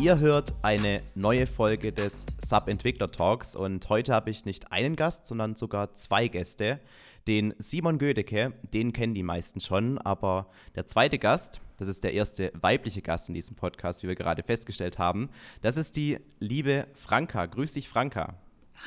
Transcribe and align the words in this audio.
Ihr 0.00 0.20
hört 0.20 0.54
eine 0.62 1.02
neue 1.16 1.48
Folge 1.48 1.92
des 1.92 2.24
Sub-Entwickler 2.38 3.10
Talks 3.10 3.56
und 3.56 3.88
heute 3.88 4.14
habe 4.14 4.30
ich 4.30 4.44
nicht 4.44 4.70
einen 4.70 4.94
Gast, 4.94 5.26
sondern 5.26 5.56
sogar 5.56 5.92
zwei 5.94 6.28
Gäste. 6.28 6.78
Den 7.26 7.52
Simon 7.58 7.98
Gödecke, 7.98 8.52
den 8.72 8.92
kennen 8.92 9.14
die 9.14 9.24
meisten 9.24 9.58
schon, 9.58 9.98
aber 9.98 10.46
der 10.76 10.86
zweite 10.86 11.18
Gast, 11.18 11.60
das 11.78 11.88
ist 11.88 12.04
der 12.04 12.12
erste 12.12 12.52
weibliche 12.60 13.02
Gast 13.02 13.28
in 13.28 13.34
diesem 13.34 13.56
Podcast, 13.56 14.04
wie 14.04 14.08
wir 14.08 14.14
gerade 14.14 14.44
festgestellt 14.44 15.00
haben, 15.00 15.30
das 15.62 15.76
ist 15.76 15.96
die 15.96 16.18
liebe 16.38 16.86
Franka. 16.94 17.46
Grüß 17.46 17.72
dich, 17.72 17.88
Franka. 17.88 18.34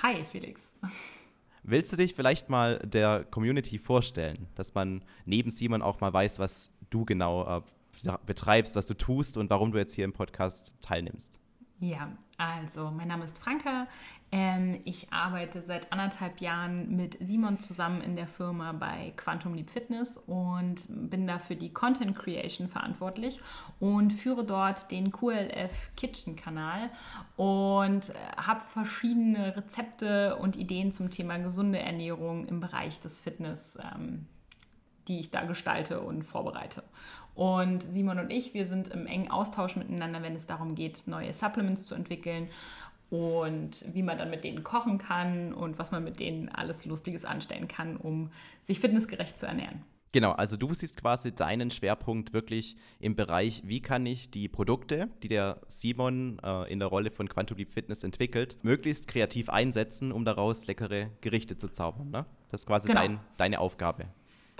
Hi, 0.01 0.23
Felix. 0.23 0.71
Willst 1.63 1.91
du 1.91 1.97
dich 1.97 2.15
vielleicht 2.15 2.49
mal 2.49 2.79
der 2.79 3.25
Community 3.25 3.79
vorstellen, 3.79 4.47
dass 4.55 4.73
man 4.73 5.03
neben 5.25 5.51
Simon 5.51 5.81
auch 5.81 5.99
mal 5.99 6.13
weiß, 6.13 6.39
was 6.39 6.71
du 6.89 7.03
genau 7.03 7.57
äh, 7.57 7.61
betreibst, 8.25 8.75
was 8.75 8.85
du 8.87 8.93
tust 8.93 9.37
und 9.37 9.49
warum 9.49 9.71
du 9.71 9.77
jetzt 9.77 9.93
hier 9.93 10.05
im 10.05 10.13
Podcast 10.13 10.75
teilnimmst. 10.81 11.39
Ja, 11.81 12.11
also 12.37 12.91
mein 12.91 13.07
Name 13.07 13.25
ist 13.25 13.39
Franka. 13.39 13.87
Ähm, 14.31 14.79
ich 14.85 15.11
arbeite 15.11 15.63
seit 15.63 15.91
anderthalb 15.91 16.39
Jahren 16.39 16.95
mit 16.95 17.17
Simon 17.19 17.59
zusammen 17.59 18.01
in 18.01 18.15
der 18.15 18.27
Firma 18.27 18.71
bei 18.71 19.13
Quantum 19.17 19.55
Leap 19.55 19.71
Fitness 19.71 20.15
und 20.15 20.85
bin 21.09 21.25
da 21.25 21.39
für 21.39 21.55
die 21.55 21.73
Content 21.73 22.15
Creation 22.15 22.69
verantwortlich 22.69 23.41
und 23.79 24.13
führe 24.13 24.45
dort 24.45 24.91
den 24.91 25.11
QLF 25.11 25.89
Kitchen 25.97 26.35
Kanal 26.35 26.91
und 27.35 28.11
äh, 28.11 28.13
habe 28.37 28.61
verschiedene 28.61 29.57
Rezepte 29.57 30.37
und 30.37 30.55
Ideen 30.57 30.91
zum 30.91 31.09
Thema 31.09 31.39
gesunde 31.39 31.79
Ernährung 31.79 32.45
im 32.45 32.59
Bereich 32.59 32.99
des 32.99 33.19
Fitness. 33.19 33.79
Ähm, 33.81 34.27
die 35.07 35.19
ich 35.19 35.31
da 35.31 35.43
gestalte 35.43 36.01
und 36.01 36.23
vorbereite. 36.23 36.83
Und 37.41 37.81
Simon 37.81 38.19
und 38.19 38.31
ich, 38.31 38.53
wir 38.53 38.67
sind 38.67 38.89
im 38.89 39.07
engen 39.07 39.31
Austausch 39.31 39.75
miteinander, 39.75 40.21
wenn 40.21 40.35
es 40.35 40.45
darum 40.45 40.75
geht, 40.75 41.07
neue 41.07 41.33
Supplements 41.33 41.87
zu 41.87 41.95
entwickeln 41.95 42.49
und 43.09 43.83
wie 43.95 44.03
man 44.03 44.19
dann 44.19 44.29
mit 44.29 44.43
denen 44.43 44.63
kochen 44.63 44.99
kann 44.99 45.51
und 45.51 45.79
was 45.79 45.89
man 45.89 46.03
mit 46.03 46.19
denen 46.19 46.49
alles 46.49 46.85
Lustiges 46.85 47.25
anstellen 47.25 47.67
kann, 47.67 47.97
um 47.97 48.29
sich 48.61 48.79
fitnessgerecht 48.79 49.39
zu 49.39 49.47
ernähren. 49.47 49.81
Genau, 50.11 50.33
also 50.33 50.55
du 50.55 50.71
siehst 50.75 50.97
quasi 50.97 51.33
deinen 51.33 51.71
Schwerpunkt 51.71 52.31
wirklich 52.31 52.75
im 52.99 53.15
Bereich, 53.15 53.63
wie 53.65 53.81
kann 53.81 54.05
ich 54.05 54.29
die 54.29 54.47
Produkte, 54.47 55.09
die 55.23 55.27
der 55.27 55.61
Simon 55.65 56.37
äh, 56.43 56.71
in 56.71 56.77
der 56.77 56.89
Rolle 56.89 57.09
von 57.09 57.27
Quantum 57.27 57.57
Leap 57.57 57.73
Fitness 57.73 58.03
entwickelt, 58.03 58.55
möglichst 58.61 59.07
kreativ 59.07 59.49
einsetzen, 59.49 60.11
um 60.11 60.25
daraus 60.25 60.67
leckere 60.67 61.09
Gerichte 61.21 61.57
zu 61.57 61.69
zaubern. 61.69 62.11
Ne? 62.11 62.27
Das 62.51 62.61
ist 62.61 62.67
quasi 62.67 62.87
genau. 62.87 62.99
dein, 62.99 63.19
deine 63.37 63.59
Aufgabe. 63.61 64.09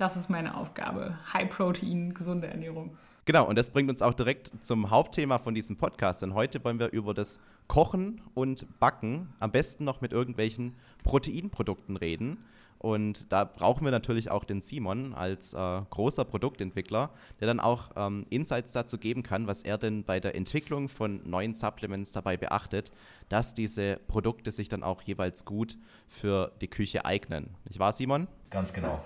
Das 0.02 0.16
ist 0.16 0.32
meine 0.32 0.58
Aufgabe. 0.58 1.16
High 1.32 1.48
Protein, 1.48 2.16
gesunde 2.16 2.48
Ernährung. 2.48 2.98
Genau, 3.26 3.48
und 3.48 3.56
das 3.56 3.70
bringt 3.70 3.88
uns 3.88 4.02
auch 4.02 4.16
direkt 4.16 4.52
zum 4.64 4.90
Hauptthema 4.90 5.38
von 5.38 5.54
diesem 5.54 5.78
Podcast. 5.78 6.24
Denn 6.24 6.34
heute 6.34 6.64
wollen 6.64 6.80
wir 6.80 6.90
über 6.92 7.14
das 7.14 7.38
Kochen 7.68 8.20
und 8.34 8.66
Backen, 8.80 9.32
am 9.40 9.52
besten 9.52 9.84
noch 9.84 10.02
mit 10.02 10.12
irgendwelchen 10.12 10.76
Proteinprodukten 11.04 11.98
reden. 11.98 12.44
Und 12.80 13.32
da 13.32 13.44
brauchen 13.44 13.86
wir 13.86 13.92
natürlich 13.92 14.32
auch 14.32 14.44
den 14.44 14.60
Simon 14.60 15.14
als 15.14 15.54
äh, 15.54 15.82
großer 15.92 16.26
Produktentwickler, 16.26 17.12
der 17.40 17.46
dann 17.46 17.60
auch 17.60 17.92
ähm, 17.96 18.26
Insights 18.32 18.72
dazu 18.72 18.98
geben 18.98 19.22
kann, 19.22 19.46
was 19.46 19.62
er 19.62 19.78
denn 19.78 20.04
bei 20.04 20.20
der 20.20 20.34
Entwicklung 20.34 20.90
von 20.90 21.22
neuen 21.30 21.54
Supplements 21.54 22.12
dabei 22.12 22.38
beachtet, 22.38 22.92
dass 23.30 23.54
diese 23.54 24.00
Produkte 24.08 24.52
sich 24.52 24.68
dann 24.68 24.82
auch 24.82 25.04
jeweils 25.04 25.46
gut 25.46 25.78
für 26.08 26.54
die 26.60 26.70
Küche 26.70 27.06
eignen. 27.06 27.52
Nicht 27.66 27.78
wahr, 27.78 27.92
Simon? 27.92 28.28
Ganz 28.50 28.74
genau. 28.74 29.00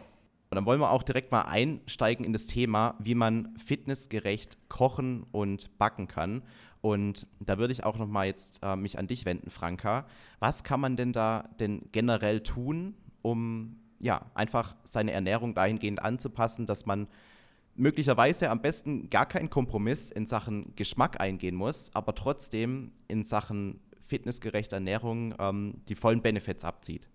Und 0.56 0.59
dann 0.59 0.67
wollen 0.67 0.80
wir 0.80 0.92
auch 0.92 1.03
direkt 1.03 1.34
mal 1.34 1.42
einsteigen 1.42 2.25
in 2.25 2.31
das 2.31 2.45
Thema, 2.45 2.95
wie 3.00 3.14
man 3.14 3.53
fitnessgerecht 3.58 4.70
kochen 4.70 5.25
und 5.34 5.78
backen 5.78 6.08
kann. 6.08 6.44
Und 6.80 7.28
da 7.42 7.58
würde 7.58 7.73
ich 7.73 7.84
auch 7.84 7.97
noch 7.97 8.08
mal 8.08 8.25
jetzt 8.25 8.62
äh, 8.64 8.78
mich 8.78 8.97
an 8.97 9.08
dich 9.08 9.25
wenden, 9.25 9.50
Franka. 9.50 10.06
Was 10.40 10.63
kann 10.63 10.80
man 10.80 10.96
denn 10.96 11.12
da 11.12 11.50
denn 11.59 11.90
generell 11.91 12.40
tun, 12.40 12.94
um 13.22 13.75
ja 14.00 14.22
einfach 14.34 14.78
seine 14.85 15.12
Ernährung 15.12 15.56
dahingehend 15.56 16.02
anzupassen, 16.02 16.66
dass 16.66 16.85
man 16.85 17.09
möglicherweise 17.75 18.50
am 18.50 18.62
besten 18.62 19.09
gar 19.09 19.25
keinen 19.25 19.50
Kompromiss 19.50 20.09
in 20.09 20.25
Sachen 20.25 20.74
Geschmack 20.78 21.19
eingehen 21.19 21.56
muss, 21.56 21.91
aber 21.94 22.16
trotzdem 22.16 22.94
in 23.09 23.25
Sachen 23.25 23.81
fitnessgerechter 24.06 24.78
Ernährung 24.78 25.35
ähm, 25.38 25.81
die 25.90 25.96
vollen 25.96 26.22
Benefits 26.22 26.63
abzieht? 26.63 27.09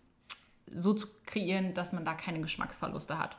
so 0.74 0.94
zu 0.94 1.08
kreieren, 1.26 1.74
dass 1.74 1.92
man 1.92 2.06
da 2.06 2.14
keine 2.14 2.40
Geschmacksverluste 2.42 3.18
hat. 3.18 3.36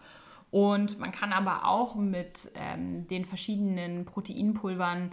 Und 0.50 0.98
man 0.98 1.12
kann 1.12 1.32
aber 1.32 1.66
auch 1.66 1.96
mit 1.96 2.50
ähm, 2.54 3.06
den 3.08 3.24
verschiedenen 3.24 4.04
Proteinpulvern 4.04 5.12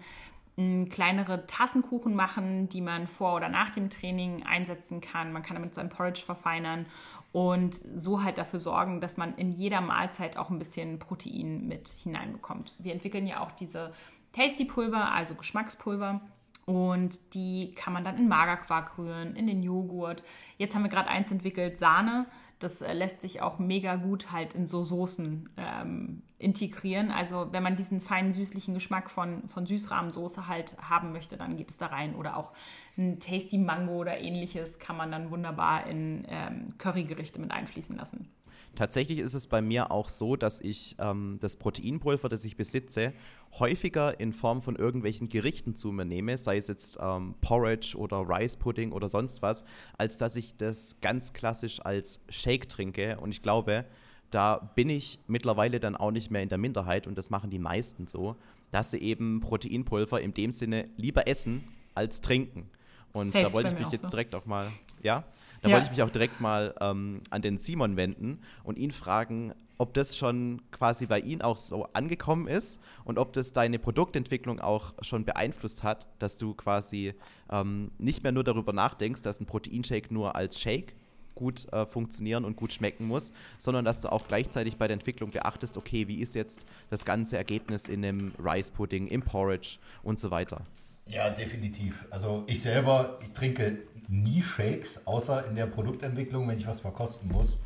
m, 0.58 0.90
kleinere 0.90 1.46
Tassenkuchen 1.48 2.16
machen, 2.16 2.70
die 2.70 2.82
man 2.82 3.08
vor 3.08 3.36
oder 3.36 3.50
nach 3.50 3.72
dem 3.72 3.90
Training 3.90 4.44
einsetzen 4.44 5.02
kann. 5.02 5.34
Man 5.34 5.44
kann 5.44 5.56
damit 5.56 5.76
sein 5.76 5.90
Porridge 5.90 6.22
verfeinern 6.26 6.86
und 7.32 7.74
so 7.74 8.24
halt 8.24 8.38
dafür 8.38 8.60
sorgen, 8.60 9.02
dass 9.02 9.18
man 9.18 9.36
in 9.36 9.52
jeder 9.52 9.82
Mahlzeit 9.82 10.38
auch 10.38 10.52
ein 10.52 10.60
bisschen 10.60 11.00
Protein 11.00 11.68
mit 11.68 11.90
hineinbekommt. 11.90 12.74
Wir 12.78 12.94
entwickeln 12.94 13.26
ja 13.26 13.40
auch 13.40 13.52
diese 13.52 13.92
Tasty-Pulver, 14.34 15.12
also 15.12 15.34
Geschmackspulver. 15.34 16.22
Und 16.66 17.34
die 17.34 17.74
kann 17.76 17.92
man 17.92 18.06
dann 18.06 18.18
in 18.18 18.28
Magerquark 18.28 18.98
rühren, 18.98 19.36
in 19.36 19.48
den 19.48 19.64
Joghurt. 19.64 20.24
Jetzt 20.58 20.76
haben 20.76 20.84
wir 20.84 20.90
gerade 20.90 21.10
eins 21.10 21.30
entwickelt, 21.30 21.78
Sahne. 21.78 22.26
Das 22.64 22.82
äh, 22.82 22.94
lässt 22.94 23.22
sich 23.22 23.42
auch 23.42 23.60
mega 23.60 23.96
gut 23.96 24.32
halt 24.32 24.54
in 24.54 24.68
so 24.68 24.84
Soßen 24.84 25.50
ähm, 25.58 26.24
integrieren. 26.38 27.12
Also 27.12 27.50
wenn 27.52 27.64
man 27.64 27.76
diesen 27.76 28.02
feinen 28.02 28.34
süßlichen 28.34 28.74
Geschmack 28.74 29.10
von, 29.10 29.48
von 29.48 29.66
Süßrahmensoße 29.66 30.48
halt 30.48 30.78
haben 30.82 31.12
möchte, 31.12 31.38
dann 31.38 31.58
geht 31.58 31.70
es 31.70 31.78
da 31.78 31.88
rein. 31.88 32.16
Oder 32.16 32.38
auch 32.38 32.54
ein 32.98 33.20
Tasty 33.20 33.58
Mango 33.58 33.94
oder 33.94 34.18
ähnliches 34.20 34.80
kann 34.80 34.98
man 34.98 35.12
dann 35.12 35.32
wunderbar 35.32 35.88
in 35.88 36.26
ähm, 36.30 36.78
Currygerichte 36.78 37.40
mit 37.40 37.52
einfließen 37.52 37.96
lassen. 37.96 38.30
Tatsächlich 38.76 39.20
ist 39.20 39.36
es 39.36 39.46
bei 39.46 39.62
mir 39.62 39.92
auch 39.92 40.10
so, 40.10 40.36
dass 40.36 40.60
ich 40.60 40.96
ähm, 40.98 41.38
das 41.40 41.58
Proteinpulver, 41.58 42.28
das 42.28 42.44
ich 42.44 42.58
besitze, 42.58 43.14
häufiger 43.60 44.20
in 44.20 44.34
Form 44.34 44.64
von 44.64 44.76
irgendwelchen 44.76 45.30
Gerichten 45.30 45.76
zu 45.76 45.92
mir 45.92 46.06
nehme, 46.06 46.38
sei 46.40 46.58
es 46.58 46.68
jetzt 46.68 46.98
ähm, 47.00 47.36
Porridge 47.42 47.96
oder 47.96 48.28
Rice 48.28 48.58
Pudding 48.58 48.92
oder 48.92 49.10
sonst 49.10 49.44
was, 49.44 49.64
als 49.98 50.18
dass 50.18 50.36
ich 50.36 50.56
das 50.58 51.00
ganz 51.02 51.34
klassisch 51.34 51.86
als 51.86 52.20
Shake 52.30 52.68
trinke. 52.68 53.20
Und 53.20 53.32
ich 53.32 53.44
glaube, 53.44 53.86
da 54.32 54.58
bin 54.58 54.90
ich 54.90 55.20
mittlerweile 55.28 55.80
dann 55.80 55.96
auch 55.96 56.10
nicht 56.10 56.32
mehr 56.32 56.42
in 56.42 56.50
der 56.50 56.58
Minderheit 56.58 57.06
und 57.06 57.16
das 57.16 57.30
machen 57.30 57.52
die 57.52 57.60
meisten 57.60 58.08
so, 58.08 58.36
dass 58.72 58.90
sie 58.90 58.98
eben 58.98 59.40
Proteinpulver 59.40 60.20
in 60.20 60.34
dem 60.34 60.52
Sinne 60.52 60.86
lieber 60.98 61.28
essen 61.28 61.64
als 61.94 62.22
trinken. 62.22 62.72
Und 63.12 63.28
Safe 63.28 63.46
da 63.46 63.54
wollte 63.54 63.70
ich 63.70 63.80
mich 63.80 63.92
jetzt 63.92 64.06
so. 64.06 64.10
direkt 64.10 64.34
auch 64.34 64.48
mal, 64.48 64.68
ja, 65.04 65.24
da 65.64 65.70
ja. 65.70 65.76
wollte 65.76 65.86
ich 65.86 65.92
mich 65.92 66.04
auch 66.04 66.12
direkt 66.12 66.42
mal 66.42 66.76
ähm, 66.82 67.22
an 67.30 67.42
den 67.42 67.58
Simon 67.58 67.96
wenden 67.96 68.40
und 68.64 68.78
ihn 68.78 68.92
fragen, 68.92 69.54
ob 69.78 69.94
das 69.94 70.16
schon 70.16 70.62
quasi 70.72 71.06
bei 71.06 71.20
ihm 71.20 71.42
auch 71.42 71.58
so 71.58 71.86
angekommen 71.94 72.48
ist 72.48 72.80
und 73.06 73.18
ob 73.18 73.34
das 73.34 73.54
deine 73.54 73.80
Produktentwicklung 73.80 74.60
auch 74.60 74.94
schon 75.02 75.26
beeinflusst 75.26 75.84
hat, 75.84 76.08
dass 76.20 76.38
du 76.38 76.54
quasi 76.54 77.14
ähm, 77.50 77.92
nicht 77.98 78.24
mehr 78.24 78.34
nur 78.34 78.44
darüber 78.44 78.74
nachdenkst, 78.74 79.22
dass 79.22 79.40
ein 79.40 79.46
Proteinshake 79.46 80.14
nur 80.14 80.36
als 80.36 80.60
Shake 80.60 80.96
gut 81.34 81.72
äh, 81.72 81.86
funktionieren 81.86 82.46
und 82.46 82.58
gut 82.58 82.74
schmecken 82.74 83.08
muss, 83.08 83.34
sondern 83.58 83.86
dass 83.86 84.02
du 84.02 84.12
auch 84.12 84.28
gleichzeitig 84.28 84.78
bei 84.78 84.88
der 84.88 84.96
Entwicklung 84.96 85.32
beachtest, 85.32 85.78
okay, 85.78 86.08
wie 86.08 86.20
ist 86.20 86.36
jetzt 86.36 86.66
das 86.90 87.06
ganze 87.06 87.38
Ergebnis 87.38 87.88
in 87.88 88.04
einem 88.04 88.34
Rice 88.38 88.70
Pudding, 88.70 89.08
im 89.08 89.22
Porridge 89.22 89.80
und 90.04 90.20
so 90.20 90.30
weiter. 90.30 90.66
Ja, 91.08 91.30
definitiv. 91.30 92.06
Also 92.12 92.44
ich 92.48 92.62
selber, 92.62 93.18
ich 93.22 93.32
trinke 93.32 93.80
nie 94.10 94.42
Shakes, 94.42 95.06
außer 95.06 95.48
in 95.48 95.56
der 95.56 95.68
Produktentwicklung, 95.68 96.48
wenn 96.48 96.58
ich 96.58 96.68
was 96.68 96.82
verkosten 96.82 97.32
muss. 97.32 97.60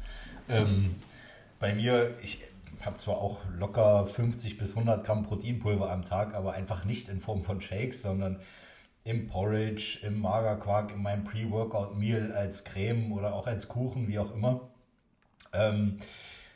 Ähm, 0.50 0.96
bei 1.60 1.74
mir, 1.74 2.16
ich 2.22 2.40
habe 2.82 2.98
zwar 2.98 3.18
auch 3.18 3.42
locker 3.58 4.06
50 4.08 4.58
bis 4.58 4.72
100 4.72 5.06
Gramm 5.06 5.24
Proteinpulver 5.24 5.92
am 5.92 6.06
Tag, 6.06 6.36
aber 6.36 6.54
einfach 6.54 6.86
nicht 6.86 7.10
in 7.10 7.20
Form 7.20 7.44
von 7.44 7.62
Shakes, 7.62 8.02
sondern 8.02 8.40
im 9.04 9.28
Porridge, 9.28 10.00
im 10.04 10.20
Magerquark, 10.20 10.92
in 10.92 11.02
meinem 11.02 11.24
Pre-Workout-Meal 11.24 12.34
als 12.34 12.64
Creme 12.66 13.12
oder 13.14 13.34
auch 13.34 13.48
als 13.48 13.68
Kuchen, 13.68 14.08
wie 14.08 14.20
auch 14.20 14.34
immer. 14.34 14.70
Ähm, 15.54 15.98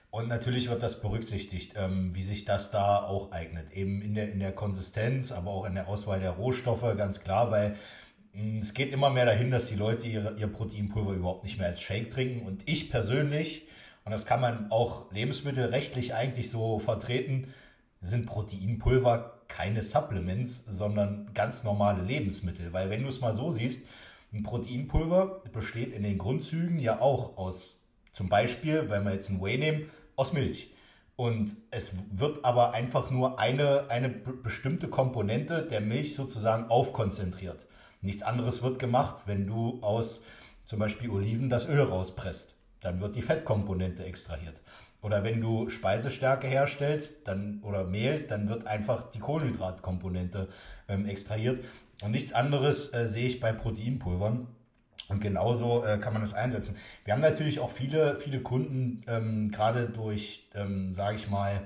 und 0.10 0.28
natürlich 0.28 0.70
wird 0.70 0.84
das 0.84 1.00
berücksichtigt, 1.00 1.76
ähm, 1.78 2.14
wie 2.14 2.24
sich 2.24 2.44
das 2.44 2.70
da 2.70 3.02
auch 3.02 3.32
eignet. 3.32 3.72
Eben 3.72 4.02
in 4.02 4.14
der, 4.14 4.30
in 4.30 4.40
der 4.40 4.52
Konsistenz, 4.52 5.32
aber 5.32 5.52
auch 5.52 5.66
in 5.66 5.76
der 5.76 5.88
Auswahl 5.88 6.20
der 6.20 6.32
Rohstoffe, 6.32 6.98
ganz 6.98 7.22
klar, 7.22 7.50
weil 7.50 7.78
es 8.34 8.74
geht 8.74 8.94
immer 8.94 9.10
mehr 9.10 9.26
dahin, 9.26 9.52
dass 9.52 9.68
die 9.68 9.76
Leute 9.76 10.08
ihre, 10.08 10.38
ihr 10.38 10.48
Proteinpulver 10.48 11.14
überhaupt 11.14 11.44
nicht 11.44 11.58
mehr 11.58 11.68
als 11.68 11.82
Shake 11.82 12.10
trinken. 12.10 12.46
Und 12.46 12.68
ich 12.70 12.90
persönlich, 12.90 13.68
und 14.06 14.12
das 14.12 14.26
kann 14.26 14.42
man 14.42 14.72
auch 14.72 15.12
lebensmittelrechtlich 15.12 16.14
eigentlich 16.14 16.50
so 16.50 16.80
vertreten, 16.80 17.54
sind 18.02 18.26
Proteinpulver 18.26 19.42
keine 19.48 19.84
Supplements, 19.84 20.66
sondern 20.66 21.30
ganz 21.34 21.64
normale 21.64 22.04
Lebensmittel. 22.04 22.72
Weil 22.74 22.90
wenn 22.90 23.04
du 23.04 23.10
es 23.10 23.22
mal 23.22 23.34
so 23.34 23.52
siehst, 23.52 23.88
ein 24.34 24.44
Proteinpulver 24.44 25.44
besteht 25.52 25.92
in 25.92 26.04
den 26.04 26.18
Grundzügen 26.18 26.80
ja 26.80 27.02
auch 27.02 27.38
aus, 27.38 27.82
zum 28.14 28.30
Beispiel, 28.30 28.90
wenn 28.90 29.04
wir 29.04 29.12
jetzt 29.12 29.30
ein 29.30 29.42
Whey 29.42 29.58
nehmen, 29.58 29.92
aus 30.16 30.32
Milch. 30.32 30.74
Und 31.18 31.56
es 31.70 31.94
wird 32.12 32.46
aber 32.46 32.74
einfach 32.74 33.12
nur 33.12 33.40
eine, 33.40 33.90
eine 33.90 34.10
bestimmte 34.10 34.88
Komponente 34.88 35.64
der 35.64 35.82
Milch 35.82 36.16
sozusagen 36.16 36.70
aufkonzentriert. 36.70 37.68
Nichts 38.02 38.24
anderes 38.24 38.64
wird 38.64 38.80
gemacht, 38.80 39.24
wenn 39.26 39.48
du 39.48 39.80
aus 39.82 40.24
zum 40.66 40.80
Beispiel 40.80 41.10
Oliven 41.10 41.50
das 41.50 41.68
Öl 41.68 41.82
rauspresst. 41.82 42.56
Dann 42.80 43.00
wird 43.00 43.16
die 43.16 43.22
Fettkomponente 43.22 44.04
extrahiert. 44.04 44.62
Oder 45.02 45.24
wenn 45.24 45.42
du 45.42 45.70
Speisestärke 45.70 46.48
herstellst 46.48 47.28
dann, 47.28 47.60
oder 47.64 47.86
Mehl, 47.86 48.22
dann 48.22 48.50
wird 48.50 48.68
einfach 48.68 49.12
die 49.12 49.20
Kohlenhydratkomponente 49.20 50.48
ähm, 50.88 51.06
extrahiert. 51.06 51.64
Und 52.04 52.12
nichts 52.12 52.34
anderes 52.34 52.94
äh, 52.94 53.08
sehe 53.08 53.28
ich 53.28 53.40
bei 53.40 53.52
Proteinpulvern. 53.52 54.48
Und 55.10 55.20
genauso 55.20 55.84
äh, 55.84 55.98
kann 55.98 56.14
man 56.14 56.22
das 56.22 56.34
einsetzen. 56.34 56.76
Wir 57.04 57.14
haben 57.14 57.22
natürlich 57.22 57.60
auch 57.60 57.70
viele, 57.70 58.16
viele 58.18 58.40
Kunden, 58.42 59.02
ähm, 59.08 59.52
gerade 59.52 59.90
durch, 59.90 60.48
ähm, 60.56 60.94
sage 60.94 61.18
ich 61.18 61.30
mal, 61.30 61.64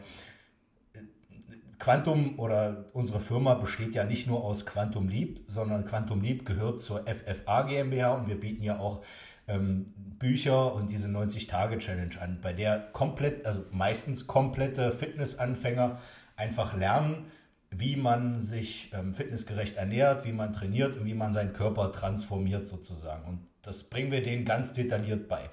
Quantum 1.79 2.39
oder 2.39 2.85
unsere 2.93 3.19
Firma 3.19 3.55
besteht 3.55 3.95
ja 3.95 4.03
nicht 4.03 4.27
nur 4.27 4.43
aus 4.43 4.65
Quantum 4.65 5.07
Leap, 5.07 5.41
sondern 5.47 5.85
Quantum 5.85 6.21
Leap 6.21 6.45
gehört 6.45 6.81
zur 6.81 7.05
FFA 7.05 7.63
GmbH 7.63 8.13
und 8.13 8.27
wir 8.27 8.39
bieten 8.39 8.63
ja 8.63 8.79
auch 8.79 9.03
ähm, 9.47 9.93
Bücher 9.95 10.73
und 10.73 10.89
diese 10.89 11.07
90-Tage-Challenge 11.09 12.19
an, 12.19 12.39
bei 12.41 12.53
der 12.53 12.79
komplett, 12.79 13.45
also 13.45 13.63
meistens 13.71 14.27
komplette 14.27 14.91
Fitnessanfänger 14.91 15.99
einfach 16.35 16.75
lernen, 16.75 17.25
wie 17.69 17.97
man 17.97 18.41
sich 18.41 18.91
ähm, 18.93 19.13
fitnessgerecht 19.13 19.75
ernährt, 19.75 20.25
wie 20.25 20.31
man 20.31 20.53
trainiert 20.53 20.95
und 20.97 21.05
wie 21.05 21.13
man 21.13 21.33
seinen 21.33 21.53
Körper 21.53 21.91
transformiert 21.91 22.67
sozusagen. 22.67 23.27
Und 23.27 23.39
das 23.61 23.83
bringen 23.85 24.11
wir 24.11 24.23
denen 24.23 24.45
ganz 24.45 24.73
detailliert 24.73 25.27
bei. 25.27 25.49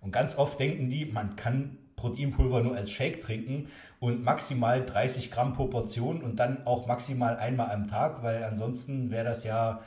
Und 0.00 0.12
ganz 0.12 0.36
oft 0.36 0.58
denken 0.58 0.88
die, 0.88 1.06
man 1.06 1.36
kann 1.36 1.78
Proteinpulver 2.00 2.62
nur 2.62 2.74
als 2.74 2.90
Shake 2.90 3.20
trinken 3.20 3.68
und 4.00 4.24
maximal 4.24 4.84
30 4.84 5.30
Gramm 5.30 5.52
pro 5.52 5.66
Portion 5.66 6.22
und 6.22 6.38
dann 6.38 6.66
auch 6.66 6.86
maximal 6.86 7.36
einmal 7.36 7.70
am 7.70 7.86
Tag, 7.86 8.22
weil 8.22 8.42
ansonsten 8.42 9.10
wäre 9.10 9.24
das 9.24 9.44
ja 9.44 9.80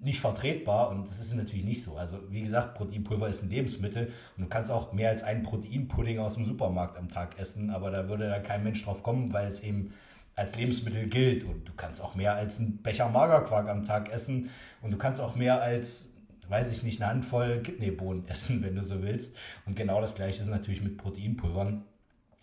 nicht 0.00 0.20
vertretbar 0.20 0.90
und 0.90 1.08
das 1.08 1.18
ist 1.18 1.34
natürlich 1.34 1.64
nicht 1.64 1.82
so. 1.82 1.96
Also 1.96 2.18
wie 2.30 2.40
gesagt, 2.40 2.74
Proteinpulver 2.74 3.28
ist 3.28 3.42
ein 3.42 3.50
Lebensmittel 3.50 4.12
und 4.36 4.44
du 4.44 4.48
kannst 4.48 4.70
auch 4.70 4.92
mehr 4.92 5.10
als 5.10 5.22
einen 5.22 5.42
Proteinpudding 5.42 6.18
aus 6.20 6.34
dem 6.34 6.44
Supermarkt 6.44 6.96
am 6.96 7.08
Tag 7.08 7.38
essen, 7.38 7.70
aber 7.70 7.90
da 7.90 8.08
würde 8.08 8.28
da 8.28 8.38
kein 8.38 8.64
Mensch 8.64 8.82
drauf 8.84 9.02
kommen, 9.02 9.32
weil 9.32 9.46
es 9.46 9.60
eben 9.60 9.92
als 10.36 10.54
Lebensmittel 10.54 11.08
gilt 11.08 11.44
und 11.44 11.66
du 11.66 11.72
kannst 11.76 12.00
auch 12.00 12.14
mehr 12.14 12.34
als 12.34 12.58
einen 12.58 12.78
Becher 12.78 13.08
Magerquark 13.08 13.68
am 13.68 13.84
Tag 13.84 14.12
essen 14.12 14.50
und 14.80 14.92
du 14.92 14.96
kannst 14.96 15.20
auch 15.20 15.34
mehr 15.34 15.60
als 15.60 16.10
weiß 16.48 16.70
ich 16.72 16.82
nicht, 16.82 17.00
eine 17.00 17.10
Handvoll 17.10 17.62
Kidneybohnen 17.62 18.26
essen, 18.28 18.62
wenn 18.62 18.76
du 18.76 18.82
so 18.82 19.02
willst. 19.02 19.36
Und 19.66 19.76
genau 19.76 20.00
das 20.00 20.14
gleiche 20.14 20.42
ist 20.42 20.48
natürlich 20.48 20.82
mit 20.82 20.96
Proteinpulvern. 20.96 21.84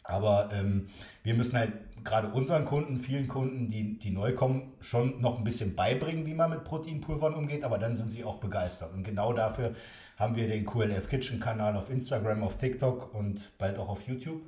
Aber 0.05 0.49
ähm, 0.53 0.87
wir 1.23 1.33
müssen 1.33 1.57
halt 1.57 1.71
gerade 2.03 2.27
unseren 2.29 2.65
Kunden, 2.65 2.97
vielen 2.97 3.27
Kunden, 3.27 3.69
die, 3.69 3.97
die 3.97 4.11
neu 4.11 4.33
kommen, 4.33 4.73
schon 4.81 5.21
noch 5.21 5.37
ein 5.37 5.45
bisschen 5.45 5.75
beibringen, 5.75 6.25
wie 6.25 6.33
man 6.33 6.49
mit 6.49 6.65
Proteinpulvern 6.65 7.33
umgeht, 7.33 7.63
aber 7.63 7.77
dann 7.77 7.95
sind 7.95 8.11
sie 8.11 8.25
auch 8.25 8.39
begeistert. 8.39 8.93
Und 8.93 9.03
genau 9.03 9.31
dafür 9.31 9.73
haben 10.17 10.35
wir 10.35 10.47
den 10.47 10.65
QLF 10.65 11.07
Kitchen 11.07 11.39
Kanal 11.39 11.77
auf 11.77 11.89
Instagram, 11.89 12.43
auf 12.43 12.57
TikTok 12.57 13.13
und 13.13 13.57
bald 13.57 13.77
auch 13.77 13.89
auf 13.89 14.05
YouTube. 14.07 14.41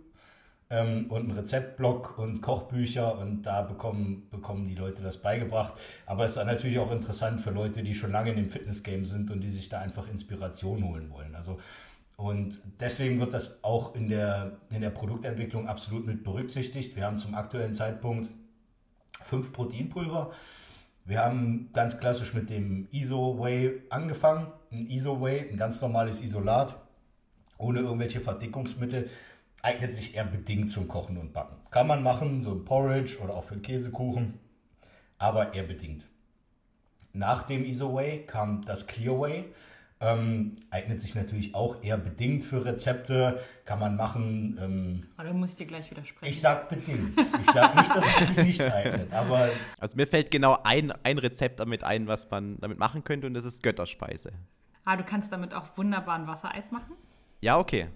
Ähm, 0.70 1.06
und 1.10 1.24
einen 1.24 1.32
Rezeptblog 1.32 2.18
und 2.18 2.42
Kochbücher 2.42 3.20
und 3.20 3.44
da 3.44 3.62
bekommen, 3.62 4.28
bekommen 4.32 4.68
die 4.68 4.76
Leute 4.76 5.04
das 5.04 5.18
beigebracht. 5.18 5.74
Aber 6.06 6.26
es 6.26 6.38
ist 6.38 6.44
natürlich 6.44 6.80
auch 6.80 6.92
interessant 6.92 7.40
für 7.40 7.52
Leute, 7.52 7.84
die 7.84 7.94
schon 7.94 8.12
lange 8.12 8.32
in 8.32 8.38
dem 8.38 8.50
Fitnessgame 8.50 9.06
sind 9.06 9.30
und 9.30 9.42
die 9.42 9.50
sich 9.50 9.70
da 9.70 9.80
einfach 9.80 10.10
Inspiration 10.10 10.84
holen 10.84 11.12
wollen. 11.12 11.36
Also 11.36 11.60
und 12.18 12.60
deswegen 12.80 13.20
wird 13.20 13.34
das 13.34 13.64
auch 13.64 13.94
in 13.96 14.08
der, 14.08 14.54
in 14.70 14.82
der 14.82 14.90
Produktentwicklung 14.90 15.68
absolut 15.68 16.06
mit 16.06 16.24
berücksichtigt. 16.24 16.96
Wir 16.96 17.06
haben 17.06 17.18
zum 17.18 17.36
aktuellen 17.36 17.74
Zeitpunkt 17.74 18.30
fünf 19.24 19.52
Proteinpulver. 19.52 20.32
Wir 21.04 21.24
haben 21.24 21.70
ganz 21.74 22.00
klassisch 22.00 22.34
mit 22.34 22.50
dem 22.50 22.88
ISO-Whey 22.92 23.84
angefangen. 23.90 24.48
Ein 24.72 24.88
ISO-Whey, 24.88 25.50
ein 25.52 25.58
ganz 25.58 25.82
normales 25.82 26.22
Isolat, 26.22 26.78
ohne 27.58 27.80
irgendwelche 27.80 28.22
Verdickungsmittel, 28.22 29.10
eignet 29.66 29.94
sich 29.96 30.16
eher 30.16 30.26
bedingt 30.26 30.70
zum 30.70 30.88
Kochen 30.88 31.18
und 31.18 31.34
Backen. 31.34 31.56
Kann 31.72 31.88
man 31.88 32.04
machen, 32.04 32.40
so 32.40 32.52
ein 32.52 32.64
Porridge 32.64 33.18
oder 33.20 33.34
auch 33.34 33.44
für 33.44 33.56
einen 33.56 33.64
Käsekuchen, 33.64 34.40
aber 35.18 35.54
eher 35.56 35.64
bedingt. 35.64 36.06
Nach 37.14 37.44
dem 37.44 37.66
ISO-Whey 37.66 38.26
kam 38.28 38.64
das 38.64 38.86
Clear-Whey. 38.86 39.46
Ähm, 40.02 40.54
eignet 40.70 41.00
sich 41.00 41.16
natürlich 41.16 41.56
auch 41.56 41.82
eher 41.82 41.98
bedingt 41.98 42.44
für 42.44 42.66
Rezepte, 42.66 43.42
kann 43.64 43.80
man 43.80 43.96
machen. 43.96 44.60
Ähm, 44.62 45.04
aber 45.16 45.30
da 45.30 45.34
muss 45.34 45.52
ich 45.52 45.56
dir 45.56 45.66
gleich 45.66 45.90
widersprechen. 45.90 46.32
Ich 46.32 46.42
sag 46.42 46.68
bedingt. 46.68 47.18
Ich 47.40 47.50
sag 47.50 47.76
nicht, 47.76 47.90
dass 47.90 48.06
es 48.06 48.28
sich 48.28 48.46
nicht 48.46 48.62
eignet, 48.62 49.12
aber. 49.14 49.50
Also 49.80 49.96
mir 49.96 50.06
fällt 50.06 50.32
genau 50.32 50.60
ein, 50.64 50.92
ein 51.04 51.18
Rezept 51.18 51.62
damit 51.62 51.86
ein, 51.86 52.08
was 52.08 52.30
man 52.30 52.60
damit 52.60 52.78
machen 52.78 53.06
könnte, 53.06 53.26
und 53.26 53.34
das 53.34 53.46
ist 53.46 53.64
Götterspeise. 53.64 54.34
Ah, 54.84 54.98
du 54.98 55.06
kannst 55.06 55.32
damit 55.32 55.56
auch 55.56 55.66
wunderbar 55.78 56.20
ein 56.20 56.28
Wassereis 56.28 56.72
machen? 56.72 56.94
Ja, 57.40 57.58
okay. 57.58 57.88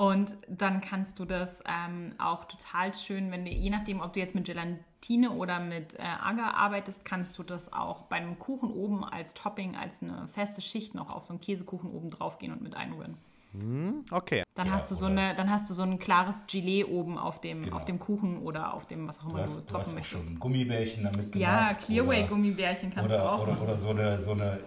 Und 0.00 0.34
dann 0.48 0.80
kannst 0.80 1.18
du 1.18 1.26
das 1.26 1.62
ähm, 1.68 2.14
auch 2.16 2.46
total 2.46 2.94
schön, 2.94 3.30
wenn 3.30 3.44
du, 3.44 3.50
je 3.50 3.68
nachdem, 3.68 4.00
ob 4.00 4.14
du 4.14 4.20
jetzt 4.20 4.34
mit 4.34 4.46
Gelatine 4.46 5.30
oder 5.32 5.60
mit 5.60 5.92
äh, 5.92 5.98
Agar 5.98 6.54
arbeitest, 6.54 7.04
kannst 7.04 7.38
du 7.38 7.42
das 7.42 7.70
auch 7.74 8.04
bei 8.04 8.16
einem 8.16 8.38
Kuchen 8.38 8.70
oben 8.70 9.04
als 9.04 9.34
Topping, 9.34 9.76
als 9.76 10.02
eine 10.02 10.26
feste 10.26 10.62
Schicht 10.62 10.94
noch 10.94 11.10
auf 11.10 11.26
so 11.26 11.34
einen 11.34 11.42
Käsekuchen 11.42 11.90
oben 11.90 12.08
drauf 12.08 12.38
gehen 12.38 12.50
und 12.50 12.62
mit 12.62 12.78
einrühren. 12.78 13.18
Hm, 13.52 14.06
okay. 14.10 14.42
Dann 14.54 14.68
ja, 14.68 14.72
hast 14.72 14.90
du 14.90 14.94
so 14.94 15.04
eine, 15.04 15.34
dann 15.34 15.50
hast 15.50 15.68
du 15.68 15.74
so 15.74 15.82
ein 15.82 15.98
klares 15.98 16.46
Gelee 16.46 16.84
oben 16.84 17.18
auf 17.18 17.42
dem, 17.42 17.64
genau. 17.64 17.76
auf 17.76 17.84
dem 17.84 17.98
Kuchen 17.98 18.38
oder 18.38 18.72
auf 18.72 18.86
dem, 18.86 19.06
was 19.06 19.20
auch 19.20 19.24
immer 19.24 19.34
du, 19.34 19.42
hast, 19.42 19.56
du 19.56 19.60
toppen 19.60 19.72
du 19.74 19.80
hast 19.80 19.94
möchtest. 19.96 20.26
schon 20.26 20.38
Gummibärchen 20.38 21.04
damit 21.04 21.30
gemacht. 21.30 21.36
Ja, 21.36 21.74
Clearway 21.74 22.26
Gummibärchen 22.26 22.90
kannst 22.90 23.10
oder, 23.10 23.18
du 23.18 23.30
auch. 23.30 23.42
Oder, 23.42 23.60
oder 23.60 23.76
so 23.76 23.90
eine, 23.90 24.18
so 24.18 24.32
eine 24.32 24.60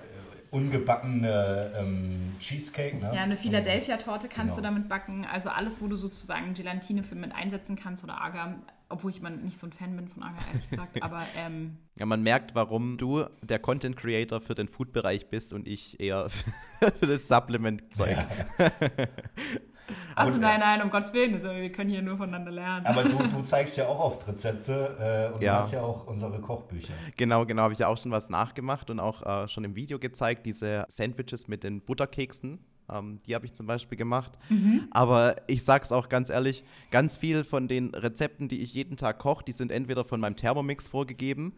ungebackene 0.53 1.73
ähm, 1.75 2.35
Cheesecake. 2.39 2.97
Ne? 2.97 3.11
Ja, 3.13 3.23
eine 3.23 3.35
Philadelphia-Torte 3.35 4.27
kannst 4.27 4.55
genau. 4.55 4.67
du 4.69 4.75
damit 4.75 4.87
backen. 4.87 5.25
Also 5.25 5.49
alles, 5.49 5.81
wo 5.81 5.87
du 5.87 5.95
sozusagen 5.95 6.53
Gelatine 6.53 7.03
für 7.03 7.15
mit 7.15 7.33
einsetzen 7.33 7.75
kannst 7.75 8.03
oder 8.03 8.21
Agar. 8.21 8.55
Obwohl 8.87 9.09
ich 9.09 9.19
mal 9.19 9.31
nicht 9.31 9.57
so 9.57 9.65
ein 9.65 9.73
Fan 9.73 9.95
bin 9.95 10.07
von 10.07 10.21
Agar, 10.21 10.41
ehrlich 10.51 10.69
gesagt. 10.69 11.01
Aber, 11.01 11.23
ähm, 11.35 11.77
ja, 11.99 12.05
man 12.05 12.21
merkt, 12.21 12.53
warum 12.53 12.97
du 12.97 13.25
der 13.41 13.57
Content 13.57 13.97
Creator 13.97 14.39
für 14.41 14.53
den 14.53 14.67
Food-Bereich 14.67 15.29
bist 15.29 15.53
und 15.53 15.67
ich 15.67 15.99
eher 15.99 16.29
für 16.99 17.07
das 17.07 17.27
Supplement-Zeug. 17.27 18.15
Ja. 18.59 18.69
Also 20.15 20.37
nein, 20.37 20.59
nein, 20.59 20.81
um 20.81 20.89
Gottes 20.89 21.13
Willen, 21.13 21.33
also 21.33 21.49
wir 21.49 21.71
können 21.71 21.89
hier 21.89 22.01
nur 22.01 22.17
voneinander 22.17 22.51
lernen. 22.51 22.85
Aber 22.85 23.03
du, 23.03 23.17
du 23.27 23.41
zeigst 23.43 23.77
ja 23.77 23.87
auch 23.87 23.99
oft 23.99 24.27
Rezepte 24.27 25.29
äh, 25.31 25.33
und 25.33 25.41
ja. 25.41 25.53
du 25.53 25.57
hast 25.59 25.71
ja 25.71 25.81
auch 25.81 26.07
unsere 26.07 26.39
Kochbücher. 26.39 26.93
Genau, 27.17 27.45
genau, 27.45 27.63
habe 27.63 27.73
ich 27.73 27.79
ja 27.79 27.87
auch 27.87 27.97
schon 27.97 28.11
was 28.11 28.29
nachgemacht 28.29 28.89
und 28.89 28.99
auch 28.99 29.43
äh, 29.43 29.47
schon 29.47 29.63
im 29.63 29.75
Video 29.75 29.99
gezeigt, 29.99 30.45
diese 30.45 30.85
Sandwiches 30.87 31.47
mit 31.47 31.63
den 31.63 31.81
Butterkeksen. 31.81 32.59
Ähm, 32.89 33.19
die 33.25 33.35
habe 33.35 33.45
ich 33.45 33.53
zum 33.53 33.65
Beispiel 33.65 33.97
gemacht. 33.97 34.37
Mhm. 34.49 34.87
Aber 34.91 35.35
ich 35.47 35.63
sage 35.63 35.83
es 35.83 35.91
auch 35.91 36.09
ganz 36.09 36.29
ehrlich, 36.29 36.63
ganz 36.91 37.17
viel 37.17 37.43
von 37.43 37.67
den 37.67 37.93
Rezepten, 37.93 38.47
die 38.47 38.61
ich 38.61 38.73
jeden 38.73 38.97
Tag 38.97 39.19
koche, 39.19 39.43
die 39.45 39.53
sind 39.53 39.71
entweder 39.71 40.03
von 40.03 40.19
meinem 40.19 40.35
Thermomix 40.35 40.87
vorgegeben 40.87 41.53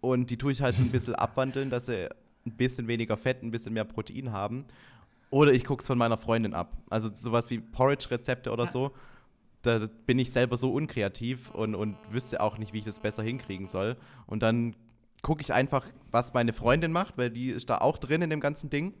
und 0.00 0.30
die 0.30 0.36
tue 0.36 0.52
ich 0.52 0.62
halt 0.62 0.76
so 0.76 0.82
ein 0.82 0.90
bisschen 0.90 1.14
abwandeln, 1.16 1.70
dass 1.70 1.86
sie 1.86 2.08
ein 2.44 2.56
bisschen 2.56 2.88
weniger 2.88 3.16
Fett, 3.16 3.42
ein 3.42 3.50
bisschen 3.50 3.72
mehr 3.72 3.84
Protein 3.84 4.32
haben. 4.32 4.66
Oder 5.32 5.54
ich 5.54 5.64
gucke 5.64 5.80
es 5.80 5.86
von 5.86 5.96
meiner 5.96 6.18
Freundin 6.18 6.52
ab. 6.52 6.76
Also 6.90 7.08
sowas 7.14 7.48
wie 7.48 7.58
Porridge-Rezepte 7.58 8.52
oder 8.52 8.64
ja. 8.64 8.70
so. 8.70 8.92
Da 9.62 9.88
bin 10.04 10.18
ich 10.18 10.30
selber 10.30 10.58
so 10.58 10.70
unkreativ 10.70 11.50
und, 11.52 11.74
und 11.74 11.96
wüsste 12.10 12.42
auch 12.42 12.58
nicht, 12.58 12.74
wie 12.74 12.78
ich 12.78 12.84
das 12.84 13.00
besser 13.00 13.22
hinkriegen 13.22 13.66
soll. 13.66 13.96
Und 14.26 14.42
dann 14.42 14.76
gucke 15.22 15.40
ich 15.40 15.54
einfach, 15.54 15.86
was 16.10 16.34
meine 16.34 16.52
Freundin 16.52 16.92
macht, 16.92 17.16
weil 17.16 17.30
die 17.30 17.48
ist 17.48 17.70
da 17.70 17.78
auch 17.78 17.96
drin 17.96 18.20
in 18.20 18.28
dem 18.28 18.40
ganzen 18.40 18.68
Ding. 18.68 18.92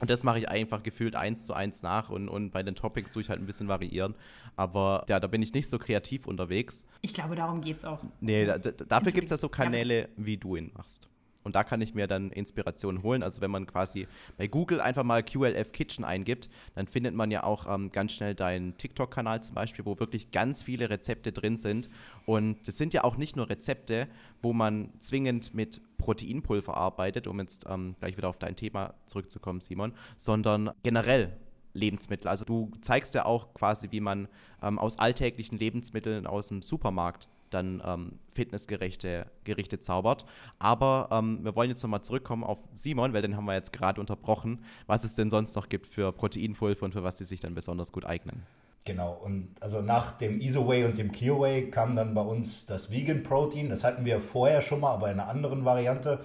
Und 0.00 0.10
das 0.10 0.22
mache 0.22 0.38
ich 0.38 0.50
einfach 0.50 0.82
gefühlt 0.82 1.16
eins 1.16 1.46
zu 1.46 1.54
eins 1.54 1.80
nach 1.80 2.10
und, 2.10 2.28
und 2.28 2.50
bei 2.50 2.62
den 2.62 2.74
Topics 2.74 3.12
tue 3.12 3.22
ich 3.22 3.30
halt 3.30 3.40
ein 3.40 3.46
bisschen 3.46 3.68
variieren. 3.68 4.16
Aber 4.56 5.06
ja, 5.08 5.18
da 5.18 5.28
bin 5.28 5.40
ich 5.40 5.54
nicht 5.54 5.70
so 5.70 5.78
kreativ 5.78 6.26
unterwegs. 6.26 6.84
Ich 7.00 7.14
glaube, 7.14 7.36
darum 7.36 7.62
geht 7.62 7.78
es 7.78 7.86
auch. 7.86 8.00
Nee, 8.20 8.44
da, 8.44 8.58
da, 8.58 8.70
dafür 8.70 9.12
gibt 9.12 9.26
es 9.26 9.30
ja 9.30 9.36
so 9.38 9.48
Kanäle, 9.48 10.10
wie 10.18 10.36
du 10.36 10.56
ihn 10.56 10.72
machst. 10.76 11.08
Und 11.44 11.54
da 11.54 11.62
kann 11.62 11.80
ich 11.80 11.94
mir 11.94 12.06
dann 12.06 12.30
Inspiration 12.30 13.02
holen. 13.02 13.22
Also 13.22 13.40
wenn 13.40 13.50
man 13.50 13.66
quasi 13.66 14.08
bei 14.36 14.48
Google 14.48 14.80
einfach 14.80 15.04
mal 15.04 15.22
QLF 15.22 15.72
Kitchen 15.72 16.04
eingibt, 16.04 16.48
dann 16.74 16.86
findet 16.86 17.14
man 17.14 17.30
ja 17.30 17.44
auch 17.44 17.72
ähm, 17.72 17.92
ganz 17.92 18.12
schnell 18.12 18.34
deinen 18.34 18.76
TikTok-Kanal 18.76 19.42
zum 19.42 19.54
Beispiel, 19.54 19.84
wo 19.84 20.00
wirklich 20.00 20.30
ganz 20.30 20.62
viele 20.62 20.90
Rezepte 20.90 21.32
drin 21.32 21.56
sind. 21.56 21.88
Und 22.26 22.66
das 22.66 22.78
sind 22.78 22.92
ja 22.94 23.04
auch 23.04 23.16
nicht 23.16 23.36
nur 23.36 23.48
Rezepte, 23.48 24.08
wo 24.42 24.52
man 24.52 24.88
zwingend 24.98 25.54
mit 25.54 25.80
Proteinpulver 25.98 26.76
arbeitet, 26.76 27.26
um 27.26 27.38
jetzt 27.38 27.66
ähm, 27.68 27.94
gleich 28.00 28.16
wieder 28.16 28.28
auf 28.28 28.38
dein 28.38 28.56
Thema 28.56 28.94
zurückzukommen, 29.06 29.60
Simon, 29.60 29.92
sondern 30.16 30.70
generell 30.82 31.36
Lebensmittel. 31.74 32.28
Also 32.28 32.44
du 32.44 32.70
zeigst 32.80 33.14
ja 33.14 33.26
auch 33.26 33.52
quasi, 33.52 33.90
wie 33.90 34.00
man 34.00 34.28
ähm, 34.62 34.78
aus 34.78 34.98
alltäglichen 34.98 35.58
Lebensmitteln 35.58 36.26
aus 36.26 36.48
dem 36.48 36.62
Supermarkt 36.62 37.28
dann 37.54 37.82
ähm, 37.84 38.18
fitnessgerechte 38.32 39.26
Gerichte 39.44 39.80
zaubert. 39.80 40.24
Aber 40.58 41.08
ähm, 41.10 41.38
wir 41.42 41.56
wollen 41.56 41.70
jetzt 41.70 41.82
nochmal 41.82 42.02
zurückkommen 42.02 42.44
auf 42.44 42.58
Simon, 42.72 43.12
weil 43.12 43.22
den 43.22 43.36
haben 43.36 43.46
wir 43.46 43.54
jetzt 43.54 43.72
gerade 43.72 44.00
unterbrochen, 44.00 44.64
was 44.86 45.04
es 45.04 45.14
denn 45.14 45.30
sonst 45.30 45.56
noch 45.56 45.68
gibt 45.68 45.86
für 45.86 46.12
Proteinpulver 46.12 46.84
und 46.84 46.92
für 46.92 47.02
was 47.02 47.16
die 47.16 47.24
sich 47.24 47.40
dann 47.40 47.54
besonders 47.54 47.92
gut 47.92 48.04
eignen. 48.04 48.42
Genau, 48.84 49.18
und 49.24 49.54
also 49.60 49.80
nach 49.80 50.10
dem 50.10 50.40
Isoway 50.40 50.84
und 50.84 50.98
dem 50.98 51.10
Clearway 51.10 51.70
kam 51.70 51.96
dann 51.96 52.14
bei 52.14 52.20
uns 52.20 52.66
das 52.66 52.90
Vegan 52.90 53.22
Protein. 53.22 53.70
Das 53.70 53.82
hatten 53.82 54.04
wir 54.04 54.20
vorher 54.20 54.60
schon 54.60 54.80
mal, 54.80 54.92
aber 54.92 55.10
in 55.10 55.18
einer 55.18 55.28
anderen 55.28 55.64
Variante. 55.64 56.20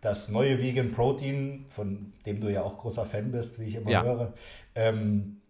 Das 0.00 0.28
neue 0.28 0.60
Vegan 0.60 0.92
Protein, 0.92 1.64
von 1.68 2.12
dem 2.24 2.40
du 2.40 2.52
ja 2.52 2.62
auch 2.62 2.78
großer 2.78 3.06
Fan 3.06 3.32
bist, 3.32 3.58
wie 3.58 3.64
ich 3.64 3.74
immer 3.74 3.90
ja. 3.90 4.04
höre, 4.04 4.34
ähm, 4.76 5.40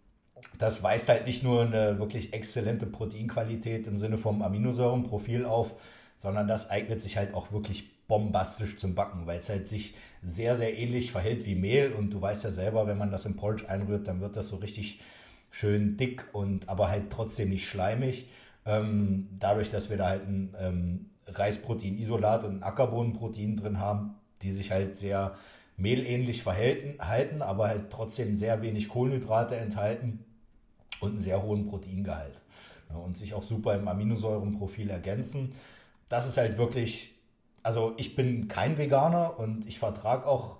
das 0.59 0.83
weist 0.83 1.09
halt 1.09 1.27
nicht 1.27 1.43
nur 1.43 1.63
eine 1.63 1.99
wirklich 1.99 2.33
exzellente 2.33 2.87
Proteinqualität 2.87 3.87
im 3.87 3.99
Sinne 3.99 4.19
vom 4.19 4.43
Aminosäurenprofil 4.43 5.45
auf, 5.45 5.75
sondern 6.17 6.49
das 6.49 6.71
eignet 6.71 7.03
sich 7.03 7.17
halt 7.17 7.35
auch 7.35 7.53
wirklich 7.53 8.07
bombastisch 8.07 8.77
zum 8.77 8.95
Backen, 8.95 9.27
weil 9.27 9.41
es 9.41 9.49
halt 9.49 9.67
sich 9.67 9.95
sehr, 10.23 10.57
sehr 10.57 10.79
ähnlich 10.79 11.11
verhält 11.11 11.45
wie 11.47 11.55
Mehl 11.55 11.93
und 11.93 12.13
du 12.13 12.21
weißt 12.21 12.45
ja 12.45 12.53
selber, 12.53 12.87
wenn 12.87 12.99
man 12.99 13.11
das 13.11 13.27
im 13.27 13.37
Porridge 13.37 13.69
einrührt, 13.69 14.07
dann 14.07 14.21
wird 14.21 14.37
das 14.37 14.49
so 14.49 14.57
richtig 14.57 15.01
schön 15.51 15.97
dick 15.97 16.27
und 16.33 16.69
aber 16.69 16.89
halt 16.89 17.11
trotzdem 17.11 17.51
nicht 17.51 17.69
schleimig. 17.69 18.29
Ähm, 18.65 19.29
dadurch, 19.39 19.71
dass 19.71 19.91
wir 19.91 19.97
da 19.97 20.09
halt 20.09 20.27
ein 20.27 20.55
ähm, 20.59 21.11
Reisproteinisolat 21.27 22.45
und 22.45 22.59
ein 22.59 22.63
Ackerbohnenprotein 22.63 23.57
drin 23.57 23.81
haben, 23.81 24.15
die 24.43 24.53
sich 24.53 24.71
halt 24.71 24.97
sehr 24.97 25.35
mehlähnlich 25.77 26.43
verhalten, 26.43 26.97
halten, 27.01 27.43
aber 27.43 27.69
halt 27.69 27.91
trotzdem 27.91 28.35
sehr 28.35 28.63
wenig 28.63 28.89
Kohlenhydrate 28.89 29.57
enthalten 29.57 30.26
und 31.01 31.11
einen 31.11 31.19
sehr 31.19 31.43
hohen 31.43 31.65
Proteingehalt. 31.65 32.43
Ja, 32.91 32.97
und 32.97 33.17
sich 33.17 33.35
auch 33.35 33.43
super 33.43 33.75
im 33.75 33.89
Aminosäurenprofil 33.89 34.91
ergänzen. 34.91 35.53
Das 36.09 36.29
ist 36.29 36.37
halt 36.37 36.57
wirklich, 36.57 37.15
also 37.63 37.95
ich 37.97 38.15
bin 38.15 38.49
kein 38.49 38.79
Veganer 38.79 39.39
und 39.39 39.67
ich 39.67 39.79
vertrage 39.79 40.27
auch 40.27 40.59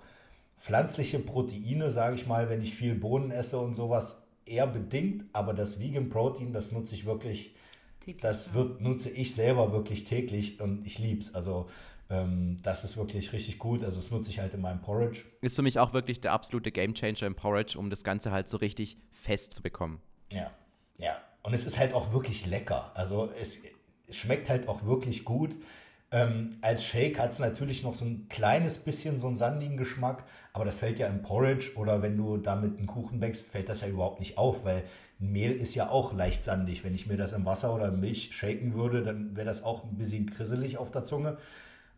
pflanzliche 0.57 1.19
Proteine, 1.19 1.91
sage 1.91 2.15
ich 2.15 2.27
mal, 2.27 2.49
wenn 2.49 2.61
ich 2.61 2.75
viel 2.75 2.95
Bohnen 2.95 3.31
esse 3.31 3.59
und 3.59 3.75
sowas, 3.75 4.27
eher 4.45 4.67
bedingt, 4.67 5.25
aber 5.33 5.53
das 5.53 5.79
Vegan 5.79 6.09
Protein, 6.09 6.53
das 6.53 6.71
nutze 6.71 6.95
ich 6.95 7.05
wirklich, 7.05 7.53
täglich, 7.99 8.21
das 8.21 8.53
wird, 8.53 8.81
nutze 8.81 9.09
ich 9.09 9.35
selber 9.35 9.71
wirklich 9.71 10.03
täglich 10.03 10.59
und 10.59 10.85
ich 10.85 10.99
liebe 10.99 11.19
es. 11.19 11.35
Also 11.35 11.67
ähm, 12.09 12.57
das 12.63 12.83
ist 12.83 12.97
wirklich 12.97 13.33
richtig 13.33 13.59
gut. 13.59 13.83
Also 13.83 13.97
das 13.97 14.11
nutze 14.11 14.29
ich 14.29 14.39
halt 14.39 14.53
in 14.53 14.61
meinem 14.61 14.81
Porridge. 14.81 15.25
Ist 15.41 15.55
für 15.55 15.61
mich 15.61 15.79
auch 15.79 15.93
wirklich 15.93 16.21
der 16.21 16.33
absolute 16.33 16.71
Gamechanger 16.71 17.23
im 17.23 17.35
Porridge, 17.35 17.77
um 17.77 17.89
das 17.89 18.03
Ganze 18.03 18.31
halt 18.31 18.47
so 18.47 18.57
richtig 18.57 18.97
fest 19.11 19.53
zu 19.53 19.61
bekommen. 19.61 20.01
Ja, 20.31 20.51
ja. 20.97 21.17
Und 21.43 21.53
es 21.53 21.65
ist 21.65 21.79
halt 21.79 21.93
auch 21.93 22.11
wirklich 22.11 22.45
lecker. 22.45 22.91
Also 22.93 23.31
es 23.39 23.61
schmeckt 24.09 24.49
halt 24.49 24.67
auch 24.67 24.85
wirklich 24.85 25.25
gut. 25.25 25.57
Ähm, 26.09 26.51
als 26.61 26.85
Shake 26.85 27.19
hat 27.19 27.31
es 27.31 27.39
natürlich 27.39 27.83
noch 27.83 27.93
so 27.93 28.05
ein 28.05 28.27
kleines 28.29 28.77
bisschen 28.77 29.19
so 29.19 29.27
einen 29.27 29.35
sandigen 29.35 29.75
Geschmack, 29.75 30.23
aber 30.53 30.63
das 30.63 30.79
fällt 30.79 30.99
ja 30.99 31.07
im 31.07 31.21
Porridge 31.21 31.73
oder 31.75 32.01
wenn 32.01 32.15
du 32.15 32.37
damit 32.37 32.77
einen 32.77 32.87
Kuchen 32.87 33.19
backst, 33.19 33.49
fällt 33.49 33.67
das 33.67 33.81
ja 33.81 33.89
überhaupt 33.89 34.21
nicht 34.21 34.37
auf, 34.37 34.63
weil 34.63 34.83
Mehl 35.19 35.51
ist 35.51 35.75
ja 35.75 35.89
auch 35.89 36.13
leicht 36.13 36.43
sandig. 36.43 36.85
Wenn 36.85 36.95
ich 36.95 37.07
mir 37.07 37.17
das 37.17 37.33
im 37.33 37.45
Wasser 37.45 37.73
oder 37.73 37.89
in 37.89 37.99
Milch 37.99 38.29
shaken 38.33 38.73
würde, 38.73 39.03
dann 39.03 39.35
wäre 39.35 39.45
das 39.45 39.63
auch 39.63 39.83
ein 39.83 39.97
bisschen 39.97 40.29
krisselig 40.29 40.77
auf 40.77 40.91
der 40.91 41.03
Zunge. 41.03 41.37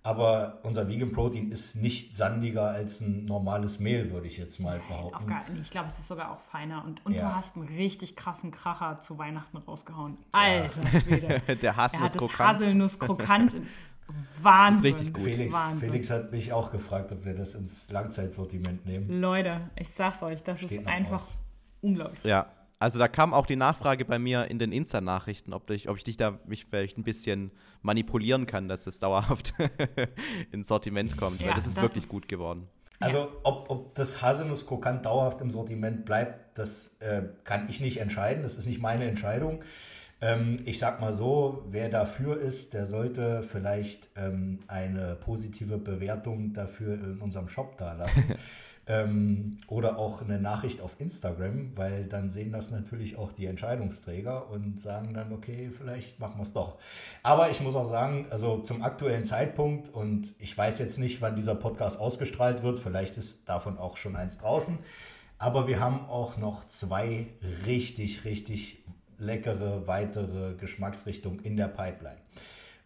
Aber 0.02 0.60
unser 0.64 0.88
Vegan 0.88 1.12
Protein 1.12 1.52
ist 1.52 1.76
nicht 1.76 2.16
sandiger 2.16 2.70
als 2.70 3.02
ein 3.02 3.26
normales 3.26 3.80
Mehl, 3.80 4.12
würde 4.12 4.28
ich 4.28 4.38
jetzt 4.38 4.60
mal 4.60 4.80
behaupten. 4.88 5.28
Gar, 5.28 5.44
ich 5.60 5.70
glaube, 5.70 5.88
es 5.88 6.00
ist 6.00 6.08
sogar 6.08 6.32
auch 6.32 6.40
feiner. 6.40 6.86
Und, 6.86 7.06
und 7.06 7.14
ja. 7.14 7.22
du 7.22 7.36
hast 7.36 7.58
einen 7.58 7.68
richtig 7.68 8.16
krassen 8.16 8.52
Kracher 8.52 9.02
zu 9.02 9.18
Weihnachten 9.18 9.58
rausgehauen. 9.58 10.18
Alter 10.32 10.82
ja. 10.84 11.00
Schwede. 11.02 11.56
Der 11.62 11.76
Haselnusskrokant. 11.76 12.56
Haselnusskrokant. 12.56 13.56
Wahnsinn. 14.42 14.94
richtig 14.94 15.14
gut. 15.14 15.24
Felix, 15.24 15.54
Wahnsinn. 15.54 15.90
Felix 15.90 16.10
hat 16.10 16.32
mich 16.32 16.54
auch 16.54 16.72
gefragt, 16.72 17.12
ob 17.12 17.26
wir 17.26 17.36
das 17.36 17.54
ins 17.56 17.92
Langzeitsortiment 17.92 18.86
nehmen. 18.86 19.22
Leute, 19.22 19.70
ich 19.76 19.90
sag's 19.90 20.24
euch, 20.24 20.42
das 20.44 20.60
Steht 20.60 20.82
ist 20.82 20.88
einfach 20.88 21.18
aus. 21.18 21.38
unglaublich. 21.82 22.24
Ja, 22.24 22.48
also 22.80 22.98
da 22.98 23.08
kam 23.10 23.34
auch 23.34 23.46
die 23.46 23.58
Nachfrage 23.58 24.06
bei 24.06 24.18
mir 24.18 24.46
in 24.46 24.58
den 24.58 24.72
Insta-Nachrichten, 24.72 25.54
ob, 25.54 25.70
ob 25.70 25.98
ich 25.98 26.04
dich 26.04 26.18
da 26.18 26.40
mich 26.46 26.66
vielleicht 26.66 26.98
ein 26.98 27.04
bisschen 27.04 27.52
manipulieren 27.82 28.46
kann, 28.46 28.70
dass 28.70 28.88
es 28.88 29.00
dauerhaft 29.00 29.54
ins 30.52 30.70
Sortiment 30.70 31.18
kommt, 31.18 31.42
ja, 31.42 31.48
weil 31.48 31.56
das 31.56 31.68
ist 31.68 31.78
das 31.78 31.84
wirklich 31.84 32.06
ist 32.06 32.10
gut 32.10 32.28
geworden. 32.30 32.68
Also 33.02 33.30
ob, 33.44 33.70
ob 33.70 33.96
das 33.96 34.22
Haselnuss-Krokant 34.22 35.06
dauerhaft 35.06 35.40
im 35.42 35.50
Sortiment 35.50 36.06
bleibt, 36.06 36.58
das 36.58 36.98
äh, 37.00 37.24
kann 37.44 37.68
ich 37.70 37.80
nicht 37.80 37.98
entscheiden. 37.98 38.44
Das 38.44 38.58
ist 38.58 38.66
nicht 38.66 38.82
meine 38.82 39.06
Entscheidung. 39.06 39.64
Ähm, 40.22 40.58
ich 40.66 40.80
sag 40.80 41.00
mal 41.00 41.14
so, 41.14 41.66
wer 41.70 41.88
dafür 41.88 42.40
ist, 42.40 42.74
der 42.74 42.86
sollte 42.86 43.42
vielleicht 43.42 44.10
ähm, 44.18 44.60
eine 44.68 45.16
positive 45.16 45.78
Bewertung 45.78 46.52
dafür 46.52 46.96
in 46.96 47.22
unserem 47.22 47.48
Shop 47.48 47.78
da 47.78 47.94
lassen. 47.94 48.24
Ähm, 48.92 49.60
oder 49.68 50.00
auch 50.00 50.24
eine 50.24 50.40
Nachricht 50.40 50.82
auf 50.82 51.00
Instagram, 51.00 51.78
weil 51.78 52.06
dann 52.06 52.32
sehen 52.32 52.52
das 52.52 52.72
natürlich 52.72 53.18
auch 53.18 53.32
die 53.32 53.46
Entscheidungsträger 53.46 54.50
und 54.50 54.80
sagen 54.80 55.14
dann, 55.14 55.32
okay, 55.32 55.70
vielleicht 55.70 56.20
machen 56.20 56.38
wir 56.38 56.42
es 56.42 56.54
doch. 56.54 56.80
Aber 57.22 57.52
ich 57.52 57.62
muss 57.62 57.76
auch 57.76 57.86
sagen, 57.86 58.26
also 58.32 58.58
zum 58.58 58.82
aktuellen 58.82 59.26
Zeitpunkt 59.26 59.90
und 59.90 60.34
ich 60.40 60.58
weiß 60.58 60.80
jetzt 60.80 60.98
nicht, 60.98 61.22
wann 61.22 61.36
dieser 61.36 61.54
Podcast 61.54 62.00
ausgestrahlt 62.00 62.64
wird, 62.64 62.80
vielleicht 62.80 63.16
ist 63.18 63.48
davon 63.48 63.78
auch 63.78 63.96
schon 63.96 64.16
eins 64.16 64.40
draußen, 64.40 64.80
aber 65.38 65.68
wir 65.68 65.80
haben 65.80 66.08
auch 66.10 66.38
noch 66.38 66.66
zwei 66.66 67.28
richtig, 67.68 68.26
richtig 68.26 68.84
leckere 69.20 69.86
weitere 69.86 70.56
Geschmacksrichtungen 70.56 71.42
in 71.42 71.58
der 71.58 71.68
Pipeline. 71.68 72.18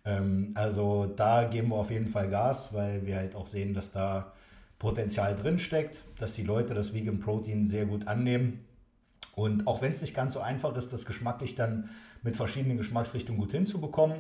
Ähm, 0.03 0.51
also 0.55 1.05
da 1.05 1.45
geben 1.45 1.69
wir 1.69 1.77
auf 1.77 1.91
jeden 1.91 2.07
Fall 2.07 2.29
Gas, 2.29 2.73
weil 2.73 3.05
wir 3.05 3.15
halt 3.15 3.35
auch 3.35 3.45
sehen, 3.45 3.73
dass 3.73 3.91
da 3.91 4.33
Potenzial 4.83 5.33
drinsteckt, 5.33 6.03
dass 6.19 6.33
die 6.35 6.43
Leute 6.43 6.73
das 6.73 6.93
Vegan 6.93 7.21
Protein 7.21 7.65
sehr 7.65 7.85
gut 7.85 8.05
annehmen. 8.09 8.65
Und 9.33 9.65
auch 9.65 9.81
wenn 9.81 9.93
es 9.93 10.01
nicht 10.01 10.13
ganz 10.13 10.33
so 10.33 10.41
einfach 10.41 10.75
ist, 10.75 10.91
das 10.91 11.05
geschmacklich 11.05 11.55
dann 11.55 11.89
mit 12.21 12.35
verschiedenen 12.35 12.75
Geschmacksrichtungen 12.75 13.39
gut 13.39 13.53
hinzubekommen, 13.53 14.17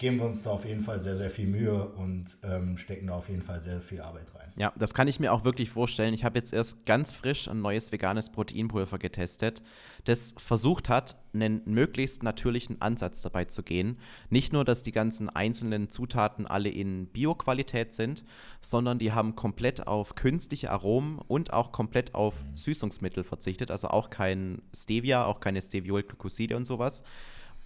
geben 0.00 0.18
wir 0.18 0.24
uns 0.24 0.42
da 0.42 0.50
auf 0.50 0.64
jeden 0.64 0.80
Fall 0.80 0.98
sehr, 0.98 1.14
sehr 1.14 1.28
viel 1.28 1.46
Mühe 1.46 1.84
und 1.90 2.38
ähm, 2.42 2.78
stecken 2.78 3.08
da 3.08 3.16
auf 3.16 3.28
jeden 3.28 3.42
Fall 3.42 3.60
sehr 3.60 3.82
viel 3.82 4.00
Arbeit 4.00 4.34
rein. 4.34 4.50
Ja, 4.56 4.72
das 4.76 4.94
kann 4.94 5.08
ich 5.08 5.20
mir 5.20 5.30
auch 5.30 5.44
wirklich 5.44 5.68
vorstellen. 5.68 6.14
Ich 6.14 6.24
habe 6.24 6.38
jetzt 6.38 6.54
erst 6.54 6.86
ganz 6.86 7.12
frisch 7.12 7.48
ein 7.48 7.60
neues 7.60 7.92
veganes 7.92 8.30
Proteinpulver 8.30 8.98
getestet, 8.98 9.62
das 10.04 10.34
versucht 10.38 10.88
hat, 10.88 11.16
einen 11.34 11.60
möglichst 11.66 12.22
natürlichen 12.22 12.80
Ansatz 12.80 13.20
dabei 13.20 13.44
zu 13.44 13.62
gehen. 13.62 13.98
Nicht 14.30 14.54
nur, 14.54 14.64
dass 14.64 14.82
die 14.82 14.90
ganzen 14.90 15.28
einzelnen 15.28 15.90
Zutaten 15.90 16.46
alle 16.46 16.70
in 16.70 17.06
Bioqualität 17.08 17.92
sind, 17.92 18.24
sondern 18.62 18.98
die 18.98 19.12
haben 19.12 19.36
komplett 19.36 19.86
auf 19.86 20.14
künstliche 20.14 20.70
Aromen 20.70 21.18
und 21.18 21.52
auch 21.52 21.72
komplett 21.72 22.14
auf 22.14 22.36
Süßungsmittel 22.54 23.22
verzichtet. 23.22 23.70
Also 23.70 23.88
auch 23.88 24.08
kein 24.08 24.62
Stevia, 24.72 25.26
auch 25.26 25.40
keine 25.40 25.60
Steviolglycoside 25.60 26.56
und 26.56 26.64
sowas. 26.64 27.02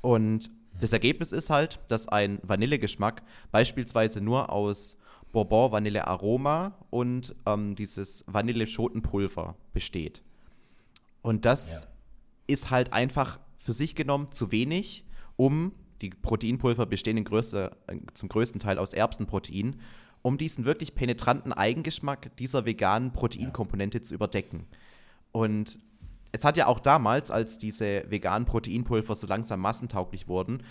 Und 0.01 0.51
das 0.81 0.93
Ergebnis 0.93 1.33
ist 1.33 1.51
halt, 1.51 1.81
dass 1.89 2.09
ein 2.09 2.39
Vanillegeschmack 2.43 3.23
beispielsweise 3.51 4.21
nur 4.21 4.51
aus 4.51 4.99
Bourbon 5.33 5.73
Vanille 5.73 6.07
Aroma 6.07 6.79
und 6.91 7.35
ähm, 7.47 7.75
dieses 7.75 8.25
Vanille-Schotenpulver 8.29 9.57
besteht. 9.73 10.23
Und 11.23 11.45
das 11.45 11.85
ja. 11.85 11.89
ist 12.47 12.71
halt 12.71 12.93
einfach 12.93 13.41
für 13.59 13.73
sich 13.73 13.95
genommen 13.95 14.31
zu 14.31 14.53
wenig, 14.53 15.05
um 15.37 15.73
die 16.01 16.11
Proteinpulver 16.11 16.87
bestehen 16.87 17.17
in 17.17 17.25
größte, 17.25 17.77
zum 18.15 18.29
größten 18.29 18.61
Teil 18.61 18.79
aus 18.79 18.93
Erbsenprotein, 18.93 19.81
um 20.23 20.39
diesen 20.39 20.65
wirklich 20.65 20.95
penetranten 20.95 21.53
Eigengeschmack 21.53 22.37
dieser 22.37 22.65
veganen 22.65 23.13
Proteinkomponente 23.13 23.99
ja. 23.99 24.03
zu 24.03 24.15
überdecken. 24.15 24.67
Und 25.33 25.79
es 26.35 26.45
hat 26.45 26.57
ja 26.57 26.67
auch 26.67 26.81
damals, 26.81 27.31
als 27.31 27.59
diese 27.59 28.11
veganen 28.11 28.45
Proteinpulver 28.45 29.15
so 29.15 29.25
langsam 29.25 29.61
massentauglich 29.61 30.27
wurden, 30.27 30.65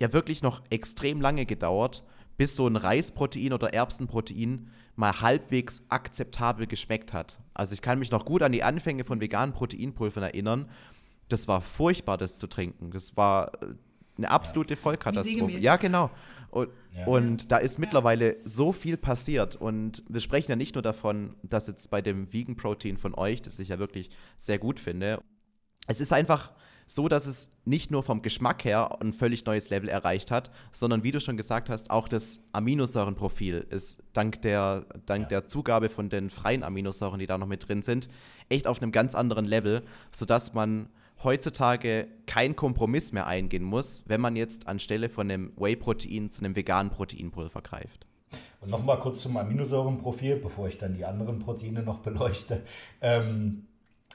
ja 0.00 0.12
wirklich 0.12 0.44
noch 0.44 0.62
extrem 0.70 1.20
lange 1.20 1.44
gedauert, 1.44 2.04
bis 2.36 2.54
so 2.54 2.68
ein 2.68 2.76
Reisprotein 2.76 3.52
oder 3.52 3.74
Erbsenprotein 3.74 4.70
mal 4.94 5.20
halbwegs 5.20 5.82
akzeptabel 5.88 6.68
geschmeckt 6.68 7.12
hat. 7.12 7.40
Also 7.52 7.74
ich 7.74 7.82
kann 7.82 7.98
mich 7.98 8.12
noch 8.12 8.24
gut 8.24 8.42
an 8.42 8.52
die 8.52 8.62
Anfänge 8.62 9.02
von 9.02 9.20
veganen 9.20 9.52
Proteinpulvern 9.52 10.22
erinnern. 10.22 10.70
Das 11.28 11.48
war 11.48 11.60
furchtbar, 11.62 12.16
das 12.16 12.38
zu 12.38 12.46
trinken. 12.46 12.92
Das 12.92 13.16
war 13.16 13.52
äh, 13.60 13.74
eine 14.18 14.30
absolute. 14.30 14.76
Vollkatastrophe. 14.76 15.58
Ja, 15.58 15.76
genau. 15.76 16.10
Und, 16.50 16.70
ja. 16.96 17.06
und, 17.06 17.50
da 17.52 17.58
ist 17.58 17.78
mittlerweile 17.78 18.36
so 18.44 18.72
viel 18.72 18.96
passiert. 18.96 19.56
Und 19.56 20.02
wir 20.08 20.20
sprechen 20.20 20.50
ja 20.50 20.56
nicht 20.56 20.74
nur 20.74 20.82
davon, 20.82 21.34
dass 21.42 21.66
jetzt 21.68 21.90
bei 21.90 22.00
dem 22.00 22.32
Vegan 22.32 22.56
Protein 22.56 22.96
von 22.96 23.14
euch, 23.14 23.42
das 23.42 23.58
ich 23.58 23.68
ja 23.68 23.78
wirklich 23.78 24.10
sehr 24.36 24.58
gut 24.58 24.80
finde, 24.80 25.22
es 25.86 26.00
ist 26.00 26.12
einfach 26.12 26.52
so, 26.88 27.06
dass 27.06 27.26
es 27.26 27.50
nicht 27.64 27.90
nur 27.90 28.02
vom 28.02 28.22
Geschmack 28.22 28.64
her 28.64 28.98
ein 29.00 29.12
völlig 29.12 29.44
neues 29.44 29.68
Level 29.68 29.90
erreicht 29.90 30.30
hat, 30.30 30.50
sondern 30.72 31.04
wie 31.04 31.12
du 31.12 31.20
schon 31.20 31.36
gesagt 31.36 31.68
hast, 31.68 31.90
auch 31.90 32.08
das 32.08 32.40
Aminosäurenprofil 32.52 33.66
ist 33.68 34.02
dank 34.14 34.40
der, 34.42 34.86
dank 35.04 35.24
ja. 35.24 35.28
der 35.28 35.46
Zugabe 35.46 35.90
von 35.90 36.08
den 36.08 36.30
freien 36.30 36.64
Aminosäuren, 36.64 37.20
die 37.20 37.26
da 37.26 37.36
noch 37.36 37.46
mit 37.46 37.68
drin 37.68 37.82
sind, 37.82 38.08
echt 38.48 38.66
auf 38.66 38.80
einem 38.80 38.90
ganz 38.90 39.14
anderen 39.14 39.44
Level, 39.44 39.82
sodass 40.12 40.54
man 40.54 40.88
heutzutage 41.22 42.08
keinen 42.26 42.56
Kompromiss 42.56 43.12
mehr 43.12 43.26
eingehen 43.26 43.64
muss, 43.64 44.02
wenn 44.06 44.20
man 44.20 44.36
jetzt 44.36 44.66
anstelle 44.66 45.08
von 45.08 45.30
einem 45.30 45.52
Whey-Protein 45.56 46.30
zu 46.30 46.44
einem 46.44 46.56
veganen 46.56 46.90
Proteinpulver 46.90 47.62
greift. 47.62 48.06
Und 48.60 48.70
nochmal 48.70 48.98
kurz 48.98 49.22
zum 49.22 49.36
Aminosäurenprofil, 49.36 50.36
bevor 50.36 50.68
ich 50.68 50.78
dann 50.78 50.94
die 50.94 51.04
anderen 51.04 51.38
Proteine 51.38 51.82
noch 51.82 52.00
beleuchte. 52.00 52.62
Ähm, 53.00 53.66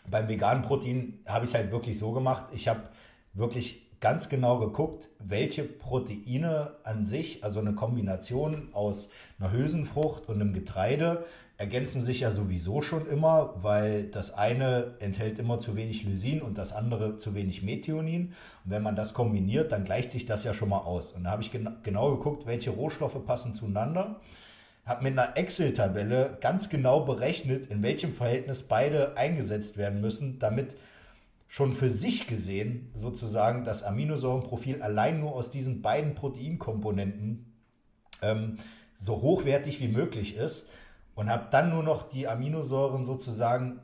beim 0.10 0.28
veganen 0.28 0.64
Protein 0.64 1.20
habe 1.26 1.46
ich 1.46 1.52
es 1.52 1.58
halt 1.58 1.72
wirklich 1.72 1.98
so 1.98 2.12
gemacht. 2.12 2.48
Ich 2.54 2.68
habe 2.68 2.90
wirklich 3.34 3.84
ganz 4.04 4.28
genau 4.28 4.60
geguckt, 4.60 5.10
welche 5.20 5.64
Proteine 5.64 6.76
an 6.84 7.06
sich, 7.06 7.42
also 7.42 7.62
eine 7.62 7.74
Kombination 7.74 8.68
aus 8.74 9.12
einer 9.40 9.54
Hülsenfrucht 9.54 10.28
und 10.28 10.42
einem 10.42 10.52
Getreide, 10.52 11.26
ergänzen 11.58 12.02
sich 12.02 12.22
ja 12.22 12.32
sowieso 12.32 12.82
schon 12.82 13.06
immer, 13.06 13.54
weil 13.58 14.06
das 14.06 14.34
eine 14.34 14.96
enthält 15.00 15.40
immer 15.40 15.60
zu 15.60 15.76
wenig 15.76 16.04
Lysin 16.04 16.42
und 16.42 16.58
das 16.58 16.74
andere 16.74 17.18
zu 17.18 17.36
wenig 17.36 17.64
Methionin. 17.64 18.34
Und 18.66 18.72
wenn 18.72 18.84
man 18.84 18.96
das 18.96 19.14
kombiniert, 19.14 19.72
dann 19.72 19.86
gleicht 19.86 20.12
sich 20.12 20.26
das 20.26 20.44
ja 20.44 20.54
schon 20.54 20.70
mal 20.70 20.80
aus. 20.80 21.14
Und 21.14 21.26
da 21.26 21.32
habe 21.32 21.42
ich 21.42 21.52
gen 21.52 21.78
genau 21.84 22.16
geguckt, 22.16 22.46
welche 22.46 22.72
Rohstoffe 22.72 23.24
passen 23.26 23.54
zueinander 23.54 24.20
habe 24.86 25.04
mit 25.04 25.18
einer 25.18 25.38
Excel-Tabelle 25.38 26.38
ganz 26.42 26.70
genau 26.70 27.02
berechnet, 27.02 27.68
in 27.68 27.84
welchem 27.84 28.12
Verhältnis 28.12 28.64
beide 28.64 29.18
eingesetzt 29.18 29.78
werden 29.78 30.02
müssen, 30.02 30.40
damit 30.40 30.76
schon 31.48 31.74
für 31.74 31.90
sich 31.90 32.28
gesehen 32.28 32.90
sozusagen 32.94 33.64
das 33.64 33.84
Aminosäurenprofil 33.84 34.82
allein 34.82 35.20
nur 35.20 35.34
aus 35.34 35.52
diesen 35.52 35.82
beiden 35.82 36.16
Proteinkomponenten 36.16 37.54
ähm, 38.22 38.58
so 38.96 39.22
hochwertig 39.22 39.80
wie 39.80 39.88
möglich 39.88 40.36
ist 40.36 40.68
und 41.16 41.30
habe 41.30 41.48
dann 41.52 41.70
nur 41.70 41.84
noch 41.84 42.04
die 42.04 42.28
Aminosäuren 42.28 43.06
sozusagen 43.06 43.80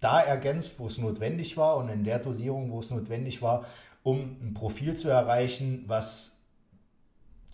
da 0.00 0.20
ergänzt, 0.20 0.80
wo 0.80 0.86
es 0.86 0.98
notwendig 0.98 1.56
war 1.56 1.76
und 1.76 1.88
in 1.88 2.04
der 2.04 2.18
Dosierung, 2.18 2.70
wo 2.70 2.80
es 2.80 2.90
notwendig 2.90 3.40
war, 3.42 3.64
um 4.02 4.36
ein 4.42 4.52
Profil 4.54 4.94
zu 4.94 5.08
erreichen, 5.08 5.84
was 5.86 6.33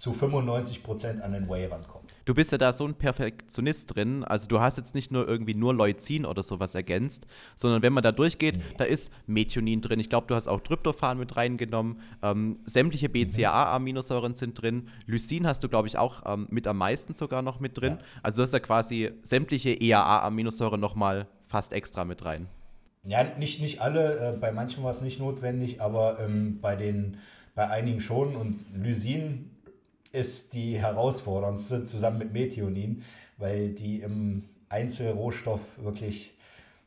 zu 0.01 0.13
95 0.13 0.83
Prozent 0.83 1.23
an 1.23 1.33
den 1.33 1.49
Whey 1.49 1.67
rankommt 1.67 2.11
du 2.31 2.35
bist 2.35 2.53
ja 2.53 2.59
da 2.59 2.73
so 2.73 2.87
ein 2.87 2.95
Perfektionist 2.95 3.95
drin. 3.95 4.23
Also 4.23 4.47
du 4.47 4.61
hast 4.61 4.77
jetzt 4.77 4.95
nicht 4.95 5.11
nur 5.11 5.27
irgendwie 5.27 5.55
nur 5.55 5.75
Leucin 5.75 6.25
oder 6.25 6.45
sowas 6.45 6.77
ergänzt, 6.77 7.27
sondern 7.57 7.83
wenn 7.83 7.93
man 7.93 8.05
da 8.05 8.13
durchgeht, 8.13 8.59
nee. 8.59 8.63
da 8.79 8.85
ist 8.85 9.13
Methionin 9.27 9.81
drin. 9.81 9.99
Ich 9.99 10.09
glaube, 10.09 10.29
du 10.29 10.37
hast 10.37 10.47
auch 10.47 10.61
Tryptophan 10.61 11.19
mit 11.19 11.37
reingenommen. 11.37 12.01
Ähm, 12.23 12.61
sämtliche 12.65 13.09
mhm. 13.09 13.13
BCAA-Aminosäuren 13.15 14.37
sind 14.37 14.63
drin. 14.63 14.89
Lysin 15.07 15.45
hast 15.45 15.65
du, 15.65 15.69
glaube 15.69 15.89
ich, 15.89 15.99
auch 15.99 16.23
ähm, 16.25 16.47
mit 16.51 16.69
am 16.69 16.79
meisten 16.79 17.15
sogar 17.17 17.43
noch 17.43 17.59
mit 17.59 17.81
drin. 17.81 17.99
Ja. 17.99 18.05
Also 18.23 18.37
du 18.37 18.43
hast 18.45 18.53
ja 18.53 18.61
quasi 18.61 19.11
sämtliche 19.23 19.71
EAA-Aminosäuren 19.71 20.79
nochmal 20.79 21.27
fast 21.49 21.73
extra 21.73 22.05
mit 22.05 22.25
rein. 22.25 22.47
Ja, 23.03 23.25
nicht, 23.39 23.61
nicht 23.61 23.81
alle, 23.81 24.35
äh, 24.35 24.39
bei 24.39 24.53
manchen 24.53 24.85
war 24.85 24.91
es 24.91 25.01
nicht 25.01 25.19
notwendig, 25.19 25.81
aber 25.81 26.21
ähm, 26.21 26.61
bei, 26.61 26.77
den, 26.77 27.17
bei 27.57 27.69
einigen 27.69 28.01
schon. 28.01 28.37
Und 28.37 28.67
Lysin 28.73 29.51
ist 30.13 30.53
die 30.55 30.79
herausforderndste 30.79 31.85
zusammen 31.85 32.19
mit 32.19 32.33
Methionin, 32.33 33.03
weil 33.37 33.71
die 33.71 34.01
im 34.01 34.45
Einzelrohstoff 34.69 35.61
wirklich 35.83 36.35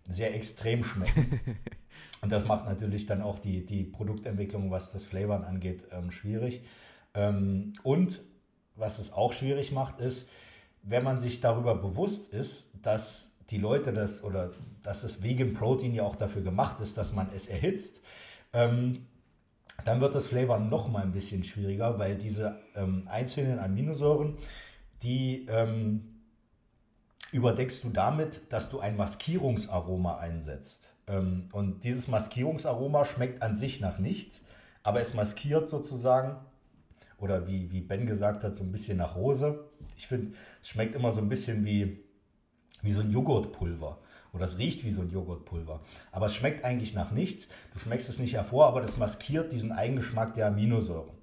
sehr 0.07 0.35
extrem 0.35 0.83
schmecken. 0.83 1.39
Und 2.21 2.31
das 2.31 2.45
macht 2.45 2.65
natürlich 2.65 3.05
dann 3.05 3.21
auch 3.21 3.37
die, 3.37 3.65
die 3.65 3.83
Produktentwicklung, 3.83 4.71
was 4.71 4.93
das 4.93 5.03
Flavoren 5.03 5.43
angeht, 5.43 5.87
ähm, 5.91 6.09
schwierig. 6.09 6.61
Ähm, 7.13 7.73
und 7.83 8.21
was 8.75 8.97
es 8.97 9.11
auch 9.11 9.33
schwierig 9.33 9.73
macht, 9.73 9.99
ist, 9.99 10.29
wenn 10.83 11.03
man 11.03 11.19
sich 11.19 11.41
darüber 11.41 11.75
bewusst 11.75 12.33
ist, 12.33 12.71
dass 12.81 13.33
die 13.49 13.57
Leute 13.57 13.91
das 13.91 14.23
oder 14.23 14.51
dass 14.83 15.01
das 15.01 15.21
Vegan 15.21 15.53
Protein 15.53 15.93
ja 15.93 16.03
auch 16.03 16.15
dafür 16.15 16.41
gemacht 16.41 16.79
ist, 16.79 16.97
dass 16.97 17.13
man 17.13 17.27
es 17.35 17.47
erhitzt, 17.47 18.01
ähm, 18.53 19.05
dann 19.85 20.01
wird 20.01 20.15
das 20.15 20.27
Flavor 20.27 20.59
noch 20.59 20.89
mal 20.89 21.03
ein 21.03 21.11
bisschen 21.11 21.43
schwieriger, 21.43 21.99
weil 21.99 22.15
diese 22.15 22.59
ähm, 22.75 23.03
einzelnen 23.07 23.59
Aminosäuren, 23.59 24.37
die 25.01 25.45
ähm, 25.49 26.21
überdeckst 27.31 27.83
du 27.83 27.89
damit, 27.89 28.41
dass 28.49 28.69
du 28.69 28.79
ein 28.79 28.95
Maskierungsaroma 28.95 30.17
einsetzt. 30.17 30.91
Ähm, 31.07 31.49
und 31.51 31.83
dieses 31.83 32.07
Maskierungsaroma 32.07 33.03
schmeckt 33.05 33.41
an 33.41 33.55
sich 33.55 33.81
nach 33.81 33.97
nichts, 33.97 34.45
aber 34.83 35.01
es 35.01 35.13
maskiert 35.13 35.67
sozusagen, 35.67 36.37
oder 37.17 37.47
wie, 37.47 37.71
wie 37.71 37.81
Ben 37.81 38.05
gesagt 38.05 38.43
hat, 38.43 38.53
so 38.53 38.63
ein 38.63 38.71
bisschen 38.71 38.97
nach 38.97 39.15
Rose. 39.15 39.63
Ich 39.97 40.07
finde, 40.07 40.31
es 40.61 40.69
schmeckt 40.69 40.93
immer 40.93 41.11
so 41.11 41.21
ein 41.21 41.29
bisschen 41.29 41.65
wie, 41.65 42.03
wie 42.81 42.91
so 42.91 43.01
ein 43.01 43.11
Joghurtpulver. 43.11 43.99
Oder 44.33 44.45
es 44.45 44.57
riecht 44.57 44.83
wie 44.83 44.91
so 44.91 45.01
ein 45.01 45.09
Joghurtpulver. 45.09 45.79
Aber 46.11 46.25
es 46.25 46.35
schmeckt 46.35 46.65
eigentlich 46.65 46.93
nach 46.95 47.11
nichts. 47.11 47.47
Du 47.71 47.79
schmeckst 47.79 48.09
es 48.09 48.19
nicht 48.19 48.33
hervor, 48.33 48.65
aber 48.65 48.81
das 48.81 48.97
maskiert 48.97 49.53
diesen 49.53 49.71
Eigengeschmack 49.71 50.33
der 50.33 50.47
Aminosäuren. 50.47 51.15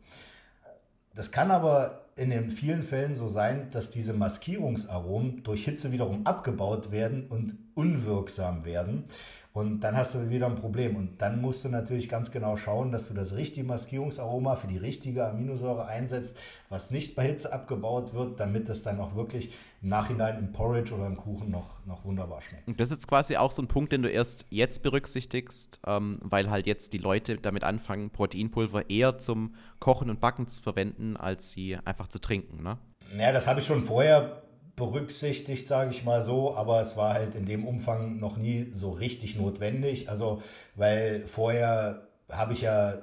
Das 1.14 1.32
kann 1.32 1.50
aber 1.50 2.06
in 2.16 2.30
den 2.30 2.50
vielen 2.50 2.82
Fällen 2.82 3.14
so 3.14 3.26
sein, 3.26 3.68
dass 3.70 3.90
diese 3.90 4.12
Maskierungsaromen 4.12 5.42
durch 5.42 5.64
Hitze 5.64 5.90
wiederum 5.90 6.26
abgebaut 6.26 6.92
werden 6.92 7.26
und 7.28 7.56
unwirksam 7.74 8.64
werden. 8.64 9.04
Und 9.52 9.80
dann 9.80 9.96
hast 9.96 10.14
du 10.14 10.30
wieder 10.30 10.46
ein 10.46 10.54
Problem. 10.54 10.94
Und 10.94 11.20
dann 11.20 11.40
musst 11.40 11.64
du 11.64 11.68
natürlich 11.68 12.08
ganz 12.08 12.30
genau 12.30 12.56
schauen, 12.56 12.92
dass 12.92 13.08
du 13.08 13.14
das 13.14 13.34
richtige 13.34 13.66
Maskierungsaroma 13.66 14.54
für 14.54 14.68
die 14.68 14.76
richtige 14.76 15.26
Aminosäure 15.26 15.86
einsetzt, 15.86 16.38
was 16.68 16.92
nicht 16.92 17.16
bei 17.16 17.24
Hitze 17.24 17.52
abgebaut 17.52 18.14
wird, 18.14 18.38
damit 18.38 18.68
das 18.68 18.84
dann 18.84 19.00
auch 19.00 19.16
wirklich 19.16 19.52
im 19.82 19.88
Nachhinein 19.88 20.38
im 20.38 20.52
Porridge 20.52 20.94
oder 20.94 21.06
im 21.06 21.16
Kuchen 21.16 21.50
noch, 21.50 21.84
noch 21.84 22.04
wunderbar 22.04 22.40
schmeckt. 22.42 22.68
Und 22.68 22.78
das 22.78 22.92
ist 22.92 23.08
quasi 23.08 23.36
auch 23.36 23.50
so 23.50 23.62
ein 23.62 23.66
Punkt, 23.66 23.92
den 23.92 24.02
du 24.02 24.08
erst 24.08 24.46
jetzt 24.50 24.84
berücksichtigst, 24.84 25.80
ähm, 25.84 26.16
weil 26.20 26.48
halt 26.48 26.68
jetzt 26.68 26.92
die 26.92 26.98
Leute 26.98 27.36
damit 27.36 27.64
anfangen, 27.64 28.10
Proteinpulver 28.10 28.88
eher 28.88 29.18
zum 29.18 29.56
Kochen 29.80 30.10
und 30.10 30.20
Backen 30.20 30.46
zu 30.46 30.62
verwenden, 30.62 31.16
als 31.16 31.50
sie 31.50 31.76
einfach 31.84 32.06
zu 32.06 32.20
trinken, 32.20 32.62
ne? 32.62 32.78
Naja, 33.12 33.32
das 33.32 33.48
habe 33.48 33.58
ich 33.58 33.66
schon 33.66 33.80
vorher 33.80 34.42
berücksichtigt, 34.80 35.68
sage 35.68 35.90
ich 35.90 36.04
mal 36.04 36.22
so, 36.22 36.56
aber 36.56 36.80
es 36.80 36.96
war 36.96 37.14
halt 37.14 37.36
in 37.36 37.46
dem 37.46 37.64
Umfang 37.64 38.18
noch 38.18 38.36
nie 38.36 38.70
so 38.72 38.90
richtig 38.90 39.36
notwendig. 39.36 40.08
Also, 40.08 40.42
weil 40.74 41.26
vorher 41.26 42.08
habe 42.30 42.54
ich 42.54 42.62
ja, 42.62 42.98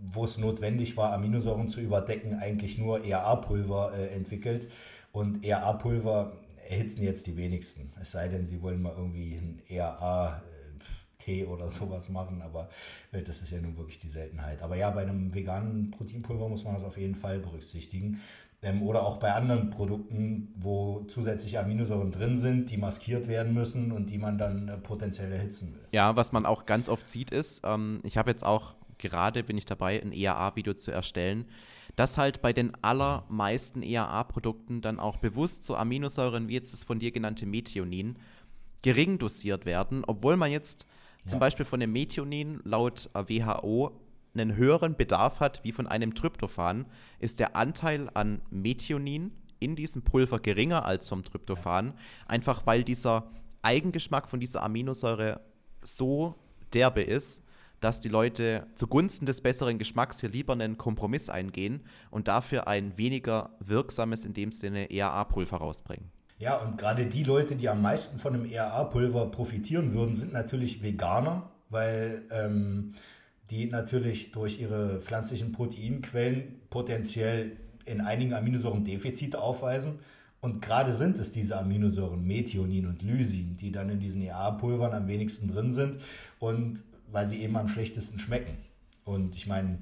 wo 0.00 0.24
es 0.24 0.38
notwendig 0.38 0.96
war, 0.96 1.12
Aminosäuren 1.12 1.68
zu 1.68 1.80
überdecken, 1.80 2.38
eigentlich 2.38 2.78
nur 2.78 3.04
ERA-Pulver 3.04 3.92
äh, 3.96 4.14
entwickelt. 4.14 4.68
Und 5.10 5.44
ERA-Pulver 5.44 6.32
erhitzen 6.68 7.02
jetzt 7.02 7.26
die 7.26 7.36
wenigsten. 7.36 7.92
Es 8.00 8.12
sei 8.12 8.28
denn, 8.28 8.46
sie 8.46 8.62
wollen 8.62 8.82
mal 8.82 8.94
irgendwie 8.96 9.34
ein 9.34 9.62
ERA 9.68 10.42
Tee 11.22 11.44
oder 11.44 11.68
sowas 11.68 12.08
machen, 12.08 12.42
aber 12.42 12.68
äh, 13.12 13.22
das 13.22 13.42
ist 13.42 13.50
ja 13.50 13.60
nun 13.60 13.76
wirklich 13.76 13.98
die 13.98 14.08
Seltenheit. 14.08 14.62
Aber 14.62 14.76
ja, 14.76 14.90
bei 14.90 15.02
einem 15.02 15.32
veganen 15.32 15.90
Proteinpulver 15.90 16.48
muss 16.48 16.64
man 16.64 16.74
das 16.74 16.84
auf 16.84 16.96
jeden 16.96 17.14
Fall 17.14 17.38
berücksichtigen. 17.38 18.20
Ähm, 18.64 18.82
oder 18.82 19.04
auch 19.04 19.16
bei 19.16 19.32
anderen 19.32 19.70
Produkten, 19.70 20.54
wo 20.56 21.00
zusätzliche 21.08 21.58
Aminosäuren 21.58 22.12
drin 22.12 22.36
sind, 22.36 22.70
die 22.70 22.76
maskiert 22.76 23.26
werden 23.26 23.54
müssen 23.54 23.90
und 23.90 24.08
die 24.10 24.18
man 24.18 24.38
dann 24.38 24.68
äh, 24.68 24.78
potenziell 24.78 25.32
erhitzen 25.32 25.74
will. 25.74 25.84
Ja, 25.90 26.14
was 26.14 26.30
man 26.30 26.46
auch 26.46 26.64
ganz 26.64 26.88
oft 26.88 27.08
sieht 27.08 27.32
ist, 27.32 27.62
ähm, 27.64 28.00
ich 28.04 28.16
habe 28.16 28.30
jetzt 28.30 28.44
auch 28.44 28.74
gerade, 28.98 29.42
bin 29.42 29.58
ich 29.58 29.66
dabei, 29.66 30.00
ein 30.00 30.12
EAA-Video 30.12 30.74
zu 30.74 30.92
erstellen, 30.92 31.46
dass 31.96 32.16
halt 32.16 32.40
bei 32.40 32.52
den 32.52 32.72
allermeisten 32.82 33.82
EAA-Produkten 33.82 34.80
dann 34.80 35.00
auch 35.00 35.16
bewusst 35.16 35.64
so 35.64 35.74
Aminosäuren 35.74 36.48
wie 36.48 36.54
jetzt 36.54 36.72
das 36.72 36.84
von 36.84 37.00
dir 37.00 37.10
genannte 37.10 37.46
Methionin 37.46 38.16
gering 38.82 39.18
dosiert 39.18 39.66
werden, 39.66 40.04
obwohl 40.06 40.36
man 40.36 40.50
jetzt 40.50 40.86
ja. 41.24 41.30
zum 41.30 41.40
Beispiel 41.40 41.64
von 41.64 41.80
dem 41.80 41.92
Methionin 41.92 42.60
laut 42.64 43.10
WHO 43.12 43.92
einen 44.34 44.56
höheren 44.56 44.96
Bedarf 44.96 45.40
hat 45.40 45.60
wie 45.64 45.72
von 45.72 45.86
einem 45.86 46.14
Tryptophan, 46.14 46.86
ist 47.18 47.38
der 47.38 47.56
Anteil 47.56 48.08
an 48.14 48.40
Methionin 48.50 49.32
in 49.58 49.76
diesem 49.76 50.02
Pulver 50.02 50.40
geringer 50.40 50.84
als 50.84 51.08
vom 51.08 51.22
Tryptophan, 51.22 51.94
einfach 52.26 52.66
weil 52.66 52.84
dieser 52.84 53.30
Eigengeschmack 53.62 54.28
von 54.28 54.40
dieser 54.40 54.62
Aminosäure 54.62 55.40
so 55.82 56.34
derbe 56.72 57.02
ist, 57.02 57.44
dass 57.80 58.00
die 58.00 58.08
Leute 58.08 58.66
zugunsten 58.74 59.26
des 59.26 59.40
besseren 59.40 59.78
Geschmacks 59.78 60.20
hier 60.20 60.30
lieber 60.30 60.52
einen 60.52 60.78
Kompromiss 60.78 61.28
eingehen 61.28 61.82
und 62.10 62.28
dafür 62.28 62.68
ein 62.68 62.96
weniger 62.96 63.50
wirksames, 63.58 64.24
in 64.24 64.34
dem 64.34 64.52
Sinne 64.52 64.90
ERA-Pulver 64.90 65.56
rausbringen. 65.56 66.10
Ja, 66.38 66.56
und 66.56 66.78
gerade 66.78 67.06
die 67.06 67.24
Leute, 67.24 67.56
die 67.56 67.68
am 67.68 67.82
meisten 67.82 68.18
von 68.18 68.32
dem 68.32 68.44
ERA-Pulver 68.44 69.26
profitieren 69.26 69.92
würden, 69.92 70.14
sind 70.14 70.32
natürlich 70.32 70.82
Veganer, 70.82 71.50
weil 71.70 72.22
ähm, 72.30 72.94
die 73.52 73.66
natürlich 73.66 74.32
durch 74.32 74.58
ihre 74.58 75.02
pflanzlichen 75.02 75.52
Proteinquellen 75.52 76.62
potenziell 76.70 77.58
in 77.84 78.00
einigen 78.00 78.32
Aminosäuren 78.32 78.82
Defizite 78.82 79.40
aufweisen. 79.40 79.98
Und 80.40 80.62
gerade 80.62 80.92
sind 80.92 81.18
es 81.18 81.30
diese 81.30 81.58
Aminosäuren 81.58 82.26
Methionin 82.26 82.86
und 82.86 83.02
Lysin, 83.02 83.56
die 83.58 83.70
dann 83.70 83.90
in 83.90 84.00
diesen 84.00 84.22
EA-Pulvern 84.22 84.94
am 84.94 85.06
wenigsten 85.06 85.48
drin 85.48 85.70
sind. 85.70 85.98
Und 86.38 86.82
weil 87.08 87.28
sie 87.28 87.42
eben 87.42 87.56
am 87.58 87.68
schlechtesten 87.68 88.18
schmecken. 88.18 88.56
Und 89.04 89.36
ich 89.36 89.46
meine, 89.46 89.80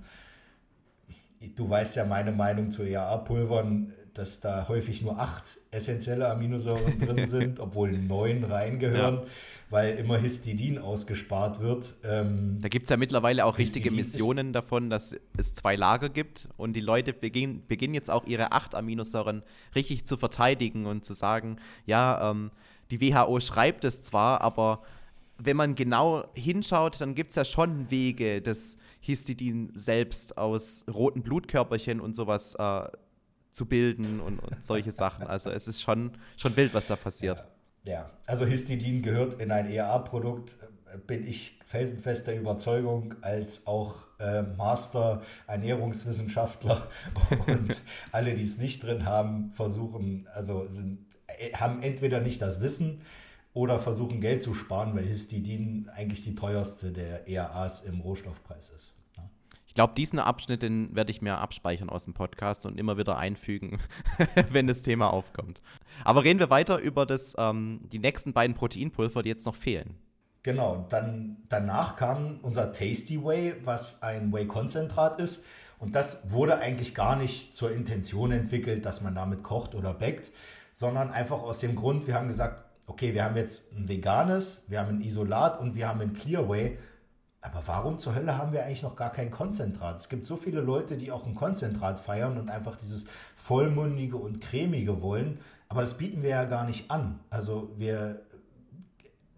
du 1.55 1.71
weißt 1.71 1.95
ja 1.95 2.05
meine 2.05 2.33
Meinung 2.33 2.73
zu 2.73 2.83
EAA-Pulvern, 2.83 3.93
dass 4.15 4.41
da 4.41 4.69
häufig 4.69 5.03
nur 5.03 5.19
acht 5.19 5.59
essentielle 5.71 6.29
Aminosäuren 6.29 6.99
drin 6.99 7.25
sind, 7.27 7.61
obwohl 7.61 7.93
neun 7.93 8.45
reingehören, 8.45 9.17
ja. 9.17 9.23
weil 9.71 9.95
immer 9.97 10.19
Histidin 10.19 10.79
ausgespart 10.79 11.61
wird. 11.61 11.95
Ähm, 12.05 12.59
da 12.61 12.69
gibt 12.69 12.85
es 12.85 12.91
ja 12.91 12.97
mittlerweile 12.97 13.45
auch 13.45 13.57
Histidin 13.57 13.91
richtige 13.91 13.95
Missionen 13.95 14.53
davon, 14.53 14.91
dass 14.91 15.15
es 15.37 15.55
zwei 15.55 15.77
Lager 15.77 16.09
gibt 16.09 16.49
und 16.57 16.75
die 16.75 16.81
Leute 16.81 17.13
beginnen, 17.13 17.63
beginnen 17.69 17.95
jetzt 17.95 18.11
auch 18.11 18.27
ihre 18.27 18.53
acht 18.53 18.75
Aminosäuren 18.75 19.43
richtig 19.75 20.07
zu 20.07 20.17
verteidigen 20.17 20.87
und 20.87 21.05
zu 21.05 21.15
sagen, 21.15 21.57
ja, 21.87 22.31
ähm, 22.31 22.51
die 22.91 23.01
WHO 23.01 23.41
schreibt 23.41 23.85
es 23.85 24.03
zwar, 24.03 24.41
aber 24.41 24.83
wenn 25.43 25.57
man 25.57 25.75
genau 25.75 26.25
hinschaut, 26.35 27.01
dann 27.01 27.15
gibt 27.15 27.31
es 27.31 27.37
ja 27.37 27.45
schon 27.45 27.91
Wege, 27.91 28.43
das 28.43 28.77
Histidin 29.01 29.71
selbst 29.75 30.37
aus 30.37 30.85
roten 30.93 31.23
Blutkörperchen 31.23 32.01
und 32.01 32.15
sowas 32.15 32.55
äh, 32.59 32.89
zu 33.53 33.67
bilden 33.67 34.21
und, 34.21 34.39
und, 34.39 34.65
solche 34.65 34.93
Sachen. 34.93 35.27
Also 35.27 35.51
es 35.51 35.69
ist 35.69 35.81
schon, 35.81 36.13
schon 36.37 36.57
wild, 36.57 36.75
was 36.75 36.87
da 36.87 36.97
passiert. 36.97 37.45
Ja, 37.85 37.93
ja. 37.93 38.11
also 38.27 38.47
Histidin 38.47 39.03
gehört 39.03 39.41
in 39.41 39.51
ein 39.51 39.67
ERA-Produkt, 39.67 40.57
bin 41.07 41.27
ich 41.27 41.59
felsenfester 41.65 42.35
Überzeugung, 42.35 43.15
als 43.23 43.67
auch 43.67 44.05
äh, 44.19 44.43
Master 44.43 45.23
Ernährungswissenschaftler 45.47 46.89
und 47.47 47.81
alle, 48.13 48.35
die 48.35 48.43
es 48.43 48.59
nicht 48.59 48.83
drin 48.83 49.05
haben, 49.05 49.53
versuchen, 49.53 50.27
also 50.35 50.69
sind, 50.69 51.07
äh, 51.27 51.53
haben 51.53 51.83
entweder 51.83 52.21
nicht 52.21 52.43
das 52.43 52.61
Wissen, 52.61 53.03
oder 53.53 53.79
versuchen 53.79 54.21
Geld 54.21 54.43
zu 54.43 54.55
sparen, 54.55 54.95
weil 54.95 55.05
Histidin 55.05 55.89
eigentlich 55.95 56.23
die 56.23 56.35
teuerste 56.35 56.93
der 56.93 57.29
ERAs 57.29 57.81
im 57.83 58.01
Rohstoffpreis 58.01 58.71
ist. 58.71 58.95
Ich 59.71 59.75
glaube, 59.75 59.95
diesen 59.97 60.19
Abschnitt 60.19 60.63
den 60.63 60.97
werde 60.97 61.13
ich 61.13 61.23
mir 61.23 61.39
abspeichern 61.39 61.91
aus 61.91 62.03
dem 62.03 62.13
Podcast 62.13 62.67
und 62.67 62.77
immer 62.77 62.99
wieder 62.99 63.19
einfügen, 63.19 63.79
wenn 64.51 64.67
das 64.67 64.83
Thema 64.83 65.13
aufkommt. 65.13 65.63
Aber 66.03 66.25
reden 66.25 66.41
wir 66.41 66.51
weiter 66.51 66.79
über 66.79 67.07
das, 67.07 67.37
ähm, 67.39 67.83
die 67.93 68.01
nächsten 68.01 68.33
beiden 68.33 68.57
Proteinpulver, 68.57 69.23
die 69.23 69.29
jetzt 69.29 69.47
noch 69.47 69.55
fehlen. 69.55 69.95
Genau, 70.43 70.87
dann 70.89 71.37
danach 71.49 71.95
kam 71.95 72.41
unser 72.43 72.73
Tasty 72.73 73.23
Whey, 73.25 73.55
was 73.63 74.03
ein 74.03 74.33
Whey-Konzentrat 74.33 75.21
ist. 75.21 75.45
Und 75.79 75.95
das 75.95 76.33
wurde 76.33 76.59
eigentlich 76.59 76.97
gar 76.97 77.15
nicht 77.15 77.55
zur 77.55 77.71
Intention 77.71 78.33
entwickelt, 78.33 78.85
dass 78.85 79.03
man 79.03 79.15
damit 79.15 79.45
kocht 79.45 79.77
oder 79.77 79.95
backt, 79.95 80.33
sondern 80.73 81.13
einfach 81.13 81.43
aus 81.43 81.61
dem 81.61 81.77
Grund, 81.77 82.09
wir 82.09 82.17
haben 82.17 82.27
gesagt, 82.27 82.65
okay, 82.89 83.15
wir 83.15 83.23
haben 83.23 83.37
jetzt 83.37 83.73
ein 83.73 83.89
veganes, 83.89 84.65
wir 84.67 84.81
haben 84.81 84.97
ein 84.97 85.01
Isolat 85.01 85.61
und 85.61 85.77
wir 85.77 85.87
haben 85.87 86.01
ein 86.01 86.13
Clearway. 86.13 86.77
Aber 87.43 87.63
warum 87.67 87.99
zur 87.99 88.15
Hölle 88.15 88.37
haben 88.37 88.53
wir 88.53 88.65
eigentlich 88.65 88.83
noch 88.83 88.97
gar 88.97 89.11
kein 89.11 89.31
Konzentrat? 89.31 89.97
Es 89.97 90.09
gibt 90.09 90.27
so 90.27 90.37
viele 90.37 90.61
Leute, 90.61 90.99
die 90.99 91.11
auch 91.11 91.27
ein 91.27 91.35
Konzentrat 91.35 91.99
feiern 91.99 92.37
und 92.37 92.51
einfach 92.51 92.77
dieses 92.77 93.07
vollmundige 93.35 94.19
und 94.19 94.41
cremige 94.41 95.01
wollen. 95.01 95.41
Aber 95.69 95.81
das 95.81 95.97
bieten 95.97 96.23
wir 96.23 96.31
ja 96.31 96.45
gar 96.45 96.67
nicht 96.67 96.91
an. 96.91 97.21
Also 97.31 97.71
wir 97.79 98.23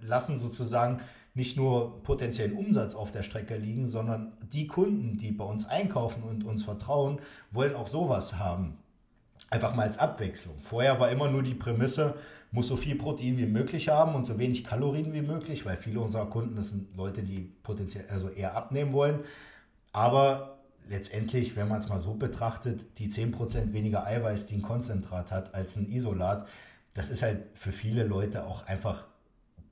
lassen 0.01 0.37
sozusagen 0.37 0.99
nicht 1.35 1.57
nur 1.57 2.03
potenziellen 2.03 2.57
Umsatz 2.57 2.95
auf 2.95 3.12
der 3.12 3.23
Strecke 3.23 3.57
liegen, 3.57 3.87
sondern 3.87 4.33
die 4.53 4.67
Kunden, 4.67 5.17
die 5.17 5.33
bei 5.33 5.45
uns 5.45 5.67
einkaufen 5.67 6.23
und 6.25 6.45
uns 6.45 6.65
vertrauen, 6.65 7.21
wollen 7.51 7.75
auch 7.75 7.87
sowas 7.87 8.38
haben. 8.38 8.79
Einfach 9.49 9.75
mal 9.75 9.83
als 9.83 9.99
Abwechslung. 9.99 10.57
Vorher 10.61 10.99
war 10.99 11.11
immer 11.11 11.31
nur 11.31 11.43
die 11.43 11.55
Prämisse, 11.55 12.15
muss 12.53 12.69
so 12.69 12.77
viel 12.77 12.97
Protein 12.97 13.38
wie 13.38 13.47
möglich 13.47 13.88
haben 13.88 14.15
und 14.15 14.27
so 14.27 14.38
wenig 14.38 14.62
Kalorien 14.62 15.12
wie 15.12 15.23
möglich, 15.23 15.65
weil 15.65 15.77
viele 15.77 16.01
unserer 16.01 16.27
Kunden, 16.27 16.55
das 16.55 16.69
sind 16.69 16.95
Leute, 16.97 17.23
die 17.23 17.51
potenziell 17.62 18.07
also 18.09 18.29
eher 18.29 18.55
abnehmen 18.55 18.93
wollen. 18.93 19.21
Aber 19.93 20.59
letztendlich, 20.88 21.57
wenn 21.57 21.69
man 21.69 21.79
es 21.79 21.88
mal 21.88 21.99
so 21.99 22.15
betrachtet, 22.15 22.99
die 22.99 23.09
10% 23.09 23.73
weniger 23.73 24.07
Eiweiß, 24.07 24.47
die 24.47 24.57
ein 24.57 24.62
Konzentrat 24.62 25.31
hat, 25.31 25.55
als 25.55 25.77
ein 25.77 25.91
Isolat, 25.91 26.47
das 26.95 27.09
ist 27.09 27.23
halt 27.23 27.45
für 27.55 27.73
viele 27.73 28.05
Leute 28.05 28.45
auch 28.45 28.67
einfach 28.67 29.07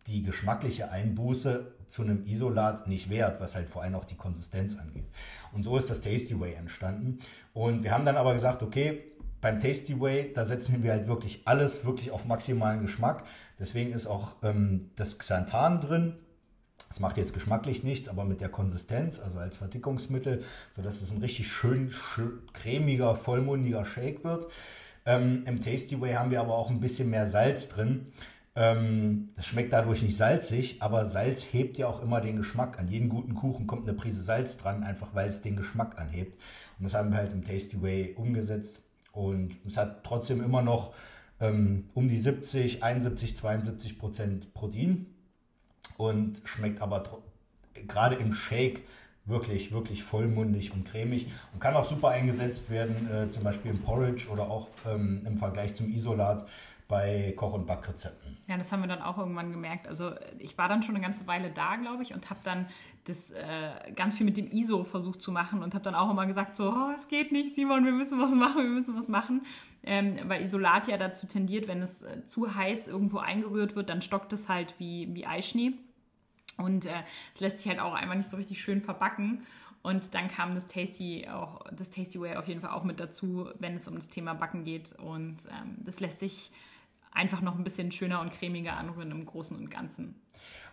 die 0.06 0.22
geschmackliche 0.22 0.90
Einbuße 0.90 1.74
zu 1.86 2.02
einem 2.02 2.22
Isolat 2.24 2.88
nicht 2.88 3.10
wert, 3.10 3.40
was 3.40 3.54
halt 3.54 3.68
vor 3.68 3.82
allem 3.82 3.94
auch 3.94 4.04
die 4.04 4.16
Konsistenz 4.16 4.76
angeht. 4.78 5.04
Und 5.52 5.64
so 5.64 5.76
ist 5.76 5.90
das 5.90 6.00
Tasty 6.00 6.40
Way 6.40 6.54
entstanden. 6.54 7.18
Und 7.52 7.84
wir 7.84 7.92
haben 7.92 8.06
dann 8.06 8.16
aber 8.16 8.32
gesagt, 8.32 8.62
okay, 8.62 9.02
beim 9.40 9.60
Tasty 9.60 9.98
Way, 10.00 10.32
da 10.34 10.44
setzen 10.44 10.82
wir 10.82 10.92
halt 10.92 11.06
wirklich 11.06 11.42
alles 11.46 11.84
wirklich 11.84 12.10
auf 12.10 12.26
maximalen 12.26 12.82
Geschmack. 12.82 13.24
Deswegen 13.58 13.92
ist 13.92 14.06
auch 14.06 14.36
ähm, 14.42 14.90
das 14.96 15.18
Xanthan 15.18 15.80
drin. 15.80 16.14
Das 16.88 16.98
macht 16.98 17.16
jetzt 17.16 17.34
geschmacklich 17.34 17.84
nichts, 17.84 18.08
aber 18.08 18.24
mit 18.24 18.40
der 18.40 18.48
Konsistenz, 18.48 19.20
also 19.20 19.38
als 19.38 19.56
Verdickungsmittel, 19.56 20.42
sodass 20.72 21.02
es 21.02 21.12
ein 21.12 21.18
richtig 21.18 21.46
schön 21.46 21.92
cremiger, 22.52 23.14
vollmundiger 23.14 23.84
Shake 23.84 24.24
wird. 24.24 24.48
Ähm, 25.06 25.44
Im 25.46 25.60
Tasty 25.60 26.00
Way 26.00 26.14
haben 26.14 26.30
wir 26.30 26.40
aber 26.40 26.56
auch 26.56 26.68
ein 26.68 26.80
bisschen 26.80 27.08
mehr 27.10 27.28
Salz 27.28 27.68
drin. 27.68 28.12
Ähm, 28.56 29.28
es 29.36 29.46
schmeckt 29.46 29.72
dadurch 29.72 30.02
nicht 30.02 30.16
salzig, 30.16 30.82
aber 30.82 31.06
Salz 31.06 31.44
hebt 31.52 31.78
ja 31.78 31.86
auch 31.86 32.02
immer 32.02 32.20
den 32.20 32.36
Geschmack. 32.36 32.80
An 32.80 32.88
jeden 32.88 33.08
guten 33.08 33.34
Kuchen 33.34 33.68
kommt 33.68 33.86
eine 33.86 33.96
Prise 33.96 34.20
Salz 34.20 34.56
dran, 34.56 34.82
einfach 34.82 35.14
weil 35.14 35.28
es 35.28 35.42
den 35.42 35.56
Geschmack 35.56 35.98
anhebt. 35.98 36.40
Und 36.78 36.84
das 36.84 36.94
haben 36.94 37.10
wir 37.10 37.18
halt 37.18 37.32
im 37.32 37.44
Tasty 37.44 37.80
Way 37.80 38.14
umgesetzt. 38.16 38.82
Und 39.12 39.56
es 39.66 39.76
hat 39.76 40.04
trotzdem 40.04 40.42
immer 40.42 40.62
noch 40.62 40.94
ähm, 41.40 41.88
um 41.94 42.08
die 42.08 42.18
70, 42.18 42.82
71, 42.82 43.36
72 43.36 43.98
Prozent 43.98 44.54
Protein 44.54 45.06
und 45.96 46.42
schmeckt 46.44 46.80
aber 46.80 47.02
gerade 47.86 48.16
im 48.16 48.32
Shake 48.32 48.82
wirklich, 49.24 49.72
wirklich 49.72 50.02
vollmundig 50.02 50.72
und 50.72 50.84
cremig 50.84 51.28
und 51.52 51.60
kann 51.60 51.74
auch 51.74 51.84
super 51.84 52.08
eingesetzt 52.08 52.70
werden, 52.70 53.08
äh, 53.10 53.28
zum 53.28 53.44
Beispiel 53.44 53.70
im 53.70 53.80
Porridge 53.80 54.28
oder 54.28 54.50
auch 54.50 54.68
ähm, 54.86 55.22
im 55.26 55.38
Vergleich 55.38 55.74
zum 55.74 55.90
Isolat 55.90 56.46
bei 56.88 57.32
Koch- 57.36 57.52
und 57.52 57.66
Backrezepten. 57.66 58.36
Ja, 58.48 58.58
das 58.58 58.72
haben 58.72 58.80
wir 58.80 58.88
dann 58.88 59.00
auch 59.00 59.16
irgendwann 59.16 59.52
gemerkt. 59.52 59.86
Also 59.86 60.12
ich 60.38 60.58
war 60.58 60.68
dann 60.68 60.82
schon 60.82 60.96
eine 60.96 61.04
ganze 61.04 61.26
Weile 61.28 61.50
da, 61.50 61.76
glaube 61.76 62.02
ich, 62.02 62.12
und 62.12 62.28
habe 62.30 62.40
dann 62.42 62.66
das 63.04 63.30
äh, 63.30 63.92
ganz 63.94 64.16
viel 64.16 64.26
mit 64.26 64.36
dem 64.36 64.50
ISO 64.50 64.84
versucht 64.84 65.22
zu 65.22 65.32
machen 65.32 65.62
und 65.62 65.74
habe 65.74 65.82
dann 65.82 65.94
auch 65.94 66.10
immer 66.10 66.26
gesagt, 66.26 66.56
so, 66.56 66.70
oh, 66.70 66.90
es 66.94 67.08
geht 67.08 67.32
nicht, 67.32 67.54
Simon, 67.54 67.84
wir 67.84 67.92
müssen 67.92 68.20
was 68.20 68.34
machen, 68.34 68.62
wir 68.62 68.70
müssen 68.70 68.96
was 68.96 69.08
machen. 69.08 69.42
Ähm, 69.82 70.18
weil 70.26 70.42
Isolat 70.42 70.86
ja 70.88 70.98
dazu 70.98 71.26
tendiert, 71.26 71.66
wenn 71.66 71.80
es 71.80 72.02
äh, 72.02 72.24
zu 72.24 72.54
heiß 72.54 72.88
irgendwo 72.88 73.18
eingerührt 73.18 73.76
wird, 73.76 73.88
dann 73.88 74.02
stockt 74.02 74.32
es 74.32 74.48
halt 74.48 74.74
wie, 74.78 75.08
wie 75.14 75.26
Eischnee. 75.26 75.72
Und 76.58 76.84
äh, 76.84 77.02
es 77.34 77.40
lässt 77.40 77.58
sich 77.58 77.68
halt 77.68 77.80
auch 77.80 77.94
einfach 77.94 78.14
nicht 78.14 78.28
so 78.28 78.36
richtig 78.36 78.60
schön 78.60 78.82
verbacken. 78.82 79.46
Und 79.82 80.14
dann 80.14 80.28
kam 80.28 80.54
das 80.54 80.68
Tasty 80.68 81.26
auch, 81.32 81.64
das 81.72 81.88
Tasty 81.88 82.20
Way 82.20 82.36
auf 82.36 82.48
jeden 82.48 82.60
Fall 82.60 82.70
auch 82.70 82.84
mit 82.84 83.00
dazu, 83.00 83.48
wenn 83.58 83.76
es 83.76 83.88
um 83.88 83.94
das 83.94 84.08
Thema 84.08 84.34
Backen 84.34 84.64
geht. 84.64 84.92
Und 84.92 85.38
ähm, 85.46 85.76
das 85.78 86.00
lässt 86.00 86.20
sich 86.20 86.50
einfach 87.12 87.40
noch 87.40 87.56
ein 87.56 87.64
bisschen 87.64 87.90
schöner 87.90 88.20
und 88.20 88.32
cremiger 88.32 88.76
anrühren 88.76 89.10
im 89.10 89.24
Großen 89.24 89.56
und 89.56 89.70
Ganzen. 89.70 90.20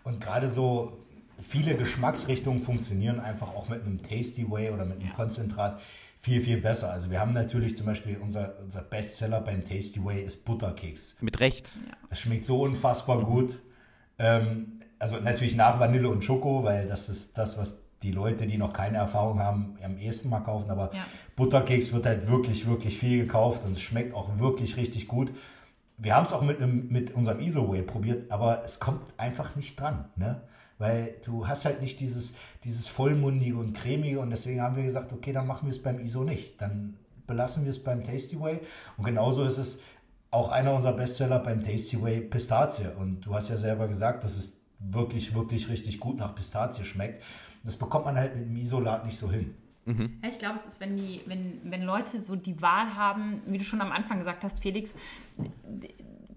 Und 0.03 0.19
gerade 0.19 0.49
so 0.49 0.97
viele 1.41 1.75
Geschmacksrichtungen 1.75 2.59
funktionieren 2.59 3.19
einfach 3.19 3.53
auch 3.53 3.69
mit 3.69 3.83
einem 3.83 4.01
Tasty 4.01 4.49
Way 4.49 4.71
oder 4.71 4.85
mit 4.85 4.99
einem 4.99 5.09
ja. 5.09 5.13
Konzentrat 5.13 5.79
viel, 6.19 6.41
viel 6.41 6.57
besser. 6.57 6.91
Also 6.91 7.11
wir 7.11 7.19
haben 7.19 7.31
natürlich 7.31 7.77
zum 7.77 7.85
Beispiel 7.85 8.17
unser, 8.17 8.59
unser 8.59 8.81
Bestseller 8.81 9.41
beim 9.41 9.63
Tasty 9.63 10.03
Way 10.03 10.23
ist 10.23 10.45
Butterkeks. 10.45 11.15
Mit 11.21 11.39
Recht. 11.39 11.77
Es 12.09 12.21
schmeckt 12.21 12.45
so 12.45 12.61
unfassbar 12.61 13.23
gut. 13.23 13.61
Ähm, 14.19 14.79
also 14.99 15.19
natürlich 15.19 15.55
nach 15.55 15.79
Vanille 15.79 16.09
und 16.09 16.23
Schoko, 16.23 16.63
weil 16.63 16.87
das 16.87 17.09
ist 17.09 17.37
das, 17.37 17.57
was 17.57 17.83
die 18.03 18.11
Leute, 18.11 18.47
die 18.47 18.57
noch 18.57 18.73
keine 18.73 18.97
Erfahrung 18.97 19.39
haben, 19.39 19.75
am 19.83 19.97
ehesten 19.97 20.29
mal 20.29 20.39
kaufen. 20.41 20.69
Aber 20.71 20.91
ja. 20.93 21.05
Butterkeks 21.35 21.93
wird 21.93 22.05
halt 22.05 22.27
wirklich, 22.27 22.67
wirklich 22.67 22.97
viel 22.97 23.19
gekauft 23.19 23.63
und 23.63 23.71
es 23.71 23.81
schmeckt 23.81 24.13
auch 24.13 24.39
wirklich 24.39 24.77
richtig 24.77 25.07
gut 25.07 25.31
wir 25.97 26.15
haben 26.15 26.23
es 26.23 26.33
auch 26.33 26.43
mit, 26.43 26.61
einem, 26.61 26.87
mit 26.89 27.13
unserem 27.13 27.39
Isoway 27.39 27.81
probiert, 27.81 28.31
aber 28.31 28.63
es 28.63 28.79
kommt 28.79 29.13
einfach 29.17 29.55
nicht 29.55 29.79
dran. 29.79 30.05
Ne? 30.15 30.41
Weil 30.77 31.15
du 31.25 31.47
hast 31.47 31.65
halt 31.65 31.81
nicht 31.81 31.99
dieses, 31.99 32.35
dieses 32.63 32.87
vollmundige 32.87 33.57
und 33.57 33.73
cremige 33.73 34.19
und 34.19 34.29
deswegen 34.29 34.61
haben 34.61 34.75
wir 34.75 34.83
gesagt, 34.83 35.11
okay, 35.11 35.33
dann 35.33 35.47
machen 35.47 35.65
wir 35.67 35.71
es 35.71 35.81
beim 35.81 35.99
ISO 35.99 36.23
nicht. 36.23 36.61
Dann 36.61 36.97
belassen 37.25 37.63
wir 37.63 37.71
es 37.71 37.83
beim 37.83 38.03
Tasty 38.03 38.39
Way. 38.39 38.61
Und 38.97 39.03
genauso 39.03 39.43
ist 39.43 39.57
es 39.57 39.81
auch 40.29 40.49
einer 40.49 40.73
unserer 40.73 40.93
Bestseller 40.93 41.39
beim 41.39 41.63
Tasty 41.63 42.01
Way 42.01 42.21
Pistazie. 42.21 42.87
Und 42.97 43.25
du 43.25 43.33
hast 43.33 43.49
ja 43.49 43.57
selber 43.57 43.87
gesagt, 43.87 44.23
das 44.23 44.37
ist 44.37 44.61
wirklich, 44.79 45.33
wirklich 45.33 45.69
richtig 45.69 45.99
gut 45.99 46.17
nach 46.17 46.35
Pistazie 46.35 46.85
schmeckt. 46.85 47.23
Das 47.63 47.77
bekommt 47.77 48.05
man 48.05 48.15
halt 48.15 48.35
mit 48.35 48.45
dem 48.45 48.55
Isolat 48.55 49.05
nicht 49.05 49.17
so 49.17 49.31
hin. 49.31 49.55
Mhm. 49.85 50.19
Ja, 50.21 50.29
ich 50.29 50.37
glaube, 50.37 50.55
es 50.55 50.65
ist, 50.65 50.79
wenn, 50.79 50.97
die, 50.97 51.21
wenn, 51.25 51.61
wenn 51.63 51.83
Leute 51.83 52.19
so 52.21 52.35
die 52.35 52.61
Wahl 52.61 52.95
haben, 52.95 53.41
wie 53.47 53.57
du 53.57 53.63
schon 53.63 53.81
am 53.81 53.91
Anfang 53.91 54.19
gesagt 54.19 54.43
hast, 54.43 54.59
Felix, 54.59 54.93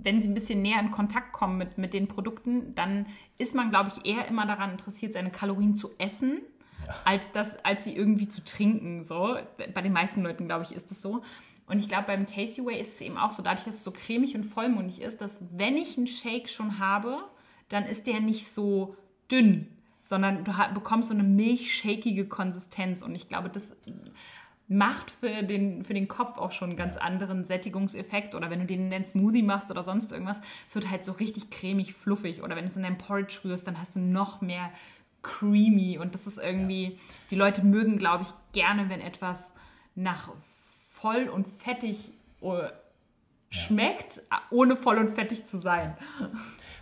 wenn 0.02 0.20
sie 0.20 0.28
ein 0.28 0.34
bisschen 0.34 0.62
näher 0.62 0.80
in 0.80 0.90
Kontakt 0.90 1.32
kommen 1.32 1.58
mit, 1.58 1.78
mit 1.78 1.94
den 1.94 2.08
Produkten, 2.08 2.74
dann 2.74 3.06
ist 3.38 3.54
man, 3.54 3.70
glaube 3.70 3.90
ich, 3.94 4.10
eher 4.10 4.26
immer 4.28 4.46
daran 4.46 4.72
interessiert, 4.72 5.12
seine 5.12 5.30
Kalorien 5.30 5.74
zu 5.74 5.90
essen, 5.98 6.40
ja. 6.86 6.94
als, 7.04 7.32
das, 7.32 7.62
als 7.64 7.84
sie 7.84 7.96
irgendwie 7.96 8.28
zu 8.28 8.44
trinken. 8.44 9.02
So. 9.02 9.36
Bei 9.74 9.82
den 9.82 9.92
meisten 9.92 10.22
Leuten, 10.22 10.46
glaube 10.46 10.64
ich, 10.64 10.72
ist 10.72 10.90
es 10.90 11.02
so. 11.02 11.22
Und 11.66 11.78
ich 11.78 11.88
glaube, 11.88 12.08
beim 12.08 12.26
Tasty 12.26 12.64
Way 12.64 12.80
ist 12.80 12.94
es 12.96 13.00
eben 13.00 13.16
auch 13.16 13.30
so, 13.30 13.42
dadurch, 13.42 13.64
dass 13.64 13.76
es 13.76 13.84
so 13.84 13.92
cremig 13.92 14.34
und 14.34 14.44
vollmundig 14.44 15.00
ist, 15.00 15.20
dass 15.20 15.44
wenn 15.52 15.76
ich 15.76 15.96
einen 15.96 16.08
Shake 16.08 16.48
schon 16.48 16.78
habe, 16.80 17.18
dann 17.68 17.84
ist 17.84 18.06
der 18.06 18.20
nicht 18.20 18.50
so 18.50 18.96
dünn, 19.30 19.68
sondern 20.02 20.44
du 20.44 20.52
bekommst 20.74 21.08
so 21.08 21.14
eine 21.14 21.22
milchshakige 21.22 22.26
Konsistenz. 22.26 23.02
Und 23.02 23.14
ich 23.14 23.28
glaube, 23.28 23.48
das 23.50 23.72
macht 24.70 25.10
für 25.10 25.42
den, 25.42 25.82
für 25.82 25.94
den 25.94 26.06
Kopf 26.06 26.38
auch 26.38 26.52
schon 26.52 26.70
einen 26.70 26.78
ganz 26.78 26.96
anderen 26.96 27.44
Sättigungseffekt. 27.44 28.36
Oder 28.36 28.50
wenn 28.50 28.60
du 28.60 28.66
den 28.66 28.82
in 28.82 28.90
den 28.90 29.04
Smoothie 29.04 29.42
machst 29.42 29.68
oder 29.68 29.82
sonst 29.82 30.12
irgendwas, 30.12 30.38
es 30.66 30.76
wird 30.76 30.88
halt 30.88 31.04
so 31.04 31.10
richtig 31.12 31.50
cremig, 31.50 31.92
fluffig. 31.92 32.40
Oder 32.42 32.54
wenn 32.54 32.64
du 32.64 32.70
es 32.70 32.76
in 32.76 32.84
dein 32.84 32.96
Porridge 32.96 33.40
rührst, 33.44 33.66
dann 33.66 33.80
hast 33.80 33.96
du 33.96 33.98
noch 33.98 34.40
mehr 34.40 34.70
creamy. 35.22 35.98
Und 35.98 36.14
das 36.14 36.28
ist 36.28 36.38
irgendwie, 36.38 36.84
ja. 36.84 36.98
die 37.32 37.34
Leute 37.34 37.66
mögen, 37.66 37.98
glaube 37.98 38.22
ich, 38.22 38.30
gerne, 38.52 38.88
wenn 38.88 39.00
etwas 39.00 39.50
nach 39.96 40.30
voll 40.92 41.28
und 41.28 41.48
fettig 41.48 42.12
uh, 42.40 42.62
schmeckt, 43.50 44.22
ohne 44.50 44.76
voll 44.76 44.98
und 44.98 45.10
fettig 45.10 45.46
zu 45.46 45.58
sein. 45.58 45.96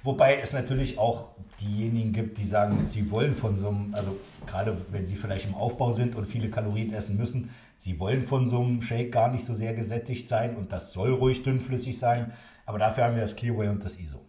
Wobei 0.05 0.37
es 0.37 0.53
natürlich 0.53 0.99
auch 0.99 1.31
diejenigen 1.59 2.13
gibt, 2.13 2.37
die 2.37 2.45
sagen, 2.45 2.85
sie 2.85 3.11
wollen 3.11 3.33
von 3.33 3.57
so 3.57 3.69
einem, 3.69 3.95
also 3.95 4.15
gerade 4.47 4.77
wenn 4.91 5.07
sie 5.07 5.17
vielleicht 5.17 5.47
im 5.47 5.55
Aufbau 5.55 5.93
sind 5.93 6.15
und 6.15 6.27
viele 6.27 6.51
Kalorien 6.51 6.93
essen 6.93 7.17
müssen, 7.17 7.51
sie 7.79 7.99
wollen 7.99 8.23
von 8.23 8.47
so 8.47 8.63
einem 8.63 8.83
Shake 8.83 9.13
gar 9.13 9.31
nicht 9.31 9.45
so 9.45 9.55
sehr 9.55 9.75
gesättigt 9.75 10.29
sein 10.29 10.57
und 10.57 10.73
das 10.73 10.93
soll 10.93 11.13
ruhig 11.13 11.43
dünnflüssig 11.43 11.99
sein. 11.99 12.33
Aber 12.67 12.79
dafür 12.79 13.05
haben 13.05 13.15
wir 13.15 13.23
das 13.23 13.37
Clearway 13.37 13.69
und 13.69 13.83
das 13.83 13.99
ISO. 13.99 14.21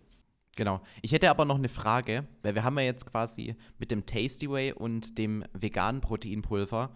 Genau. 0.56 0.82
Ich 1.02 1.12
hätte 1.12 1.30
aber 1.30 1.46
noch 1.46 1.58
eine 1.58 1.70
Frage, 1.70 2.26
weil 2.42 2.56
wir 2.56 2.64
haben 2.64 2.78
ja 2.78 2.86
jetzt 2.86 3.06
quasi 3.06 3.56
mit 3.78 3.92
dem 3.92 4.06
Tasty 4.06 4.50
Way 4.50 4.74
und 4.74 5.18
dem 5.18 5.44
veganen 5.54 6.02
Proteinpulver 6.02 6.92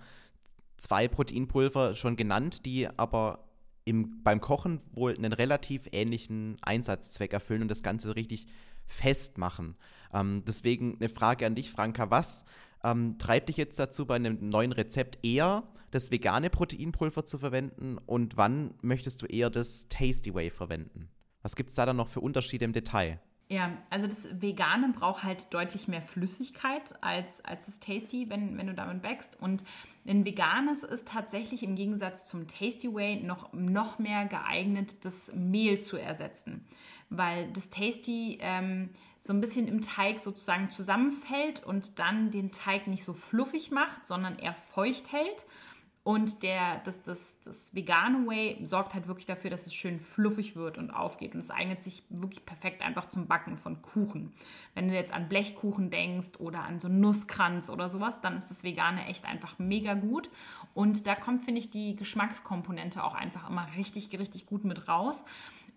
zwei 0.77 1.07
Proteinpulver 1.07 1.95
schon 1.95 2.15
genannt, 2.15 2.65
die 2.65 2.87
aber 2.97 3.45
im, 3.85 4.21
beim 4.23 4.41
Kochen 4.41 4.81
wohl 4.91 5.15
einen 5.15 5.33
relativ 5.33 5.87
ähnlichen 5.91 6.57
Einsatzzweck 6.61 7.33
erfüllen 7.33 7.63
und 7.63 7.71
das 7.71 7.83
Ganze 7.83 8.15
richtig 8.15 8.47
festmachen. 8.85 9.75
Ähm, 10.13 10.43
deswegen 10.45 10.97
eine 10.99 11.09
Frage 11.09 11.45
an 11.45 11.55
dich, 11.55 11.71
Franka. 11.71 12.11
Was 12.11 12.45
ähm, 12.83 13.17
treibt 13.17 13.49
dich 13.49 13.57
jetzt 13.57 13.79
dazu, 13.79 14.05
bei 14.05 14.15
einem 14.15 14.49
neuen 14.49 14.71
Rezept 14.71 15.19
eher 15.23 15.63
das 15.91 16.11
vegane 16.11 16.49
Proteinpulver 16.49 17.25
zu 17.25 17.37
verwenden 17.37 17.97
und 18.05 18.35
wann 18.35 18.73
möchtest 18.81 19.21
du 19.21 19.25
eher 19.27 19.49
das 19.49 19.87
Tasty 19.89 20.33
Way 20.33 20.49
verwenden? 20.49 21.09
Was 21.43 21.55
gibt 21.55 21.69
es 21.69 21.75
da 21.75 21.85
dann 21.85 21.97
noch 21.97 22.07
für 22.07 22.21
Unterschiede 22.21 22.65
im 22.65 22.73
Detail? 22.73 23.19
Ja, 23.49 23.71
also 23.91 24.07
das 24.07 24.41
Vegane 24.41 24.93
braucht 24.97 25.23
halt 25.23 25.53
deutlich 25.53 25.87
mehr 25.87 26.01
Flüssigkeit 26.01 26.95
als, 27.01 27.45
als 27.45 27.67
das 27.67 27.79
Tasty, 27.79 28.29
wenn, 28.29 28.57
wenn 28.57 28.67
du 28.67 28.73
damit 28.73 29.03
backst. 29.03 29.39
Und 29.39 29.63
ein 30.07 30.25
veganes 30.25 30.81
ist 30.81 31.07
tatsächlich 31.07 31.61
im 31.61 31.75
Gegensatz 31.75 32.27
zum 32.27 32.47
Tasty 32.47 32.91
Way 32.91 33.21
noch, 33.21 33.53
noch 33.53 33.99
mehr 33.99 34.25
geeignet, 34.25 35.05
das 35.05 35.31
Mehl 35.35 35.79
zu 35.79 35.97
ersetzen. 35.97 36.65
Weil 37.09 37.51
das 37.51 37.69
Tasty 37.69 38.39
ähm, 38.41 38.89
so 39.25 39.31
ein 39.31 39.39
bisschen 39.39 39.69
im 39.69 39.79
Teig 39.79 40.19
sozusagen 40.19 40.69
zusammenfällt 40.69 41.63
und 41.63 41.97
dann 41.97 42.29
den 42.29 42.51
Teig 42.51 42.87
nicht 42.87 43.05
so 43.05 43.13
fluffig 43.13 43.71
macht, 43.71 44.05
sondern 44.05 44.37
eher 44.37 44.53
feucht 44.53 45.13
hält. 45.13 45.45
Und 46.03 46.43
der, 46.43 46.81
das, 46.83 47.01
das, 47.03 47.39
das 47.45 47.73
vegane 47.73 48.27
Way 48.27 48.59
sorgt 48.65 48.93
halt 48.93 49.07
wirklich 49.07 49.25
dafür, 49.25 49.49
dass 49.49 49.65
es 49.65 49.73
schön 49.73 50.01
fluffig 50.01 50.57
wird 50.57 50.77
und 50.77 50.91
aufgeht. 50.91 51.35
Und 51.35 51.39
es 51.39 51.49
eignet 51.49 51.81
sich 51.81 52.03
wirklich 52.09 52.45
perfekt 52.45 52.81
einfach 52.81 53.07
zum 53.07 53.27
Backen 53.27 53.57
von 53.57 53.81
Kuchen. 53.81 54.33
Wenn 54.73 54.89
du 54.89 54.93
jetzt 54.93 55.13
an 55.13 55.29
Blechkuchen 55.29 55.89
denkst 55.89 56.39
oder 56.39 56.63
an 56.63 56.81
so 56.81 56.89
Nusskranz 56.89 57.69
oder 57.69 57.87
sowas, 57.87 58.19
dann 58.19 58.35
ist 58.35 58.49
das 58.49 58.65
Vegane 58.65 59.05
echt 59.05 59.23
einfach 59.23 59.57
mega 59.57 59.93
gut. 59.93 60.29
Und 60.73 61.07
da 61.07 61.15
kommt, 61.15 61.43
finde 61.43 61.61
ich, 61.61 61.69
die 61.69 61.95
Geschmackskomponente 61.95 63.01
auch 63.01 63.15
einfach 63.15 63.49
immer 63.49 63.65
richtig, 63.77 64.11
richtig 64.19 64.45
gut 64.45 64.65
mit 64.65 64.89
raus. 64.89 65.23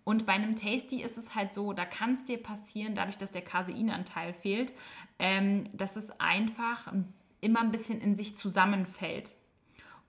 Und 0.07 0.25
bei 0.25 0.35
einem 0.35 0.55
Tasty 0.55 1.03
ist 1.03 1.19
es 1.19 1.35
halt 1.35 1.53
so, 1.53 1.73
da 1.73 1.85
kann 1.85 2.13
es 2.13 2.25
dir 2.25 2.41
passieren, 2.41 2.95
dadurch, 2.95 3.19
dass 3.19 3.33
der 3.33 3.43
Caseinanteil 3.43 4.35
fehlt, 4.35 4.73
ähm, 5.19 5.65
dass 5.73 5.97
es 5.97 6.13
einfach 6.21 6.93
immer 7.41 7.61
ein 7.61 7.73
bisschen 7.73 8.01
in 8.01 8.15
sich 8.15 8.37
zusammenfällt. 8.37 9.35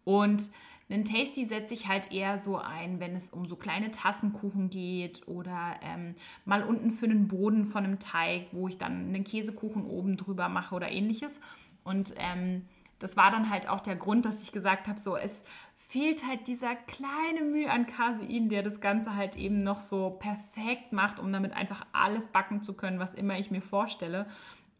Und 0.03 0.51
einen 0.87 1.03
Tasty 1.03 1.45
setze 1.45 1.73
ich 1.73 1.87
halt 1.87 2.11
eher 2.11 2.37
so 2.37 2.57
ein, 2.57 2.99
wenn 2.99 3.15
es 3.15 3.31
um 3.31 3.47
so 3.47 3.55
kleine 3.55 3.89
Tassenkuchen 3.89 4.69
geht 4.69 5.27
oder 5.27 5.77
ähm, 5.81 6.13
mal 6.45 6.61
unten 6.61 6.91
für 6.91 7.07
den 7.07 7.27
Boden 7.27 7.65
von 7.65 7.83
einem 7.83 7.97
Teig, 7.97 8.49
wo 8.51 8.67
ich 8.67 8.77
dann 8.77 9.07
einen 9.07 9.23
Käsekuchen 9.23 9.83
oben 9.83 10.15
drüber 10.15 10.47
mache 10.47 10.75
oder 10.75 10.91
ähnliches. 10.91 11.39
Und 11.83 12.13
ähm, 12.17 12.67
das 12.99 13.17
war 13.17 13.31
dann 13.31 13.49
halt 13.49 13.67
auch 13.67 13.79
der 13.79 13.95
Grund, 13.95 14.25
dass 14.25 14.43
ich 14.43 14.51
gesagt 14.51 14.87
habe, 14.87 14.99
so 14.99 15.17
es 15.17 15.43
fehlt 15.87 16.27
halt 16.27 16.47
dieser 16.47 16.75
kleine 16.75 17.45
Mühe 17.49 17.71
an 17.71 17.87
Casein, 17.87 18.49
der 18.49 18.61
das 18.61 18.81
Ganze 18.81 19.15
halt 19.15 19.37
eben 19.37 19.63
noch 19.63 19.79
so 19.79 20.09
perfekt 20.09 20.91
macht, 20.91 21.17
um 21.17 21.31
damit 21.31 21.53
einfach 21.53 21.85
alles 21.93 22.27
backen 22.27 22.61
zu 22.61 22.73
können, 22.73 22.99
was 22.99 23.13
immer 23.13 23.39
ich 23.39 23.51
mir 23.51 23.61
vorstelle. 23.61 24.27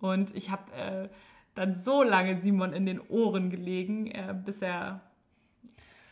Und 0.01 0.35
ich 0.35 0.51
habe 0.51 0.71
äh, 0.73 1.09
dann 1.55 1.75
so 1.75 2.03
lange 2.03 2.41
Simon 2.41 2.73
in 2.73 2.85
den 2.85 2.99
Ohren 2.99 3.49
gelegen, 3.49 4.07
äh, 4.07 4.35
bis 4.45 4.61
er 4.61 4.99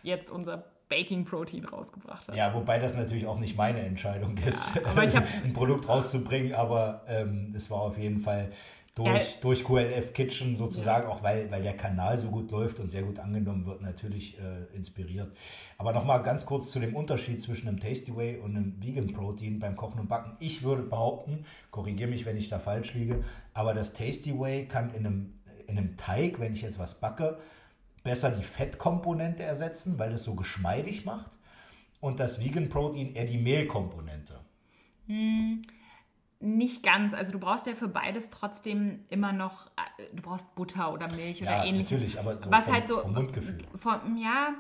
jetzt 0.01 0.31
unser 0.31 0.63
Baking 0.87 1.25
Protein 1.25 1.65
rausgebracht 1.65 2.29
hat. 2.29 2.35
Ja, 2.35 2.53
wobei 2.53 2.77
das 2.77 2.95
natürlich 2.95 3.25
auch 3.25 3.39
nicht 3.39 3.57
meine 3.57 3.79
Entscheidung 3.79 4.37
ist, 4.37 4.75
ja, 4.75 4.81
ein 5.43 5.51
Produkt 5.51 5.89
rauszubringen, 5.89 6.53
aber 6.53 7.03
ähm, 7.07 7.51
es 7.53 7.69
war 7.69 7.81
auf 7.81 7.97
jeden 7.97 8.19
Fall 8.19 8.51
durch, 8.95 9.39
durch 9.41 9.63
QLF 9.65 10.13
Kitchen 10.13 10.55
sozusagen, 10.55 11.07
ja. 11.07 11.13
auch 11.13 11.21
weil, 11.21 11.51
weil 11.51 11.61
der 11.61 11.75
Kanal 11.75 12.17
so 12.17 12.29
gut 12.29 12.49
läuft 12.51 12.79
und 12.79 12.89
sehr 12.89 13.03
gut 13.03 13.19
angenommen 13.19 13.65
wird, 13.65 13.81
natürlich 13.81 14.39
äh, 14.39 14.73
inspiriert. 14.73 15.35
Aber 15.77 15.91
nochmal 15.91 16.23
ganz 16.23 16.45
kurz 16.45 16.71
zu 16.71 16.79
dem 16.79 16.95
Unterschied 16.95 17.41
zwischen 17.41 17.67
einem 17.67 17.79
Tasty 17.79 18.15
Way 18.15 18.37
und 18.37 18.55
einem 18.55 18.81
Vegan 18.81 19.07
Protein 19.07 19.59
beim 19.59 19.75
Kochen 19.75 19.99
und 19.99 20.07
Backen. 20.07 20.37
Ich 20.39 20.63
würde 20.63 20.83
behaupten, 20.83 21.45
korrigiere 21.71 22.09
mich, 22.09 22.25
wenn 22.25 22.37
ich 22.37 22.47
da 22.47 22.57
falsch 22.57 22.93
liege, 22.93 23.21
aber 23.53 23.73
das 23.73 23.93
Tasty 23.93 24.39
Way 24.39 24.69
kann 24.69 24.89
in 24.91 25.05
einem, 25.05 25.33
in 25.67 25.77
einem 25.77 25.97
Teig, 25.97 26.39
wenn 26.39 26.53
ich 26.53 26.61
jetzt 26.61 26.79
was 26.79 26.95
backe, 26.95 27.37
besser 28.03 28.31
die 28.31 28.43
Fettkomponente 28.43 29.43
ersetzen, 29.43 29.99
weil 29.99 30.13
es 30.13 30.23
so 30.23 30.35
geschmeidig 30.35 31.03
macht. 31.03 31.31
Und 31.99 32.21
das 32.21 32.41
Vegan 32.41 32.69
Protein 32.69 33.13
eher 33.13 33.25
die 33.25 33.39
Mehlkomponente. 33.39 34.39
Hm, 35.07 35.61
nicht 36.45 36.83
ganz. 36.83 37.13
Also 37.13 37.31
du 37.31 37.39
brauchst 37.39 37.65
ja 37.65 37.75
für 37.75 37.87
beides 37.87 38.29
trotzdem 38.29 38.99
immer 39.09 39.33
noch, 39.33 39.67
äh, 39.77 40.15
du 40.15 40.21
brauchst 40.21 40.53
Butter 40.55 40.93
oder 40.93 41.11
Milch 41.13 41.39
ja, 41.39 41.47
oder 41.47 41.65
ähnliches. 41.65 41.91
natürlich, 41.91 42.19
aber 42.19 42.37
so 42.37 42.51
Was 42.51 42.65
vom, 42.65 42.73
halt 42.73 42.87
so, 42.87 42.99
vom 42.99 43.13
Mundgefühl. 43.13 43.57
Vom, 43.75 44.17
ja, 44.17 44.53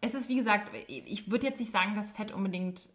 es 0.00 0.14
ist 0.14 0.28
wie 0.28 0.36
gesagt, 0.36 0.70
ich 0.88 1.30
würde 1.30 1.46
jetzt 1.46 1.60
nicht 1.60 1.72
sagen, 1.72 1.94
dass 1.94 2.12
Fett 2.12 2.32
unbedingt 2.32 2.88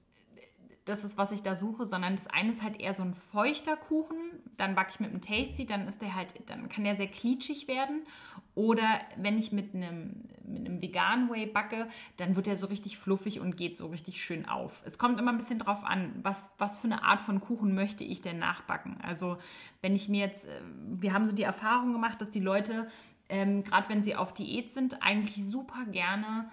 das 0.86 1.04
ist, 1.04 1.18
was 1.18 1.32
ich 1.32 1.42
da 1.42 1.56
suche, 1.56 1.86
sondern 1.86 2.16
das 2.16 2.28
eine 2.28 2.52
ist 2.52 2.62
halt 2.62 2.80
eher 2.80 2.94
so 2.94 3.02
ein 3.02 3.16
feuchter 3.16 3.76
Kuchen. 3.76 4.18
Dann 4.56 4.76
backe 4.76 4.92
ich 4.92 5.00
mit 5.00 5.10
einem 5.10 5.20
Tasty, 5.20 5.66
dann 5.66 5.88
ist 5.88 6.00
der 6.00 6.14
halt, 6.14 6.48
dann 6.48 6.70
kann 6.70 6.84
der 6.84 6.96
sehr 6.96 7.08
klitschig 7.08 7.68
werden. 7.68 8.04
Oder 8.54 9.00
wenn 9.18 9.40
ich 9.40 9.52
mit 9.52 9.74
einem, 9.74 10.30
mit 10.46 10.66
einem 10.66 10.82
veganen 10.84 11.30
Way 11.30 11.48
backe, 11.48 11.88
dann 12.18 12.36
wird 12.36 12.48
er 12.48 12.56
so 12.56 12.68
richtig 12.68 13.00
fluffig 13.00 13.40
und 13.40 13.58
geht 13.58 13.76
so 13.76 13.88
richtig 13.88 14.24
schön 14.24 14.48
auf. 14.48 14.84
Es 14.86 15.00
kommt 15.00 15.20
immer 15.20 15.32
ein 15.32 15.38
bisschen 15.38 15.58
drauf 15.58 15.84
an, 15.84 16.14
was, 16.22 16.52
was 16.60 16.80
für 16.80 16.88
eine 16.88 17.04
Art 17.04 17.22
von 17.22 17.42
Kuchen 17.42 17.74
möchte 17.74 18.04
ich 18.04 18.22
denn 18.22 18.38
nachbacken. 18.38 18.98
Also 19.02 19.38
wenn 19.82 19.96
ich 19.96 20.08
mir 20.08 20.22
jetzt, 20.22 20.46
äh, 20.46 20.62
wir 20.88 21.14
haben 21.14 21.26
so 21.26 21.34
die 21.34 21.44
Erfahrung 21.44 21.94
gemacht, 21.94 22.22
dass 22.22 22.30
die 22.30 22.40
Leute, 22.40 22.88
ähm, 23.28 23.64
gerade 23.64 23.90
wenn 23.90 24.04
sie 24.04 24.16
auf 24.16 24.36
Diät 24.36 24.72
sind, 24.72 25.02
eigentlich 25.02 25.44
super 25.48 25.86
gerne 25.86 26.48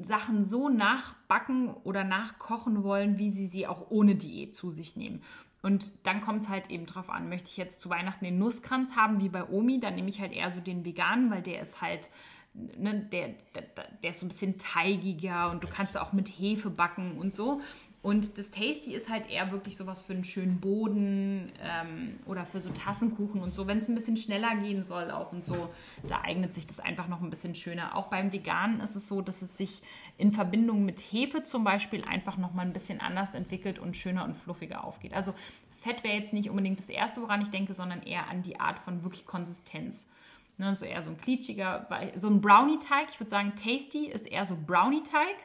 Sachen 0.00 0.44
so 0.44 0.68
nachbacken 0.70 1.74
oder 1.84 2.02
nachkochen 2.02 2.82
wollen, 2.82 3.18
wie 3.18 3.30
sie 3.30 3.46
sie 3.46 3.66
auch 3.66 3.90
ohne 3.90 4.14
Diät 4.14 4.56
zu 4.56 4.70
sich 4.70 4.96
nehmen. 4.96 5.22
Und 5.62 6.06
dann 6.06 6.22
kommt 6.22 6.44
es 6.44 6.48
halt 6.48 6.70
eben 6.70 6.86
drauf 6.86 7.10
an, 7.10 7.28
möchte 7.28 7.48
ich 7.50 7.56
jetzt 7.56 7.80
zu 7.80 7.90
Weihnachten 7.90 8.24
den 8.24 8.38
Nusskranz 8.38 8.94
haben, 8.96 9.20
wie 9.20 9.28
bei 9.28 9.46
Omi, 9.48 9.80
dann 9.80 9.96
nehme 9.96 10.08
ich 10.08 10.20
halt 10.20 10.32
eher 10.32 10.52
so 10.52 10.60
den 10.60 10.84
veganen, 10.84 11.30
weil 11.30 11.42
der 11.42 11.60
ist 11.60 11.82
halt, 11.82 12.08
ne, 12.54 13.06
der, 13.12 13.34
der, 13.54 13.62
der 14.02 14.10
ist 14.10 14.20
so 14.20 14.26
ein 14.26 14.30
bisschen 14.30 14.56
teigiger 14.56 15.50
und 15.50 15.64
du 15.64 15.68
kannst 15.68 15.98
auch 15.98 16.12
mit 16.12 16.28
Hefe 16.28 16.70
backen 16.70 17.18
und 17.18 17.34
so. 17.34 17.60
Und 18.08 18.38
das 18.38 18.50
Tasty 18.50 18.94
ist 18.94 19.10
halt 19.10 19.28
eher 19.28 19.52
wirklich 19.52 19.76
sowas 19.76 20.00
für 20.00 20.14
einen 20.14 20.24
schönen 20.24 20.60
Boden 20.60 21.52
ähm, 21.62 22.18
oder 22.24 22.46
für 22.46 22.62
so 22.62 22.70
Tassenkuchen 22.70 23.42
und 23.42 23.54
so. 23.54 23.66
Wenn 23.66 23.76
es 23.76 23.88
ein 23.88 23.94
bisschen 23.94 24.16
schneller 24.16 24.56
gehen 24.56 24.82
soll 24.82 25.10
auch 25.10 25.30
und 25.30 25.44
so, 25.44 25.68
da 26.08 26.22
eignet 26.22 26.54
sich 26.54 26.66
das 26.66 26.80
einfach 26.80 27.06
noch 27.08 27.20
ein 27.20 27.28
bisschen 27.28 27.54
schöner. 27.54 27.94
Auch 27.94 28.06
beim 28.06 28.32
Veganen 28.32 28.80
ist 28.80 28.96
es 28.96 29.08
so, 29.08 29.20
dass 29.20 29.42
es 29.42 29.58
sich 29.58 29.82
in 30.16 30.32
Verbindung 30.32 30.86
mit 30.86 31.00
Hefe 31.00 31.44
zum 31.44 31.64
Beispiel 31.64 32.02
einfach 32.02 32.38
noch 32.38 32.54
mal 32.54 32.62
ein 32.62 32.72
bisschen 32.72 32.98
anders 32.98 33.34
entwickelt 33.34 33.78
und 33.78 33.94
schöner 33.94 34.24
und 34.24 34.38
fluffiger 34.38 34.84
aufgeht. 34.84 35.12
Also 35.12 35.34
Fett 35.76 36.02
wäre 36.02 36.16
jetzt 36.16 36.32
nicht 36.32 36.48
unbedingt 36.48 36.78
das 36.78 36.88
Erste, 36.88 37.20
woran 37.20 37.42
ich 37.42 37.50
denke, 37.50 37.74
sondern 37.74 38.02
eher 38.02 38.30
an 38.30 38.40
die 38.40 38.58
Art 38.58 38.78
von 38.78 39.04
wirklich 39.04 39.26
Konsistenz. 39.26 40.08
Ne, 40.56 40.74
so 40.74 40.86
eher 40.86 41.02
so 41.02 41.10
ein 41.10 41.18
klitschiger, 41.18 41.86
so 42.16 42.28
ein 42.28 42.40
Brownie-Teig. 42.40 43.08
Ich 43.10 43.20
würde 43.20 43.28
sagen, 43.28 43.52
Tasty 43.54 44.06
ist 44.06 44.26
eher 44.26 44.46
so 44.46 44.56
Brownie-Teig. 44.66 45.36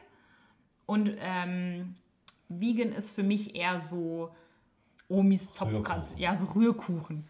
Und 0.86 1.14
ähm, 1.18 1.96
Vegan 2.48 2.92
ist 2.92 3.10
für 3.10 3.22
mich 3.22 3.54
eher 3.54 3.80
so 3.80 4.30
Omis 5.08 5.52
Zopfkranz. 5.52 6.14
Ja, 6.16 6.34
so 6.36 6.44
Rührkuchen. 6.44 7.24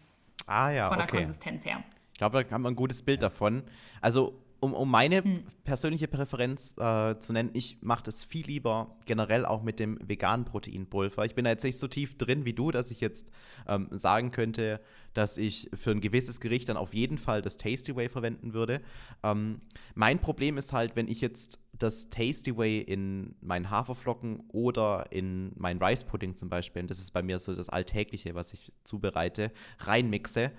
Ah 0.47 0.69
ja, 0.69 0.89
Von 0.89 0.97
der 0.97 1.07
okay. 1.07 1.17
Konsistenz 1.17 1.65
her. 1.65 1.83
Ich 2.13 2.19
glaube, 2.19 2.43
da 2.43 2.51
haben 2.51 2.61
wir 2.61 2.69
ein 2.69 2.75
gutes 2.75 3.03
Bild 3.03 3.21
davon. 3.21 3.63
Also, 4.01 4.33
um, 4.65 4.73
um 4.73 4.89
meine 4.89 5.21
persönliche 5.63 6.07
Präferenz 6.07 6.75
äh, 6.77 7.19
zu 7.19 7.33
nennen, 7.33 7.51
ich 7.53 7.77
mache 7.81 8.03
das 8.03 8.23
viel 8.23 8.47
lieber 8.47 8.97
generell 9.05 9.45
auch 9.45 9.61
mit 9.61 9.79
dem 9.79 9.99
veganen 10.01 10.43
Proteinpulver. 10.45 11.23
Ich 11.23 11.35
bin 11.35 11.45
da 11.45 11.51
jetzt 11.51 11.63
nicht 11.63 11.77
so 11.77 11.87
tief 11.87 12.17
drin 12.17 12.45
wie 12.45 12.53
du, 12.53 12.71
dass 12.71 12.89
ich 12.89 12.99
jetzt 12.99 13.29
ähm, 13.67 13.87
sagen 13.91 14.31
könnte, 14.31 14.81
dass 15.13 15.37
ich 15.37 15.69
für 15.75 15.91
ein 15.91 16.01
gewisses 16.01 16.39
Gericht 16.39 16.67
dann 16.67 16.77
auf 16.77 16.95
jeden 16.95 17.19
Fall 17.19 17.43
das 17.43 17.57
Tasty 17.57 17.95
Way 17.95 18.09
verwenden 18.09 18.53
würde. 18.53 18.81
Ähm, 19.23 19.61
mein 19.93 20.19
Problem 20.19 20.57
ist 20.57 20.73
halt, 20.73 20.95
wenn 20.95 21.07
ich 21.07 21.21
jetzt 21.21 21.59
das 21.77 22.09
Tasty 22.09 22.57
Way 22.57 22.79
in 22.79 23.35
meinen 23.41 23.69
Haferflocken 23.69 24.45
oder 24.47 25.11
in 25.11 25.51
meinen 25.57 25.81
Rice 25.81 26.05
Pudding 26.05 26.33
zum 26.33 26.49
Beispiel, 26.49 26.81
und 26.81 26.89
das 26.89 26.99
ist 26.99 27.11
bei 27.11 27.21
mir 27.21 27.37
so 27.39 27.53
das 27.53 27.69
Alltägliche, 27.69 28.33
was 28.33 28.51
ich 28.51 28.71
zubereite, 28.83 29.51
reinmixe, 29.79 30.51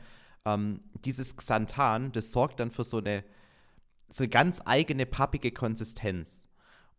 ähm, 0.46 0.80
dieses 1.04 1.36
Xanthan, 1.36 2.12
das 2.12 2.30
sorgt 2.32 2.60
dann 2.60 2.70
für 2.70 2.84
so 2.84 2.98
eine, 2.98 3.24
so 4.08 4.24
eine 4.24 4.28
ganz 4.28 4.60
eigene 4.64 5.06
pappige 5.06 5.50
Konsistenz. 5.52 6.46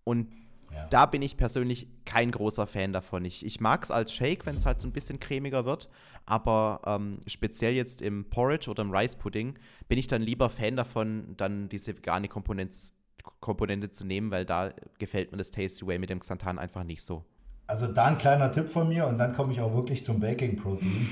Und 0.03 0.31
Ja. 0.73 0.85
da 0.89 1.05
bin 1.05 1.21
ich 1.21 1.37
persönlich 1.37 1.87
kein 2.03 2.29
großer 2.31 2.67
Fan 2.67 2.91
davon. 2.91 3.23
Ich, 3.23 3.45
ich 3.45 3.61
mag 3.61 3.83
es 3.83 3.91
als 3.91 4.11
Shake, 4.13 4.45
wenn 4.45 4.57
es 4.57 4.65
halt 4.65 4.81
so 4.81 4.87
ein 4.87 4.91
bisschen 4.91 5.19
cremiger 5.19 5.65
wird, 5.65 5.89
aber 6.25 6.81
ähm, 6.85 7.19
speziell 7.25 7.73
jetzt 7.73 8.01
im 8.01 8.29
Porridge 8.29 8.69
oder 8.69 8.83
im 8.83 8.91
Rice 8.91 9.15
Pudding 9.15 9.57
bin 9.87 9.97
ich 9.97 10.07
dann 10.07 10.21
lieber 10.21 10.49
Fan 10.49 10.75
davon, 10.75 11.35
dann 11.37 11.69
diese 11.69 11.95
vegane 11.95 12.27
Komponente, 12.27 12.75
Komponente 13.39 13.91
zu 13.91 14.05
nehmen, 14.05 14.29
weil 14.29 14.43
da 14.45 14.71
gefällt 14.99 15.31
mir 15.31 15.37
das 15.37 15.51
Tasty 15.51 15.87
Way 15.87 15.99
mit 15.99 16.09
dem 16.09 16.19
Xanthan 16.19 16.59
einfach 16.59 16.83
nicht 16.83 17.01
so. 17.01 17.23
Also 17.67 17.87
da 17.87 18.05
ein 18.05 18.17
kleiner 18.17 18.51
Tipp 18.51 18.69
von 18.69 18.87
mir 18.89 19.07
und 19.07 19.17
dann 19.17 19.33
komme 19.33 19.51
ich 19.53 19.61
auch 19.61 19.73
wirklich 19.73 20.03
zum 20.03 20.19
Baking 20.19 20.57
Protein. 20.57 21.09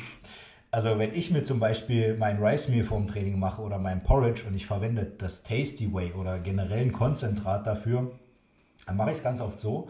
Also 0.76 1.00
wenn 1.00 1.14
ich 1.14 1.32
mir 1.32 1.42
zum 1.42 1.62
Beispiel 1.62 2.18
mein 2.18 2.44
Rice 2.44 2.68
Meal 2.68 2.84
vorm 2.84 3.08
Training 3.08 3.40
mache 3.40 3.62
oder 3.62 3.80
mein 3.80 4.04
Porridge 4.04 4.44
und 4.46 4.56
ich 4.56 4.66
verwende 4.66 5.06
das 5.06 5.42
Tasty 5.42 5.94
Way 5.94 6.12
oder 6.12 6.38
generell 6.38 6.82
ein 6.82 6.92
Konzentrat 6.92 7.66
dafür, 7.66 8.12
dann 8.86 8.98
mache 8.98 9.12
ich 9.12 9.16
es 9.16 9.24
ganz 9.24 9.40
oft 9.40 9.58
so, 9.58 9.88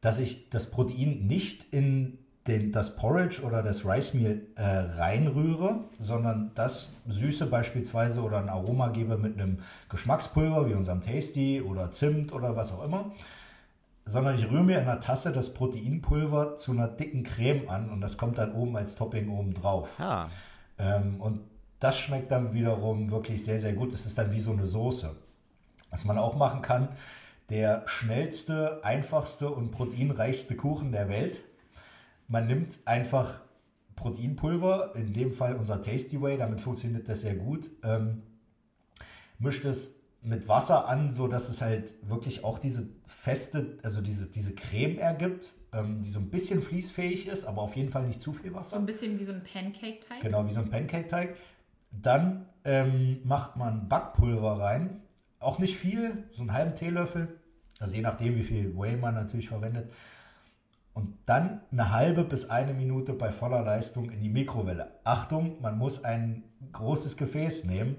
dass 0.00 0.18
ich 0.20 0.48
das 0.48 0.70
Protein 0.70 1.26
nicht 1.26 1.64
in 1.74 2.16
den, 2.46 2.72
das 2.72 2.96
Porridge 2.96 3.42
oder 3.42 3.62
das 3.62 3.84
Rice 3.84 4.14
Meal 4.14 4.40
äh, 4.54 4.62
reinrühre, 4.62 5.80
sondern 5.98 6.52
das 6.54 6.94
Süße 7.06 7.44
beispielsweise 7.44 8.22
oder 8.22 8.38
ein 8.38 8.48
Aroma 8.48 8.88
gebe 8.88 9.18
mit 9.18 9.38
einem 9.38 9.58
Geschmackspulver 9.90 10.66
wie 10.70 10.72
unserem 10.72 11.02
Tasty 11.02 11.60
oder 11.60 11.90
Zimt 11.90 12.32
oder 12.32 12.56
was 12.56 12.72
auch 12.72 12.82
immer 12.82 13.12
sondern 14.04 14.38
ich 14.38 14.50
rühre 14.50 14.64
mir 14.64 14.78
in 14.78 14.88
einer 14.88 15.00
Tasse 15.00 15.32
das 15.32 15.54
Proteinpulver 15.54 16.56
zu 16.56 16.72
einer 16.72 16.88
dicken 16.88 17.22
Creme 17.22 17.68
an 17.68 17.90
und 17.90 18.00
das 18.00 18.18
kommt 18.18 18.38
dann 18.38 18.52
oben 18.52 18.76
als 18.76 18.94
Topping 18.96 19.28
oben 19.30 19.54
drauf. 19.54 19.88
Ah, 19.98 20.28
Ähm, 20.78 21.20
und 21.20 21.40
das 21.78 21.98
schmeckt 21.98 22.30
dann 22.30 22.52
wiederum 22.52 23.10
wirklich 23.10 23.42
sehr, 23.44 23.58
sehr 23.58 23.72
gut. 23.72 23.92
Das 23.92 24.06
ist 24.06 24.18
dann 24.18 24.32
wie 24.32 24.40
so 24.40 24.52
eine 24.52 24.66
Soße. 24.66 25.14
Was 25.90 26.04
man 26.04 26.18
auch 26.18 26.34
machen 26.36 26.60
kann, 26.62 26.88
der 27.50 27.82
schnellste, 27.86 28.82
einfachste 28.84 29.50
und 29.50 29.70
proteinreichste 29.70 30.56
Kuchen 30.56 30.92
der 30.92 31.08
Welt. 31.08 31.42
Man 32.26 32.46
nimmt 32.46 32.78
einfach 32.86 33.40
Proteinpulver, 33.96 34.94
in 34.96 35.12
dem 35.12 35.32
Fall 35.32 35.54
unser 35.54 35.80
Tasty 35.80 36.20
Way, 36.20 36.38
damit 36.38 36.60
funktioniert 36.60 37.08
das 37.08 37.20
sehr 37.20 37.34
gut. 37.34 37.70
Ähm, 37.82 38.22
mischt 39.38 39.64
es 39.64 39.96
mit 40.24 40.48
Wasser 40.48 40.88
an, 40.88 41.10
so 41.10 41.28
dass 41.28 41.48
es 41.48 41.60
halt 41.60 41.94
wirklich 42.08 42.44
auch 42.44 42.58
diese 42.58 42.88
feste, 43.06 43.78
also 43.82 44.00
diese, 44.00 44.26
diese 44.30 44.54
Creme 44.54 44.98
ergibt, 44.98 45.54
ähm, 45.72 46.02
die 46.02 46.08
so 46.08 46.18
ein 46.18 46.30
bisschen 46.30 46.62
fließfähig 46.62 47.28
ist, 47.28 47.44
aber 47.44 47.60
auf 47.62 47.76
jeden 47.76 47.90
Fall 47.90 48.06
nicht 48.06 48.20
zu 48.22 48.32
viel 48.32 48.50
So 48.50 48.56
Wasser. 48.56 48.76
ein 48.76 48.86
bisschen 48.86 49.20
wie 49.20 49.24
so 49.24 49.32
ein 49.32 49.42
Pancake-Teig. 49.44 50.20
Genau, 50.20 50.46
wie 50.46 50.50
so 50.50 50.60
ein 50.60 50.70
Pancake-Teig. 50.70 51.36
Dann 51.92 52.46
ähm, 52.64 53.20
macht 53.24 53.56
man 53.56 53.88
Backpulver 53.88 54.58
rein. 54.58 55.02
Auch 55.40 55.58
nicht 55.58 55.76
viel, 55.76 56.24
so 56.32 56.40
einen 56.40 56.52
halben 56.52 56.74
Teelöffel. 56.74 57.38
Also 57.78 57.94
je 57.94 58.00
nachdem, 58.00 58.34
wie 58.36 58.42
viel 58.42 58.74
Whey 58.76 58.96
man 58.96 59.14
natürlich 59.14 59.48
verwendet. 59.48 59.90
Und 60.94 61.18
dann 61.26 61.60
eine 61.70 61.90
halbe 61.90 62.24
bis 62.24 62.48
eine 62.48 62.72
Minute 62.72 63.12
bei 63.12 63.30
voller 63.30 63.62
Leistung 63.62 64.10
in 64.10 64.20
die 64.22 64.28
Mikrowelle. 64.28 64.92
Achtung, 65.04 65.60
man 65.60 65.76
muss 65.76 66.04
ein 66.04 66.44
großes 66.72 67.16
Gefäß 67.16 67.64
nehmen. 67.64 67.96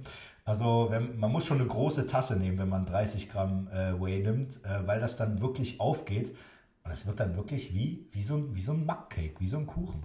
Also 0.47 0.88
wenn, 0.91 1.17
man 1.19 1.31
muss 1.31 1.45
schon 1.47 1.58
eine 1.60 1.67
große 1.67 2.05
Tasse 2.05 2.38
nehmen, 2.38 2.60
wenn 2.60 2.69
man 2.69 2.86
30 2.86 3.29
Gramm 3.29 3.67
äh, 3.69 3.99
Whey 3.99 4.21
nimmt, 4.21 4.63
äh, 4.63 4.86
weil 4.88 4.99
das 4.99 5.17
dann 5.17 5.41
wirklich 5.41 5.79
aufgeht. 5.79 6.36
Und 6.84 6.91
es 6.91 7.08
wird 7.08 7.19
dann 7.19 7.36
wirklich 7.36 7.73
wie, 7.73 8.08
wie, 8.12 8.21
so, 8.21 8.36
ein- 8.38 8.55
wie 8.55 8.62
so 8.62 8.73
ein 8.73 8.86
Muckcake, 8.86 9.39
wie 9.39 9.47
so 9.47 9.58
ein 9.58 9.65
Kuchen. 9.65 10.03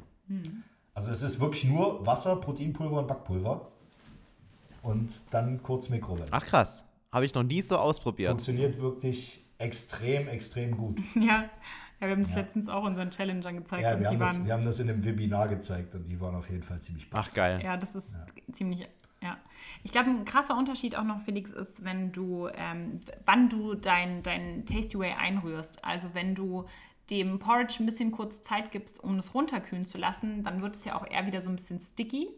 Also 0.94 1.10
es 1.10 1.20
ist 1.20 1.40
wirklich 1.40 1.64
nur 1.64 2.06
Wasser, 2.06 2.36
Proteinpulver 2.36 3.00
und 3.00 3.06
Backpulver. 3.06 3.68
Und 4.82 5.12
dann 5.30 5.60
kurz 5.62 5.90
Mikrowelle. 5.90 6.28
ach 6.30 6.46
krass. 6.46 6.86
Habe 7.12 7.26
ich 7.26 7.34
noch 7.34 7.42
nie 7.42 7.60
so 7.60 7.76
ausprobiert. 7.76 8.30
Funktioniert 8.30 8.80
wirklich 8.80 9.44
extrem, 9.58 10.26
extrem 10.28 10.74
gut. 10.76 11.00
Ja. 11.16 11.20
ja, 11.20 11.48
wir 12.00 12.10
haben 12.12 12.22
das 12.22 12.30
Ja. 12.30 12.36
letztens 12.38 12.70
auch 12.70 12.84
unseren 12.84 13.10
Challengern 13.10 13.56
gezeigt 13.58 13.82
Ja, 13.82 13.92
und 13.92 13.98
wir 14.00 14.08
die 14.08 14.14
haben, 14.14 14.18
das, 14.20 14.34
waren. 14.36 14.46
wir 14.46 14.52
haben 14.54 14.64
das 14.64 14.78
in 14.78 14.88
einem 14.88 15.04
Webinar 15.04 15.48
gezeigt 15.48 15.94
und 15.96 16.04
die 16.04 16.18
waren 16.18 16.34
auf 16.34 16.48
jeden 16.48 16.62
Fall 16.62 16.78
ziemlich 16.80 17.10
baff. 17.10 17.26
Ach 17.28 17.34
geil. 17.34 17.60
Ja, 17.62 17.76
das 17.76 17.94
ist 17.94 18.08
ziemlich. 18.52 18.88
Ja. 19.22 19.38
Ich 19.82 19.92
glaube, 19.92 20.10
ein 20.10 20.24
krasser 20.24 20.56
Unterschied 20.56 20.96
auch 20.96 21.04
noch, 21.04 21.20
Felix, 21.20 21.50
ist, 21.50 21.84
wenn 21.84 22.10
du, 22.12 22.48
ähm, 22.54 23.00
wann 23.26 23.48
du 23.48 23.74
dein, 23.74 24.22
dein 24.22 24.64
Tasty 24.64 24.98
Way 24.98 25.12
einrührst. 25.12 25.84
Also 25.84 26.14
wenn 26.14 26.34
du 26.34 26.64
dem 27.10 27.38
Porridge 27.38 27.76
ein 27.80 27.86
bisschen 27.86 28.12
kurz 28.12 28.42
Zeit 28.42 28.70
gibst, 28.70 29.02
um 29.02 29.18
es 29.18 29.34
runterkühlen 29.34 29.84
zu 29.84 29.98
lassen, 29.98 30.42
dann 30.44 30.62
wird 30.62 30.76
es 30.76 30.84
ja 30.84 30.94
auch 30.94 31.06
eher 31.06 31.26
wieder 31.26 31.42
so 31.42 31.50
ein 31.50 31.56
bisschen 31.56 31.80
sticky. 31.80 32.28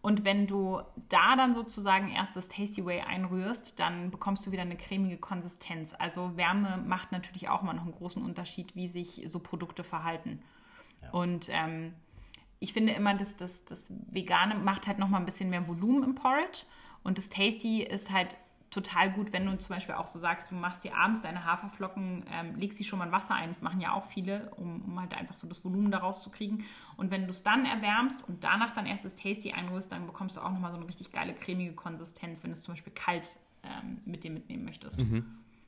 Und 0.00 0.24
wenn 0.24 0.46
du 0.46 0.82
da 1.08 1.36
dann 1.36 1.54
sozusagen 1.54 2.10
erst 2.10 2.36
das 2.36 2.48
Tasty 2.48 2.84
Way 2.84 3.02
einrührst, 3.02 3.78
dann 3.80 4.10
bekommst 4.10 4.46
du 4.46 4.52
wieder 4.52 4.62
eine 4.62 4.76
cremige 4.76 5.16
Konsistenz. 5.16 5.94
Also 5.98 6.36
Wärme 6.36 6.82
macht 6.86 7.12
natürlich 7.12 7.48
auch 7.48 7.62
mal 7.62 7.74
noch 7.74 7.84
einen 7.84 7.92
großen 7.92 8.22
Unterschied, 8.22 8.74
wie 8.76 8.88
sich 8.88 9.22
so 9.26 9.38
Produkte 9.38 9.84
verhalten. 9.84 10.42
Und 11.12 11.48
ähm, 11.50 11.94
ich 12.60 12.72
finde 12.72 12.92
immer, 12.92 13.14
dass 13.14 13.36
das, 13.36 13.64
das 13.64 13.92
Vegane 14.10 14.54
macht 14.54 14.86
halt 14.86 14.98
nochmal 14.98 15.20
ein 15.20 15.26
bisschen 15.26 15.50
mehr 15.50 15.66
Volumen 15.66 16.02
im 16.02 16.14
Porridge. 16.14 16.64
Und 17.02 17.18
das 17.18 17.28
Tasty 17.28 17.82
ist 17.82 18.10
halt 18.10 18.36
total 18.70 19.12
gut, 19.12 19.32
wenn 19.32 19.46
du 19.46 19.56
zum 19.56 19.74
Beispiel 19.74 19.94
auch 19.94 20.06
so 20.08 20.18
sagst, 20.18 20.50
du 20.50 20.56
machst 20.56 20.82
dir 20.82 20.96
abends 20.96 21.20
deine 21.22 21.44
Haferflocken, 21.44 22.24
ähm, 22.32 22.56
legst 22.56 22.78
die 22.80 22.84
schon 22.84 22.98
mal 22.98 23.06
in 23.06 23.12
Wasser 23.12 23.34
ein. 23.34 23.48
Das 23.48 23.62
machen 23.62 23.80
ja 23.80 23.92
auch 23.92 24.04
viele, 24.04 24.50
um, 24.56 24.82
um 24.82 25.00
halt 25.00 25.14
einfach 25.14 25.36
so 25.36 25.46
das 25.46 25.64
Volumen 25.64 25.92
daraus 25.92 26.22
zu 26.22 26.30
kriegen. 26.30 26.64
Und 26.96 27.10
wenn 27.10 27.24
du 27.24 27.30
es 27.30 27.44
dann 27.44 27.66
erwärmst 27.66 28.26
und 28.26 28.42
danach 28.42 28.72
dann 28.72 28.86
erst 28.86 29.04
das 29.04 29.14
Tasty 29.14 29.52
einrührst, 29.52 29.92
dann 29.92 30.06
bekommst 30.06 30.36
du 30.36 30.40
auch 30.40 30.50
nochmal 30.50 30.72
so 30.72 30.76
eine 30.76 30.88
richtig 30.88 31.12
geile 31.12 31.34
cremige 31.34 31.74
Konsistenz, 31.74 32.42
wenn 32.42 32.50
du 32.50 32.54
es 32.54 32.62
zum 32.62 32.72
Beispiel 32.72 32.92
kalt 32.92 33.36
ähm, 33.62 34.00
mit 34.04 34.24
dir 34.24 34.30
mitnehmen 34.32 34.64
möchtest. 34.64 34.98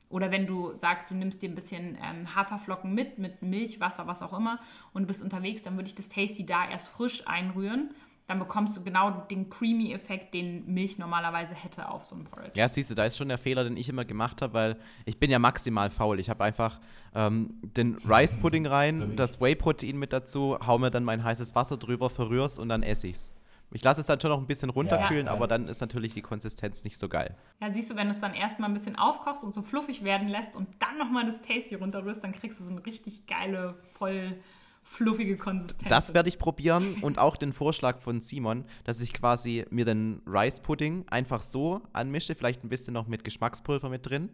Oder 0.09 0.31
wenn 0.31 0.47
du 0.47 0.75
sagst, 0.77 1.11
du 1.11 1.15
nimmst 1.15 1.41
dir 1.41 1.49
ein 1.49 1.55
bisschen 1.55 1.97
ähm, 2.01 2.33
Haferflocken 2.33 2.93
mit, 2.93 3.17
mit 3.17 3.41
Milch, 3.41 3.79
Wasser, 3.79 4.07
was 4.07 4.21
auch 4.21 4.37
immer, 4.37 4.59
und 4.93 5.03
du 5.03 5.07
bist 5.07 5.21
unterwegs, 5.21 5.63
dann 5.63 5.75
würde 5.75 5.87
ich 5.87 5.95
das 5.95 6.07
Tasty 6.07 6.45
da 6.45 6.69
erst 6.69 6.87
frisch 6.87 7.27
einrühren. 7.27 7.91
Dann 8.27 8.39
bekommst 8.39 8.75
du 8.75 8.83
genau 8.83 9.09
den 9.09 9.49
Creamy-Effekt, 9.49 10.33
den 10.33 10.73
Milch 10.73 10.97
normalerweise 10.97 11.55
hätte 11.55 11.89
auf 11.89 12.03
so 12.03 12.15
einem 12.15 12.25
Porridge. 12.25 12.51
Ja, 12.55 12.67
siehst 12.67 12.89
du, 12.89 12.95
da 12.95 13.05
ist 13.05 13.17
schon 13.17 13.29
der 13.29 13.37
Fehler, 13.37 13.63
den 13.63 13.77
ich 13.77 13.87
immer 13.87 14.03
gemacht 14.03 14.41
habe, 14.41 14.53
weil 14.53 14.77
ich 15.05 15.17
bin 15.17 15.31
ja 15.31 15.39
maximal 15.39 15.89
faul. 15.89 16.19
Ich 16.19 16.29
habe 16.29 16.43
einfach 16.43 16.81
ähm, 17.15 17.55
den 17.61 17.95
Rice-Pudding 18.05 18.65
rein, 18.65 19.13
das 19.15 19.39
Whey-Protein 19.39 19.97
mit 19.97 20.11
dazu, 20.11 20.57
hau 20.65 20.77
mir 20.77 20.91
dann 20.91 21.05
mein 21.05 21.23
heißes 21.23 21.55
Wasser 21.55 21.77
drüber, 21.77 22.09
verrühr's 22.09 22.59
und 22.59 22.67
dann 22.67 22.83
esse 22.83 23.07
ich's. 23.07 23.31
Ich 23.71 23.83
lasse 23.83 23.99
es 24.01 24.07
dann 24.07 24.19
schon 24.21 24.29
noch 24.31 24.39
ein 24.39 24.47
bisschen 24.47 24.69
runterkühlen, 24.69 25.25
Ja. 25.25 25.31
aber 25.33 25.47
dann 25.47 25.67
ist 25.67 25.81
natürlich 25.81 26.13
die 26.13 26.21
Konsistenz 26.21 26.83
nicht 26.83 26.97
so 26.97 27.09
geil. 27.09 27.35
Ja, 27.59 27.69
siehst 27.71 27.89
du, 27.89 27.95
wenn 27.95 28.07
du 28.07 28.11
es 28.11 28.21
dann 28.21 28.33
erstmal 28.33 28.69
ein 28.69 28.73
bisschen 28.73 28.95
aufkochst 28.95 29.43
und 29.43 29.53
so 29.53 29.61
fluffig 29.61 30.03
werden 30.03 30.29
lässt 30.29 30.55
und 30.55 30.67
dann 30.79 30.97
nochmal 30.97 31.25
das 31.25 31.41
Tasty 31.41 31.75
runterrührst, 31.75 32.23
dann 32.23 32.31
kriegst 32.31 32.59
du 32.59 32.63
so 32.63 32.71
eine 32.71 32.85
richtig 32.85 33.27
geile, 33.27 33.75
voll 33.93 34.37
fluffige 34.83 35.35
Konsistenz. 35.35 35.89
Das 35.89 36.13
werde 36.13 36.29
ich 36.29 36.39
probieren 36.39 36.95
und 37.01 37.19
auch 37.19 37.35
den 37.35 37.51
Vorschlag 37.51 37.99
von 37.99 38.21
Simon, 38.21 38.63
dass 38.85 39.01
ich 39.01 39.11
quasi 39.11 39.65
mir 39.69 39.83
den 39.83 40.21
Rice-Pudding 40.25 41.05
einfach 41.09 41.41
so 41.41 41.81
anmische, 41.91 42.35
vielleicht 42.35 42.63
ein 42.63 42.69
bisschen 42.69 42.93
noch 42.93 43.05
mit 43.07 43.25
Geschmackspulver 43.25 43.89
mit 43.89 44.05
drin, 44.09 44.29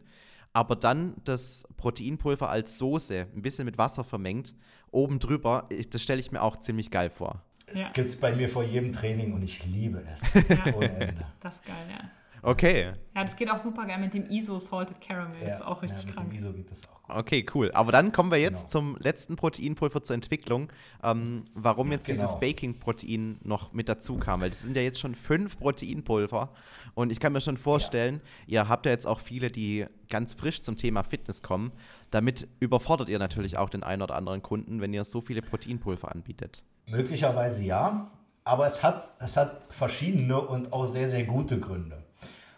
aber 0.54 0.76
dann 0.76 1.16
das 1.24 1.68
Proteinpulver 1.78 2.52
als 2.52 2.78
Soße, 2.78 3.26
ein 3.36 3.42
bisschen 3.42 3.66
mit 3.66 3.80
Wasser 3.80 4.04
vermengt, 4.04 4.54
oben 4.92 5.18
drüber. 5.18 5.68
Das 5.90 6.04
stelle 6.04 6.20
ich 6.20 6.32
mir 6.32 6.44
auch 6.44 6.58
ziemlich 6.58 6.92
geil 6.92 7.10
vor. 7.10 7.42
Es 7.74 7.86
Ja. 7.86 7.90
gibt 7.94 8.10
es 8.10 8.16
bei 8.16 8.36
mir 8.36 8.50
vor 8.50 8.64
jedem 8.64 8.92
Training 8.92 9.34
und 9.34 9.42
ich 9.42 9.66
liebe 9.66 10.04
es. 10.14 10.24
Ja. 10.50 10.74
Ohne 10.76 10.90
Ende. 10.90 11.26
Das 11.40 11.56
ist 11.56 11.66
geil, 11.66 11.88
ja. 11.90 12.10
Okay. 12.46 12.92
Ja, 13.16 13.22
das 13.22 13.38
geht 13.38 13.50
auch 13.50 13.58
super 13.58 13.86
geil 13.86 14.00
mit 14.00 14.14
dem 14.14 14.30
ISO 14.30 14.60
Salted 14.60 15.00
Caramel. 15.00 15.34
Ja, 15.42 15.56
ist 15.56 15.62
auch 15.62 15.82
richtig 15.82 16.02
ja, 16.02 16.08
mit 16.08 16.16
krank. 16.16 16.30
Dem 16.30 16.38
ISO 16.38 16.52
geht 16.52 16.70
das 16.70 16.82
auch 16.90 17.02
gut. 17.04 17.16
Okay, 17.16 17.46
cool. 17.56 17.72
Aber 17.72 17.94
dann 17.94 18.12
kommen 18.12 18.32
wir 18.32 18.38
jetzt 18.38 18.64
genau. 18.64 18.72
zum 18.72 18.98
letzten 18.98 19.38
Proteinpulver 19.38 20.04
zur 20.04 20.14
Entwicklung. 20.16 20.70
Ähm, 21.02 21.46
warum 21.54 21.94
jetzt 21.94 22.08
genau. 22.08 22.22
dieses 22.22 22.40
Baking-Protein 22.42 23.38
noch 23.44 23.72
mit 23.72 23.88
dazu 23.88 24.18
kam. 24.18 24.42
Weil 24.42 24.50
das 24.50 24.60
sind 24.60 24.76
ja 24.76 24.82
jetzt 24.82 25.00
schon 25.00 25.16
fünf 25.16 25.58
Proteinpulver. 25.58 26.50
Und 26.96 27.14
ich 27.14 27.22
kann 27.22 27.32
mir 27.32 27.40
schon 27.40 27.58
vorstellen, 27.58 28.20
ja. 28.46 28.64
ihr 28.64 28.70
habt 28.70 28.86
ja 28.86 28.92
jetzt 28.92 29.08
auch 29.08 29.22
viele, 29.22 29.50
die 29.50 29.86
ganz 30.10 30.34
frisch 30.34 30.62
zum 30.62 30.76
Thema 30.76 31.04
Fitness 31.04 31.44
kommen. 31.44 31.72
Damit 32.12 32.50
überfordert 32.60 33.08
ihr 33.08 33.20
natürlich 33.20 33.58
auch 33.58 33.70
den 33.70 33.84
einen 33.84 34.02
oder 34.02 34.16
anderen 34.16 34.42
Kunden, 34.42 34.82
wenn 34.82 34.94
ihr 34.94 35.06
so 35.06 35.22
viele 35.22 35.42
Proteinpulver 35.42 36.12
anbietet. 36.12 36.66
Möglicherweise 36.88 37.64
ja. 37.64 38.10
Aber 38.46 38.68
es 38.68 38.84
hat, 38.84 39.12
es 39.20 39.38
hat 39.38 39.62
verschiedene 39.70 40.40
und 40.42 40.74
auch 40.74 40.86
sehr, 40.86 41.08
sehr 41.08 41.24
gute 41.24 41.60
Gründe. 41.60 42.04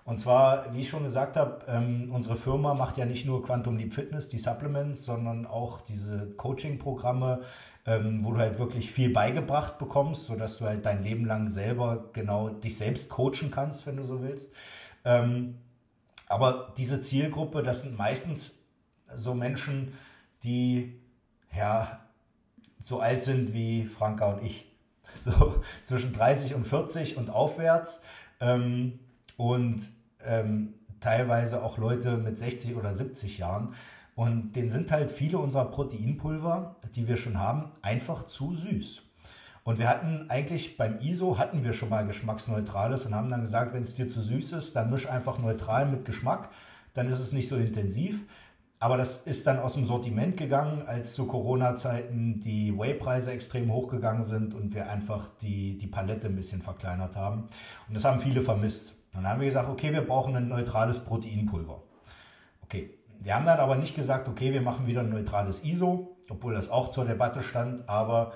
Und 0.03 0.19
zwar, 0.19 0.71
wie 0.73 0.81
ich 0.81 0.89
schon 0.89 1.03
gesagt 1.03 1.35
habe, 1.35 1.65
ähm, 1.67 2.11
unsere 2.11 2.35
Firma 2.35 2.75
macht 2.75 2.97
ja 2.97 3.05
nicht 3.05 3.25
nur 3.25 3.43
Quantum 3.43 3.77
Leap 3.77 3.93
Fitness, 3.93 4.29
die 4.29 4.37
Supplements, 4.37 5.03
sondern 5.03 5.47
auch 5.47 5.81
diese 5.81 6.29
Coaching-Programme, 6.37 7.41
ähm, 7.87 8.23
wo 8.23 8.31
du 8.31 8.37
halt 8.37 8.59
wirklich 8.59 8.91
viel 8.91 9.11
beigebracht 9.11 9.79
bekommst, 9.79 10.25
sodass 10.25 10.59
du 10.59 10.65
halt 10.65 10.85
dein 10.85 11.03
Leben 11.03 11.25
lang 11.25 11.49
selber 11.49 12.09
genau 12.13 12.49
dich 12.49 12.77
selbst 12.77 13.09
coachen 13.09 13.49
kannst, 13.49 13.87
wenn 13.87 13.97
du 13.97 14.03
so 14.03 14.21
willst. 14.21 14.51
Ähm, 15.05 15.55
aber 16.27 16.73
diese 16.77 17.01
Zielgruppe, 17.01 17.63
das 17.63 17.81
sind 17.81 17.97
meistens 17.97 18.59
so 19.13 19.33
Menschen, 19.33 19.93
die 20.43 20.99
ja 21.55 22.04
so 22.79 22.99
alt 22.99 23.23
sind 23.23 23.53
wie 23.53 23.85
Franka 23.85 24.31
und 24.31 24.43
ich. 24.43 24.71
So 25.17 25.63
zwischen 25.85 26.11
30 26.11 26.55
und 26.55 26.65
40 26.65 27.15
und 27.15 27.29
aufwärts. 27.29 28.01
Ähm, 28.41 28.99
und 29.37 29.89
ähm, 30.25 30.73
teilweise 30.99 31.63
auch 31.63 31.77
Leute 31.77 32.17
mit 32.17 32.37
60 32.37 32.75
oder 32.75 32.93
70 32.93 33.37
Jahren. 33.37 33.73
Und 34.15 34.55
denen 34.55 34.69
sind 34.69 34.91
halt 34.91 35.11
viele 35.11 35.37
unserer 35.37 35.65
Proteinpulver, 35.65 36.77
die 36.95 37.07
wir 37.07 37.15
schon 37.15 37.39
haben, 37.39 37.71
einfach 37.81 38.23
zu 38.23 38.53
süß. 38.53 39.03
Und 39.63 39.79
wir 39.79 39.89
hatten 39.89 40.29
eigentlich 40.29 40.77
beim 40.77 40.99
ISO 40.99 41.37
hatten 41.37 41.63
wir 41.63 41.73
schon 41.73 41.89
mal 41.89 42.05
geschmacksneutrales 42.05 43.05
und 43.05 43.15
haben 43.15 43.29
dann 43.29 43.41
gesagt, 43.41 43.73
wenn 43.73 43.81
es 43.81 43.95
dir 43.95 44.07
zu 44.07 44.21
süß 44.21 44.53
ist, 44.53 44.75
dann 44.75 44.91
misch 44.91 45.09
einfach 45.09 45.39
neutral 45.39 45.87
mit 45.87 46.05
Geschmack, 46.05 46.49
dann 46.93 47.09
ist 47.09 47.19
es 47.19 47.33
nicht 47.33 47.47
so 47.47 47.55
intensiv. 47.55 48.23
Aber 48.79 48.97
das 48.97 49.25
ist 49.25 49.47
dann 49.47 49.59
aus 49.59 49.75
dem 49.75 49.85
Sortiment 49.85 50.35
gegangen, 50.35 50.83
als 50.85 51.13
zu 51.13 51.25
Corona-Zeiten 51.27 52.41
die 52.41 52.77
Whey-Preise 52.77 53.31
extrem 53.31 53.71
hochgegangen 53.71 54.23
sind 54.23 54.53
und 54.53 54.73
wir 54.73 54.89
einfach 54.89 55.29
die, 55.41 55.77
die 55.77 55.87
Palette 55.87 56.27
ein 56.27 56.35
bisschen 56.35 56.61
verkleinert 56.61 57.15
haben. 57.15 57.43
Und 57.87 57.95
das 57.95 58.03
haben 58.03 58.19
viele 58.19 58.41
vermisst. 58.41 58.95
Dann 59.13 59.27
haben 59.27 59.39
wir 59.39 59.47
gesagt, 59.47 59.69
okay, 59.69 59.93
wir 59.93 60.05
brauchen 60.05 60.35
ein 60.35 60.49
neutrales 60.49 60.99
Proteinpulver. 60.99 61.81
Okay, 62.63 62.89
wir 63.21 63.33
haben 63.33 63.45
dann 63.45 63.59
aber 63.59 63.75
nicht 63.77 63.95
gesagt, 63.95 64.27
okay, 64.27 64.51
wir 64.53 64.61
machen 64.61 64.85
wieder 64.85 65.01
ein 65.01 65.09
neutrales 65.09 65.63
ISO, 65.63 66.17
obwohl 66.29 66.53
das 66.53 66.69
auch 66.69 66.91
zur 66.91 67.05
Debatte 67.05 67.41
stand, 67.41 67.87
aber 67.87 68.33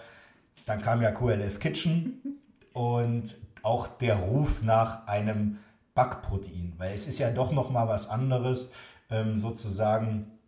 dann 0.65 0.81
kam 0.81 1.01
ja 1.01 1.11
QLF 1.11 1.59
Kitchen 1.59 2.39
und 2.73 3.37
auch 3.61 3.87
der 3.87 4.15
Ruf 4.15 4.61
nach 4.61 5.05
einem 5.07 5.57
Backprotein, 5.95 6.73
weil 6.77 6.93
es 6.93 7.07
ist 7.07 7.19
ja 7.19 7.29
doch 7.29 7.51
noch 7.51 7.69
mal 7.69 7.87
was 7.87 8.09
anderes, 8.09 8.71
ähm, 9.09 9.37
sozusagen 9.37 10.39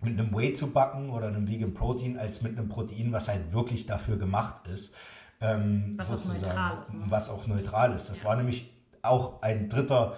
mit 0.00 0.18
einem 0.18 0.34
Whey 0.34 0.52
zu 0.52 0.68
backen 0.68 1.10
oder 1.10 1.28
einem 1.28 1.48
Vegan 1.48 1.74
Protein 1.74 2.18
als 2.18 2.42
mit 2.42 2.56
einem 2.56 2.68
Protein, 2.68 3.12
was 3.12 3.28
halt 3.28 3.52
wirklich 3.52 3.86
dafür 3.86 4.16
gemacht 4.16 4.66
ist. 4.68 4.94
Ähm, 5.40 5.94
was 5.96 6.08
sozusagen, 6.08 6.44
auch 6.44 6.48
neutral 6.48 6.82
ist. 6.82 6.94
Ne? 6.94 7.04
Was 7.08 7.30
auch 7.30 7.46
neutral 7.46 7.92
ist. 7.92 8.10
Das 8.10 8.24
war 8.24 8.36
nämlich 8.36 8.72
auch 9.02 9.42
ein 9.42 9.68
dritter, 9.68 10.16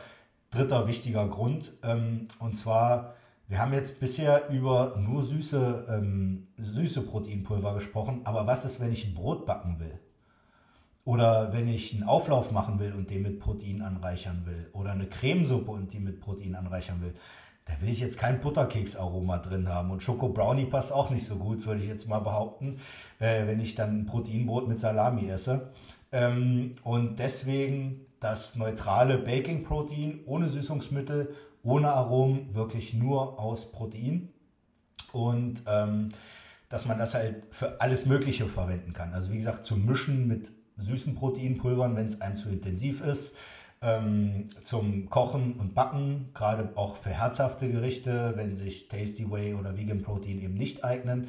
dritter 0.50 0.86
wichtiger 0.86 1.26
Grund. 1.28 1.72
Ähm, 1.82 2.24
und 2.38 2.54
zwar, 2.54 3.14
wir 3.48 3.58
haben 3.58 3.72
jetzt 3.72 4.00
bisher 4.00 4.48
über 4.50 4.96
nur 4.98 5.22
süße, 5.22 5.86
ähm, 5.88 6.44
süße 6.56 7.02
Proteinpulver 7.02 7.74
gesprochen, 7.74 8.20
aber 8.24 8.46
was 8.46 8.64
ist, 8.64 8.80
wenn 8.80 8.92
ich 8.92 9.06
ein 9.06 9.14
Brot 9.14 9.46
backen 9.46 9.78
will? 9.78 9.98
Oder 11.04 11.52
wenn 11.52 11.66
ich 11.66 11.94
einen 11.94 12.04
Auflauf 12.04 12.52
machen 12.52 12.78
will 12.78 12.92
und 12.92 13.10
den 13.10 13.22
mit 13.22 13.40
Protein 13.40 13.82
anreichern 13.82 14.44
will. 14.44 14.68
Oder 14.72 14.92
eine 14.92 15.06
Cremesuppe 15.06 15.70
und 15.70 15.92
die 15.92 15.98
mit 15.98 16.20
Protein 16.20 16.54
anreichern 16.54 17.00
will. 17.00 17.14
Da 17.64 17.74
will 17.80 17.90
ich 17.90 18.00
jetzt 18.00 18.18
kein 18.18 18.40
Butterkeksaroma 18.40 19.38
drin 19.38 19.68
haben. 19.68 19.90
Und 19.90 20.02
Schoko 20.02 20.28
Brownie 20.28 20.64
passt 20.64 20.92
auch 20.92 21.10
nicht 21.10 21.24
so 21.24 21.36
gut, 21.36 21.64
würde 21.66 21.80
ich 21.80 21.88
jetzt 21.88 22.08
mal 22.08 22.20
behaupten, 22.20 22.78
äh, 23.18 23.46
wenn 23.46 23.60
ich 23.60 23.74
dann 23.74 24.00
ein 24.00 24.06
Proteinbrot 24.06 24.68
mit 24.68 24.80
Salami 24.80 25.28
esse. 25.28 25.70
Ähm, 26.12 26.72
und 26.82 27.18
deswegen 27.18 28.06
das 28.18 28.56
neutrale 28.56 29.18
Baking 29.18 29.64
Protein 29.64 30.20
ohne 30.26 30.48
Süßungsmittel, 30.48 31.34
ohne 31.62 31.92
Aromen, 31.92 32.54
wirklich 32.54 32.94
nur 32.94 33.38
aus 33.38 33.70
Protein. 33.70 34.30
Und 35.12 35.62
ähm, 35.66 36.08
dass 36.68 36.86
man 36.86 36.98
das 36.98 37.14
halt 37.14 37.46
für 37.50 37.80
alles 37.80 38.06
Mögliche 38.06 38.46
verwenden 38.46 38.92
kann. 38.92 39.12
Also 39.12 39.32
wie 39.32 39.36
gesagt, 39.36 39.64
zum 39.64 39.84
Mischen 39.84 40.26
mit 40.26 40.52
süßen 40.76 41.14
Proteinpulvern, 41.14 41.96
wenn 41.96 42.06
es 42.06 42.20
einem 42.20 42.36
zu 42.36 42.48
intensiv 42.48 43.02
ist. 43.02 43.34
Ähm, 43.82 44.44
zum 44.62 45.08
Kochen 45.08 45.54
und 45.54 45.74
Backen, 45.74 46.28
gerade 46.34 46.70
auch 46.76 46.96
für 46.96 47.10
herzhafte 47.10 47.70
Gerichte, 47.70 48.34
wenn 48.36 48.54
sich 48.54 48.88
Tasty 48.88 49.30
Way 49.30 49.54
oder 49.54 49.78
Vegan 49.78 50.02
Protein 50.02 50.40
eben 50.42 50.54
nicht 50.54 50.84
eignen. 50.84 51.28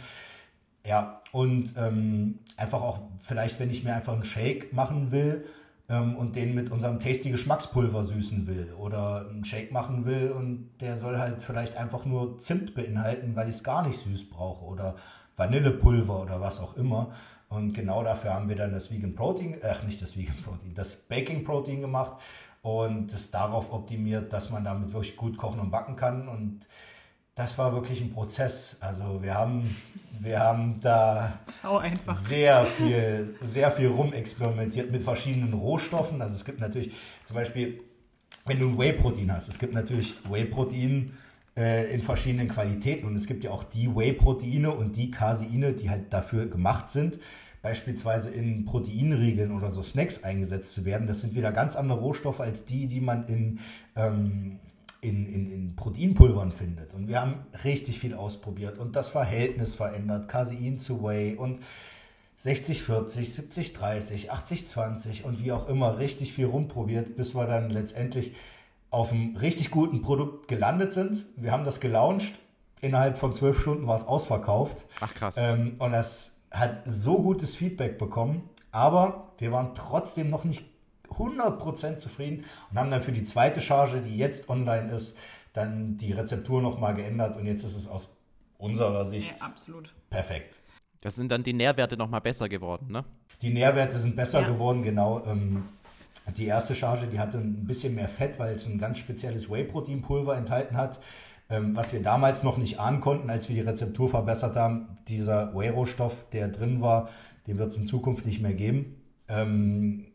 Ja, 0.85 1.21
und 1.31 1.73
ähm, 1.77 2.39
einfach 2.57 2.81
auch 2.81 2.99
vielleicht, 3.19 3.59
wenn 3.59 3.69
ich 3.69 3.83
mir 3.83 3.95
einfach 3.95 4.13
einen 4.13 4.25
Shake 4.25 4.73
machen 4.73 5.11
will 5.11 5.45
ähm, 5.89 6.17
und 6.17 6.35
den 6.35 6.55
mit 6.55 6.71
unserem 6.71 6.99
Tasty 6.99 7.29
Geschmackspulver 7.29 8.03
süßen 8.03 8.47
will 8.47 8.73
oder 8.73 9.29
einen 9.29 9.45
Shake 9.45 9.71
machen 9.71 10.05
will 10.05 10.31
und 10.31 10.71
der 10.81 10.97
soll 10.97 11.19
halt 11.19 11.41
vielleicht 11.41 11.77
einfach 11.77 12.05
nur 12.05 12.39
Zimt 12.39 12.73
beinhalten, 12.73 13.35
weil 13.35 13.47
ich 13.47 13.55
es 13.55 13.63
gar 13.63 13.85
nicht 13.85 13.99
süß 13.99 14.29
brauche 14.29 14.65
oder 14.65 14.95
Vanillepulver 15.35 16.21
oder 16.21 16.41
was 16.41 16.59
auch 16.59 16.75
immer. 16.75 17.11
Und 17.51 17.73
genau 17.73 18.01
dafür 18.01 18.33
haben 18.33 18.47
wir 18.47 18.55
dann 18.55 18.71
das 18.71 18.89
Vegan 18.91 19.13
Protein, 19.13 19.57
ach 19.61 19.83
nicht 19.83 20.01
das 20.01 20.15
Vegan 20.15 20.37
Protein, 20.37 20.73
das 20.73 20.95
Baking 20.95 21.43
Protein 21.43 21.81
gemacht 21.81 22.21
und 22.61 23.11
es 23.11 23.29
darauf 23.29 23.73
optimiert, 23.73 24.31
dass 24.31 24.51
man 24.51 24.63
damit 24.63 24.93
wirklich 24.93 25.17
gut 25.17 25.35
kochen 25.35 25.59
und 25.59 25.69
backen 25.69 25.97
kann 25.97 26.29
und 26.29 26.65
das 27.35 27.57
war 27.57 27.73
wirklich 27.73 27.99
ein 27.99 28.13
Prozess. 28.13 28.77
Also 28.79 29.21
wir 29.21 29.35
haben, 29.35 29.75
wir 30.17 30.39
haben 30.39 30.79
da 30.79 31.39
sehr 32.07 32.65
viel, 32.65 33.35
sehr 33.41 33.69
viel 33.69 33.89
rumexperimentiert 33.89 34.89
mit 34.89 35.03
verschiedenen 35.03 35.51
Rohstoffen. 35.51 36.21
Also 36.21 36.35
es 36.35 36.45
gibt 36.45 36.61
natürlich 36.61 36.93
zum 37.25 37.35
Beispiel, 37.35 37.83
wenn 38.45 38.59
du 38.59 38.69
ein 38.69 38.77
Whey-Protein 38.77 39.29
hast, 39.33 39.49
es 39.49 39.59
gibt 39.59 39.73
natürlich 39.73 40.15
Whey-Protein 40.29 41.17
äh, 41.57 41.93
in 41.93 42.01
verschiedenen 42.01 42.47
Qualitäten 42.47 43.05
und 43.05 43.15
es 43.15 43.27
gibt 43.27 43.43
ja 43.43 43.51
auch 43.51 43.63
die 43.63 43.93
Whey-Proteine 43.95 44.71
und 44.71 44.95
die 44.95 45.11
Caseine, 45.11 45.73
die 45.73 45.89
halt 45.89 46.13
dafür 46.13 46.47
gemacht 46.47 46.89
sind, 46.89 47.19
beispielsweise 47.61 48.31
in 48.31 48.65
Proteinriegeln 48.65 49.51
oder 49.51 49.69
so 49.71 49.81
Snacks 49.81 50.23
eingesetzt 50.23 50.73
zu 50.73 50.85
werden. 50.85 51.07
Das 51.07 51.21
sind 51.21 51.35
wieder 51.35 51.51
ganz 51.51 51.75
andere 51.75 51.99
Rohstoffe 51.99 52.39
als 52.39 52.65
die, 52.65 52.87
die 52.87 53.01
man 53.01 53.25
in 53.25 53.59
ähm, 53.95 54.59
in, 55.01 55.25
in, 55.25 55.51
in 55.51 55.75
Proteinpulvern 55.75 56.51
findet. 56.51 56.93
Und 56.93 57.07
wir 57.07 57.19
haben 57.21 57.35
richtig 57.63 57.99
viel 57.99 58.13
ausprobiert 58.13 58.77
und 58.77 58.95
das 58.95 59.09
Verhältnis 59.09 59.73
verändert, 59.73 60.27
Casein 60.27 60.77
zu 60.77 61.03
Whey 61.03 61.35
und 61.35 61.59
60, 62.37 62.81
40, 62.83 63.33
70, 63.33 63.73
30, 63.73 64.31
80, 64.31 64.67
20 64.67 65.25
und 65.25 65.43
wie 65.43 65.51
auch 65.51 65.67
immer 65.67 65.99
richtig 65.99 66.33
viel 66.33 66.45
rumprobiert, 66.45 67.15
bis 67.15 67.35
wir 67.35 67.45
dann 67.45 67.69
letztendlich 67.69 68.33
auf 68.91 69.11
einem 69.11 69.35
richtig 69.37 69.71
guten 69.71 70.01
Produkt 70.01 70.47
gelandet 70.47 70.91
sind. 70.91 71.25
Wir 71.35 71.51
haben 71.51 71.65
das 71.65 71.79
gelauncht. 71.79 72.39
Innerhalb 72.81 73.17
von 73.17 73.33
zwölf 73.33 73.59
Stunden 73.59 73.87
war 73.87 73.95
es 73.95 74.03
ausverkauft. 74.03 74.85
Ach 74.99 75.13
krass. 75.13 75.35
Ähm, 75.37 75.75
und 75.79 75.93
das 75.93 76.41
hat 76.51 76.81
so 76.85 77.21
gutes 77.21 77.55
Feedback 77.55 77.97
bekommen. 77.97 78.49
Aber 78.71 79.33
wir 79.37 79.51
waren 79.51 79.73
trotzdem 79.73 80.29
noch 80.29 80.43
nicht 80.43 80.63
100% 81.09 81.97
zufrieden 81.97 82.45
und 82.69 82.79
haben 82.79 82.91
dann 82.91 83.01
für 83.01 83.11
die 83.11 83.23
zweite 83.23 83.61
Charge, 83.61 84.01
die 84.01 84.17
jetzt 84.17 84.49
online 84.49 84.91
ist, 84.91 85.17
dann 85.53 85.97
die 85.97 86.13
Rezeptur 86.13 86.61
nochmal 86.61 86.95
geändert 86.95 87.35
und 87.35 87.45
jetzt 87.45 87.63
ist 87.63 87.75
es 87.75 87.87
aus 87.87 88.15
unserer 88.57 89.03
Sicht 89.05 89.39
ja, 89.39 89.45
absolut. 89.45 89.93
perfekt. 90.09 90.61
Das 91.01 91.15
sind 91.15 91.31
dann 91.31 91.43
die 91.43 91.53
Nährwerte 91.53 91.97
nochmal 91.97 92.21
besser 92.21 92.47
geworden, 92.47 92.91
ne? 92.91 93.03
Die 93.41 93.49
Nährwerte 93.49 93.97
sind 93.97 94.15
besser 94.15 94.41
ja. 94.41 94.47
geworden, 94.47 94.83
genau. 94.83 95.21
Ähm, 95.25 95.63
die 96.37 96.45
erste 96.45 96.75
Charge, 96.75 97.07
die 97.07 97.19
hatte 97.19 97.37
ein 97.37 97.65
bisschen 97.65 97.95
mehr 97.95 98.07
Fett, 98.07 98.39
weil 98.39 98.53
es 98.55 98.67
ein 98.67 98.77
ganz 98.77 98.97
spezielles 98.97 99.49
Whey-Protein-Pulver 99.49 100.35
enthalten 100.35 100.77
hat, 100.77 100.99
ähm, 101.49 101.75
was 101.75 101.93
wir 101.93 102.01
damals 102.01 102.43
noch 102.43 102.57
nicht 102.57 102.79
ahnen 102.79 102.99
konnten, 102.99 103.29
als 103.29 103.49
wir 103.49 103.55
die 103.55 103.67
Rezeptur 103.67 104.09
verbessert 104.09 104.55
haben. 104.55 104.97
Dieser 105.07 105.53
Whey-Rohstoff, 105.55 106.29
der 106.29 106.47
drin 106.47 106.81
war, 106.81 107.09
den 107.47 107.57
wird 107.57 107.71
es 107.71 107.77
in 107.77 107.85
Zukunft 107.85 108.25
nicht 108.25 108.41
mehr 108.41 108.53
geben. 108.53 109.01
Ähm, 109.27 110.05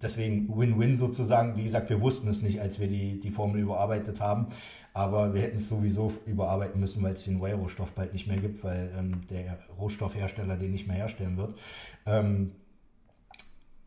deswegen 0.00 0.48
Win-Win 0.56 0.96
sozusagen. 0.96 1.56
Wie 1.56 1.64
gesagt, 1.64 1.90
wir 1.90 2.00
wussten 2.00 2.28
es 2.28 2.42
nicht, 2.42 2.60
als 2.60 2.78
wir 2.78 2.88
die, 2.88 3.20
die 3.20 3.30
Formel 3.30 3.60
überarbeitet 3.60 4.20
haben. 4.20 4.46
Aber 4.94 5.34
wir 5.34 5.42
hätten 5.42 5.58
es 5.58 5.68
sowieso 5.68 6.12
überarbeiten 6.26 6.80
müssen, 6.80 7.02
weil 7.02 7.12
es 7.12 7.24
den 7.24 7.40
Whey-Rohstoff 7.40 7.92
bald 7.92 8.12
nicht 8.12 8.26
mehr 8.26 8.38
gibt, 8.38 8.64
weil 8.64 8.90
ähm, 8.98 9.20
der 9.28 9.58
Rohstoffhersteller 9.78 10.56
den 10.56 10.72
nicht 10.72 10.86
mehr 10.86 10.96
herstellen 10.96 11.36
wird. 11.36 11.54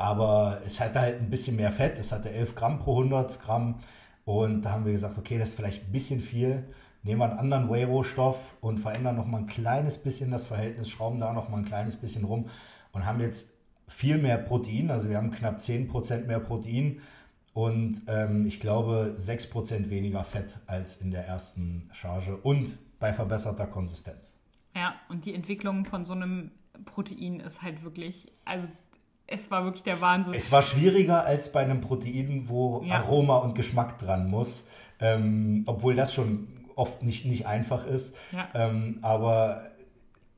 Aber 0.02 0.60
es 0.66 0.80
hatte 0.80 1.00
halt 1.00 1.20
ein 1.20 1.30
bisschen 1.30 1.58
mehr 1.58 1.70
Fett. 1.70 2.00
Es 2.00 2.12
hatte 2.12 2.32
11 2.32 2.56
Gramm 2.56 2.80
pro 2.80 2.98
100 2.98 3.40
Gramm. 3.40 3.76
Und 4.26 4.66
da 4.66 4.72
haben 4.72 4.86
wir 4.86 4.94
gesagt, 4.94 5.16
okay, 5.20 5.38
das 5.38 5.50
ist 5.50 5.56
vielleicht 5.56 5.86
ein 5.86 5.92
bisschen 5.92 6.20
viel. 6.20 6.66
Nehmen 7.04 7.22
wir 7.22 7.30
einen 7.30 7.38
anderen 7.38 7.70
Whey-Rohstoff 7.70 8.58
und 8.62 8.80
verändern 8.80 9.16
noch 9.16 9.28
mal 9.28 9.38
ein 9.38 9.46
kleines 9.46 10.00
bisschen 10.00 10.32
das 10.32 10.48
Verhältnis, 10.48 10.90
schrauben 10.90 11.20
da 11.20 11.34
noch 11.34 11.50
mal 11.50 11.58
ein 11.58 11.66
kleines 11.66 11.98
bisschen 11.98 12.26
rum 12.26 12.48
und 12.94 13.06
haben 13.06 13.22
jetzt 13.22 13.54
viel 13.88 14.18
mehr 14.18 14.40
Protein. 14.40 14.90
Also 14.90 15.08
wir 15.08 15.18
haben 15.18 15.30
knapp 15.30 15.60
10% 15.60 16.26
mehr 16.26 16.40
Protein 16.40 17.02
und 17.54 18.02
ähm, 18.08 18.48
ich 18.48 18.60
glaube 18.60 19.16
6% 19.16 19.92
weniger 19.92 20.24
Fett 20.24 20.58
als 20.66 20.96
in 20.96 21.12
der 21.12 21.28
ersten 21.28 21.90
Charge 21.92 22.38
und 22.38 22.80
bei 23.00 23.14
verbesserter 23.14 23.68
Konsistenz. 23.68 24.34
Ja, 24.76 24.96
und 25.10 25.26
die 25.26 25.36
Entwicklung 25.36 25.86
von 25.86 26.06
so 26.06 26.14
einem 26.14 26.50
Protein 26.86 27.40
ist 27.40 27.62
halt 27.62 27.84
wirklich, 27.84 28.32
also 28.46 28.68
es 29.32 29.50
war 29.50 29.64
wirklich 29.64 29.84
der 29.84 30.02
Wahnsinn. 30.02 30.34
Es 30.34 30.52
war 30.52 30.62
schwieriger 30.62 31.26
als 31.26 31.52
bei 31.52 31.62
einem 31.62 31.82
Protein, 31.82 32.44
wo 32.48 32.84
ja. 32.84 32.96
Aroma 32.96 33.38
und 33.38 33.56
Geschmack 33.56 33.98
dran 33.98 34.30
muss, 34.30 34.66
ähm, 35.00 35.64
obwohl 35.66 35.96
das 35.96 36.14
schon 36.14 36.48
oft 36.76 37.04
nicht, 37.04 37.26
nicht 37.26 37.48
einfach 37.48 37.86
ist. 37.86 38.16
Ja. 38.32 38.50
Ähm, 38.54 39.00
aber 39.02 39.64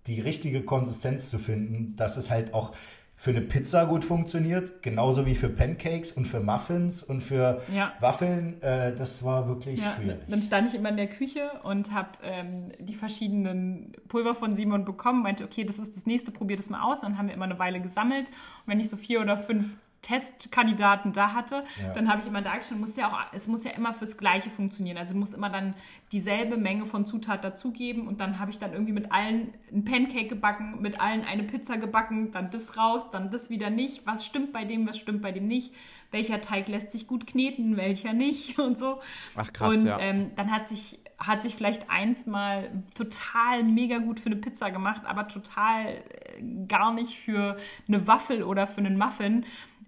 die 0.08 0.20
richtige 0.20 0.64
Konsistenz 0.64 1.30
zu 1.30 1.40
finden, 1.40 1.96
dass 1.96 2.18
es 2.18 2.30
halt 2.30 2.54
auch 2.54 2.74
für 3.16 3.32
eine 3.32 3.42
Pizza 3.42 3.86
gut 3.86 4.04
funktioniert, 4.04 4.82
genauso 4.82 5.26
wie 5.26 5.36
für 5.36 5.50
Pancakes 5.50 6.12
und 6.12 6.26
für 6.26 6.40
Muffins 6.40 7.04
und 7.04 7.22
für 7.22 7.62
ja. 7.74 7.94
Waffeln. 8.00 8.62
Äh, 8.62 8.94
das 8.96 9.24
war 9.24 9.48
wirklich 9.48 9.80
ja, 9.80 9.92
schwierig. 9.92 10.20
Dann 10.28 10.42
stand 10.42 10.68
ich 10.68 10.76
immer 10.76 10.90
in 10.90 10.98
der 10.98 11.08
Küche 11.08 11.52
und 11.64 11.94
habe 11.94 12.10
ähm, 12.24 12.72
die 12.80 12.96
verschiedenen 12.96 13.94
Pulver 14.08 14.36
von 14.36 14.56
Simon 14.56 14.84
bekommen, 14.84 15.24
meinte, 15.24 15.44
okay, 15.44 15.64
das 15.64 15.78
ist 15.78 15.96
das 15.96 16.06
nächste, 16.06 16.32
probier 16.32 16.58
das 16.58 16.70
mal 16.70 16.82
aus. 16.82 17.02
Dann 17.02 17.18
haben 17.18 17.28
wir 17.28 17.34
immer 17.34 17.46
eine 17.46 17.60
Weile 17.60 17.80
gesammelt. 17.80 18.30
Und 18.30 18.68
wenn 18.68 18.80
ich 18.80 18.90
so 18.90 18.98
vier 18.98 19.22
oder 19.22 19.38
fünf 19.38 19.78
Testkandidaten 20.04 21.14
da 21.14 21.34
hatte, 21.34 21.64
ja. 21.82 21.94
dann 21.94 22.10
habe 22.10 22.22
ich 22.22 22.28
immer 22.28 22.42
da 22.42 22.56
geschaut, 22.58 22.78
muss 22.78 22.96
ja 22.96 23.08
auch, 23.08 23.34
es 23.34 23.48
muss 23.48 23.64
ja 23.64 23.72
immer 23.72 23.94
fürs 23.94 24.18
Gleiche 24.18 24.50
funktionieren. 24.50 24.98
Also 24.98 25.16
muss 25.16 25.34
immer 25.34 25.50
dann 25.50 25.74
dieselbe 26.12 26.58
Menge 26.58 26.86
von 26.86 27.06
Zutat 27.06 27.44
dazugeben 27.44 28.08
und 28.08 28.20
dann 28.20 28.38
habe 28.38 28.52
ich 28.52 28.60
dann 28.60 28.74
irgendwie 28.74 28.92
mit 28.92 29.12
allen 29.12 29.54
ein 29.72 29.86
Pancake 29.86 30.28
gebacken, 30.28 30.82
mit 30.82 31.02
allen 31.02 31.24
eine 31.24 31.44
Pizza 31.44 31.78
gebacken, 31.78 32.32
dann 32.32 32.52
das 32.52 32.78
raus, 32.78 33.10
dann 33.12 33.32
das 33.32 33.50
wieder 33.50 33.70
nicht. 33.70 34.06
Was 34.06 34.26
stimmt 34.26 34.54
bei 34.54 34.66
dem, 34.66 34.88
was 34.88 34.98
stimmt 35.00 35.22
bei 35.22 35.32
dem 35.32 35.48
nicht? 35.48 35.74
Welcher 36.12 36.42
Teig 36.42 36.68
lässt 36.68 36.92
sich 36.92 37.08
gut 37.08 37.26
kneten, 37.26 37.78
welcher 37.78 38.14
nicht 38.14 38.60
und 38.60 38.78
so. 38.78 39.02
Ach 39.36 39.52
krass, 39.52 39.74
und 39.74 39.86
ja. 39.86 39.98
ähm, 40.00 40.32
dann 40.36 40.52
hat 40.52 40.68
sich 40.68 41.00
hat 41.18 41.42
sich 41.44 41.56
vielleicht 41.56 41.90
eins 41.90 42.26
mal 42.26 42.70
total 42.96 43.64
mega 43.64 44.00
gut 44.00 44.20
für 44.20 44.28
eine 44.28 44.36
Pizza 44.36 44.72
gemacht, 44.72 45.04
aber 45.06 45.28
total 45.28 45.88
äh, 45.88 46.66
gar 46.68 46.94
nicht 46.94 47.18
für 47.18 47.58
eine 47.88 48.08
Waffel 48.08 48.44
oder 48.44 48.68
für 48.68 48.80
einen 48.80 48.98
Muffin. 48.98 49.46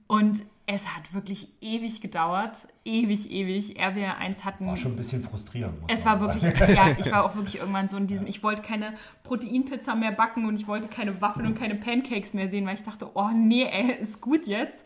Und 0.07 0.43
es 0.67 0.83
hat 0.87 1.13
wirklich 1.13 1.47
ewig 1.61 2.01
gedauert, 2.01 2.67
ewig, 2.85 3.29
ewig. 3.29 3.79
RWR1 3.79 4.43
hatten. 4.43 4.65
War 4.65 4.75
schon 4.75 4.93
ein 4.93 4.95
bisschen 4.95 5.21
frustrierend. 5.21 5.75
Es 5.87 6.05
war 6.05 6.17
sagen. 6.17 6.41
wirklich, 6.41 6.75
ja, 6.75 6.87
ich 6.97 7.11
war 7.11 7.23
auch 7.23 7.35
wirklich 7.35 7.59
irgendwann 7.59 7.87
so 7.87 7.97
in 7.97 8.07
diesem, 8.07 8.25
ich 8.25 8.41
wollte 8.41 8.63
keine 8.63 8.95
Proteinpizza 9.21 9.93
mehr 9.93 10.11
backen 10.11 10.47
und 10.47 10.55
ich 10.55 10.67
wollte 10.67 10.87
keine 10.87 11.21
Waffeln 11.21 11.45
und 11.45 11.55
keine 11.55 11.75
Pancakes 11.75 12.33
mehr 12.33 12.49
sehen, 12.49 12.65
weil 12.65 12.75
ich 12.75 12.83
dachte, 12.83 13.11
oh 13.13 13.29
nee, 13.31 13.63
ey, 13.63 13.91
ist 14.01 14.21
gut 14.21 14.47
jetzt. 14.47 14.83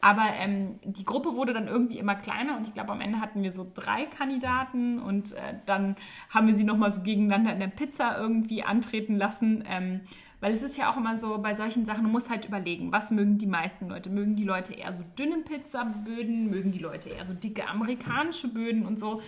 Aber 0.00 0.24
ähm, 0.38 0.78
die 0.82 1.04
Gruppe 1.04 1.34
wurde 1.34 1.52
dann 1.52 1.68
irgendwie 1.68 1.98
immer 1.98 2.14
kleiner 2.14 2.56
und 2.56 2.66
ich 2.66 2.72
glaube, 2.72 2.92
am 2.92 3.02
Ende 3.02 3.20
hatten 3.20 3.42
wir 3.42 3.52
so 3.52 3.70
drei 3.74 4.04
Kandidaten 4.04 4.98
und 4.98 5.32
äh, 5.32 5.56
dann 5.66 5.96
haben 6.30 6.46
wir 6.46 6.56
sie 6.56 6.64
nochmal 6.64 6.90
so 6.90 7.02
gegeneinander 7.02 7.52
in 7.52 7.60
der 7.60 7.66
Pizza 7.66 8.16
irgendwie 8.16 8.62
antreten 8.62 9.16
lassen. 9.16 9.62
Ähm, 9.68 10.00
weil 10.40 10.52
es 10.52 10.62
ist 10.62 10.76
ja 10.76 10.90
auch 10.90 10.96
immer 10.96 11.16
so, 11.16 11.38
bei 11.38 11.54
solchen 11.54 11.84
Sachen, 11.84 12.04
du 12.04 12.10
musst 12.10 12.30
halt 12.30 12.44
überlegen, 12.44 12.92
was 12.92 13.10
mögen 13.10 13.38
die 13.38 13.46
meisten 13.46 13.88
Leute? 13.88 14.10
Mögen 14.10 14.36
die 14.36 14.44
Leute 14.44 14.74
eher 14.74 14.92
so 14.96 15.02
dünne 15.18 15.38
Pizzaböden? 15.38 16.46
Mögen 16.46 16.70
die 16.70 16.78
Leute 16.78 17.08
eher 17.08 17.26
so 17.26 17.34
dicke 17.34 17.66
amerikanische 17.66 18.48
Böden 18.48 18.86
und 18.86 18.98
so? 18.98 19.20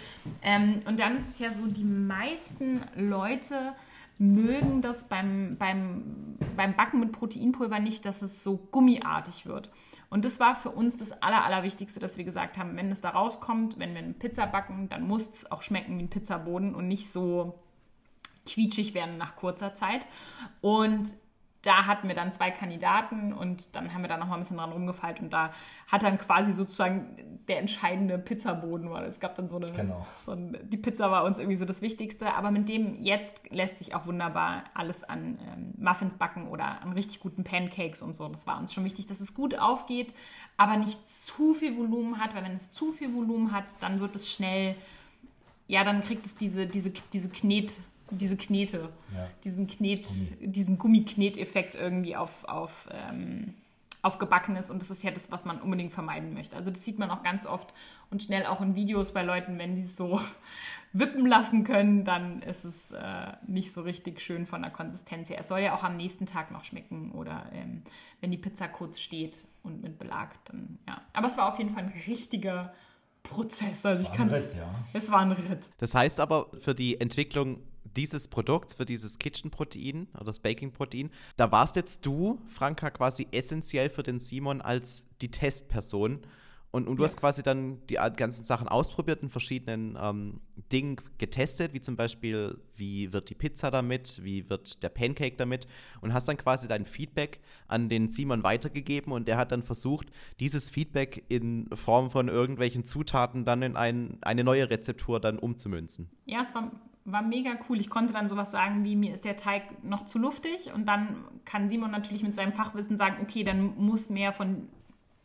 Ähm, 0.43 0.83
und 0.87 1.01
dann 1.01 1.17
ist 1.17 1.29
es 1.29 1.39
ja 1.39 1.53
so, 1.53 1.67
die 1.67 1.85
meisten 1.85 2.81
Leute 2.97 3.75
mögen 4.19 4.83
das 4.83 5.05
beim, 5.05 5.57
beim, 5.59 6.37
beim 6.55 6.77
Backen 6.77 7.01
mit 7.01 7.11
Proteinpulver 7.13 7.81
nicht, 7.81 8.05
dass 8.05 8.23
es 8.23 8.45
so 8.45 8.59
gummiartig 8.71 9.47
wird. 9.47 9.71
Und 10.11 10.25
das 10.25 10.41
war 10.41 10.55
für 10.55 10.71
uns 10.71 10.97
das 10.97 11.23
Aller, 11.23 11.45
Allerwichtigste, 11.45 12.01
dass 12.01 12.19
wir 12.19 12.25
gesagt 12.25 12.59
haben, 12.59 12.77
wenn 12.77 12.93
es 12.93 13.01
da 13.01 13.11
rauskommt, 13.11 13.79
wenn 13.79 13.95
wir 13.95 14.03
eine 14.03 14.13
Pizza 14.13 14.47
backen, 14.47 14.89
dann 14.91 15.07
muss 15.07 15.29
es 15.29 15.51
auch 15.51 15.63
schmecken 15.63 15.97
wie 15.99 16.03
ein 16.03 16.11
Pizzaboden 16.11 16.75
und 16.75 16.87
nicht 16.87 17.11
so 17.11 17.55
quietschig 18.47 18.95
werden 18.95 19.19
nach 19.19 19.37
kurzer 19.37 19.75
Zeit. 19.75 20.07
Und 20.61 21.09
da 21.63 21.85
hatten 21.87 22.09
wir 22.09 22.15
dann 22.15 22.33
zwei 22.33 22.51
Kandidaten 22.51 23.33
und 23.33 23.77
dann 23.77 23.93
haben 23.93 24.01
wir 24.01 24.09
da 24.09 24.17
noch 24.17 24.29
mal 24.29 24.35
ein 24.35 24.41
bisschen 24.41 24.57
dran 24.57 24.73
rumgefeilt 24.73 25.21
und 25.21 25.31
da 25.31 25.53
hat 25.89 26.03
dann 26.03 26.17
quasi 26.17 26.53
sozusagen 26.53 27.39
der 27.49 27.59
entscheidende 27.59 28.19
Pizzaboden 28.19 28.91
weil 28.91 29.05
Es 29.05 29.21
gab 29.21 29.35
dann 29.35 29.47
so 29.47 29.57
eine, 29.57 29.67
genau. 29.67 30.07
so 30.19 30.33
ein, 30.33 30.57
die 30.63 30.79
Pizza 30.79 31.11
war 31.11 31.25
uns 31.25 31.39
irgendwie 31.39 31.59
so 31.59 31.67
das 31.67 31.83
Wichtigste, 31.83 32.33
aber 32.35 32.51
mit 32.51 32.69
dem 32.69 33.03
jetzt 33.03 33.41
lässt 33.51 33.77
sich 33.77 33.95
auch 33.95 34.07
wunderbar 34.07 34.65
alles 34.73 35.05
an 35.05 35.39
ähm, 35.53 35.75
Muffins 35.77 36.17
backen 36.17 36.49
oder 36.49 36.81
an 36.81 36.93
richtig 36.93 37.21
guten 37.21 37.45
Pancakes 37.45 38.01
und 38.01 38.15
so. 38.15 38.27
Das 38.29 38.47
war 38.47 38.59
uns 38.59 38.73
schon 38.73 38.85
wichtig, 38.85 39.07
dass 39.07 39.21
es 39.21 39.35
gut 39.35 39.59
aufgeht, 39.59 40.15
aber 40.57 40.79
nicht 40.79 41.09
zu 41.09 41.53
viel 41.53 41.77
Volumen 41.77 42.19
hat, 42.19 42.35
weil 42.35 42.45
wenn 42.45 42.55
es 42.55 42.73
zu 42.73 42.91
viel 42.91 43.13
Volumen 43.13 43.53
hat, 43.53 43.65
dann 43.81 44.01
wird 44.01 44.17
es 44.17 44.31
schnell, 44.31 44.77
ja, 45.67 45.85
dann 45.85 46.03
kriegt 46.03 46.25
es 46.25 46.37
diese, 46.37 46.67
diese, 46.67 46.91
diese 47.13 47.29
Knet, 47.29 47.81
diese 48.11 48.37
Knete, 48.37 48.89
ja. 49.15 49.29
diesen 49.45 49.67
Knet, 49.67 50.07
Gummi. 50.07 50.53
diesen 50.53 50.79
Gummikneteffekt 50.79 51.75
irgendwie 51.75 52.17
auf, 52.17 52.45
auf, 52.45 52.89
ähm, 52.93 53.55
auf 54.03 54.19
Gebackenes 54.19 54.71
und 54.71 54.83
das 54.83 54.91
ist 54.91 55.03
ja 55.03 55.11
das, 55.11 55.31
was 55.31 55.45
man 55.45 55.61
unbedingt 55.61 55.93
vermeiden 55.93 56.35
möchte. 56.35 56.57
Also 56.57 56.71
das 56.71 56.85
sieht 56.85 56.99
man 56.99 57.11
auch 57.11 57.23
ganz 57.23 57.47
oft 57.47 57.73
und 58.11 58.23
schnell 58.23 58.47
auch 58.47 58.61
in 58.61 58.75
Videos 58.75 59.13
bei 59.13 59.23
Leuten, 59.23 59.59
wenn 59.59 59.75
die 59.75 59.83
es 59.83 59.97
so 59.97 60.21
wippen 60.93 61.27
lassen 61.27 61.65
können, 61.65 62.05
dann 62.05 62.43
ist 62.43 62.65
es 62.65 62.91
äh, 62.91 63.33
nicht 63.47 63.73
so 63.73 63.83
richtig 63.83 64.21
schön 64.21 64.47
von 64.47 64.63
der 64.63 64.71
Konsistenz 64.71 65.31
her. 65.31 65.39
Es 65.41 65.49
soll 65.49 65.61
ja 65.61 65.75
auch 65.75 65.85
am 65.85 65.97
nächsten 65.97 66.27
Tag 66.27 66.51
noch 66.51 66.65
schmecken 66.65 67.13
oder 67.13 67.47
ähm, 67.53 67.83
wenn 68.21 68.31
die 68.31 68.39
Pizza 68.39 68.67
kurz 68.69 69.01
steht 69.01 69.47
und 69.63 69.83
mit 69.83 69.99
Belag, 69.99 70.45
dann 70.47 70.79
ja. 70.89 71.01
Aber 71.13 71.29
es 71.29 71.37
war 71.37 71.53
auf 71.53 71.59
jeden 71.59 71.71
Fall 71.71 71.85
ein 71.85 71.93
richtiger 72.07 72.73
Prozess. 73.23 73.85
Also 73.85 74.03
es 74.03 74.11
war 74.11 74.21
ein 74.21 74.29
Ritt, 74.29 74.55
ja. 74.55 74.75
Es 74.93 75.11
war 75.11 75.21
ein 75.21 75.33
Ritt. 75.33 75.69
Das 75.79 75.95
heißt 75.95 76.21
aber 76.21 76.47
für 76.59 76.75
die 76.75 77.01
Entwicklung 77.01 77.61
dieses 77.97 78.29
Produkts, 78.29 78.75
für 78.75 78.87
dieses 78.87 79.19
Kitchen-Protein 79.19 80.09
oder 80.15 80.25
das 80.27 80.41
Baking-Protein, 80.41 81.11
da 81.37 81.51
warst 81.53 81.77
jetzt 81.77 82.07
du, 82.07 82.41
Franka, 82.47 82.91
quasi 82.91 83.27
essentiell 83.33 83.89
für 83.89 84.03
den 84.03 84.19
Simon 84.19 84.61
als 84.61 85.07
die 85.21 85.31
Testperson. 85.31 86.21
Und, 86.73 86.87
und 86.87 86.99
du 86.99 87.03
ja. 87.03 87.09
hast 87.09 87.17
quasi 87.17 87.43
dann 87.43 87.85
die 87.89 87.95
ganzen 87.95 88.45
Sachen 88.45 88.69
ausprobiert 88.69 89.25
in 89.25 89.29
verschiedenen 89.29 89.99
ähm, 90.01 90.41
Dingen 90.71 90.99
getestet, 91.19 91.75
wie 91.75 91.81
zum 91.81 91.97
Beispiel, 91.97 92.59
wie 92.77 93.13
wird 93.13 93.29
die 93.29 93.35
Pizza 93.35 93.73
damit, 93.73 94.21
wie 94.23 94.49
wird 94.49 94.81
der 94.85 94.89
Pancake 94.89 95.35
damit 95.37 95.67
und 96.01 96.15
hast 96.15 96.29
dann 96.29 96.37
quasi 96.37 96.69
dein 96.69 96.87
Feedback 96.87 97.41
an 97.67 97.89
den 97.89 98.11
Simon 98.11 98.45
weitergegeben 98.45 99.13
und 99.13 99.27
der 99.27 99.37
hat 99.37 99.51
dann 99.51 99.65
versucht, 99.65 100.13
dieses 100.39 100.71
Feedback 100.71 101.25
in 101.29 101.69
Form 101.75 102.09
von 102.09 102.29
irgendwelchen 102.29 102.85
Zutaten 102.85 103.45
dann 103.45 103.63
in 103.63 103.75
ein, 103.75 104.19
eine 104.21 104.45
neue 104.45 104.71
Rezeptur 104.71 105.19
dann 105.19 105.41
umzumünzen. 105.41 106.09
Ja, 106.27 106.43
es 106.43 106.55
war 106.55 106.71
war 107.05 107.23
mega 107.23 107.53
cool. 107.69 107.81
Ich 107.81 107.91
konnte 107.91 108.13
dann 108.13 108.29
sowas 108.29 108.51
sagen 108.51 108.85
wie, 108.85 108.97
mir 108.97 109.15
ist 109.15 109.25
der 109.25 109.37
Teig 109.37 109.63
noch 109.83 110.07
zu 110.07 110.19
luftig 110.19 110.73
und 110.75 110.87
dann 110.87 111.17
kann 111.45 111.69
Simon 111.69 111.91
natürlich 111.91 112.23
mit 112.23 112.35
seinem 112.35 112.53
Fachwissen 112.53 112.99
sagen, 112.99 113.17
okay, 113.23 113.45
dann 113.45 113.77
muss 113.77 114.11
mehr 114.11 114.33
von 114.33 114.69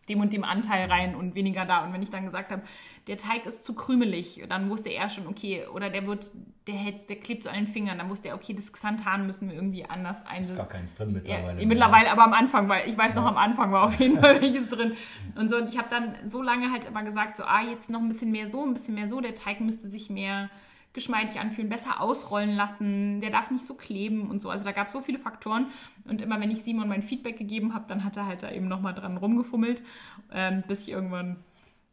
dem 0.09 0.21
und 0.21 0.33
dem 0.33 0.43
Anteil 0.43 0.89
rein 0.89 1.15
und 1.15 1.35
weniger 1.35 1.65
da. 1.65 1.83
Und 1.83 1.93
wenn 1.93 2.01
ich 2.01 2.09
dann 2.09 2.25
gesagt 2.25 2.51
habe, 2.51 2.61
der 3.07 3.17
Teig 3.17 3.45
ist 3.45 3.63
zu 3.63 3.73
krümelig, 3.73 4.43
dann 4.47 4.69
wusste 4.69 4.89
er 4.89 5.09
schon, 5.09 5.27
okay, 5.27 5.65
oder 5.73 5.89
der 5.89 6.05
wird, 6.05 6.27
der 6.67 6.75
hält, 6.75 7.09
der 7.09 7.15
klebt 7.15 7.43
so 7.43 7.49
an 7.49 7.55
den 7.55 7.67
Fingern, 7.67 7.97
dann 7.97 8.09
wusste 8.09 8.29
er, 8.29 8.35
okay, 8.35 8.53
das 8.53 8.71
Xanthan 8.71 9.25
müssen 9.25 9.49
wir 9.49 9.55
irgendwie 9.55 9.85
anders 9.85 10.23
einsetzen. 10.25 10.51
Ist 10.51 10.57
gar 10.57 10.67
keins 10.67 10.95
drin 10.95 11.11
mittlerweile. 11.11 11.59
Ja, 11.59 11.67
mittlerweile, 11.67 12.11
aber 12.11 12.23
am 12.23 12.33
Anfang, 12.33 12.69
weil 12.69 12.87
ich 12.87 12.97
weiß 12.97 13.15
ja. 13.15 13.21
noch, 13.21 13.29
am 13.29 13.37
Anfang 13.37 13.71
war 13.71 13.83
auf 13.83 13.99
jeden 13.99 14.17
Fall 14.21 14.41
welches 14.41 14.69
drin. 14.69 14.93
Und 15.35 15.49
so, 15.49 15.57
und 15.57 15.69
ich 15.69 15.77
habe 15.77 15.89
dann 15.89 16.13
so 16.25 16.41
lange 16.41 16.71
halt 16.71 16.85
immer 16.85 17.03
gesagt, 17.03 17.37
so, 17.37 17.43
ah, 17.43 17.61
jetzt 17.61 17.89
noch 17.89 17.99
ein 17.99 18.09
bisschen 18.09 18.31
mehr 18.31 18.47
so, 18.47 18.63
ein 18.63 18.73
bisschen 18.73 18.93
mehr 18.93 19.07
so, 19.07 19.21
der 19.21 19.33
Teig 19.33 19.59
müsste 19.59 19.89
sich 19.89 20.09
mehr 20.09 20.49
geschmeidig 20.95 21.39
anfühlen, 21.39 21.69
besser 21.69 22.01
ausrollen 22.01 22.55
lassen, 22.55 23.21
der 23.21 23.29
darf 23.29 23.51
nicht 23.51 23.63
so 23.63 23.75
kleben 23.75 24.27
und 24.29 24.41
so. 24.41 24.49
Also 24.49 24.65
da 24.65 24.71
gab 24.71 24.87
es 24.87 24.93
so 24.93 25.01
viele 25.01 25.19
Faktoren. 25.19 25.67
Und 26.09 26.21
immer 26.21 26.41
wenn 26.41 26.49
ich 26.49 26.63
Simon 26.63 26.87
mein 26.87 27.03
Feedback 27.03 27.37
gegeben 27.37 27.75
habe, 27.75 27.85
dann 27.87 28.03
hat 28.03 28.17
er 28.17 28.25
halt 28.25 28.41
da 28.41 28.51
eben 28.51 28.67
nochmal 28.67 28.95
dran 28.95 29.17
rumgefummelt, 29.17 29.83
ähm, 30.31 30.63
bis 30.67 30.81
ich 30.83 30.89
irgendwann 30.89 31.43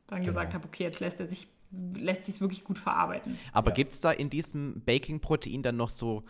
dann 0.06 0.20
genau. 0.20 0.28
gesagt 0.28 0.54
habe, 0.54 0.64
okay, 0.64 0.84
jetzt 0.84 1.00
lässt 1.00 1.20
er 1.20 1.28
sich 1.28 1.48
lässt 1.94 2.26
sich 2.26 2.40
wirklich 2.42 2.64
gut 2.64 2.78
verarbeiten. 2.78 3.38
Aber 3.52 3.70
ja. 3.70 3.76
gibt 3.76 3.94
es 3.94 4.00
da 4.00 4.12
in 4.12 4.28
diesem 4.28 4.82
Baking-Protein 4.84 5.62
dann 5.62 5.76
noch 5.76 5.88
so 5.88 6.22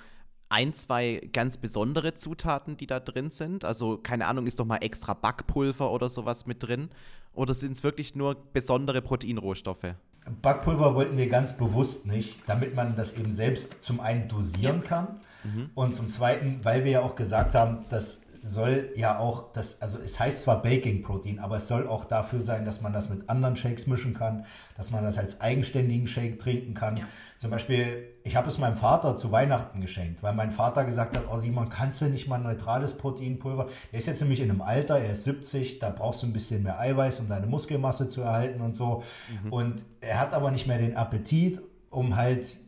ein, 0.49 0.73
zwei 0.73 1.20
ganz 1.33 1.59
besondere 1.59 2.14
Zutaten, 2.14 2.77
die 2.77 2.87
da 2.87 3.01
drin 3.01 3.31
sind? 3.31 3.64
Also, 3.64 3.99
keine 3.99 4.29
Ahnung, 4.29 4.47
ist 4.47 4.61
doch 4.61 4.64
mal 4.64 4.77
extra 4.77 5.14
Backpulver 5.14 5.91
oder 5.91 6.09
sowas 6.09 6.47
mit 6.47 6.62
drin? 6.62 6.91
Oder 7.33 7.55
sind 7.55 7.73
es 7.73 7.83
wirklich 7.83 8.14
nur 8.14 8.37
besondere 8.53 9.03
Proteinrohstoffe? 9.03 9.97
Backpulver 10.41 10.95
wollten 10.95 11.16
wir 11.16 11.29
ganz 11.29 11.57
bewusst 11.57 12.07
nicht, 12.07 12.41
damit 12.47 12.75
man 12.75 12.97
das 12.97 13.14
eben 13.14 13.31
selbst 13.31 13.83
zum 13.83 14.01
einen 14.01 14.29
dosieren 14.29 14.83
kann 14.83 15.20
mhm. 15.45 15.70
und 15.75 15.95
zum 15.95 16.09
zweiten, 16.09 16.61
weil 16.62 16.85
wir 16.85 16.93
ja 16.93 17.01
auch 17.01 17.16
gesagt 17.16 17.55
haben, 17.55 17.81
dass 17.91 18.22
soll 18.45 18.90
ja 18.97 19.20
auch 19.20 19.53
das, 19.53 19.80
also 19.80 19.99
es 19.99 20.18
heißt 20.18 20.43
zwar 20.43 20.62
Baking 20.62 21.01
Protein, 21.01 21.38
aber 21.38 21.57
es 21.57 21.68
soll 21.68 21.86
auch 21.86 22.05
dafür 22.05 22.40
sein, 22.40 22.64
dass 22.64 22.80
man 22.80 22.93
das 22.93 23.09
mit 23.09 23.30
anderen 23.30 23.55
Shakes 23.55 23.86
mischen 23.86 24.14
kann, 24.14 24.45
dass 24.76 24.90
man 24.90 25.05
das 25.05 25.16
als 25.16 25.40
eigenständigen 25.40 26.09
Shake 26.09 26.40
trinken 26.40 26.74
kann. 26.74 26.97
Ja. 26.97 27.05
Zum 27.38 27.53
Beispiel, 27.53 28.09
ich 28.24 28.34
habe 28.34 28.49
es 28.49 28.59
meinem 28.59 28.74
Vater 28.74 29.16
zu 29.16 29.30
Weihnachten 29.30 29.80
geschenkt, 29.80 30.24
weil 30.24 30.34
mein 30.34 30.51
Vater 30.51 30.84
gesagt 30.84 31.16
hat, 31.16 31.26
oh 31.30 31.38
Simon, 31.38 31.68
kannst 31.68 32.01
du 32.01 32.07
nicht 32.07 32.26
mal 32.26 32.36
ein 32.36 32.43
neutrales 32.43 32.95
Proteinpulver? 32.95 33.68
Er 33.93 33.99
ist 33.99 34.07
jetzt 34.07 34.20
nämlich 34.20 34.40
in 34.40 34.51
einem 34.51 34.61
Alter, 34.61 34.99
er 34.99 35.12
ist 35.12 35.22
70, 35.22 35.78
da 35.78 35.90
brauchst 35.90 36.24
du 36.24 36.26
ein 36.26 36.32
bisschen 36.32 36.64
mehr 36.64 36.80
Eiweiß, 36.80 37.20
um 37.20 37.28
deine 37.28 37.47
Muskelmasse 37.47 38.09
zu 38.09 38.22
erhalten 38.22 38.61
und 38.61 38.74
so. 38.74 39.05
Mhm. 39.45 39.53
Und 39.53 39.84
er 40.01 40.18
hat 40.18 40.34
aber 40.34 40.51
nicht 40.51 40.66
mehr 40.66 40.78
den 40.78 40.97
Appetit, 40.97 41.61
um 41.90 42.16
halt 42.16 42.59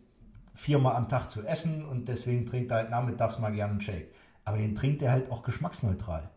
viermal 0.55 0.95
am 0.95 1.09
Tag 1.09 1.31
zu 1.31 1.45
essen 1.45 1.85
und 1.85 2.07
deswegen 2.07 2.47
trinkt 2.47 2.71
er 2.71 2.77
halt 2.77 2.91
nachmittags 2.91 3.41
mal 3.41 3.51
gerne 3.51 3.73
einen 3.73 3.81
Shake. 3.81 4.15
Aber 4.45 4.59
den 4.59 4.75
trinkt 4.75 5.03
er 5.03 5.13
halt 5.13 5.31
auch 5.31 5.43
geschmacksneutral. 5.43 6.31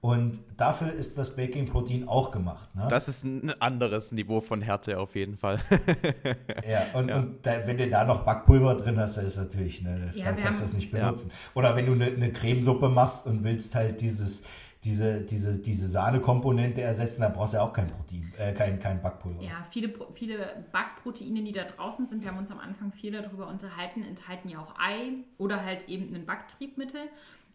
Und 0.00 0.38
dafür 0.56 0.92
ist 0.92 1.18
das 1.18 1.34
Baking 1.34 1.66
Protein 1.66 2.06
auch 2.06 2.30
gemacht. 2.30 2.72
Ne? 2.76 2.86
Das 2.88 3.08
ist 3.08 3.24
ein 3.24 3.50
anderes 3.60 4.12
Niveau 4.12 4.40
von 4.40 4.62
Härte 4.62 5.00
auf 5.00 5.16
jeden 5.16 5.36
Fall. 5.36 5.60
ja, 6.68 6.86
und, 6.94 7.08
ja. 7.08 7.16
und 7.16 7.44
da, 7.44 7.66
wenn 7.66 7.78
du 7.78 7.90
da 7.90 8.04
noch 8.04 8.20
Backpulver 8.20 8.76
drin 8.76 8.96
hast, 8.96 9.16
dann 9.16 9.26
ist 9.26 9.36
natürlich, 9.36 9.82
ne, 9.82 10.08
ja, 10.14 10.32
kannst 10.32 10.60
du 10.60 10.64
das 10.66 10.74
nicht 10.74 10.92
benutzen. 10.92 11.30
Ja. 11.30 11.34
Oder 11.54 11.74
wenn 11.74 11.86
du 11.86 11.92
eine, 11.94 12.06
eine 12.06 12.30
Cremesuppe 12.30 12.88
machst 12.88 13.26
und 13.26 13.42
willst 13.42 13.74
halt 13.74 14.00
dieses, 14.00 14.44
diese, 14.84 15.22
diese, 15.22 15.58
diese 15.58 15.88
Sahnekomponente 15.88 16.80
ersetzen, 16.80 17.22
da 17.22 17.28
brauchst 17.28 17.54
du 17.54 17.56
ja 17.56 17.64
auch 17.64 17.72
kein 17.72 17.88
Protein, 17.88 18.32
äh, 18.38 18.52
kein, 18.52 18.78
kein 18.78 19.02
Backpulver. 19.02 19.42
Ja, 19.42 19.66
viele, 19.68 19.92
viele 20.14 20.64
Backproteine, 20.70 21.42
die 21.42 21.52
da 21.52 21.64
draußen 21.64 22.06
sind, 22.06 22.22
wir 22.22 22.30
haben 22.30 22.38
uns 22.38 22.52
am 22.52 22.60
Anfang 22.60 22.92
viel 22.92 23.10
darüber 23.10 23.48
unterhalten, 23.48 24.04
enthalten 24.04 24.48
ja 24.48 24.60
auch 24.60 24.74
Ei 24.78 25.14
oder 25.38 25.64
halt 25.64 25.88
eben 25.88 26.14
ein 26.14 26.24
Backtriebmittel. 26.24 27.00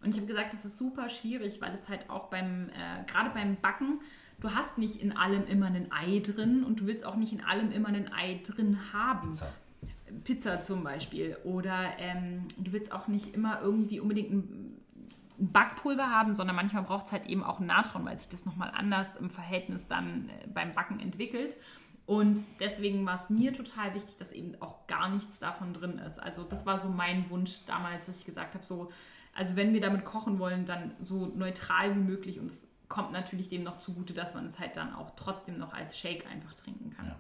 Und 0.04 0.10
ich 0.10 0.18
habe 0.18 0.28
gesagt, 0.28 0.54
das 0.54 0.66
ist 0.66 0.78
super 0.78 1.10
schwierig, 1.10 1.62
weil 1.62 1.74
es 1.74 1.88
halt 1.89 2.10
auch 2.10 2.30
beim, 2.30 2.70
äh, 2.70 3.04
gerade 3.08 3.30
beim 3.30 3.56
Backen, 3.56 3.99
du 4.39 4.54
hast 4.54 4.78
nicht 4.78 5.01
in 5.01 5.16
allem 5.16 5.45
immer 5.45 5.68
ein 5.68 5.91
Ei 5.91 6.20
drin 6.20 6.64
und 6.64 6.82
du 6.82 6.88
willst 6.88 7.06
auch 7.06 7.16
nicht 7.16 7.34
in 7.34 7.41
allem 7.41 7.72
immer 7.72 7.89
ein 7.89 8.12
Ei 8.12 8.41
drin 8.43 8.78
haben. 8.91 9.30
Pizza. 9.30 9.54
Pizza 10.24 10.62
zum 10.62 10.84
Beispiel. 10.84 11.38
Oder 11.43 11.97
ähm, 11.97 12.47
du 12.58 12.74
willst 12.74 12.91
auch 12.91 13.08
nicht 13.08 13.34
immer 13.34 13.62
irgendwie 13.62 13.99
unbedingt 13.99 14.32
ein 14.32 14.78
Backpulver 15.38 16.10
haben, 16.10 16.34
sondern 16.34 16.56
manchmal 16.56 16.84
braucht 16.84 17.08
es 17.08 17.12
halt 17.12 17.26
eben 17.26 17.43
auch 17.43 17.60
Natron, 17.60 18.06
weil 18.06 18.18
sich 18.18 18.30
das 18.30 18.45
nochmal 18.45 18.72
anders 18.74 19.16
im 19.16 19.30
Verhältnis 19.30 19.88
dann 19.88 20.30
äh, 20.30 20.47
beim 20.47 20.74
Backen 20.74 20.99
entwickelt. 20.99 21.58
Und 22.06 22.39
deswegen 22.60 23.06
war 23.06 23.16
es 23.16 23.30
mir 23.30 23.54
total 23.54 23.93
wichtig, 23.93 24.18
dass 24.18 24.34
eben 24.34 24.62
auch 24.62 24.88
gar 24.88 25.10
nichts 25.10 25.39
davon 25.39 25.74
drin 25.74 25.99
ist. 25.99 26.22
Also 26.22 26.43
das 26.43 26.66
war 26.66 26.78
so 26.78 26.89
mein 26.89 27.30
Wunsch 27.30 27.66
damals, 27.66 28.08
dass 28.08 28.20
ich 28.20 28.26
gesagt 28.26 28.56
habe, 28.56 28.66
so, 28.66 28.91
also 29.34 29.55
wenn 29.55 29.73
wir 29.73 29.81
damit 29.81 30.05
kochen 30.05 30.39
wollen, 30.39 30.65
dann 30.65 30.93
so 31.01 31.27
neutral 31.27 31.95
wie 31.95 31.99
möglich. 31.99 32.39
Und 32.39 32.47
es 32.47 32.63
kommt 32.88 33.11
natürlich 33.11 33.49
dem 33.49 33.63
noch 33.63 33.79
zugute, 33.79 34.13
dass 34.13 34.34
man 34.34 34.45
es 34.45 34.59
halt 34.59 34.77
dann 34.77 34.93
auch 34.93 35.11
trotzdem 35.15 35.57
noch 35.57 35.73
als 35.73 35.97
Shake 35.97 36.25
einfach 36.27 36.53
trinken 36.53 36.91
kann. 36.91 37.07
Ja. 37.07 37.15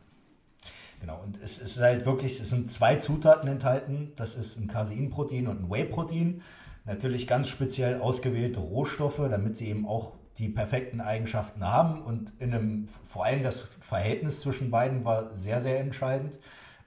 Genau, 0.99 1.21
und 1.21 1.37
es 1.41 1.59
ist 1.59 1.81
halt 1.81 2.05
wirklich, 2.05 2.39
es 2.39 2.49
sind 2.49 2.71
zwei 2.71 2.95
Zutaten 2.95 3.49
enthalten. 3.49 4.13
Das 4.15 4.35
ist 4.35 4.57
ein 4.57 4.67
Caseinprotein 4.67 5.47
und 5.47 5.63
ein 5.63 5.69
Whey-Protein. 5.69 6.41
Natürlich 6.85 7.27
ganz 7.27 7.49
speziell 7.49 7.99
ausgewählte 7.99 8.59
Rohstoffe, 8.59 9.17
damit 9.29 9.57
sie 9.57 9.67
eben 9.67 9.85
auch 9.85 10.15
die 10.37 10.49
perfekten 10.49 11.01
Eigenschaften 11.01 11.65
haben. 11.65 12.01
Und 12.03 12.33
in 12.39 12.53
einem, 12.53 12.87
vor 12.87 13.25
allem 13.25 13.43
das 13.43 13.77
Verhältnis 13.81 14.39
zwischen 14.39 14.71
beiden 14.71 15.03
war 15.03 15.31
sehr, 15.31 15.59
sehr 15.59 15.79
entscheidend. 15.79 16.39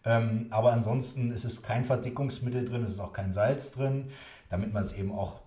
Ähm, 0.06 0.46
aber 0.50 0.72
ansonsten 0.72 1.30
ist 1.30 1.44
es 1.44 1.62
kein 1.62 1.84
Verdickungsmittel 1.84 2.64
drin, 2.64 2.82
es 2.82 2.92
ist 2.92 3.00
auch 3.00 3.12
kein 3.12 3.32
Salz 3.32 3.72
drin, 3.72 4.06
damit 4.48 4.72
man 4.72 4.82
es 4.82 4.92
eben 4.92 5.12
auch 5.12 5.40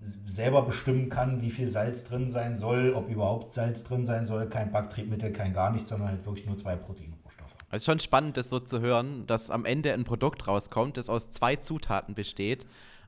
selber 0.00 0.62
bestimmen 0.62 1.08
kann, 1.08 1.40
wie 1.40 1.50
viel 1.50 1.68
Salz 1.68 2.04
drin 2.04 2.28
sein 2.28 2.54
soll, 2.56 2.92
ob 2.92 3.08
überhaupt 3.08 3.52
Salz 3.52 3.82
drin 3.82 4.04
sein 4.04 4.26
soll. 4.26 4.48
Kein 4.48 4.70
Backtriebmittel, 4.70 5.32
kein 5.32 5.54
gar 5.54 5.70
nichts, 5.70 5.88
sondern 5.88 6.08
halt 6.08 6.26
wirklich 6.26 6.46
nur 6.46 6.56
zwei 6.56 6.76
Proteinrohstoffe. 6.76 7.56
Es 7.70 7.82
ist 7.82 7.86
schon 7.86 8.00
spannend, 8.00 8.36
das 8.36 8.48
so 8.50 8.60
zu 8.60 8.80
hören, 8.80 9.26
dass 9.26 9.50
am 9.50 9.64
Ende 9.64 9.92
ein 9.92 10.04
Produkt 10.04 10.46
rauskommt, 10.46 10.96
das 10.96 11.08
aus 11.08 11.30
zwei 11.30 11.56
Zutaten 11.56 12.14
besteht 12.14 12.66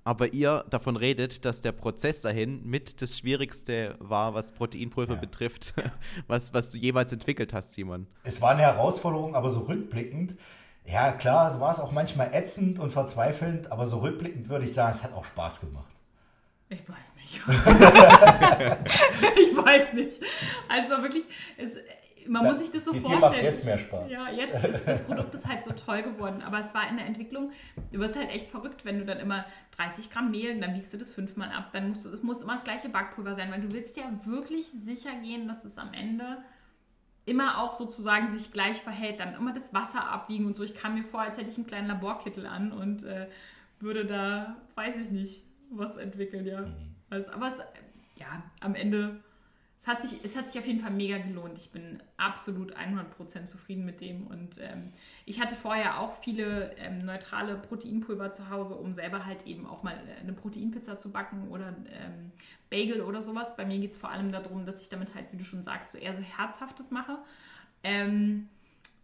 aber 0.09 0.32
ihr 0.32 0.64
davon 0.70 0.97
redet, 0.97 1.45
dass 1.45 1.61
der 1.61 1.72
Prozess 1.72 2.22
dahin 2.22 2.64
mit 2.64 3.03
das 3.03 3.18
Schwierigste 3.18 3.95
war, 3.99 4.32
was 4.32 4.53
Proteinpulver 4.53 5.16
ja. 5.16 5.20
betrifft, 5.20 5.74
was, 6.26 6.55
was 6.55 6.70
du 6.70 6.78
jemals 6.78 7.12
entwickelt 7.12 7.53
hast, 7.53 7.74
Simon. 7.74 8.07
Es 8.24 8.41
war 8.41 8.53
eine 8.53 8.62
Herausforderung, 8.62 9.34
aber 9.34 9.51
so 9.51 9.61
rückblickend, 9.61 10.36
ja 10.91 11.12
klar, 11.12 11.51
so 11.51 11.61
war 11.61 11.72
es 11.72 11.80
auch 11.80 11.93
manchmal 11.93 12.34
ätzend 12.34 12.78
und 12.78 12.91
verzweifelnd, 12.91 13.70
aber 13.70 13.86
so 13.86 13.99
rückblickend 13.99 14.49
würde 14.49 14.64
ich 14.64 14.72
sagen, 14.72 14.91
es 14.93 15.03
hat 15.03 15.12
auch 15.12 15.24
Spaß 15.24 15.61
gemacht. 15.61 15.89
Ich 16.70 16.80
weiß 16.86 17.14
nicht. 17.14 17.41
ich 19.41 19.57
weiß 19.57 19.95
nicht. 19.95 20.20
Also 20.68 21.03
wirklich, 21.03 21.24
es, 21.57 21.72
man 22.28 22.43
da, 22.43 22.53
muss 22.53 22.61
sich 22.61 22.70
das 22.70 22.84
so 22.84 22.93
die, 22.93 23.01
vorstellen. 23.01 23.22
Dir 23.22 23.30
macht 23.30 23.43
jetzt 23.43 23.64
mehr 23.64 23.78
Spaß. 23.78 24.12
Ja, 24.12 24.30
jetzt 24.30 24.64
ist 24.64 24.86
das 24.86 25.03
Produkt 25.05 25.34
ist 25.34 25.47
halt 25.47 25.64
so 25.64 25.72
toll 25.72 26.03
geworden. 26.03 26.43
Aber 26.43 26.61
es 26.61 26.74
war 26.74 26.89
in 26.89 26.97
der 26.97 27.07
Entwicklung, 27.07 27.53
du 27.91 27.99
wirst 27.99 28.16
halt 28.16 28.30
echt 28.30 28.49
verrückt, 28.49 28.84
wenn 28.84 28.99
du 28.99 29.07
dann 29.07 29.18
immer 29.18 29.47
30 29.76 30.11
Gramm 30.11 30.30
Mehl, 30.30 30.55
und 30.55 30.61
dann 30.61 30.74
wiegst 30.74 30.93
du 30.93 30.99
das 30.99 31.11
fünfmal 31.11 31.51
ab. 31.51 31.70
Dann 31.72 31.89
musst 31.89 32.05
du, 32.05 32.11
es 32.11 32.22
muss 32.22 32.43
immer 32.43 32.55
das 32.55 32.64
gleiche 32.64 32.91
Backpulver 32.91 33.34
sein, 33.34 33.51
weil 33.51 33.62
du 33.62 33.72
willst 33.72 33.97
ja 33.97 34.05
wirklich 34.24 34.66
sicher 34.84 35.14
gehen, 35.22 35.49
dass 35.49 35.64
es 35.64 35.78
am 35.78 35.95
Ende 35.95 36.39
immer 37.29 37.59
auch 37.59 37.72
sozusagen 37.72 38.33
sich 38.33 38.53
gleich 38.53 38.81
verhält. 38.81 39.20
Dann 39.20 39.35
immer 39.35 39.53
das 39.53 39.74
Wasser 39.74 40.09
abwiegen 40.09 40.47
und 40.47 40.57
so. 40.57 40.64
Ich 40.64 40.74
kam 40.74 40.95
mir 40.95 41.05
vor, 41.05 41.20
als 41.20 41.39
hätte 41.39 41.51
ich 41.51 41.57
einen 41.57 41.66
kleinen 41.66 41.89
Laborkittel 41.89 42.47
an 42.47 42.72
und 42.72 43.05
äh, 43.05 43.29
würde 43.81 44.07
da, 44.07 44.57
weiß 44.74 44.99
ich 44.99 45.11
nicht, 45.11 45.43
was 45.70 45.97
entwickeln, 45.97 46.47
ja. 46.47 46.62
Mhm. 46.62 46.95
Also, 47.11 47.31
aber 47.31 47.49
es, 47.49 47.59
ja, 48.16 48.43
am 48.61 48.74
Ende 48.74 49.20
hat 49.87 50.03
sich, 50.03 50.22
es 50.22 50.37
hat 50.37 50.49
sich 50.49 50.59
auf 50.59 50.66
jeden 50.66 50.81
Fall 50.81 50.91
mega 50.91 51.18
gelohnt. 51.18 51.59
Ich 51.59 51.70
bin 51.70 52.03
absolut 52.16 52.76
100% 52.76 53.47
zufrieden 53.47 53.85
mit 53.85 54.01
dem. 54.01 54.26
Und 54.26 54.59
ähm, 54.59 54.93
ich 55.24 55.41
hatte 55.41 55.55
vorher 55.55 56.01
auch 56.01 56.14
viele 56.22 56.74
ähm, 56.76 56.99
neutrale 56.99 57.57
Proteinpulver 57.57 58.33
zu 58.33 58.51
Hause, 58.51 58.74
um 58.74 58.95
selber 58.95 59.24
halt 59.24 59.47
eben 59.47 59.66
auch 59.66 59.83
mal 59.83 59.95
äh, 59.95 60.20
eine 60.20 60.33
Proteinpizza 60.35 60.99
zu 60.99 61.11
backen 61.11 61.49
oder 61.49 61.68
ähm, 61.68 62.33
Bagel 62.70 63.01
oder 63.01 63.22
sowas. 63.22 63.57
Bei 63.57 63.64
mir 63.64 63.79
geht 63.79 63.93
es 63.93 63.97
vor 63.97 64.11
allem 64.11 64.31
darum, 64.33 64.66
dass 64.66 64.83
ich 64.83 64.89
damit 64.89 65.14
halt, 65.14 65.33
wie 65.33 65.39
du 65.39 65.45
schon 65.45 65.62
sagst, 65.62 65.93
so 65.93 65.99
eher 65.99 66.14
so 66.14 66.22
Herzhaftes 66.22 66.91
mache. 66.91 67.18
Ähm, 67.83 68.49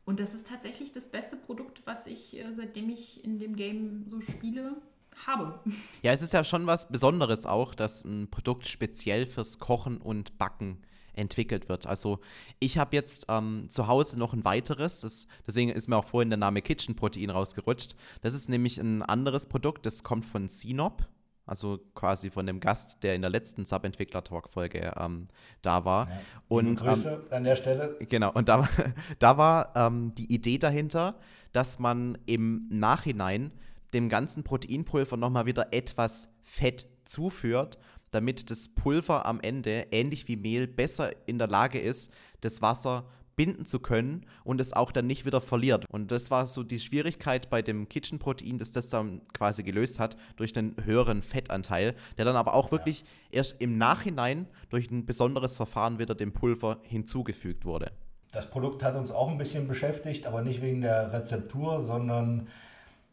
und 0.05 0.20
das 0.20 0.35
ist 0.35 0.47
tatsächlich 0.47 0.93
das 0.93 1.07
beste 1.07 1.37
Produkt, 1.37 1.83
was 1.87 2.07
ich, 2.07 2.37
äh, 2.37 2.53
seitdem 2.53 2.91
ich 2.91 3.25
in 3.25 3.39
dem 3.39 3.57
Game 3.57 4.05
so 4.09 4.20
spiele, 4.20 4.77
habe. 5.26 5.60
Ja, 6.02 6.12
es 6.12 6.22
ist 6.22 6.32
ja 6.32 6.44
schon 6.44 6.66
was 6.66 6.88
Besonderes 6.88 7.46
auch, 7.46 7.74
dass 7.74 8.04
ein 8.04 8.28
Produkt 8.30 8.68
speziell 8.68 9.26
fürs 9.26 9.58
Kochen 9.58 9.98
und 9.98 10.36
Backen 10.38 10.78
entwickelt 11.14 11.68
wird. 11.68 11.86
Also 11.86 12.18
ich 12.58 12.78
habe 12.78 12.94
jetzt 12.96 13.26
ähm, 13.28 13.66
zu 13.70 13.86
Hause 13.86 14.18
noch 14.18 14.32
ein 14.32 14.44
weiteres, 14.44 15.00
das, 15.00 15.26
deswegen 15.46 15.70
ist 15.70 15.88
mir 15.88 15.96
auch 15.96 16.04
vorhin 16.04 16.30
der 16.30 16.36
Name 16.36 16.60
Kitchen 16.60 16.96
Protein 16.96 17.30
rausgerutscht. 17.30 17.94
Das 18.20 18.34
ist 18.34 18.48
nämlich 18.48 18.78
ein 18.78 19.02
anderes 19.02 19.46
Produkt, 19.46 19.86
das 19.86 20.02
kommt 20.02 20.24
von 20.24 20.48
Sinop, 20.48 21.06
also 21.46 21.78
quasi 21.94 22.30
von 22.30 22.46
dem 22.46 22.60
Gast, 22.60 23.02
der 23.02 23.14
in 23.14 23.22
der 23.22 23.30
letzten 23.30 23.64
Sub-Entwickler-Talk-Folge 23.64 24.92
ähm, 24.98 25.28
da 25.62 25.84
war. 25.84 26.08
Ja, 26.08 26.20
und 26.48 26.80
Grüße 26.80 27.24
ähm, 27.26 27.32
an 27.32 27.44
der 27.44 27.56
Stelle. 27.56 27.96
Genau, 28.08 28.32
und 28.32 28.48
da, 28.48 28.68
da 29.18 29.36
war 29.36 29.72
ähm, 29.76 30.14
die 30.14 30.32
Idee 30.32 30.58
dahinter, 30.58 31.16
dass 31.52 31.78
man 31.78 32.18
im 32.26 32.66
Nachhinein 32.70 33.52
dem 33.95 34.09
ganzen 34.09 34.45
Proteinpulver 34.45 35.16
nochmal 35.16 35.47
wieder 35.47 35.72
etwas 35.72 36.28
Fett 36.42 36.86
zuführt, 37.05 37.78
damit 38.11 38.51
das 38.51 38.68
Pulver 38.68 39.26
am 39.26 39.40
Ende, 39.40 39.86
ähnlich 39.90 40.28
wie 40.28 40.36
Mehl, 40.36 40.66
besser 40.66 41.12
in 41.26 41.38
der 41.38 41.49
Lage 41.49 41.80
ist, 41.80 42.12
das 42.42 42.62
Wasser 42.62 43.07
binden 43.36 43.66
zu 43.66 43.80
können 43.80 44.26
und 44.45 44.61
es 44.61 44.72
auch 44.72 44.92
dann 44.92 45.07
nicht 45.07 45.26
wieder 45.26 45.40
verliert. 45.40 45.86
Und 45.90 46.11
das 46.11 46.30
war 46.30 46.47
so 46.47 46.62
die 46.62 46.78
Schwierigkeit 46.78 47.51
bei 47.51 47.62
dem 47.62 47.88
Kitchen-Protein, 47.88 48.59
dass 48.59 48.70
das 48.70 48.88
dann 48.88 49.22
quasi 49.32 49.62
gelöst 49.62 49.99
hat 49.99 50.16
durch 50.36 50.53
den 50.53 50.76
höheren 50.84 51.22
Fettanteil, 51.22 51.97
der 52.16 52.24
dann 52.24 52.36
aber 52.36 52.55
auch 52.55 52.70
wirklich 52.70 53.01
ja. 53.01 53.07
erst 53.38 53.61
im 53.61 53.76
Nachhinein 53.76 54.47
durch 54.68 54.90
ein 54.90 55.07
besonderes 55.07 55.57
Verfahren 55.57 55.99
wieder 55.99 56.14
dem 56.14 56.32
Pulver 56.32 56.78
hinzugefügt 56.82 57.64
wurde. 57.64 57.90
Das 58.32 58.51
Produkt 58.51 58.82
hat 58.82 58.97
uns 58.97 59.11
auch 59.11 59.28
ein 59.28 59.38
bisschen 59.38 59.68
beschäftigt, 59.68 60.26
aber 60.26 60.42
nicht 60.42 60.61
wegen 60.61 60.80
der 60.80 61.12
Rezeptur, 61.12 61.80
sondern 61.80 62.49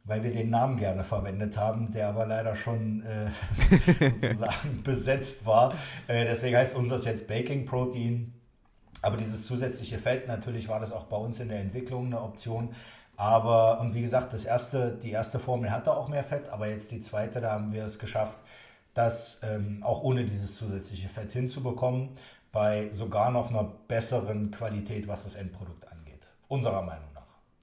weil 0.03 0.23
wir 0.23 0.31
den 0.31 0.49
Namen 0.49 0.77
gerne 0.77 1.03
verwendet 1.03 1.57
haben, 1.57 1.91
der 1.91 2.09
aber 2.09 2.25
leider 2.25 2.55
schon 2.55 3.03
äh, 3.03 4.09
sozusagen 4.19 4.81
besetzt 4.83 5.45
war. 5.45 5.73
Äh, 6.07 6.25
deswegen 6.25 6.55
heißt 6.57 6.75
unseres 6.75 7.05
jetzt 7.05 7.27
Baking 7.27 7.65
Protein. 7.65 8.33
Aber 9.01 9.17
dieses 9.17 9.45
zusätzliche 9.45 9.97
Fett, 9.97 10.27
natürlich 10.27 10.67
war 10.67 10.79
das 10.79 10.91
auch 10.91 11.05
bei 11.05 11.17
uns 11.17 11.39
in 11.39 11.49
der 11.49 11.59
Entwicklung 11.59 12.07
eine 12.07 12.21
Option. 12.21 12.73
Aber, 13.17 13.79
und 13.79 13.93
wie 13.93 14.01
gesagt, 14.01 14.33
das 14.33 14.45
erste, 14.45 14.91
die 14.91 15.11
erste 15.11 15.39
Formel 15.39 15.71
hatte 15.71 15.95
auch 15.95 16.07
mehr 16.07 16.23
Fett, 16.23 16.49
aber 16.49 16.67
jetzt 16.67 16.91
die 16.91 16.99
zweite, 16.99 17.41
da 17.41 17.51
haben 17.51 17.71
wir 17.71 17.85
es 17.85 17.99
geschafft, 17.99 18.39
das 18.93 19.41
ähm, 19.43 19.83
auch 19.83 20.01
ohne 20.01 20.25
dieses 20.25 20.55
zusätzliche 20.55 21.07
Fett 21.07 21.31
hinzubekommen, 21.31 22.09
bei 22.51 22.91
sogar 22.91 23.31
noch 23.31 23.49
einer 23.49 23.63
besseren 23.87 24.51
Qualität, 24.51 25.07
was 25.07 25.23
das 25.23 25.35
Endprodukt 25.35 25.87
angeht. 25.91 26.27
Unserer 26.47 26.81
Meinung. 26.81 27.10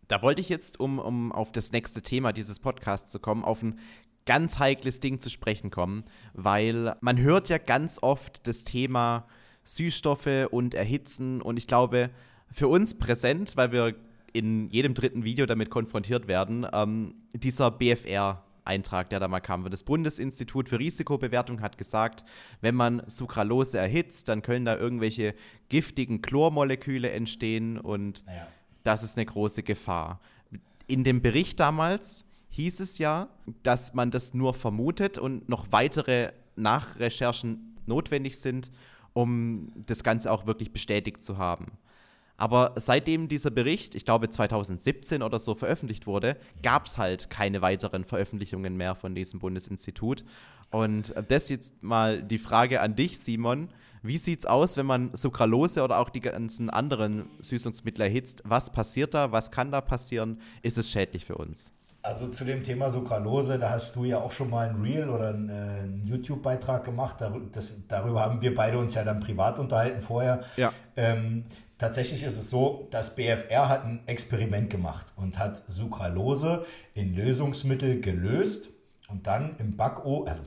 Da 0.08 0.22
wollte 0.22 0.40
ich 0.40 0.48
jetzt, 0.48 0.80
um, 0.80 0.98
um 0.98 1.32
auf 1.32 1.52
das 1.52 1.70
nächste 1.70 2.00
Thema 2.00 2.32
dieses 2.32 2.58
Podcasts 2.58 3.10
zu 3.12 3.20
kommen, 3.20 3.44
auf 3.44 3.62
ein 3.62 3.78
ganz 4.24 4.58
heikles 4.58 5.00
Ding 5.00 5.20
zu 5.20 5.30
sprechen 5.30 5.70
kommen, 5.70 6.04
weil 6.32 6.96
man 7.00 7.18
hört 7.18 7.48
ja 7.48 7.58
ganz 7.58 7.98
oft 8.02 8.46
das 8.46 8.64
Thema 8.64 9.26
Süßstoffe 9.64 10.48
und 10.50 10.74
Erhitzen 10.74 11.42
und 11.42 11.58
ich 11.58 11.66
glaube, 11.66 12.10
für 12.50 12.68
uns 12.68 12.98
präsent, 12.98 13.56
weil 13.56 13.72
wir 13.72 13.94
in 14.32 14.70
jedem 14.70 14.94
dritten 14.94 15.24
Video 15.24 15.46
damit 15.46 15.70
konfrontiert 15.70 16.26
werden, 16.26 16.66
ähm, 16.72 17.14
dieser 17.32 17.70
BFR. 17.70 18.44
Eintrag, 18.64 19.08
der 19.08 19.18
da 19.18 19.28
mal 19.28 19.40
kam. 19.40 19.68
Das 19.70 19.82
Bundesinstitut 19.82 20.68
für 20.68 20.78
Risikobewertung 20.78 21.62
hat 21.62 21.78
gesagt, 21.78 22.22
wenn 22.60 22.74
man 22.74 23.02
Sucralose 23.06 23.78
erhitzt, 23.78 24.28
dann 24.28 24.42
können 24.42 24.66
da 24.66 24.76
irgendwelche 24.76 25.34
giftigen 25.70 26.20
Chlormoleküle 26.20 27.10
entstehen 27.10 27.78
und 27.78 28.22
ja. 28.26 28.46
Das 28.88 29.02
ist 29.02 29.18
eine 29.18 29.26
große 29.26 29.62
Gefahr. 29.62 30.18
In 30.86 31.04
dem 31.04 31.20
Bericht 31.20 31.60
damals 31.60 32.24
hieß 32.48 32.80
es 32.80 32.96
ja, 32.96 33.28
dass 33.62 33.92
man 33.92 34.10
das 34.10 34.32
nur 34.32 34.54
vermutet 34.54 35.18
und 35.18 35.46
noch 35.46 35.66
weitere 35.72 36.32
Nachrecherchen 36.56 37.76
notwendig 37.84 38.38
sind, 38.38 38.72
um 39.12 39.70
das 39.84 40.02
Ganze 40.02 40.32
auch 40.32 40.46
wirklich 40.46 40.72
bestätigt 40.72 41.22
zu 41.22 41.36
haben. 41.36 41.66
Aber 42.38 42.72
seitdem 42.76 43.28
dieser 43.28 43.50
Bericht, 43.50 43.94
ich 43.94 44.06
glaube 44.06 44.30
2017 44.30 45.22
oder 45.22 45.38
so, 45.38 45.54
veröffentlicht 45.54 46.06
wurde, 46.06 46.38
gab 46.62 46.86
es 46.86 46.96
halt 46.96 47.28
keine 47.28 47.60
weiteren 47.60 48.04
Veröffentlichungen 48.04 48.74
mehr 48.74 48.94
von 48.94 49.14
diesem 49.14 49.38
Bundesinstitut. 49.38 50.24
Und 50.70 51.12
das 51.28 51.50
jetzt 51.50 51.82
mal 51.82 52.22
die 52.22 52.38
Frage 52.38 52.80
an 52.80 52.96
dich, 52.96 53.18
Simon. 53.18 53.68
Wie 54.02 54.18
sieht 54.18 54.40
es 54.40 54.46
aus, 54.46 54.76
wenn 54.76 54.86
man 54.86 55.10
Sucralose 55.14 55.82
oder 55.82 55.98
auch 55.98 56.10
die 56.10 56.20
ganzen 56.20 56.70
anderen 56.70 57.26
Süßungsmittel 57.40 58.02
erhitzt? 58.02 58.42
Was 58.44 58.70
passiert 58.70 59.14
da? 59.14 59.32
Was 59.32 59.50
kann 59.50 59.70
da 59.70 59.80
passieren? 59.80 60.40
Ist 60.62 60.78
es 60.78 60.90
schädlich 60.90 61.24
für 61.24 61.36
uns? 61.36 61.72
Also 62.02 62.28
zu 62.28 62.44
dem 62.44 62.62
Thema 62.62 62.90
Sucralose, 62.90 63.58
da 63.58 63.70
hast 63.70 63.96
du 63.96 64.04
ja 64.04 64.18
auch 64.18 64.30
schon 64.30 64.50
mal 64.50 64.68
ein 64.68 64.80
Reel 64.80 65.08
oder 65.08 65.30
einen, 65.30 65.48
äh, 65.48 65.52
einen 65.52 66.06
YouTube-Beitrag 66.06 66.84
gemacht. 66.84 67.16
Das, 67.52 67.72
darüber 67.88 68.20
haben 68.20 68.40
wir 68.40 68.54
beide 68.54 68.78
uns 68.78 68.94
ja 68.94 69.04
dann 69.04 69.20
privat 69.20 69.58
unterhalten 69.58 70.00
vorher. 70.00 70.42
Ja. 70.56 70.72
Ähm, 70.96 71.44
Tatsächlich 71.78 72.24
ist 72.24 72.36
es 72.36 72.50
so, 72.50 72.88
das 72.90 73.14
BFR 73.14 73.68
hat 73.68 73.84
ein 73.84 74.00
Experiment 74.06 74.68
gemacht 74.68 75.06
und 75.14 75.38
hat 75.38 75.62
Sucralose 75.68 76.66
in 76.92 77.14
Lösungsmittel 77.14 78.00
gelöst 78.00 78.70
und 79.08 79.28
dann 79.28 79.54
im 79.58 79.76
Backofen, 79.76 80.26
also 80.26 80.42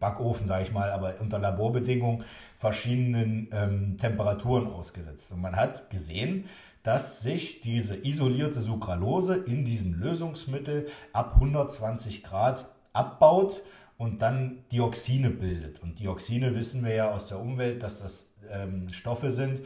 Backofen 0.00 0.46
sage 0.46 0.64
ich 0.64 0.72
mal, 0.72 0.90
aber 0.90 1.20
unter 1.20 1.38
Laborbedingungen 1.38 2.24
verschiedenen 2.56 3.48
ähm, 3.52 3.96
Temperaturen 3.96 4.66
ausgesetzt. 4.66 5.30
Und 5.32 5.40
man 5.40 5.54
hat 5.54 5.90
gesehen, 5.90 6.46
dass 6.82 7.22
sich 7.22 7.60
diese 7.60 7.94
isolierte 7.94 8.60
Sucralose 8.60 9.36
in 9.36 9.64
diesem 9.64 9.94
Lösungsmittel 9.94 10.86
ab 11.12 11.34
120 11.34 12.22
Grad 12.22 12.66
abbaut 12.92 13.62
und 13.98 14.22
dann 14.22 14.64
Dioxine 14.72 15.28
bildet. 15.28 15.82
Und 15.82 15.98
Dioxine 15.98 16.54
wissen 16.54 16.84
wir 16.84 16.94
ja 16.94 17.12
aus 17.12 17.28
der 17.28 17.38
Umwelt, 17.38 17.82
dass 17.82 18.00
das 18.00 18.34
ähm, 18.50 18.88
Stoffe 18.90 19.30
sind, 19.30 19.60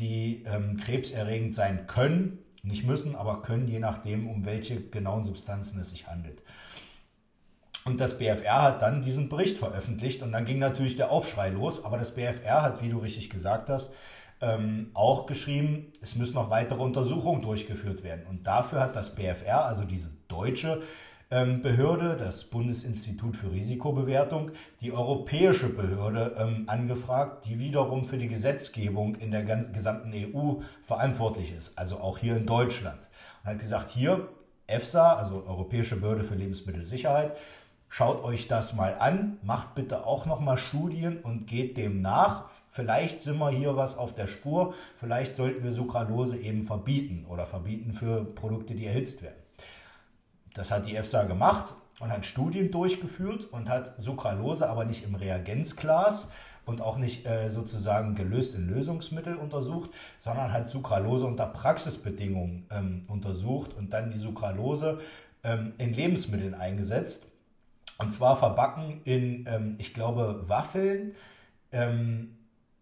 die 0.00 0.42
ähm, 0.44 0.76
krebserregend 0.76 1.54
sein 1.54 1.86
können, 1.86 2.38
nicht 2.64 2.84
müssen, 2.84 3.14
aber 3.14 3.42
können, 3.42 3.68
je 3.68 3.78
nachdem, 3.78 4.28
um 4.28 4.44
welche 4.44 4.80
genauen 4.80 5.22
Substanzen 5.22 5.80
es 5.80 5.90
sich 5.90 6.08
handelt. 6.08 6.42
Und 7.86 8.00
das 8.00 8.18
BFR 8.18 8.62
hat 8.62 8.82
dann 8.82 9.00
diesen 9.00 9.28
Bericht 9.28 9.58
veröffentlicht 9.58 10.22
und 10.22 10.32
dann 10.32 10.44
ging 10.44 10.58
natürlich 10.58 10.96
der 10.96 11.12
Aufschrei 11.12 11.50
los. 11.50 11.84
Aber 11.84 11.96
das 11.96 12.14
BFR 12.14 12.62
hat, 12.62 12.82
wie 12.82 12.88
du 12.88 12.98
richtig 12.98 13.30
gesagt 13.30 13.70
hast, 13.70 13.92
ähm, 14.40 14.90
auch 14.92 15.26
geschrieben, 15.26 15.92
es 16.02 16.16
müssen 16.16 16.34
noch 16.34 16.50
weitere 16.50 16.82
Untersuchungen 16.82 17.42
durchgeführt 17.42 18.02
werden. 18.02 18.26
Und 18.28 18.44
dafür 18.44 18.80
hat 18.80 18.96
das 18.96 19.14
BFR, 19.14 19.66
also 19.66 19.84
diese 19.84 20.10
deutsche 20.26 20.82
ähm, 21.30 21.62
Behörde, 21.62 22.16
das 22.16 22.44
Bundesinstitut 22.44 23.36
für 23.36 23.52
Risikobewertung, 23.52 24.50
die 24.80 24.92
europäische 24.92 25.68
Behörde 25.68 26.34
ähm, 26.38 26.64
angefragt, 26.66 27.44
die 27.44 27.60
wiederum 27.60 28.04
für 28.04 28.18
die 28.18 28.28
Gesetzgebung 28.28 29.14
in 29.14 29.30
der 29.30 29.44
gesamten 29.44 30.12
EU 30.12 30.60
verantwortlich 30.82 31.52
ist, 31.52 31.78
also 31.78 31.98
auch 31.98 32.18
hier 32.18 32.36
in 32.36 32.46
Deutschland. 32.46 33.08
Und 33.44 33.50
hat 33.50 33.58
gesagt, 33.60 33.90
hier 33.90 34.28
EFSA, 34.66 35.14
also 35.14 35.44
Europäische 35.46 35.96
Behörde 35.96 36.24
für 36.24 36.34
Lebensmittelsicherheit, 36.34 37.36
Schaut 37.88 38.22
euch 38.24 38.48
das 38.48 38.74
mal 38.74 38.94
an, 38.98 39.38
macht 39.42 39.74
bitte 39.74 40.04
auch 40.06 40.26
nochmal 40.26 40.58
Studien 40.58 41.18
und 41.18 41.46
geht 41.46 41.76
dem 41.76 42.02
nach. 42.02 42.48
Vielleicht 42.68 43.20
sind 43.20 43.38
wir 43.38 43.50
hier 43.50 43.76
was 43.76 43.96
auf 43.96 44.12
der 44.12 44.26
Spur. 44.26 44.74
Vielleicht 44.96 45.36
sollten 45.36 45.62
wir 45.62 45.70
Sucralose 45.70 46.36
eben 46.36 46.62
verbieten 46.62 47.26
oder 47.28 47.46
verbieten 47.46 47.92
für 47.92 48.24
Produkte, 48.24 48.74
die 48.74 48.86
erhitzt 48.86 49.22
werden. 49.22 49.40
Das 50.54 50.70
hat 50.70 50.86
die 50.86 50.96
EFSA 50.96 51.24
gemacht 51.24 51.74
und 52.00 52.10
hat 52.10 52.26
Studien 52.26 52.70
durchgeführt 52.70 53.44
und 53.52 53.68
hat 53.68 54.00
Sucralose 54.00 54.68
aber 54.68 54.84
nicht 54.84 55.04
im 55.04 55.14
Reagenzglas 55.14 56.28
und 56.66 56.82
auch 56.82 56.98
nicht 56.98 57.24
äh, 57.26 57.48
sozusagen 57.48 58.14
gelöst 58.14 58.54
in 58.54 58.68
Lösungsmittel 58.68 59.36
untersucht, 59.36 59.90
sondern 60.18 60.52
hat 60.52 60.68
Sucralose 60.68 61.24
unter 61.24 61.46
Praxisbedingungen 61.46 62.66
ähm, 62.70 63.02
untersucht 63.08 63.72
und 63.74 63.92
dann 63.92 64.10
die 64.10 64.18
Sucralose 64.18 64.98
ähm, 65.44 65.72
in 65.78 65.92
Lebensmitteln 65.92 66.54
eingesetzt. 66.54 67.28
Und 67.98 68.10
zwar 68.10 68.36
verbacken 68.36 69.00
in, 69.04 69.46
ähm, 69.48 69.76
ich 69.78 69.94
glaube, 69.94 70.48
Waffeln, 70.48 71.14
ähm, 71.72 72.36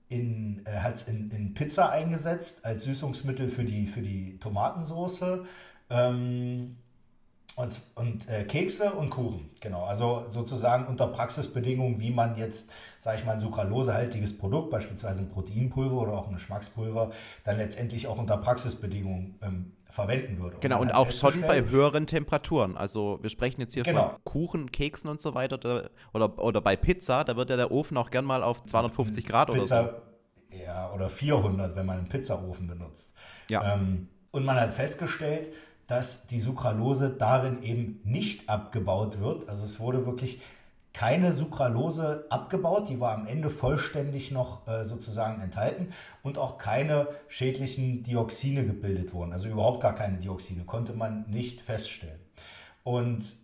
in, 0.09 0.65
äh, 0.67 0.79
hat 0.79 0.95
es 0.95 1.03
in, 1.05 1.29
in 1.31 1.55
Pizza 1.55 1.91
eingesetzt 1.91 2.65
als 2.65 2.85
Süßungsmittel 2.85 3.49
für 3.49 3.65
die, 3.65 3.87
für 3.87 4.03
die 4.03 4.39
Tomatensoße. 4.39 5.45
Ähm, 5.91 6.77
und, 7.57 7.83
und 7.95 8.29
äh, 8.29 8.45
Kekse 8.45 8.93
und 8.93 9.11
Kuchen, 9.11 9.51
genau. 9.61 9.85
Also 9.85 10.25
sozusagen 10.29 10.87
unter 10.87 11.07
Praxisbedingungen, 11.07 12.01
wie 12.01 12.11
man 12.11 12.37
jetzt, 12.37 12.73
sage 12.99 13.19
ich 13.19 13.25
mal, 13.25 13.33
ein 13.33 13.41
sucralosehaltiges 13.41 14.37
Produkt, 14.37 14.71
beispielsweise 14.71 15.23
ein 15.23 15.29
Proteinpulver 15.29 15.95
oder 15.95 16.13
auch 16.15 16.27
ein 16.27 16.35
Geschmackspulver, 16.35 17.13
dann 17.45 17.57
letztendlich 17.57 18.09
auch 18.09 18.19
unter 18.19 18.39
Praxisbedingungen 18.39 19.39
ähm, 19.41 19.73
verwenden 19.89 20.41
würde. 20.41 20.57
Genau, 20.59 20.81
und, 20.81 20.89
und 20.89 20.95
auch 20.95 21.13
schon 21.13 21.43
bei 21.43 21.63
höheren 21.65 22.09
Temperaturen. 22.09 22.77
Also 22.77 23.21
wir 23.23 23.31
sprechen 23.31 23.61
jetzt 23.61 23.75
hier 23.75 23.85
genau. 23.85 24.11
von 24.11 24.25
Kuchen, 24.25 24.73
Keksen 24.73 25.09
und 25.09 25.21
so 25.21 25.37
weiter 25.37 25.55
oder, 25.57 25.91
oder, 26.13 26.39
oder 26.43 26.61
bei 26.61 26.75
Pizza, 26.75 27.23
da 27.23 27.37
wird 27.37 27.51
ja 27.51 27.57
der 27.57 27.71
Ofen 27.71 27.97
auch 27.97 28.11
gern 28.11 28.25
mal 28.25 28.43
auf 28.43 28.65
250 28.65 29.25
Grad 29.25 29.53
Pizza, 29.53 29.83
oder 29.83 30.03
so. 30.51 30.57
Ja, 30.65 30.93
oder 30.93 31.09
400, 31.09 31.77
wenn 31.77 31.87
man 31.87 31.99
einen 31.99 32.09
Pizzaofen 32.09 32.67
benutzt. 32.67 33.15
Ja. 33.49 33.75
Ähm, 33.75 34.09
und 34.33 34.45
man 34.45 34.59
hat 34.59 34.75
festgestellt, 34.75 35.53
dass 35.87 36.26
die 36.26 36.39
Sucralose 36.39 37.11
darin 37.11 37.62
eben 37.62 38.01
nicht 38.05 38.49
abgebaut 38.49 39.20
wird. 39.20 39.49
Also 39.49 39.64
es 39.64 39.80
wurde 39.80 40.07
wirklich 40.07 40.41
keine 40.95 41.32
Sucralose 41.32 42.24
abgebaut, 42.30 42.89
die 42.89 43.01
war 43.01 43.14
am 43.14 43.26
Ende 43.26 43.51
vollständig 43.51 44.30
noch 44.30 44.66
äh, 44.68 44.85
sozusagen 44.85 45.43
enthalten 45.43 45.89
und 46.22 46.39
auch 46.39 46.57
keine 46.57 47.09
schädlichen 47.26 48.05
Dioxine 48.05 48.64
gebildet 48.64 49.12
wurden. 49.12 49.32
Also 49.32 49.49
überhaupt 49.49 49.82
gar 49.82 49.95
keine 49.95 50.18
Dioxine, 50.18 50.64
konnte 50.64 50.93
man 50.93 51.28
nicht 51.28 51.61
feststellen. 51.61 52.20
Und 52.85 53.35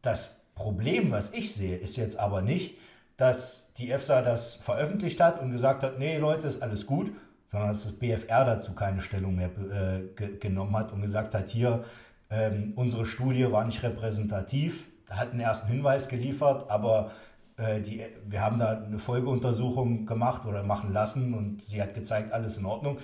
das 0.00 0.36
Problem, 0.54 1.12
was 1.12 1.34
ich 1.34 1.52
sehe, 1.52 1.76
ist 1.76 1.96
jetzt 1.96 2.18
aber 2.18 2.40
nicht, 2.40 2.78
dass 3.18 3.72
die 3.74 3.90
EFSA 3.90 4.22
das 4.22 4.54
veröffentlicht 4.54 5.20
hat 5.20 5.40
und 5.40 5.50
gesagt 5.50 5.82
hat, 5.82 5.98
nee 5.98 6.16
Leute, 6.16 6.46
ist 6.46 6.62
alles 6.62 6.86
gut, 6.86 7.12
sondern 7.46 7.68
dass 7.70 7.84
das 7.84 7.92
BFR 7.92 8.44
dazu 8.44 8.74
keine 8.74 9.00
Stellung 9.00 9.36
mehr 9.36 9.48
äh, 9.48 10.02
ge 10.14 10.38
genommen 10.38 10.76
hat 10.76 10.92
und 10.92 11.02
gesagt 11.02 11.34
hat, 11.34 11.48
hier, 11.48 11.84
ähm, 12.30 12.72
unsere 12.76 13.06
Studie 13.06 13.50
war 13.50 13.64
nicht 13.64 13.82
repräsentativ, 13.82 14.86
hat 15.08 15.30
einen 15.30 15.40
ersten 15.40 15.68
Hinweis 15.68 16.08
geliefert, 16.08 16.68
aber 16.68 17.12
äh, 17.56 17.80
die, 17.80 18.02
wir 18.24 18.40
haben 18.40 18.58
da 18.58 18.82
eine 18.82 18.98
Folgeuntersuchung 18.98 20.06
gemacht 20.06 20.44
oder 20.44 20.62
machen 20.62 20.92
lassen 20.92 21.34
und 21.34 21.62
sie 21.62 21.80
hat 21.80 21.94
gezeigt, 21.94 22.32
alles 22.32 22.56
in 22.58 22.66
Ordnung. 22.66 22.98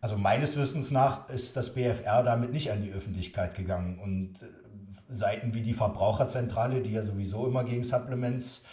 Also 0.00 0.16
meines 0.16 0.56
Wissens 0.56 0.90
nach 0.90 1.28
ist 1.28 1.56
das 1.56 1.74
BFR 1.74 2.22
damit 2.22 2.52
nicht 2.52 2.72
an 2.72 2.82
die 2.82 2.92
Öffentlichkeit 2.92 3.54
gegangen 3.54 3.98
und 3.98 4.42
äh, 4.42 4.46
Seiten 5.08 5.54
wie 5.54 5.62
die 5.62 5.74
Verbraucherzentrale, 5.74 6.80
die 6.80 6.92
ja 6.92 7.02
sowieso 7.02 7.46
immer 7.46 7.64
gegen 7.64 7.84
Supplements 7.84 8.64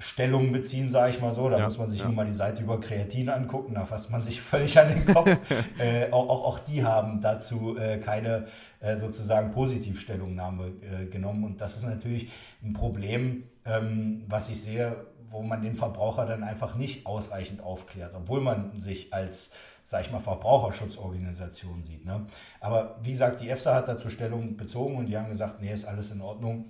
Stellung 0.00 0.50
beziehen, 0.50 0.88
sage 0.88 1.10
ich 1.10 1.20
mal 1.20 1.30
so. 1.30 1.50
Da 1.50 1.58
ja, 1.58 1.64
muss 1.64 1.76
man 1.76 1.90
sich 1.90 2.00
ja. 2.00 2.06
nur 2.06 2.14
mal 2.14 2.24
die 2.24 2.32
Seite 2.32 2.62
über 2.62 2.80
Kreatin 2.80 3.28
angucken, 3.28 3.74
da 3.74 3.84
fasst 3.84 4.10
man 4.10 4.22
sich 4.22 4.40
völlig 4.40 4.78
an 4.78 4.88
den 4.88 5.04
Kopf. 5.04 5.30
äh, 5.78 6.10
auch, 6.10 6.28
auch, 6.28 6.44
auch, 6.46 6.58
die 6.58 6.84
haben 6.84 7.20
dazu 7.20 7.76
äh, 7.76 7.98
keine 7.98 8.46
äh, 8.80 8.96
sozusagen 8.96 9.50
Positivstellungnahme 9.50 10.68
äh, 10.68 11.06
genommen. 11.06 11.44
Und 11.44 11.60
das 11.60 11.76
ist 11.76 11.84
natürlich 11.84 12.30
ein 12.62 12.72
Problem, 12.72 13.44
ähm, 13.66 14.24
was 14.26 14.48
ich 14.48 14.62
sehe, 14.62 14.96
wo 15.28 15.42
man 15.42 15.62
den 15.62 15.76
Verbraucher 15.76 16.24
dann 16.24 16.42
einfach 16.42 16.74
nicht 16.76 17.06
ausreichend 17.06 17.62
aufklärt, 17.62 18.14
obwohl 18.16 18.40
man 18.40 18.80
sich 18.80 19.12
als, 19.12 19.50
sage 19.84 20.06
ich 20.06 20.12
mal, 20.12 20.18
Verbraucherschutzorganisation 20.18 21.82
sieht. 21.82 22.06
Ne? 22.06 22.26
Aber 22.58 22.98
wie 23.02 23.10
gesagt, 23.10 23.40
die 23.40 23.50
EFSA 23.50 23.74
hat 23.74 23.88
dazu 23.88 24.08
Stellung 24.08 24.56
bezogen 24.56 24.96
und 24.96 25.06
die 25.06 25.16
haben 25.16 25.28
gesagt, 25.28 25.60
nee, 25.60 25.72
ist 25.72 25.84
alles 25.84 26.10
in 26.10 26.22
Ordnung 26.22 26.64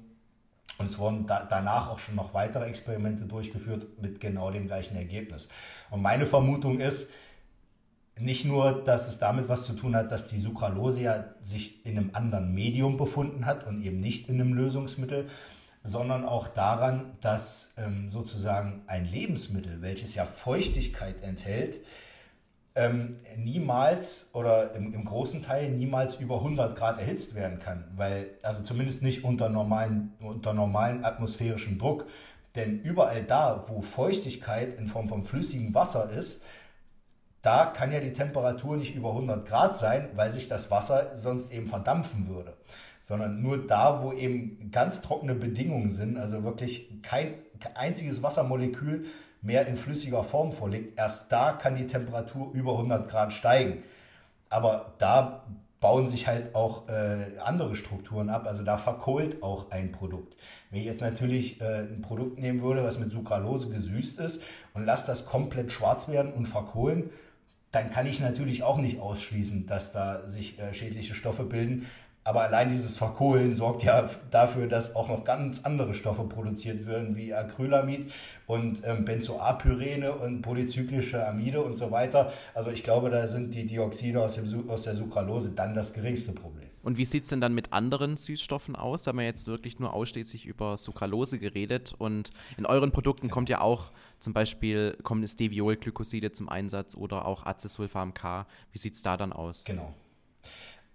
und 0.80 0.86
es 0.86 0.98
wurden 0.98 1.26
da, 1.26 1.46
danach 1.48 1.90
auch 1.90 1.98
schon 1.98 2.14
noch 2.14 2.32
weitere 2.32 2.64
Experimente 2.64 3.26
durchgeführt 3.26 4.00
mit 4.00 4.18
genau 4.18 4.50
dem 4.50 4.66
gleichen 4.66 4.96
Ergebnis. 4.96 5.48
Und 5.90 6.00
meine 6.00 6.24
Vermutung 6.24 6.80
ist, 6.80 7.10
nicht 8.18 8.46
nur, 8.46 8.82
dass 8.82 9.08
es 9.08 9.18
damit 9.18 9.50
was 9.50 9.66
zu 9.66 9.74
tun 9.74 9.94
hat, 9.94 10.10
dass 10.10 10.26
die 10.26 10.38
Sucralose 10.38 11.02
ja 11.02 11.24
sich 11.40 11.84
in 11.84 11.98
einem 11.98 12.10
anderen 12.14 12.54
Medium 12.54 12.96
befunden 12.96 13.44
hat 13.44 13.66
und 13.66 13.82
eben 13.82 14.00
nicht 14.00 14.30
in 14.30 14.40
einem 14.40 14.54
Lösungsmittel, 14.54 15.28
sondern 15.82 16.24
auch 16.24 16.48
daran, 16.48 17.12
dass 17.20 17.74
ähm, 17.76 18.08
sozusagen 18.08 18.82
ein 18.86 19.04
Lebensmittel, 19.04 19.82
welches 19.82 20.14
ja 20.14 20.24
Feuchtigkeit 20.24 21.22
enthält, 21.22 21.80
ähm, 22.74 23.12
niemals 23.36 24.30
oder 24.32 24.74
im, 24.74 24.92
im, 24.92 25.04
großen 25.04 25.42
Teil 25.42 25.70
niemals 25.70 26.16
über 26.16 26.36
100 26.36 26.76
Grad 26.76 26.98
erhitzt 26.98 27.34
werden 27.34 27.58
kann, 27.58 27.84
weil 27.96 28.30
also 28.42 28.62
zumindest 28.62 29.02
nicht 29.02 29.24
unter 29.24 29.48
normalen 29.48 30.12
unter 30.20 30.52
normalen 30.52 31.04
atmosphärischem 31.04 31.78
Druck, 31.78 32.06
denn 32.54 32.80
überall 32.80 33.22
da, 33.22 33.64
wo 33.68 33.80
Feuchtigkeit 33.80 34.74
in 34.74 34.86
Form 34.86 35.08
von 35.08 35.24
flüssigem 35.24 35.74
Wasser 35.74 36.10
ist, 36.10 36.42
da 37.42 37.66
kann 37.66 37.92
ja 37.92 38.00
die 38.00 38.12
Temperatur 38.12 38.76
nicht 38.76 38.94
über 38.94 39.10
100 39.10 39.46
Grad 39.46 39.74
sein, 39.76 40.10
weil 40.14 40.30
sich 40.30 40.48
das 40.48 40.70
Wasser 40.70 41.16
sonst 41.16 41.52
eben 41.52 41.66
verdampfen 41.66 42.28
würde. 42.28 42.54
Sondern 43.02 43.40
nur 43.40 43.66
da, 43.66 44.02
wo 44.02 44.12
eben 44.12 44.70
ganz 44.70 45.00
trockene 45.00 45.34
Bedingungen 45.34 45.90
sind, 45.90 46.18
also 46.18 46.44
wirklich 46.44 47.02
kein 47.02 47.34
einziges 47.74 48.22
Wassermolekül 48.22 49.06
mehr 49.42 49.66
in 49.66 49.76
flüssiger 49.76 50.22
Form 50.22 50.52
vorliegt, 50.52 50.98
erst 50.98 51.32
da 51.32 51.52
kann 51.52 51.76
die 51.76 51.86
Temperatur 51.86 52.52
über 52.52 52.72
100 52.72 53.08
Grad 53.08 53.32
steigen. 53.32 53.82
Aber 54.48 54.94
da 54.98 55.44
bauen 55.80 56.06
sich 56.06 56.26
halt 56.26 56.54
auch 56.54 56.88
äh, 56.88 57.38
andere 57.42 57.74
Strukturen 57.74 58.28
ab. 58.28 58.46
Also 58.46 58.62
da 58.62 58.76
verkohlt 58.76 59.42
auch 59.42 59.70
ein 59.70 59.92
Produkt. 59.92 60.36
Wenn 60.70 60.80
ich 60.80 60.86
jetzt 60.86 61.00
natürlich 61.00 61.60
äh, 61.60 61.80
ein 61.80 62.02
Produkt 62.02 62.38
nehmen 62.38 62.60
würde, 62.60 62.84
was 62.84 62.98
mit 62.98 63.10
Sucralose 63.10 63.70
gesüßt 63.70 64.20
ist 64.20 64.42
und 64.74 64.84
lasse 64.84 65.06
das 65.06 65.24
komplett 65.24 65.72
schwarz 65.72 66.06
werden 66.06 66.32
und 66.32 66.46
verkohlen, 66.46 67.10
dann 67.72 67.90
kann 67.90 68.06
ich 68.06 68.20
natürlich 68.20 68.62
auch 68.62 68.78
nicht 68.78 69.00
ausschließen, 69.00 69.66
dass 69.66 69.92
da 69.92 70.26
sich 70.28 70.58
äh, 70.58 70.74
schädliche 70.74 71.14
Stoffe 71.14 71.44
bilden. 71.44 71.86
Aber 72.22 72.42
allein 72.42 72.68
dieses 72.68 72.98
Verkohlen 72.98 73.54
sorgt 73.54 73.82
ja 73.82 74.08
dafür, 74.30 74.66
dass 74.66 74.94
auch 74.94 75.08
noch 75.08 75.24
ganz 75.24 75.64
andere 75.64 75.94
Stoffe 75.94 76.24
produziert 76.24 76.86
werden, 76.86 77.16
wie 77.16 77.32
Acrylamid 77.32 78.12
und 78.46 78.82
ähm, 78.84 79.06
Benzoapyrene 79.06 80.12
und 80.12 80.42
polyzyklische 80.42 81.26
Amide 81.26 81.62
und 81.62 81.76
so 81.76 81.90
weiter. 81.90 82.32
Also 82.52 82.70
ich 82.70 82.82
glaube, 82.82 83.08
da 83.08 83.26
sind 83.26 83.54
die 83.54 83.66
Dioxide 83.66 84.20
aus, 84.20 84.34
dem, 84.34 84.68
aus 84.68 84.82
der 84.82 84.94
Sucralose 84.94 85.52
dann 85.52 85.74
das 85.74 85.94
geringste 85.94 86.32
Problem. 86.32 86.68
Und 86.82 86.98
wie 86.98 87.04
sieht 87.04 87.24
es 87.24 87.30
denn 87.30 87.40
dann 87.40 87.54
mit 87.54 87.72
anderen 87.72 88.16
Süßstoffen 88.16 88.76
aus? 88.76 89.02
Da 89.02 89.10
haben 89.10 89.18
wir 89.18 89.24
jetzt 89.24 89.46
wirklich 89.46 89.78
nur 89.78 89.92
ausschließlich 89.92 90.46
über 90.46 90.76
Sucralose 90.76 91.38
geredet. 91.38 91.94
Und 91.98 92.32
in 92.56 92.66
euren 92.66 92.90
Produkten 92.90 93.28
ja. 93.28 93.32
kommt 93.32 93.48
ja 93.48 93.60
auch 93.60 93.92
zum 94.18 94.32
Beispiel 94.32 94.96
kommen 95.02 95.26
Steviolglykoside 95.26 96.32
zum 96.32 96.48
Einsatz 96.48 96.94
oder 96.94 97.26
auch 97.26 97.44
Acesulfam 97.44 98.14
K. 98.14 98.46
Wie 98.72 98.78
sieht 98.78 98.94
es 98.94 99.02
da 99.02 99.16
dann 99.16 99.32
aus? 99.32 99.64
Genau. 99.64 99.94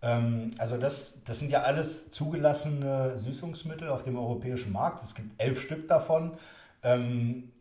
Ähm, 0.06 0.51
also 0.60 0.78
das, 0.78 1.24
das 1.26 1.39
sind 1.39 1.51
ja 1.51 1.64
alles 1.64 2.12
zugelassene 2.12 3.18
Süßungsmittel 3.18 3.89
auf 3.89 4.03
dem 4.03 4.18
europäischen 4.18 4.72
Markt. 4.72 5.03
Es 5.03 5.16
gibt 5.16 5.41
elf 5.41 5.60
Stück 5.60 5.88
davon. 5.88 6.34
Ähm, 6.84 7.51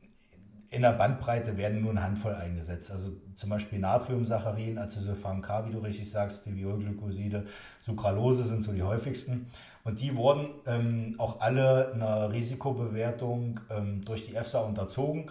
in 0.71 0.83
der 0.83 0.93
Bandbreite 0.93 1.57
werden 1.57 1.81
nur 1.81 1.93
eine 1.93 2.03
Handvoll 2.03 2.35
eingesetzt. 2.35 2.91
Also 2.91 3.13
zum 3.37 3.51
Beispiel 3.51 3.79
Natriumsaccharin, 3.79 4.77
Acesulfam 4.77 5.41
K, 5.41 5.67
wie 5.67 5.71
du 5.71 5.79
richtig 5.79 6.11
sagst, 6.11 6.43
Steviolglykoside, 6.43 7.47
Sucralose 7.81 8.45
sind 8.45 8.63
so 8.63 8.73
die 8.73 8.83
häufigsten. 8.83 9.47
Und 9.85 10.01
die 10.01 10.17
wurden 10.17 10.49
ähm, 10.67 11.15
auch 11.19 11.41
alle 11.41 11.93
einer 11.93 12.33
Risikobewertung 12.33 13.61
durch 14.05 14.27
die 14.27 14.35
EFSA 14.35 14.61
unterzogen. 14.61 15.31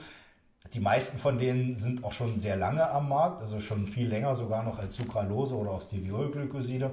Die 0.74 0.80
meisten 0.80 1.18
von 1.18 1.38
denen 1.38 1.76
sind 1.76 2.04
auch 2.04 2.12
schon 2.12 2.40
sehr 2.40 2.56
lange 2.56 2.90
am 2.90 3.10
Markt, 3.10 3.42
also 3.42 3.60
schon 3.60 3.86
viel 3.86 4.08
länger 4.08 4.34
sogar 4.34 4.64
noch 4.64 4.80
als 4.80 4.96
Sucralose 4.96 5.56
oder 5.56 5.72
auch 5.72 5.82
Steviolglykoside. 5.82 6.92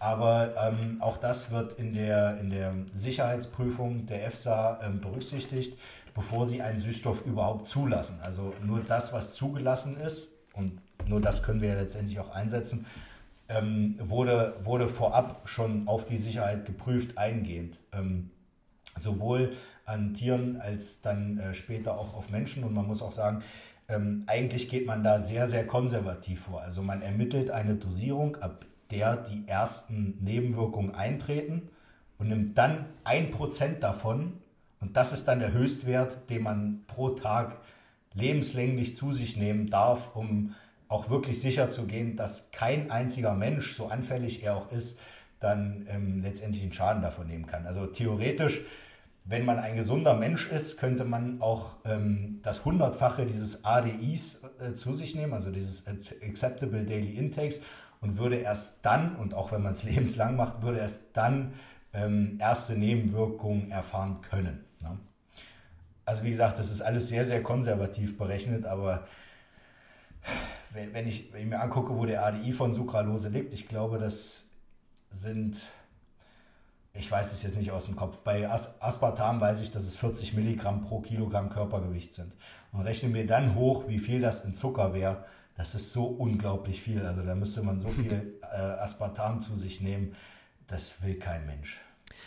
Aber 0.00 0.54
ähm, 0.66 0.96
auch 1.00 1.18
das 1.18 1.50
wird 1.50 1.74
in 1.74 1.92
der, 1.92 2.38
in 2.38 2.50
der 2.50 2.72
Sicherheitsprüfung 2.94 4.06
der 4.06 4.26
EFSA 4.26 4.80
ähm, 4.82 5.00
berücksichtigt, 5.00 5.78
bevor 6.14 6.46
sie 6.46 6.62
einen 6.62 6.78
Süßstoff 6.78 7.24
überhaupt 7.26 7.66
zulassen. 7.66 8.18
Also 8.22 8.54
nur 8.64 8.80
das, 8.80 9.12
was 9.12 9.34
zugelassen 9.34 9.96
ist, 9.98 10.30
und 10.54 10.80
nur 11.06 11.20
das 11.20 11.42
können 11.42 11.60
wir 11.60 11.68
ja 11.68 11.74
letztendlich 11.74 12.18
auch 12.18 12.30
einsetzen, 12.30 12.86
ähm, 13.48 13.96
wurde, 14.00 14.54
wurde 14.62 14.88
vorab 14.88 15.42
schon 15.44 15.86
auf 15.86 16.06
die 16.06 16.16
Sicherheit 16.16 16.64
geprüft, 16.64 17.18
eingehend. 17.18 17.78
Ähm, 17.92 18.30
sowohl 19.00 19.50
an 19.84 20.14
Tieren 20.14 20.60
als 20.60 21.00
dann 21.00 21.38
äh, 21.38 21.54
später 21.54 21.98
auch 21.98 22.14
auf 22.14 22.30
Menschen. 22.30 22.64
Und 22.64 22.74
man 22.74 22.86
muss 22.86 23.02
auch 23.02 23.12
sagen, 23.12 23.42
ähm, 23.88 24.22
eigentlich 24.26 24.68
geht 24.68 24.86
man 24.86 25.02
da 25.02 25.20
sehr, 25.20 25.48
sehr 25.48 25.66
konservativ 25.66 26.42
vor. 26.42 26.62
Also 26.62 26.82
man 26.82 27.02
ermittelt 27.02 27.50
eine 27.50 27.74
Dosierung, 27.74 28.36
ab 28.36 28.64
der 28.90 29.16
die 29.16 29.46
ersten 29.46 30.18
Nebenwirkungen 30.20 30.94
eintreten 30.94 31.68
und 32.18 32.28
nimmt 32.28 32.58
dann 32.58 32.86
ein 33.04 33.30
Prozent 33.30 33.82
davon. 33.82 34.34
Und 34.80 34.96
das 34.96 35.12
ist 35.12 35.26
dann 35.26 35.40
der 35.40 35.52
Höchstwert, 35.52 36.30
den 36.30 36.42
man 36.42 36.84
pro 36.86 37.10
Tag 37.10 37.58
lebenslänglich 38.14 38.96
zu 38.96 39.12
sich 39.12 39.36
nehmen 39.36 39.70
darf, 39.70 40.14
um 40.14 40.54
auch 40.88 41.08
wirklich 41.08 41.40
sicher 41.40 41.70
zu 41.70 41.86
gehen, 41.86 42.16
dass 42.16 42.50
kein 42.50 42.90
einziger 42.90 43.34
Mensch, 43.34 43.74
so 43.74 43.86
anfällig 43.86 44.42
er 44.42 44.56
auch 44.56 44.72
ist, 44.72 44.98
dann 45.38 45.86
ähm, 45.88 46.20
letztendlich 46.20 46.62
einen 46.62 46.72
Schaden 46.72 47.02
davon 47.02 47.28
nehmen 47.28 47.46
kann. 47.46 47.66
Also 47.66 47.86
theoretisch 47.86 48.62
wenn 49.30 49.44
man 49.44 49.60
ein 49.60 49.76
gesunder 49.76 50.14
Mensch 50.14 50.48
ist, 50.48 50.76
könnte 50.76 51.04
man 51.04 51.40
auch 51.40 51.76
ähm, 51.84 52.40
das 52.42 52.64
Hundertfache 52.64 53.26
dieses 53.26 53.64
ADIs 53.64 54.42
äh, 54.58 54.74
zu 54.74 54.92
sich 54.92 55.14
nehmen, 55.14 55.32
also 55.32 55.52
dieses 55.52 55.86
Acceptable 55.86 56.84
Daily 56.84 57.16
Intakes, 57.16 57.60
und 58.00 58.18
würde 58.18 58.36
erst 58.36 58.84
dann, 58.84 59.14
und 59.14 59.34
auch 59.34 59.52
wenn 59.52 59.62
man 59.62 59.74
es 59.74 59.82
lebenslang 59.84 60.34
macht, 60.34 60.62
würde 60.62 60.80
erst 60.80 61.16
dann 61.16 61.54
ähm, 61.92 62.38
erste 62.40 62.76
Nebenwirkungen 62.76 63.70
erfahren 63.70 64.20
können. 64.20 64.64
Ne? 64.82 64.98
Also 66.04 66.24
wie 66.24 66.30
gesagt, 66.30 66.58
das 66.58 66.72
ist 66.72 66.80
alles 66.80 67.06
sehr, 67.06 67.24
sehr 67.24 67.40
konservativ 67.40 68.18
berechnet, 68.18 68.66
aber 68.66 69.06
wenn, 70.72 71.06
ich, 71.06 71.32
wenn 71.32 71.42
ich 71.42 71.48
mir 71.48 71.60
angucke, 71.60 71.94
wo 71.94 72.04
der 72.04 72.26
ADI 72.26 72.52
von 72.52 72.74
Sucralose 72.74 73.28
liegt, 73.28 73.52
ich 73.52 73.68
glaube, 73.68 73.98
das 73.98 74.46
sind 75.10 75.62
ich 76.94 77.10
weiß 77.10 77.32
es 77.32 77.42
jetzt 77.42 77.56
nicht 77.56 77.70
aus 77.70 77.86
dem 77.86 77.96
Kopf. 77.96 78.18
Bei 78.18 78.48
As 78.48 78.80
Aspartam 78.82 79.40
weiß 79.40 79.62
ich, 79.62 79.70
dass 79.70 79.84
es 79.84 79.96
40 79.96 80.34
Milligramm 80.34 80.82
pro 80.82 81.00
Kilogramm 81.00 81.48
Körpergewicht 81.48 82.14
sind. 82.14 82.32
Und 82.72 82.82
rechne 82.82 83.08
mir 83.08 83.26
dann 83.26 83.54
hoch, 83.54 83.88
wie 83.88 83.98
viel 83.98 84.20
das 84.20 84.44
in 84.44 84.54
Zucker 84.54 84.94
wäre. 84.94 85.24
Das 85.56 85.74
ist 85.74 85.92
so 85.92 86.06
unglaublich 86.06 86.80
viel. 86.80 87.04
Also 87.04 87.22
da 87.22 87.34
müsste 87.34 87.62
man 87.62 87.80
so 87.80 87.88
viel 87.90 88.38
äh, 88.42 88.56
Aspartam 88.56 89.40
zu 89.40 89.56
sich 89.56 89.80
nehmen. 89.80 90.16
Das 90.66 91.02
will 91.02 91.16
kein 91.16 91.46
Mensch. 91.46 91.80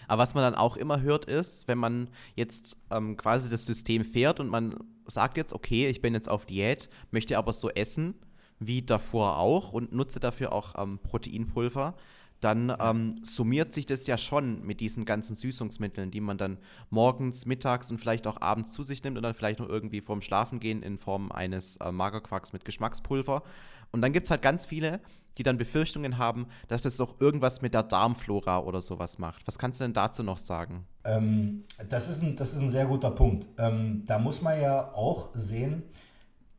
Aber 0.07 0.21
was 0.21 0.33
man 0.33 0.43
dann 0.43 0.55
auch 0.55 0.77
immer 0.77 1.01
hört, 1.01 1.25
ist, 1.25 1.67
wenn 1.67 1.77
man 1.77 2.09
jetzt 2.35 2.77
ähm, 2.89 3.17
quasi 3.17 3.49
das 3.49 3.65
System 3.65 4.03
fährt 4.03 4.39
und 4.39 4.49
man 4.49 4.75
sagt 5.07 5.37
jetzt, 5.37 5.53
okay, 5.53 5.87
ich 5.87 6.01
bin 6.01 6.13
jetzt 6.13 6.29
auf 6.29 6.45
Diät, 6.45 6.89
möchte 7.11 7.37
aber 7.37 7.53
so 7.53 7.69
essen 7.69 8.15
wie 8.59 8.81
davor 8.81 9.37
auch 9.37 9.73
und 9.73 9.93
nutze 9.93 10.19
dafür 10.19 10.51
auch 10.53 10.81
ähm, 10.81 10.99
Proteinpulver, 10.99 11.95
dann 12.43 12.73
ähm, 12.79 13.15
summiert 13.23 13.73
sich 13.73 13.85
das 13.85 14.05
ja 14.07 14.17
schon 14.17 14.65
mit 14.65 14.79
diesen 14.79 15.05
ganzen 15.05 15.35
Süßungsmitteln, 15.35 16.11
die 16.11 16.21
man 16.21 16.37
dann 16.37 16.57
morgens, 16.89 17.45
mittags 17.45 17.89
und 17.91 17.99
vielleicht 17.99 18.27
auch 18.27 18.41
abends 18.41 18.73
zu 18.73 18.83
sich 18.83 19.03
nimmt 19.03 19.17
und 19.17 19.23
dann 19.23 19.33
vielleicht 19.33 19.59
noch 19.59 19.69
irgendwie 19.69 20.01
vorm 20.01 20.21
Schlafengehen 20.21 20.83
in 20.83 20.97
Form 20.97 21.31
eines 21.31 21.77
äh, 21.77 21.91
Magerquarks 21.91 22.51
mit 22.53 22.65
Geschmackspulver. 22.65 23.43
Und 23.91 24.01
dann 24.01 24.11
gibt 24.11 24.25
es 24.25 24.31
halt 24.31 24.41
ganz 24.41 24.65
viele, 24.65 24.99
die 25.37 25.43
dann 25.43 25.57
Befürchtungen 25.57 26.17
haben, 26.17 26.47
dass 26.67 26.81
das 26.81 26.99
auch 26.99 27.19
irgendwas 27.19 27.61
mit 27.61 27.73
der 27.73 27.83
Darmflora 27.83 28.59
oder 28.59 28.81
sowas 28.81 29.19
macht. 29.19 29.47
Was 29.47 29.57
kannst 29.57 29.79
du 29.79 29.85
denn 29.85 29.93
dazu 29.93 30.23
noch 30.23 30.37
sagen? 30.37 30.85
Ähm, 31.05 31.61
das, 31.89 32.09
ist 32.09 32.23
ein, 32.23 32.35
das 32.35 32.53
ist 32.53 32.61
ein 32.61 32.69
sehr 32.69 32.85
guter 32.85 33.11
Punkt. 33.11 33.47
Ähm, 33.57 34.03
da 34.05 34.19
muss 34.19 34.41
man 34.41 34.59
ja 34.61 34.93
auch 34.93 35.29
sehen, 35.33 35.83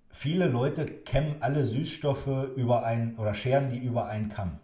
viele 0.09 0.49
Leute 0.49 0.87
kämmen 0.87 1.37
alle 1.41 1.64
Süßstoffe 1.64 2.55
über 2.57 2.85
einen 2.85 3.16
oder 3.16 3.35
scheren 3.35 3.68
die 3.68 3.78
über 3.78 4.07
einen 4.07 4.28
Kamm. 4.28 4.61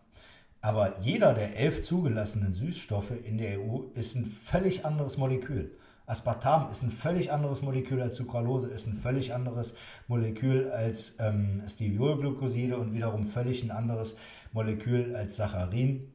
Aber 0.63 1.01
jeder 1.01 1.33
der 1.33 1.57
elf 1.57 1.83
zugelassenen 1.83 2.53
Süßstoffe 2.53 3.13
in 3.13 3.39
der 3.39 3.61
EU 3.61 3.85
ist 3.95 4.15
ein 4.15 4.27
völlig 4.27 4.85
anderes 4.85 5.17
Molekül. 5.17 5.77
Aspartam 6.07 6.69
ist 6.71 6.83
ein 6.83 6.91
völlig 6.91 7.33
anderes 7.33 7.63
Molekül 7.63 8.03
als 8.03 8.17
Sucralose, 8.17 8.67
ist 8.67 8.87
ein 8.87 8.95
völlig 8.95 9.33
anderes 9.33 9.75
Molekül 10.09 10.71
als 10.71 11.15
ähm, 11.21 11.63
Steviolglycoside 11.69 12.77
und 12.77 12.93
wiederum 12.93 13.25
völlig 13.25 13.63
ein 13.63 13.71
anderes 13.71 14.17
Molekül 14.53 15.15
als 15.15 15.37
Saccharin 15.37 16.13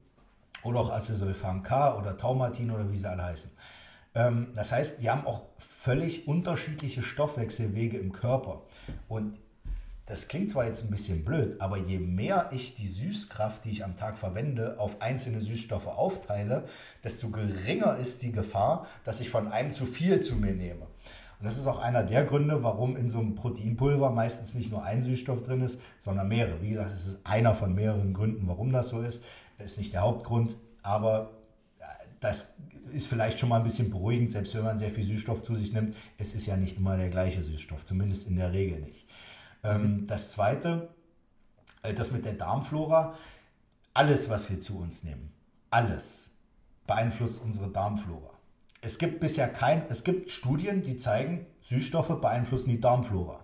oder 0.64 0.82
auch 0.82 0.90
Acesulfam 0.90 1.64
K 1.64 1.98
oder 1.98 2.18
Taumatin 2.18 2.72
oder 2.72 2.92
wie 2.92 2.98
sie 2.98 3.10
alle 3.10 3.24
heißen. 3.24 3.52
Ähm, 4.16 4.48
das 4.54 4.74
heißt, 4.74 5.02
die 5.02 5.10
haben 5.10 5.26
auch 5.26 5.44
völlig 5.58 6.28
unterschiedliche 6.28 7.02
Stoffwechselwege 7.02 7.98
im 7.98 8.12
Körper. 8.12 8.64
Und 9.08 9.38
das 10.06 10.28
klingt 10.28 10.50
zwar 10.50 10.66
jetzt 10.66 10.84
ein 10.84 10.92
bisschen 10.92 11.26
blöd, 11.26 11.60
aber 11.60 11.78
je 11.78 11.98
mehr 11.98 12.50
ich 12.52 12.76
die 12.76 12.88
Süßkraft, 12.88 13.66
die 13.66 13.72
ich 13.72 13.84
am 13.84 13.98
Tag 13.98 14.18
verwende, 14.18 14.80
auf 14.80 15.02
einzelne 15.02 15.42
Süßstoffe 15.42 15.88
aufteile, 15.88 16.66
desto 17.04 17.30
geringer 17.30 17.98
ist 17.98 18.22
die 18.22 18.32
Gefahr, 18.32 18.88
dass 19.04 19.20
ich 19.20 19.30
von 19.30 19.52
einem 19.52 19.72
zu 19.72 19.86
viel 19.86 20.20
zu 20.22 20.36
mir 20.36 20.54
nehme. 20.54 20.86
Und 21.40 21.46
das 21.46 21.58
ist 21.58 21.68
auch 21.68 21.80
einer 21.80 22.04
der 22.04 22.24
Gründe, 22.24 22.64
warum 22.64 22.96
in 22.96 23.10
so 23.10 23.20
einem 23.20 23.36
Proteinpulver 23.36 24.12
meistens 24.12 24.54
nicht 24.54 24.72
nur 24.72 24.84
ein 24.84 25.02
Süßstoff 25.02 25.44
drin 25.44 25.62
ist, 25.62 25.82
sondern 25.98 26.28
mehrere. 26.28 26.62
Wie 26.62 26.70
gesagt, 26.70 26.92
es 26.92 27.08
ist 27.08 27.20
einer 27.24 27.56
von 27.56 27.74
mehreren 27.74 28.14
Gründen, 28.14 28.48
warum 28.48 28.72
das 28.72 28.90
so 28.90 29.02
ist. 29.02 29.24
Das 29.58 29.72
ist 29.72 29.78
nicht 29.78 29.94
der 29.94 30.02
Hauptgrund, 30.02 30.56
aber 30.82 31.32
das 32.20 32.56
ist 32.92 33.08
vielleicht 33.08 33.40
schon 33.40 33.50
mal 33.50 33.58
ein 33.58 33.64
bisschen 33.64 33.90
beruhigend, 33.90 34.32
selbst 34.32 34.56
wenn 34.56 34.64
man 34.64 34.78
sehr 34.78 34.90
viel 34.90 35.04
Süßstoff 35.04 35.44
zu 35.44 35.56
sich 35.56 35.74
nimmt. 35.74 35.96
Es 36.18 36.34
ist 36.34 36.46
ja 36.46 36.58
nicht 36.58 36.78
immer 36.78 36.96
der 36.96 37.10
gleiche 37.10 37.44
Süßstoff, 37.44 37.86
zumindest 37.86 38.28
in 38.28 38.38
der 38.38 38.54
Regel 38.54 38.80
nicht. 38.80 39.06
Ähm, 39.66 40.06
das 40.08 40.32
zweite, 40.32 40.90
äh, 41.82 41.94
das 41.94 42.12
mit 42.12 42.26
der 42.26 42.34
Darmflora. 42.34 43.16
Alles, 43.94 44.30
was 44.30 44.50
wir 44.50 44.60
zu 44.60 44.80
uns 44.80 45.04
nehmen, 45.04 45.32
alles 45.70 46.30
beeinflusst 46.86 47.42
unsere 47.42 47.70
Darmflora. 47.70 48.32
Es 48.82 49.00
gibt 49.00 49.20
bisher 49.20 49.48
kein, 49.48 49.84
es 49.90 50.04
gibt 50.04 50.32
Studien, 50.32 50.84
die 50.84 50.98
zeigen, 50.98 51.48
Süßstoffe 51.62 52.22
beeinflussen 52.22 52.70
die 52.70 52.80
Darmflora. 52.80 53.44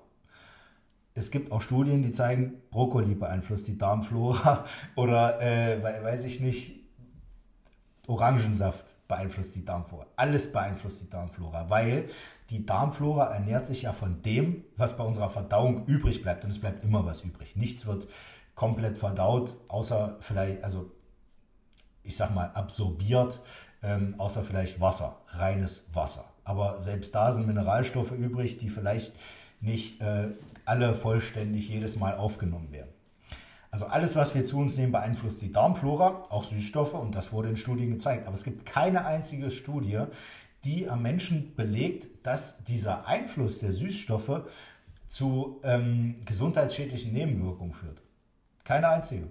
Es 1.13 1.32
gibt 1.32 1.51
auch 1.51 1.61
Studien, 1.61 2.03
die 2.03 2.11
zeigen, 2.11 2.61
Brokkoli 2.69 3.15
beeinflusst 3.15 3.67
die 3.67 3.78
Darmflora 3.78 4.65
oder 4.95 5.41
äh, 5.41 5.82
weiß 5.82 6.26
ich 6.26 6.39
nicht, 6.39 6.80
Orangensaft 8.08 8.95
beeinflusst 9.08 9.56
die 9.56 9.66
Darmflora. 9.66 10.08
Alles 10.16 10.52
beeinflusst 10.52 11.02
die 11.02 11.10
Darmflora, 11.10 11.70
weil 11.70 12.10
die 12.49 12.66
Darmflora 12.66 13.34
ernährt 13.34 13.66
sich 13.66 13.84
ja 13.84 13.93
von 13.93 14.22
dem, 14.22 14.64
was 14.78 14.97
bei 14.97 15.04
unserer 15.04 15.30
Verdauung 15.30 15.86
übrig 15.86 16.22
bleibt. 16.22 16.43
Und 16.43 16.49
es 16.49 16.60
bleibt 16.60 16.84
immer 16.84 17.06
was 17.06 17.22
übrig. 17.22 17.56
Nichts 17.56 17.86
wird 17.86 18.08
komplett 18.56 18.97
verdaut, 18.97 19.56
außer 19.68 20.18
vielleicht, 20.20 20.64
also 20.64 20.91
ich 22.04 22.16
sag 22.16 22.34
mal, 22.34 22.52
absorbiert, 22.54 23.39
ähm, 23.84 24.16
außer 24.18 24.43
vielleicht 24.43 24.82
Wasser, 24.82 25.18
reines 25.28 25.86
Wasser. 25.93 26.26
Aber 26.43 26.80
selbst 26.80 27.14
da 27.14 27.32
sind 27.32 27.47
Mineralstoffe 27.47 28.12
übrig, 28.12 28.58
die 28.58 28.70
vielleicht 28.70 29.14
nicht 29.60 30.02
äh, 30.02 30.30
alle 30.66 30.93
vollständig 30.93 31.70
jedes 31.70 31.95
Mal 31.95 32.16
aufgenommen 32.18 32.72
werden. 32.72 32.91
Also 33.72 33.86
alles, 33.86 34.17
was 34.17 34.36
wir 34.36 34.43
zu 34.43 34.59
uns 34.59 34.76
nehmen, 34.76 34.91
beeinflusst 34.91 35.41
die 35.41 35.51
Darmflora, 35.51 36.24
auch 36.30 36.43
Süßstoffe 36.43 36.93
und 36.93 37.15
das 37.15 37.32
wurde 37.32 37.49
in 37.49 37.57
Studien 37.57 37.89
gezeigt. 37.89 38.28
Aber 38.28 38.36
es 38.36 38.43
gibt 38.43 38.65
keine 38.65 39.05
einzige 39.05 39.49
Studie, 39.49 40.03
die 40.65 40.89
am 40.89 41.01
Menschen 41.01 41.55
belegt, 41.55 42.09
dass 42.24 42.63
dieser 42.65 43.07
Einfluss 43.07 43.59
der 43.59 43.72
Süßstoffe 43.72 44.41
zu 45.07 45.61
ähm, 45.63 46.17
gesundheitsschädlichen 46.26 47.13
Nebenwirkungen 47.13 47.74
führt. 47.74 48.01
Keine 48.65 48.89
einzige. 48.89 49.28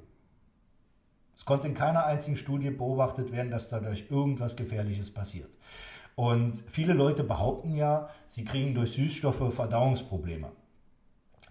Es 1.36 1.44
konnte 1.44 1.68
in 1.68 1.74
keiner 1.74 2.04
einzigen 2.06 2.36
Studie 2.36 2.70
beobachtet 2.70 3.32
werden, 3.32 3.50
dass 3.50 3.68
dadurch 3.68 4.06
irgendwas 4.10 4.56
Gefährliches 4.56 5.10
passiert. 5.10 5.50
Und 6.16 6.62
viele 6.66 6.92
Leute 6.92 7.24
behaupten 7.24 7.74
ja, 7.74 8.10
sie 8.26 8.44
kriegen 8.44 8.74
durch 8.74 8.92
Süßstoffe 8.92 9.54
Verdauungsprobleme. 9.54 10.52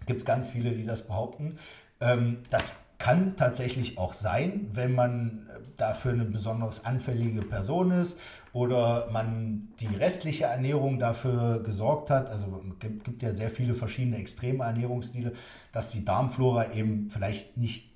Gibt 0.06 0.20
es 0.20 0.24
ganz 0.24 0.50
viele, 0.50 0.72
die 0.72 0.84
das 0.84 1.06
behaupten. 1.06 1.56
Ähm, 2.00 2.38
das 2.50 2.84
kann 3.00 3.34
tatsächlich 3.36 3.98
auch 3.98 4.12
sein, 4.12 4.68
wenn 4.72 4.94
man 4.94 5.48
äh, 5.48 5.60
dafür 5.76 6.12
eine 6.12 6.26
besonders 6.26 6.84
anfällige 6.84 7.42
Person 7.42 7.90
ist 7.90 8.20
oder 8.52 9.08
man 9.10 9.68
die 9.80 9.86
restliche 9.86 10.44
Ernährung 10.44 10.98
dafür 10.98 11.62
gesorgt 11.62 12.10
hat. 12.10 12.30
Also 12.30 12.62
es 12.72 12.78
gibt, 12.78 13.22
ja 13.22 13.32
sehr 13.32 13.50
viele 13.50 13.74
verschiedene 13.74 14.18
extreme 14.18 14.64
Ernährungsstile, 14.64 15.32
dass 15.72 15.90
die 15.90 16.04
Darmflora 16.04 16.72
eben 16.72 17.08
vielleicht 17.10 17.56
nicht 17.56 17.90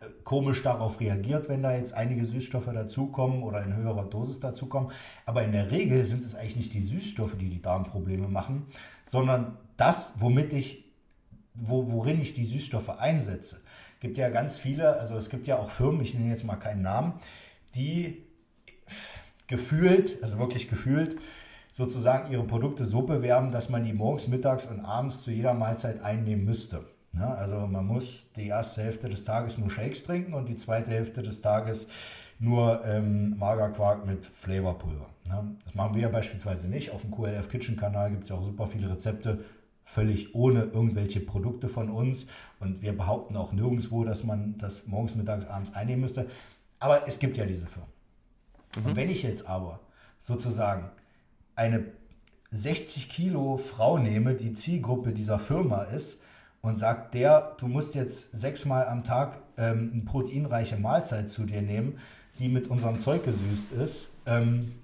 äh, 0.00 0.06
komisch 0.24 0.62
darauf 0.62 1.00
reagiert, 1.00 1.50
wenn 1.50 1.62
da 1.62 1.74
jetzt 1.74 1.92
einige 1.92 2.24
Süßstoffe 2.24 2.72
dazukommen 2.72 3.42
oder 3.42 3.62
in 3.62 3.76
höherer 3.76 4.04
Dosis 4.04 4.40
dazukommen. 4.40 4.92
Aber 5.26 5.42
in 5.42 5.52
der 5.52 5.70
Regel 5.70 6.04
sind 6.04 6.22
es 6.22 6.34
eigentlich 6.34 6.56
nicht 6.56 6.72
die 6.72 6.82
Süßstoffe, 6.82 7.36
die 7.36 7.50
die 7.50 7.60
Darmprobleme 7.60 8.28
machen, 8.28 8.66
sondern 9.04 9.58
das, 9.76 10.14
womit 10.20 10.54
ich 10.54 10.87
wo, 11.60 11.90
worin 11.92 12.20
ich 12.20 12.32
die 12.32 12.44
Süßstoffe 12.44 12.90
einsetze. 12.90 13.60
Es 13.94 14.00
gibt 14.00 14.16
ja 14.16 14.28
ganz 14.28 14.58
viele, 14.58 14.98
also 14.98 15.16
es 15.16 15.28
gibt 15.28 15.46
ja 15.46 15.58
auch 15.58 15.70
Firmen, 15.70 16.00
ich 16.00 16.14
nenne 16.14 16.30
jetzt 16.30 16.44
mal 16.44 16.56
keinen 16.56 16.82
Namen, 16.82 17.14
die 17.74 18.24
gefühlt, 19.46 20.22
also 20.22 20.38
wirklich 20.38 20.68
gefühlt, 20.68 21.16
sozusagen 21.72 22.32
ihre 22.32 22.44
Produkte 22.44 22.84
so 22.84 23.02
bewerben, 23.02 23.50
dass 23.50 23.68
man 23.68 23.84
die 23.84 23.92
morgens, 23.92 24.28
mittags 24.28 24.66
und 24.66 24.80
abends 24.80 25.22
zu 25.22 25.30
jeder 25.30 25.54
Mahlzeit 25.54 26.02
einnehmen 26.02 26.44
müsste. 26.44 26.84
Ja, 27.14 27.34
also 27.34 27.66
man 27.66 27.86
muss 27.86 28.32
die 28.32 28.48
erste 28.48 28.82
Hälfte 28.82 29.08
des 29.08 29.24
Tages 29.24 29.58
nur 29.58 29.70
Shakes 29.70 30.04
trinken 30.04 30.34
und 30.34 30.48
die 30.48 30.56
zweite 30.56 30.90
Hälfte 30.90 31.22
des 31.22 31.40
Tages 31.40 31.88
nur 32.38 32.84
ähm, 32.84 33.36
Magerquark 33.38 34.06
mit 34.06 34.26
Flavorpulver. 34.26 35.06
Ja, 35.28 35.44
das 35.64 35.74
machen 35.74 35.94
wir 35.94 36.02
ja 36.02 36.08
beispielsweise 36.08 36.68
nicht. 36.68 36.90
Auf 36.90 37.02
dem 37.02 37.10
QLF 37.10 37.48
Kitchen 37.48 37.76
Kanal 37.76 38.10
gibt 38.10 38.24
es 38.24 38.28
ja 38.28 38.36
auch 38.36 38.44
super 38.44 38.66
viele 38.66 38.90
Rezepte 38.90 39.44
völlig 39.88 40.34
ohne 40.34 40.64
irgendwelche 40.64 41.20
Produkte 41.20 41.66
von 41.66 41.88
uns. 41.88 42.26
Und 42.60 42.82
wir 42.82 42.94
behaupten 42.94 43.38
auch 43.38 43.52
nirgendwo, 43.52 44.04
dass 44.04 44.22
man 44.22 44.58
das 44.58 44.86
morgens, 44.86 45.14
mittags, 45.14 45.46
abends 45.46 45.72
einnehmen 45.72 46.02
müsste. 46.02 46.28
Aber 46.78 47.08
es 47.08 47.18
gibt 47.18 47.38
ja 47.38 47.46
diese 47.46 47.66
Firmen. 47.66 47.90
Mhm. 48.76 48.84
Und 48.84 48.96
wenn 48.96 49.08
ich 49.08 49.22
jetzt 49.22 49.48
aber 49.48 49.80
sozusagen 50.18 50.90
eine 51.56 51.86
60 52.50 53.08
Kilo 53.08 53.56
Frau 53.56 53.96
nehme, 53.96 54.34
die 54.34 54.52
Zielgruppe 54.52 55.12
dieser 55.12 55.38
Firma 55.38 55.84
ist, 55.84 56.20
und 56.60 56.76
sagt 56.76 57.14
der, 57.14 57.54
du 57.58 57.68
musst 57.68 57.94
jetzt 57.94 58.32
sechsmal 58.32 58.88
am 58.88 59.04
Tag 59.04 59.40
ähm, 59.56 59.90
eine 59.92 60.02
proteinreiche 60.02 60.76
Mahlzeit 60.76 61.30
zu 61.30 61.44
dir 61.44 61.62
nehmen, 61.62 61.98
die 62.40 62.48
mit 62.48 62.68
unserem 62.68 62.98
Zeug 62.98 63.24
gesüßt 63.24 63.72
ist, 63.72 64.10
ähm, 64.26 64.74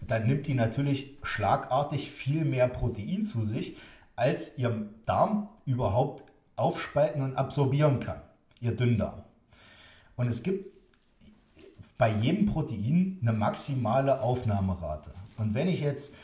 dann 0.00 0.26
nimmt 0.26 0.46
die 0.46 0.54
natürlich 0.54 1.18
schlagartig 1.22 2.10
viel 2.10 2.44
mehr 2.44 2.68
Protein 2.68 3.24
zu 3.24 3.42
sich, 3.42 3.76
als 4.16 4.58
ihr 4.58 4.88
Darm 5.06 5.48
überhaupt 5.66 6.24
aufspalten 6.56 7.22
und 7.22 7.36
absorbieren 7.36 8.00
kann, 8.00 8.20
ihr 8.60 8.76
Dünndarm. 8.76 9.22
Und 10.16 10.28
es 10.28 10.42
gibt 10.42 10.70
bei 11.98 12.10
jedem 12.10 12.46
Protein 12.46 13.18
eine 13.22 13.32
maximale 13.32 14.20
Aufnahmerate. 14.20 15.10
Und 15.36 15.54
wenn 15.54 15.68
ich 15.68 15.80
jetzt, 15.80 16.14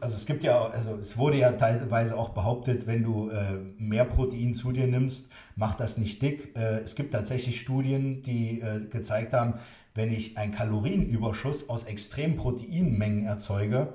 also 0.00 0.16
es 0.16 0.26
gibt 0.26 0.44
ja, 0.44 0.66
also 0.66 0.96
es 0.96 1.16
wurde 1.18 1.38
ja 1.38 1.52
teilweise 1.52 2.16
auch 2.16 2.30
behauptet, 2.30 2.86
wenn 2.86 3.02
du 3.02 3.30
äh, 3.30 3.54
mehr 3.78 4.04
Protein 4.04 4.54
zu 4.54 4.72
dir 4.72 4.86
nimmst, 4.86 5.30
macht 5.54 5.80
das 5.80 5.98
nicht 5.98 6.22
dick. 6.22 6.56
Äh, 6.56 6.80
es 6.80 6.94
gibt 6.94 7.12
tatsächlich 7.12 7.60
Studien, 7.60 8.22
die 8.22 8.60
äh, 8.60 8.80
gezeigt 8.86 9.32
haben, 9.32 9.54
wenn 9.94 10.12
ich 10.12 10.36
einen 10.36 10.52
Kalorienüberschuss 10.52 11.68
aus 11.68 11.84
extremen 11.84 12.36
Proteinmengen 12.36 13.24
erzeuge, 13.24 13.94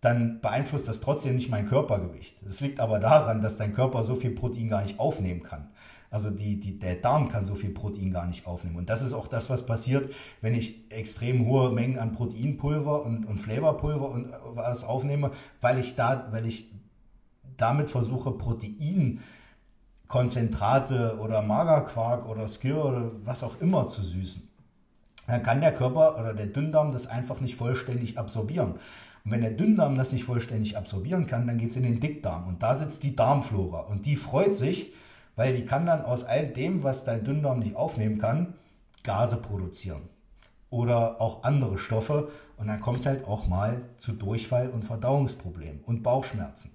dann 0.00 0.40
beeinflusst 0.40 0.88
das 0.88 1.00
trotzdem 1.00 1.36
nicht 1.36 1.48
mein 1.48 1.66
Körpergewicht. 1.66 2.46
Das 2.46 2.60
liegt 2.60 2.80
aber 2.80 2.98
daran, 2.98 3.40
dass 3.40 3.56
dein 3.56 3.72
Körper 3.72 4.04
so 4.04 4.14
viel 4.14 4.30
Protein 4.30 4.68
gar 4.68 4.82
nicht 4.82 5.00
aufnehmen 5.00 5.42
kann. 5.42 5.70
Also 6.10 6.30
die, 6.30 6.60
die, 6.60 6.78
der 6.78 6.96
Darm 6.96 7.28
kann 7.28 7.44
so 7.44 7.54
viel 7.54 7.70
Protein 7.70 8.10
gar 8.10 8.26
nicht 8.26 8.46
aufnehmen. 8.46 8.76
Und 8.76 8.88
das 8.88 9.02
ist 9.02 9.12
auch 9.12 9.26
das, 9.26 9.50
was 9.50 9.66
passiert, 9.66 10.14
wenn 10.40 10.54
ich 10.54 10.90
extrem 10.90 11.44
hohe 11.46 11.72
Mengen 11.72 11.98
an 11.98 12.12
Proteinpulver 12.12 13.04
und, 13.04 13.26
und 13.26 13.38
Flavorpulver 13.38 14.08
und 14.08 14.32
was 14.54 14.84
aufnehme, 14.84 15.32
weil 15.60 15.78
ich 15.78 15.96
da, 15.96 16.28
weil 16.30 16.46
ich 16.46 16.70
damit 17.56 17.90
versuche, 17.90 18.30
Proteinkonzentrate 18.32 21.18
oder 21.20 21.42
Magerquark 21.42 22.28
oder 22.28 22.46
Skir 22.46 22.84
oder 22.84 23.10
was 23.24 23.42
auch 23.42 23.60
immer 23.60 23.88
zu 23.88 24.02
süßen. 24.02 24.48
Dann 25.26 25.42
kann 25.42 25.60
der 25.60 25.74
Körper 25.74 26.20
oder 26.20 26.34
der 26.34 26.46
Dünndarm 26.46 26.92
das 26.92 27.08
einfach 27.08 27.40
nicht 27.40 27.56
vollständig 27.56 28.16
absorbieren. 28.16 28.76
Und 29.26 29.32
wenn 29.32 29.40
der 29.40 29.50
Dünndarm 29.50 29.96
das 29.96 30.12
nicht 30.12 30.22
vollständig 30.22 30.76
absorbieren 30.76 31.26
kann, 31.26 31.48
dann 31.48 31.58
geht 31.58 31.70
es 31.70 31.76
in 31.76 31.82
den 31.82 31.98
Dickdarm. 31.98 32.46
Und 32.46 32.62
da 32.62 32.76
sitzt 32.76 33.02
die 33.02 33.16
Darmflora. 33.16 33.80
Und 33.80 34.06
die 34.06 34.14
freut 34.14 34.54
sich, 34.54 34.92
weil 35.34 35.52
die 35.52 35.64
kann 35.64 35.84
dann 35.84 36.02
aus 36.02 36.22
all 36.22 36.46
dem, 36.46 36.84
was 36.84 37.02
dein 37.02 37.24
Dünndarm 37.24 37.58
nicht 37.58 37.74
aufnehmen 37.74 38.18
kann, 38.18 38.54
Gase 39.02 39.38
produzieren. 39.38 40.02
Oder 40.70 41.20
auch 41.20 41.42
andere 41.42 41.76
Stoffe. 41.76 42.28
Und 42.56 42.68
dann 42.68 42.80
kommt 42.80 43.00
es 43.00 43.06
halt 43.06 43.26
auch 43.26 43.48
mal 43.48 43.82
zu 43.96 44.12
Durchfall 44.12 44.70
und 44.70 44.84
Verdauungsproblemen 44.84 45.80
und 45.84 46.04
Bauchschmerzen. 46.04 46.70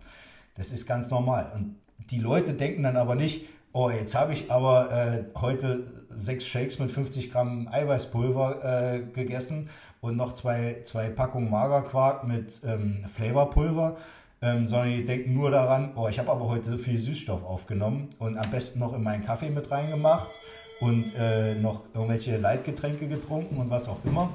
Das 0.55 0.73
ist 0.73 0.85
ganz 0.85 1.09
normal. 1.09 1.53
Und 1.55 1.77
die 2.09 2.19
Leute 2.19 2.53
denken 2.53 2.83
dann 2.83 2.97
aber 2.97 3.15
nicht, 3.15 3.45
oh, 3.71 3.89
jetzt 3.89 4.13
habe 4.13 4.33
ich 4.33 4.51
aber 4.51 4.91
äh, 4.91 5.23
heute 5.39 5.89
sechs 6.09 6.45
Shakes 6.47 6.79
mit 6.79 6.91
50 6.91 7.31
Gramm 7.31 7.69
Eiweißpulver 7.71 8.93
äh, 8.93 8.99
gegessen 9.13 9.69
und 10.01 10.17
noch 10.17 10.33
zwei, 10.33 10.81
zwei 10.83 11.09
Packungen 11.09 11.49
Magerquark 11.49 12.27
mit 12.27 12.61
ähm, 12.65 13.05
Flavorpulver, 13.07 13.97
ähm, 14.41 14.65
sondern 14.65 14.89
die 14.89 15.05
denken 15.05 15.33
nur 15.33 15.51
daran, 15.51 15.93
oh, 15.95 16.07
ich 16.07 16.17
habe 16.19 16.31
aber 16.31 16.47
heute 16.47 16.71
so 16.71 16.77
viel 16.77 16.97
Süßstoff 16.97 17.43
aufgenommen 17.43 18.09
und 18.17 18.37
am 18.37 18.49
besten 18.49 18.79
noch 18.79 18.93
in 18.93 19.03
meinen 19.03 19.23
Kaffee 19.23 19.51
mit 19.51 19.69
reingemacht 19.69 20.31
und 20.79 21.13
äh, 21.15 21.53
noch 21.55 21.85
irgendwelche 21.93 22.37
Leitgetränke 22.37 23.07
getrunken 23.07 23.57
und 23.57 23.69
was 23.69 23.87
auch 23.87 24.03
immer. 24.03 24.31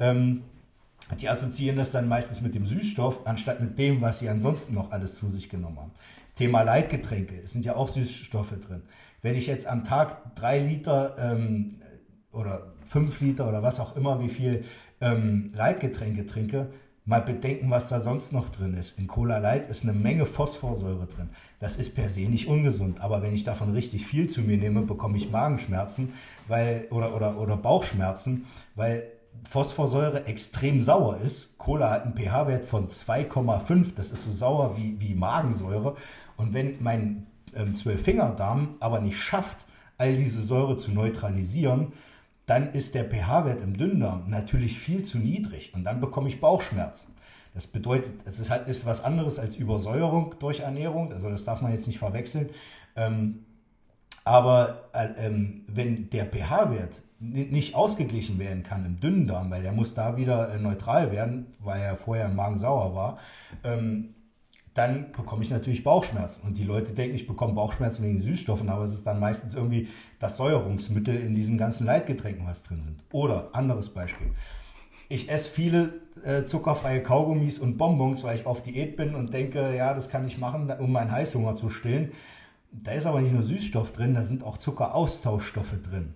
Ähm, 0.00 0.42
die 1.20 1.28
assoziieren 1.28 1.76
das 1.76 1.92
dann 1.92 2.08
meistens 2.08 2.40
mit 2.40 2.54
dem 2.54 2.66
Süßstoff, 2.66 3.20
anstatt 3.26 3.60
mit 3.60 3.78
dem, 3.78 4.00
was 4.00 4.18
sie 4.18 4.28
ansonsten 4.28 4.74
noch 4.74 4.90
alles 4.90 5.16
zu 5.16 5.30
sich 5.30 5.48
genommen 5.48 5.78
haben. 5.78 5.92
Thema 6.34 6.62
Leitgetränke, 6.62 7.40
es 7.44 7.52
sind 7.52 7.64
ja 7.64 7.76
auch 7.76 7.88
Süßstoffe 7.88 8.58
drin. 8.66 8.82
Wenn 9.22 9.36
ich 9.36 9.46
jetzt 9.46 9.66
am 9.66 9.84
Tag 9.84 10.34
drei 10.34 10.58
Liter 10.58 11.14
ähm, 11.18 11.76
oder 12.34 12.72
fünf 12.84 13.20
Liter 13.20 13.48
oder 13.48 13.62
was 13.62 13.80
auch 13.80 13.96
immer, 13.96 14.20
wie 14.20 14.28
viel 14.28 14.64
ähm, 15.00 15.50
Leitgetränke 15.54 16.26
trinke, 16.26 16.70
mal 17.06 17.20
bedenken, 17.20 17.70
was 17.70 17.88
da 17.88 18.00
sonst 18.00 18.32
noch 18.32 18.48
drin 18.48 18.74
ist. 18.74 18.98
In 18.98 19.06
Cola 19.06 19.38
Light 19.38 19.68
ist 19.68 19.82
eine 19.82 19.92
Menge 19.92 20.24
Phosphorsäure 20.24 21.06
drin. 21.06 21.28
Das 21.60 21.76
ist 21.76 21.94
per 21.94 22.08
se 22.08 22.20
nicht 22.20 22.48
ungesund, 22.48 23.00
aber 23.00 23.22
wenn 23.22 23.34
ich 23.34 23.44
davon 23.44 23.72
richtig 23.72 24.06
viel 24.06 24.28
zu 24.28 24.40
mir 24.40 24.56
nehme, 24.56 24.82
bekomme 24.82 25.16
ich 25.16 25.30
Magenschmerzen 25.30 26.12
weil, 26.48 26.86
oder, 26.90 27.14
oder, 27.14 27.38
oder 27.38 27.56
Bauchschmerzen, 27.56 28.46
weil 28.74 29.04
Phosphorsäure 29.42 30.26
extrem 30.26 30.80
sauer 30.80 31.18
ist. 31.18 31.58
Cola 31.58 31.90
hat 31.90 32.04
einen 32.04 32.16
pH-Wert 32.16 32.64
von 32.64 32.88
2,5, 32.88 33.94
das 33.94 34.10
ist 34.10 34.24
so 34.24 34.30
sauer 34.30 34.76
wie, 34.78 34.98
wie 35.00 35.14
Magensäure. 35.14 35.96
Und 36.36 36.54
wenn 36.54 36.76
mein 36.80 37.26
ähm, 37.54 37.74
Zwölffingerdarm 37.74 38.76
aber 38.80 39.00
nicht 39.00 39.18
schafft, 39.18 39.66
all 39.98 40.16
diese 40.16 40.40
Säure 40.40 40.76
zu 40.76 40.92
neutralisieren, 40.92 41.92
dann 42.46 42.70
ist 42.70 42.94
der 42.94 43.04
pH-Wert 43.04 43.60
im 43.60 43.76
Dünndarm 43.76 44.28
natürlich 44.28 44.78
viel 44.78 45.02
zu 45.02 45.18
niedrig 45.18 45.72
und 45.74 45.84
dann 45.84 46.00
bekomme 46.00 46.28
ich 46.28 46.40
Bauchschmerzen. 46.40 47.14
Das 47.54 47.66
bedeutet, 47.66 48.12
es 48.26 48.40
ist 48.40 48.50
halt 48.50 48.68
ist 48.68 48.84
was 48.84 49.04
anderes 49.04 49.38
als 49.38 49.56
Übersäuerung 49.56 50.34
durch 50.40 50.60
Ernährung, 50.60 51.12
also 51.12 51.30
das 51.30 51.44
darf 51.44 51.60
man 51.60 51.72
jetzt 51.72 51.86
nicht 51.86 51.98
verwechseln. 51.98 52.50
Ähm, 52.96 53.44
aber 54.24 54.88
äh, 54.92 55.26
ähm, 55.26 55.64
wenn 55.68 56.10
der 56.10 56.26
pH-Wert 56.26 57.02
nicht 57.20 57.74
ausgeglichen 57.74 58.38
werden 58.38 58.62
kann 58.62 58.84
im 58.84 59.00
Dünndarm, 59.00 59.50
weil 59.50 59.62
der 59.62 59.72
muss 59.72 59.94
da 59.94 60.16
wieder 60.16 60.52
äh, 60.52 60.58
neutral 60.58 61.12
werden, 61.12 61.46
weil 61.60 61.80
er 61.80 61.96
vorher 61.96 62.26
im 62.26 62.36
Magen 62.36 62.58
sauer 62.58 62.94
war, 62.94 63.18
ähm, 63.62 64.14
dann 64.74 65.12
bekomme 65.12 65.44
ich 65.44 65.50
natürlich 65.50 65.84
Bauchschmerzen. 65.84 66.42
Und 66.44 66.58
die 66.58 66.64
Leute 66.64 66.92
denken, 66.92 67.14
ich 67.14 67.28
bekomme 67.28 67.54
Bauchschmerzen 67.54 68.04
wegen 68.04 68.20
Süßstoffen, 68.20 68.68
aber 68.68 68.82
es 68.82 68.92
ist 68.92 69.06
dann 69.06 69.20
meistens 69.20 69.54
irgendwie 69.54 69.88
das 70.18 70.36
Säuerungsmittel 70.36 71.14
in 71.14 71.36
diesen 71.36 71.56
ganzen 71.56 71.86
Leitgetränken, 71.86 72.44
was 72.46 72.64
drin 72.64 72.82
sind. 72.82 73.04
Oder 73.12 73.50
anderes 73.52 73.90
Beispiel. 73.90 74.32
Ich 75.08 75.30
esse 75.30 75.48
viele 75.48 76.00
äh, 76.24 76.44
zuckerfreie 76.44 77.02
Kaugummis 77.02 77.60
und 77.60 77.78
Bonbons, 77.78 78.24
weil 78.24 78.34
ich 78.34 78.46
auf 78.46 78.62
Diät 78.62 78.96
bin 78.96 79.14
und 79.14 79.32
denke, 79.32 79.76
ja, 79.76 79.94
das 79.94 80.08
kann 80.08 80.26
ich 80.26 80.38
machen, 80.38 80.68
um 80.80 80.90
meinen 80.90 81.12
Heißhunger 81.12 81.54
zu 81.54 81.68
stillen. 81.68 82.10
Da 82.72 82.92
ist 82.92 83.06
aber 83.06 83.20
nicht 83.20 83.32
nur 83.32 83.42
Süßstoff 83.42 83.92
drin, 83.92 84.14
da 84.14 84.24
sind 84.24 84.42
auch 84.42 84.58
Zuckeraustauschstoffe 84.58 85.80
drin. 85.82 86.14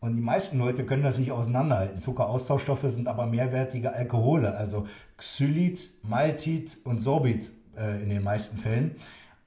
Und 0.00 0.14
die 0.14 0.22
meisten 0.22 0.58
Leute 0.58 0.86
können 0.86 1.02
das 1.02 1.18
nicht 1.18 1.32
auseinanderhalten. 1.32 1.98
Zuckeraustauschstoffe 1.98 2.84
sind 2.84 3.08
aber 3.08 3.26
mehrwertige 3.26 3.92
Alkohole, 3.92 4.56
also 4.56 4.86
Xylit, 5.18 5.90
Maltit 6.04 6.78
und 6.84 7.00
Sorbit 7.00 7.50
äh, 7.78 8.02
in 8.02 8.08
den 8.08 8.22
meisten 8.22 8.58
Fällen. 8.58 8.96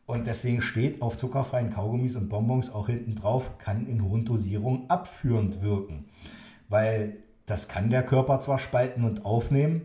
Und 0.06 0.28
deswegen 0.28 0.62
steht 0.62 1.02
auf 1.02 1.16
zuckerfreien 1.16 1.70
Kaugummis 1.70 2.16
und 2.16 2.28
Bonbons 2.28 2.74
auch 2.74 2.88
hinten 2.88 3.16
drauf, 3.16 3.58
kann 3.58 3.88
in 3.88 4.04
hohen 4.04 4.26
Dosierungen 4.26 4.90
abführend 4.90 5.62
wirken. 5.62 6.06
Weil 6.68 7.18
das 7.46 7.68
kann 7.68 7.90
der 7.90 8.04
Körper 8.04 8.40
zwar 8.40 8.60
spalten 8.60 9.04
und 9.04 9.26
aufnehmen, 9.26 9.84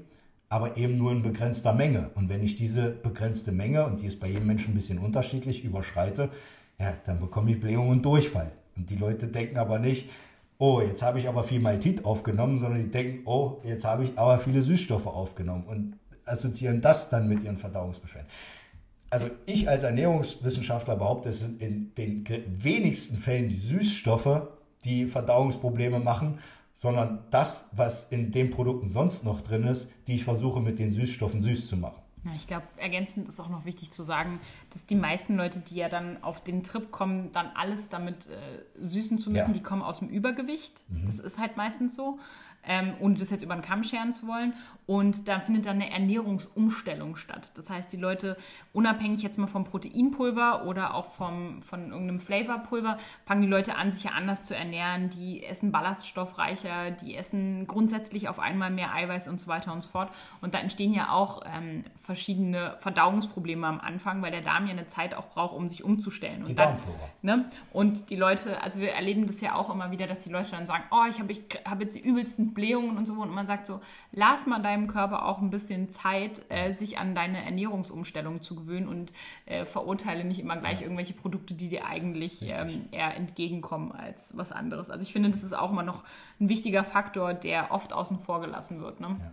aber 0.49 0.77
eben 0.77 0.97
nur 0.97 1.13
in 1.13 1.23
begrenzter 1.23 1.73
Menge. 1.73 2.11
Und 2.15 2.29
wenn 2.29 2.43
ich 2.43 2.55
diese 2.55 2.91
begrenzte 2.91 3.53
Menge, 3.53 3.85
und 3.87 4.03
die 4.03 4.07
ist 4.07 4.21
bei 4.21 4.29
jedem 4.29 4.47
Menschen 4.47 4.73
ein 4.73 4.77
bisschen 4.77 4.99
unterschiedlich, 4.99 5.65
überschreite, 5.65 6.31
ja, 6.79 6.93
dann 7.05 7.21
bekomme 7.21 7.51
ich 7.51 7.61
Blähung 7.61 7.89
und 7.89 8.05
Durchfall. 8.05 8.53
Und 8.77 8.91
die 8.91 8.97
Leute 8.97 9.29
denken 9.29 9.59
aber 9.59 9.79
nicht, 9.79 10.11
oh, 10.59 10.81
jetzt 10.81 11.03
habe 11.03 11.19
ich 11.19 11.29
aber 11.29 11.43
viel 11.43 11.61
Maltit 11.61 12.05
aufgenommen, 12.05 12.59
sondern 12.59 12.83
die 12.83 12.91
denken, 12.91 13.23
oh, 13.27 13.61
jetzt 13.65 13.85
habe 13.85 14.05
ich 14.05 14.19
aber 14.19 14.39
viele 14.39 14.63
Süßstoffe 14.63 15.07
aufgenommen. 15.07 15.65
Und 15.67 15.97
assoziieren 16.27 16.81
das 16.81 17.09
dann 17.09 17.29
mit 17.29 17.43
ihren 17.43 17.57
Verdauungsbeschwerden. 17.57 18.29
Also 19.09 19.31
ich 19.47 19.69
als 19.69 19.85
Ernährungswissenschaftler 19.85 20.97
behaupte, 20.97 21.29
es 21.29 21.41
sind 21.41 21.63
in 21.63 21.95
den 21.95 22.25
wenigsten 22.63 23.17
Fällen 23.17 23.49
die 23.49 23.57
Süßstoffe, 23.57 24.49
die 24.85 25.07
Verdauungsprobleme 25.07 26.01
machen, 26.01 26.39
sondern 26.75 27.21
das, 27.31 27.71
was 27.73 28.11
in 28.11 28.33
den 28.33 28.51
Produkten 28.51 28.89
sonst 28.89 29.25
noch 29.25 29.41
drin 29.41 29.65
ist, 29.65 29.91
die 30.07 30.17
ich 30.17 30.25
versuche 30.25 30.61
mit 30.61 30.79
den 30.79 30.91
Süßstoffen 30.91 31.41
süß 31.41 31.69
zu 31.69 31.77
machen. 31.77 32.03
Ja, 32.27 32.33
ich 32.35 32.47
glaube, 32.47 32.67
ergänzend 32.77 33.29
ist 33.29 33.39
auch 33.39 33.49
noch 33.49 33.65
wichtig 33.65 33.93
zu 33.93 34.03
sagen, 34.03 34.41
dass 34.71 34.85
die 34.85 34.97
meisten 34.97 35.37
Leute, 35.37 35.61
die 35.61 35.77
ja 35.77 35.89
dann 35.89 36.23
auf 36.25 36.43
den 36.43 36.65
Trip 36.65 36.91
kommen, 36.91 37.31
dann 37.33 37.47
alles 37.55 37.89
damit 37.89 38.29
äh, 38.29 38.85
süßen 38.85 39.19
zu 39.19 39.31
müssen, 39.31 39.49
ja. 39.49 39.53
die 39.53 39.63
kommen 39.63 39.83
aus 39.83 40.01
dem 40.01 40.09
Übergewicht. 40.09 40.83
Mhm. 40.89 41.07
Das 41.07 41.21
ist 41.21 41.39
halt 41.39 41.57
meistens 41.57 41.95
so 41.95 42.19
ähm, 42.67 42.95
ohne 43.01 43.15
das 43.17 43.31
jetzt 43.31 43.43
über 43.43 43.55
den 43.55 43.63
Kamm 43.63 43.83
scheren 43.83 44.13
zu 44.13 44.27
wollen. 44.27 44.55
Und 44.87 45.27
da 45.27 45.41
findet 45.41 45.67
dann 45.67 45.81
eine 45.81 45.91
Ernährungsumstellung 45.91 47.17
statt. 47.17 47.51
Das 47.57 47.69
heißt, 47.69 47.93
die 47.93 47.97
Leute, 47.97 48.37
unabhängig 48.73 49.23
jetzt 49.23 49.37
mal 49.37 49.49
vom 49.49 49.65
Proteinpulver 49.65 50.65
oder 50.65 50.95
auch 50.95 51.07
vom, 51.07 51.61
von 51.63 51.91
irgendeinem 51.91 52.21
Flavorpulver, 52.21 52.99
fangen 53.25 53.43
die 53.43 53.49
Leute 53.49 53.75
an, 53.77 53.91
sich 53.91 54.05
ja 54.05 54.13
anders 54.13 54.45
zu 54.45 54.55
ernähren. 54.55 55.11
Die 55.11 55.43
essen 55.45 55.73
ballaststoffreicher, 55.73 56.93
die 56.93 57.17
essen 57.17 57.67
grundsätzlich 57.67 58.29
auf 58.29 58.39
einmal 58.39 58.71
mehr 58.71 58.95
Eiweiß 58.95 59.27
und 59.27 59.41
so 59.41 59.49
weiter 59.49 59.73
und 59.73 59.83
so 59.83 59.91
fort. 59.91 60.11
Und 60.41 60.55
da 60.55 60.59
entstehen 60.59 60.95
ja 60.95 61.11
auch 61.11 61.43
ähm, 61.53 61.83
verschiedene 62.01 62.77
Verdauungsprobleme 62.79 63.67
am 63.67 63.81
Anfang, 63.81 64.23
weil 64.23 64.31
der 64.31 64.43
Darm 64.43 64.67
ja 64.67 64.73
eine 64.73 64.87
Zeit 64.87 65.15
auch 65.15 65.29
braucht, 65.31 65.55
um 65.57 65.69
sich 65.69 65.83
umzustellen. 65.83 66.45
Die 66.45 66.53
und 66.53 66.59
dann, 66.59 66.77
Ne? 67.23 67.45
Und 67.73 68.11
die 68.11 68.17
Leute, 68.17 68.63
also 68.63 68.79
wir 68.81 68.93
erleben 68.93 69.27
das 69.27 69.41
ja 69.41 69.55
auch 69.57 69.69
immer 69.69 69.91
wieder, 69.91 70.07
dass 70.07 70.21
die 70.21 70.31
Leute 70.31 70.53
dann 70.53 70.67
sagen, 70.67 70.85
oh, 70.93 71.05
ich 71.11 71.19
habe 71.19 71.33
ich 71.33 71.43
hab 71.65 71.81
jetzt 71.81 71.97
die 71.97 72.01
übelsten 72.01 72.55
Blähungen 72.57 72.97
und 72.97 73.07
so. 73.07 73.13
Und 73.15 73.33
man 73.33 73.47
sagt 73.47 73.69
so, 73.69 73.81
lass 74.11 74.47
mal 74.47 74.61
deinem 74.61 74.89
Körper 74.89 75.25
auch 75.27 75.41
ein 75.41 75.51
bisschen 75.51 75.91
Zeit, 75.91 76.45
äh, 76.49 76.73
sich 76.73 76.99
an 76.99 77.15
deine 77.15 77.45
Ernährungsumstellung 77.45 78.43
zu 78.43 78.57
gewöhnen 78.57 78.89
und 78.89 79.13
äh, 79.45 79.65
verurteile 79.65 80.25
nicht 80.25 80.41
immer 80.41 80.57
gleich 80.57 80.83
irgendwelche 80.83 81.15
Produkte, 81.15 81.55
die 81.55 81.69
dir 81.69 81.87
eigentlich 81.87 82.43
ähm, 82.43 82.87
eher 82.91 83.15
entgegenkommen 83.15 83.93
als 83.93 84.37
was 84.37 84.51
anderes. 84.51 84.91
Also 84.91 85.05
ich 85.05 85.13
finde, 85.13 85.31
das 85.31 85.45
ist 85.45 85.57
auch 85.57 85.71
immer 85.71 85.85
noch 85.85 86.03
ein 86.41 86.49
wichtiger 86.49 86.83
Faktor, 86.83 87.33
der 87.35 87.71
oft 87.71 87.93
außen 87.93 88.19
vor 88.19 88.41
gelassen 88.41 88.81
wird. 88.81 88.99
Ne? 88.99 89.17
Ja. 89.21 89.33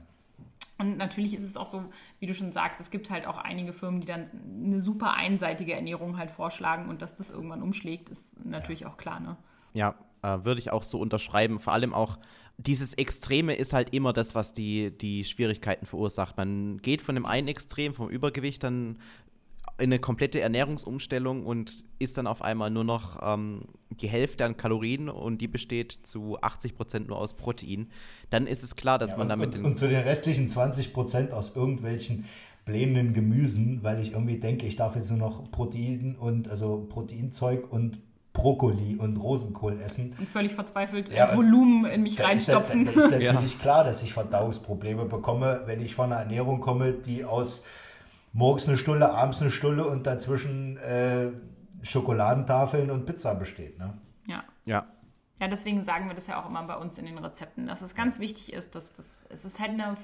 Und 0.77 0.97
natürlich 0.97 1.33
ist 1.33 1.43
es 1.43 1.55
auch 1.55 1.67
so, 1.67 1.85
wie 2.19 2.25
du 2.25 2.33
schon 2.33 2.51
sagst, 2.51 2.81
es 2.81 2.91
gibt 2.91 3.09
halt 3.09 3.25
auch 3.25 3.37
einige 3.37 3.73
Firmen, 3.73 4.01
die 4.01 4.07
dann 4.07 4.29
eine 4.65 4.81
super 4.81 5.13
einseitige 5.13 5.73
Ernährung 5.73 6.17
halt 6.17 6.29
vorschlagen 6.29 6.89
und 6.89 7.01
dass 7.01 7.15
das 7.15 7.29
irgendwann 7.29 7.61
umschlägt, 7.61 8.09
ist 8.09 8.45
natürlich 8.45 8.81
ja. 8.81 8.89
auch 8.89 8.97
klar. 8.97 9.19
Ne? 9.19 9.37
Ja, 9.73 9.95
äh, 10.23 10.43
würde 10.43 10.59
ich 10.59 10.71
auch 10.71 10.83
so 10.83 10.99
unterschreiben. 10.99 11.59
Vor 11.59 11.73
allem 11.73 11.93
auch 11.93 12.17
dieses 12.57 12.93
Extreme 12.93 13.55
ist 13.55 13.73
halt 13.73 13.93
immer 13.93 14.13
das, 14.13 14.35
was 14.35 14.53
die, 14.53 14.95
die 14.95 15.25
Schwierigkeiten 15.25 15.85
verursacht. 15.85 16.37
Man 16.37 16.77
geht 16.81 17.01
von 17.01 17.15
dem 17.15 17.25
einen 17.25 17.47
Extrem, 17.47 17.93
vom 17.93 18.09
Übergewicht, 18.09 18.63
dann 18.63 18.99
in 19.79 19.85
eine 19.85 19.99
komplette 19.99 20.39
Ernährungsumstellung 20.39 21.45
und 21.45 21.83
isst 21.97 22.17
dann 22.17 22.27
auf 22.27 22.43
einmal 22.43 22.69
nur 22.69 22.83
noch 22.83 23.19
ähm, 23.23 23.63
die 23.89 24.07
Hälfte 24.07 24.45
an 24.45 24.55
Kalorien 24.55 25.09
und 25.09 25.39
die 25.39 25.47
besteht 25.47 25.97
zu 26.03 26.39
80 26.39 26.75
Prozent 26.75 27.07
nur 27.07 27.17
aus 27.17 27.35
Protein, 27.35 27.87
dann 28.29 28.45
ist 28.45 28.61
es 28.61 28.75
klar, 28.75 28.99
dass 28.99 29.11
ja, 29.11 29.17
man 29.17 29.29
damit. 29.29 29.57
Und, 29.57 29.65
und, 29.65 29.79
zu 29.79 29.87
den 29.87 30.01
restlichen 30.01 30.47
20 30.47 30.93
Prozent 30.93 31.33
aus 31.33 31.55
irgendwelchen 31.55 32.25
blähenden 32.65 33.13
Gemüsen, 33.13 33.79
weil 33.81 33.99
ich 33.99 34.11
irgendwie 34.11 34.39
denke, 34.39 34.67
ich 34.67 34.75
darf 34.75 34.95
jetzt 34.95 35.09
nur 35.09 35.19
noch 35.19 35.49
Protein 35.49 36.15
und 36.15 36.47
also 36.49 36.85
Proteinzeug 36.87 37.71
und 37.71 37.99
Brokkoli 38.33 38.95
und 38.95 39.17
Rosenkohl 39.17 39.79
essen. 39.79 40.15
Und 40.17 40.27
völlig 40.27 40.53
verzweifelt 40.53 41.13
ja, 41.13 41.35
Volumen 41.35 41.85
in 41.85 42.01
mich 42.01 42.21
reinstopfen. 42.21 42.87
Ist, 42.87 42.95
da 42.95 43.01
ist 43.01 43.11
natürlich 43.33 43.53
ja. 43.53 43.59
klar, 43.59 43.83
dass 43.83 44.01
ich 44.01 44.11
Verdauungsprobleme 44.11 45.05
bekomme, 45.05 45.61
wenn 45.65 45.79
ich 45.81 45.93
von 45.93 46.11
einer 46.11 46.21
Ernährung 46.21 46.59
komme, 46.59 46.93
die 46.93 47.23
aus 47.23 47.63
morgens 48.33 48.67
eine 48.67 48.77
Stulle, 48.77 49.13
abends 49.13 49.39
eine 49.39 49.51
Stulle 49.51 49.87
und 49.87 50.07
dazwischen 50.07 50.77
äh, 50.77 51.27
Schokoladentafeln 51.83 52.89
und 52.89 53.05
Pizza 53.05 53.35
besteht. 53.35 53.77
Ne? 53.77 53.93
Ja. 54.27 54.43
Ja. 54.65 54.87
Ja, 55.39 55.47
deswegen 55.47 55.83
sagen 55.83 56.07
wir 56.07 56.15
das 56.15 56.27
ja 56.27 56.41
auch 56.41 56.47
immer 56.47 56.63
bei 56.63 56.77
uns 56.77 56.97
in 56.97 57.05
den 57.05 57.17
Rezepten, 57.17 57.67
dass 57.67 57.81
es 57.81 57.95
ganz 57.95 58.19
wichtig 58.19 58.53
ist, 58.53 58.75
dass 58.75 58.93
das, 58.93 59.17
es 59.29 59.45
ist 59.45 59.59
halt 59.59 59.71
eine, 59.71 59.97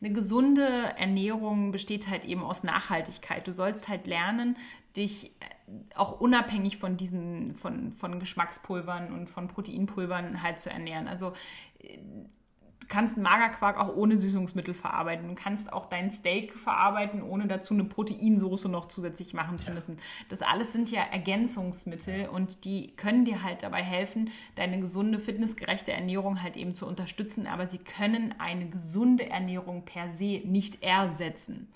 eine 0.00 0.12
gesunde 0.12 0.94
Ernährung 0.96 1.72
besteht 1.72 2.08
halt 2.08 2.24
eben 2.24 2.44
aus 2.44 2.62
Nachhaltigkeit. 2.62 3.46
Du 3.46 3.52
sollst 3.52 3.88
halt 3.88 4.06
lernen, 4.06 4.56
dich 4.96 5.32
auch 5.94 6.20
unabhängig 6.20 6.78
von 6.78 6.96
diesen, 6.96 7.54
von, 7.54 7.92
von 7.92 8.18
Geschmackspulvern 8.18 9.12
und 9.12 9.28
von 9.28 9.48
Proteinpulvern 9.48 10.42
halt 10.42 10.58
zu 10.58 10.70
ernähren. 10.70 11.08
Also 11.08 11.32
äh, 11.80 11.98
du 12.80 12.86
kannst 12.88 13.18
Magerquark 13.18 13.78
auch 13.78 13.94
ohne 13.94 14.16
Süßungsmittel 14.16 14.74
verarbeiten. 14.74 15.28
Du 15.28 15.34
kannst 15.34 15.72
auch 15.72 15.86
dein 15.86 16.10
Steak 16.10 16.54
verarbeiten, 16.54 17.22
ohne 17.22 17.46
dazu 17.46 17.74
eine 17.74 17.84
Proteinsoße 17.84 18.68
noch 18.68 18.86
zusätzlich 18.86 19.34
machen 19.34 19.58
zu 19.58 19.72
müssen. 19.72 19.98
Das 20.30 20.40
alles 20.42 20.72
sind 20.72 20.90
ja 20.90 21.02
Ergänzungsmittel 21.02 22.28
und 22.28 22.64
die 22.64 22.94
können 22.96 23.24
dir 23.24 23.42
halt 23.42 23.62
dabei 23.62 23.82
helfen, 23.82 24.30
deine 24.54 24.80
gesunde, 24.80 25.18
fitnessgerechte 25.18 25.92
Ernährung 25.92 26.42
halt 26.42 26.56
eben 26.56 26.74
zu 26.74 26.86
unterstützen. 26.86 27.46
Aber 27.46 27.66
sie 27.68 27.78
können 27.78 28.34
eine 28.38 28.68
gesunde 28.68 29.28
Ernährung 29.28 29.84
per 29.84 30.10
se 30.12 30.40
nicht 30.44 30.82
ersetzen. 30.82 31.68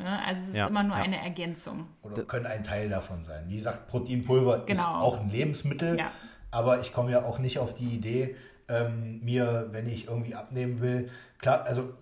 Ne? 0.00 0.24
Also 0.26 0.42
es 0.42 0.48
ist 0.48 0.56
ja, 0.56 0.66
immer 0.66 0.82
nur 0.82 0.96
ja. 0.96 1.02
eine 1.02 1.22
Ergänzung. 1.22 1.86
Oder 2.02 2.22
können 2.24 2.46
ein 2.46 2.64
Teil 2.64 2.88
davon 2.88 3.22
sein. 3.22 3.44
Wie 3.48 3.56
gesagt, 3.56 3.86
Proteinpulver 3.86 4.64
genau. 4.66 4.72
ist 4.72 4.86
auch 4.86 5.20
ein 5.20 5.30
Lebensmittel, 5.30 5.98
ja. 5.98 6.10
aber 6.50 6.80
ich 6.80 6.92
komme 6.92 7.10
ja 7.12 7.24
auch 7.24 7.38
nicht 7.38 7.58
auf 7.58 7.74
die 7.74 7.94
Idee, 7.94 8.36
ähm, 8.68 9.20
mir, 9.22 9.68
wenn 9.72 9.86
ich 9.86 10.08
irgendwie 10.08 10.34
abnehmen 10.34 10.80
will, 10.80 11.10
klar, 11.38 11.64
also 11.66 11.92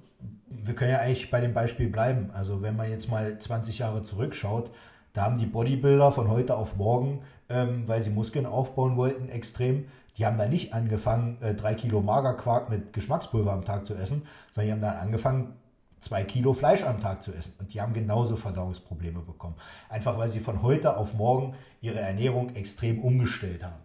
wir 0.49 0.75
können 0.75 0.93
ja 0.93 0.99
eigentlich 0.99 1.31
bei 1.31 1.41
dem 1.41 1.55
Beispiel 1.55 1.89
bleiben. 1.89 2.31
Also 2.33 2.63
wenn 2.63 2.77
man 2.77 2.91
jetzt 2.91 3.11
mal 3.11 3.39
20 3.39 3.79
Jahre 3.79 4.03
zurückschaut, 4.03 4.71
da 5.13 5.23
haben 5.23 5.39
die 5.39 5.47
Bodybuilder 5.47 6.13
von 6.13 6.29
heute 6.29 6.57
auf 6.57 6.77
morgen, 6.77 7.21
ähm, 7.49 7.87
weil 7.87 8.03
sie 8.03 8.11
Muskeln 8.11 8.47
aufbauen 8.47 8.97
wollten, 8.97 9.29
extrem, 9.29 9.87
die 10.17 10.27
haben 10.27 10.39
da 10.39 10.47
nicht 10.47 10.75
angefangen, 10.75 11.39
äh, 11.41 11.55
drei 11.55 11.75
Kilo 11.75 12.01
Magerquark 12.01 12.69
mit 12.69 12.93
Geschmackspulver 12.93 13.53
am 13.53 13.65
Tag 13.65 13.87
zu 13.87 13.95
essen, 13.95 14.23
sondern 14.53 14.67
die 14.67 14.73
haben 14.73 14.81
dann 14.81 14.97
angefangen, 14.97 15.55
zwei 16.01 16.25
Kilo 16.25 16.53
Fleisch 16.53 16.83
am 16.83 17.01
Tag 17.01 17.23
zu 17.23 17.33
essen. 17.33 17.55
Und 17.59 17.75
die 17.75 17.81
haben 17.81 17.93
genauso 17.93 18.37
Verdauungsprobleme 18.37 19.21
bekommen. 19.21 19.57
Einfach 19.89 20.19
weil 20.19 20.29
sie 20.29 20.41
von 20.41 20.63
heute 20.63 20.97
auf 20.97 21.15
morgen 21.15 21.55
ihre 21.81 22.01
Ernährung 22.01 22.55
extrem 22.55 23.01
umgestellt 23.01 23.65
haben. 23.65 23.83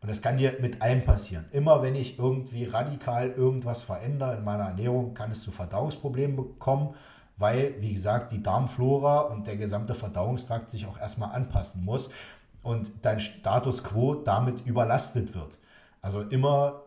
Und 0.00 0.08
das 0.08 0.20
kann 0.20 0.36
dir 0.36 0.56
mit 0.60 0.82
allem 0.82 1.04
passieren. 1.04 1.44
Immer 1.52 1.80
wenn 1.82 1.94
ich 1.94 2.18
irgendwie 2.18 2.64
radikal 2.64 3.30
irgendwas 3.30 3.84
verändere 3.84 4.36
in 4.36 4.44
meiner 4.44 4.64
Ernährung, 4.64 5.14
kann 5.14 5.30
es 5.30 5.42
zu 5.42 5.52
Verdauungsproblemen 5.52 6.58
kommen, 6.58 6.94
weil, 7.36 7.74
wie 7.80 7.92
gesagt, 7.92 8.32
die 8.32 8.42
Darmflora 8.42 9.20
und 9.20 9.46
der 9.46 9.56
gesamte 9.56 9.94
Verdauungstrakt 9.94 10.70
sich 10.70 10.86
auch 10.86 10.98
erstmal 10.98 11.34
anpassen 11.34 11.84
muss 11.84 12.10
und 12.62 12.90
dein 13.02 13.20
Status 13.20 13.84
quo 13.84 14.14
damit 14.14 14.66
überlastet 14.66 15.34
wird. 15.34 15.58
Also 16.00 16.22
immer 16.22 16.82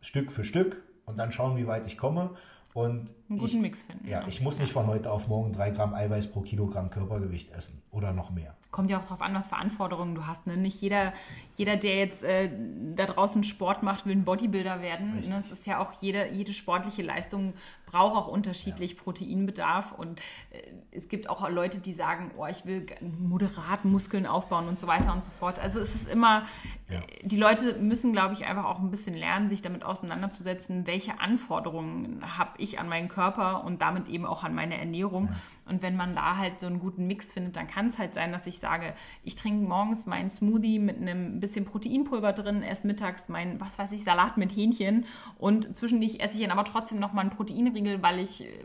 Stück 0.00 0.32
für 0.32 0.44
Stück 0.44 0.82
und 1.04 1.18
dann 1.18 1.32
schauen, 1.32 1.56
wie 1.56 1.68
weit 1.68 1.86
ich 1.86 1.96
komme. 1.96 2.30
Und 2.76 3.08
einen 3.30 3.38
guten 3.38 3.56
ich, 3.56 3.62
Mix 3.62 3.84
finden. 3.84 4.06
Ja, 4.06 4.22
ich 4.28 4.42
muss 4.42 4.58
nicht 4.58 4.70
von 4.70 4.86
heute 4.86 5.10
auf 5.10 5.28
morgen 5.28 5.50
drei 5.50 5.70
Gramm 5.70 5.94
Eiweiß 5.94 6.26
pro 6.26 6.42
Kilogramm 6.42 6.90
Körpergewicht 6.90 7.50
essen 7.52 7.80
oder 7.90 8.12
noch 8.12 8.30
mehr. 8.32 8.54
Kommt 8.70 8.90
ja 8.90 8.98
auch 8.98 9.02
darauf 9.02 9.22
an, 9.22 9.34
was 9.34 9.48
für 9.48 9.56
Anforderungen 9.56 10.14
du 10.14 10.26
hast. 10.26 10.46
Ne? 10.46 10.56
Nicht 10.56 10.80
jeder, 10.80 11.12
jeder, 11.56 11.76
der 11.76 11.96
jetzt 11.96 12.22
äh, 12.22 12.50
da 12.94 13.06
draußen 13.06 13.44
Sport 13.44 13.82
macht, 13.82 14.06
will 14.06 14.14
ein 14.14 14.24
Bodybuilder 14.24 14.82
werden. 14.82 15.20
Ne? 15.20 15.38
Es 15.40 15.50
ist 15.50 15.66
ja 15.66 15.78
auch 15.78 15.92
jede, 16.00 16.30
jede 16.32 16.52
sportliche 16.52 17.02
Leistung 17.02 17.54
braucht 17.86 18.16
auch 18.16 18.28
unterschiedlich 18.28 18.92
ja. 18.92 19.02
Proteinbedarf. 19.02 19.92
Und 19.92 20.20
äh, 20.50 20.60
es 20.90 21.08
gibt 21.08 21.30
auch 21.30 21.48
Leute, 21.48 21.78
die 21.78 21.94
sagen, 21.94 22.32
oh, 22.36 22.46
ich 22.46 22.66
will 22.66 22.86
moderat 23.00 23.84
Muskeln 23.84 24.26
aufbauen 24.26 24.68
und 24.68 24.78
so 24.78 24.86
weiter 24.86 25.12
und 25.12 25.22
so 25.22 25.30
fort. 25.30 25.58
Also 25.58 25.80
es 25.80 25.94
ist 25.94 26.08
immer, 26.08 26.42
ja. 26.90 26.98
äh, 26.98 27.02
die 27.26 27.38
Leute 27.38 27.74
müssen, 27.78 28.12
glaube 28.12 28.34
ich, 28.34 28.44
einfach 28.44 28.64
auch 28.64 28.80
ein 28.80 28.90
bisschen 28.90 29.14
lernen, 29.14 29.48
sich 29.48 29.62
damit 29.62 29.84
auseinanderzusetzen, 29.84 30.86
welche 30.86 31.20
Anforderungen 31.20 32.22
habe 32.36 32.50
ich 32.58 32.78
an 32.78 32.88
meinen 32.88 33.08
Körper 33.08 33.64
und 33.64 33.80
damit 33.80 34.08
eben 34.08 34.26
auch 34.26 34.44
an 34.44 34.54
meine 34.54 34.76
Ernährung. 34.76 35.26
Ja. 35.26 35.36
Und 35.66 35.82
wenn 35.82 35.96
man 35.96 36.14
da 36.14 36.36
halt 36.36 36.60
so 36.60 36.66
einen 36.66 36.78
guten 36.78 37.06
Mix 37.06 37.32
findet, 37.32 37.56
dann 37.56 37.66
kann 37.66 37.88
es 37.88 37.98
halt 37.98 38.14
sein, 38.14 38.32
dass 38.32 38.46
ich 38.46 38.60
sage, 38.60 38.94
ich 39.24 39.34
trinke 39.34 39.66
morgens 39.66 40.06
meinen 40.06 40.30
Smoothie 40.30 40.78
mit 40.78 40.96
einem 40.96 41.40
bisschen 41.40 41.64
Proteinpulver 41.64 42.32
drin, 42.32 42.62
esse 42.62 42.86
mittags 42.86 43.28
meinen, 43.28 43.60
was 43.60 43.78
weiß 43.78 43.90
ich, 43.92 44.04
Salat 44.04 44.36
mit 44.36 44.54
Hähnchen. 44.54 45.06
Und 45.38 45.76
zwischendurch 45.76 46.20
esse 46.20 46.36
ich 46.36 46.42
dann 46.42 46.56
aber 46.56 46.64
trotzdem 46.64 47.00
noch 47.00 47.12
mal 47.12 47.22
einen 47.22 47.30
Proteinriegel, 47.30 48.02
weil 48.02 48.20
ich 48.20 48.44
äh, 48.44 48.64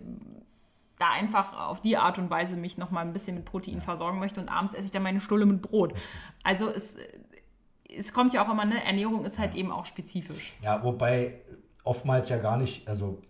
da 1.00 1.10
einfach 1.10 1.68
auf 1.68 1.82
die 1.82 1.98
Art 1.98 2.20
und 2.20 2.30
Weise 2.30 2.56
mich 2.56 2.78
noch 2.78 2.92
mal 2.92 3.02
ein 3.02 3.14
bisschen 3.14 3.36
mit 3.36 3.46
Protein 3.46 3.82
versorgen 3.82 4.20
möchte. 4.20 4.40
Und 4.40 4.50
abends 4.50 4.74
esse 4.74 4.86
ich 4.86 4.92
dann 4.92 5.04
meine 5.04 5.22
Stulle 5.22 5.48
mit 5.48 5.64
Brot. 5.64 5.94
Also 6.44 6.70
es, 6.70 6.96
es 7.90 8.14
kommt 8.14 8.36
ja 8.36 8.46
auch 8.46 8.52
immer, 8.52 8.66
ne, 8.66 8.84
Ernährung 8.84 9.26
ist 9.26 9.40
halt 9.40 9.56
eben 9.56 9.72
auch 9.72 9.86
spezifisch. 9.86 10.54
Ja, 10.62 10.84
wobei 10.84 11.42
oftmals 11.84 12.30
ja 12.30 12.38
gar 12.38 12.58
nicht, 12.58 12.88
also 12.88 13.22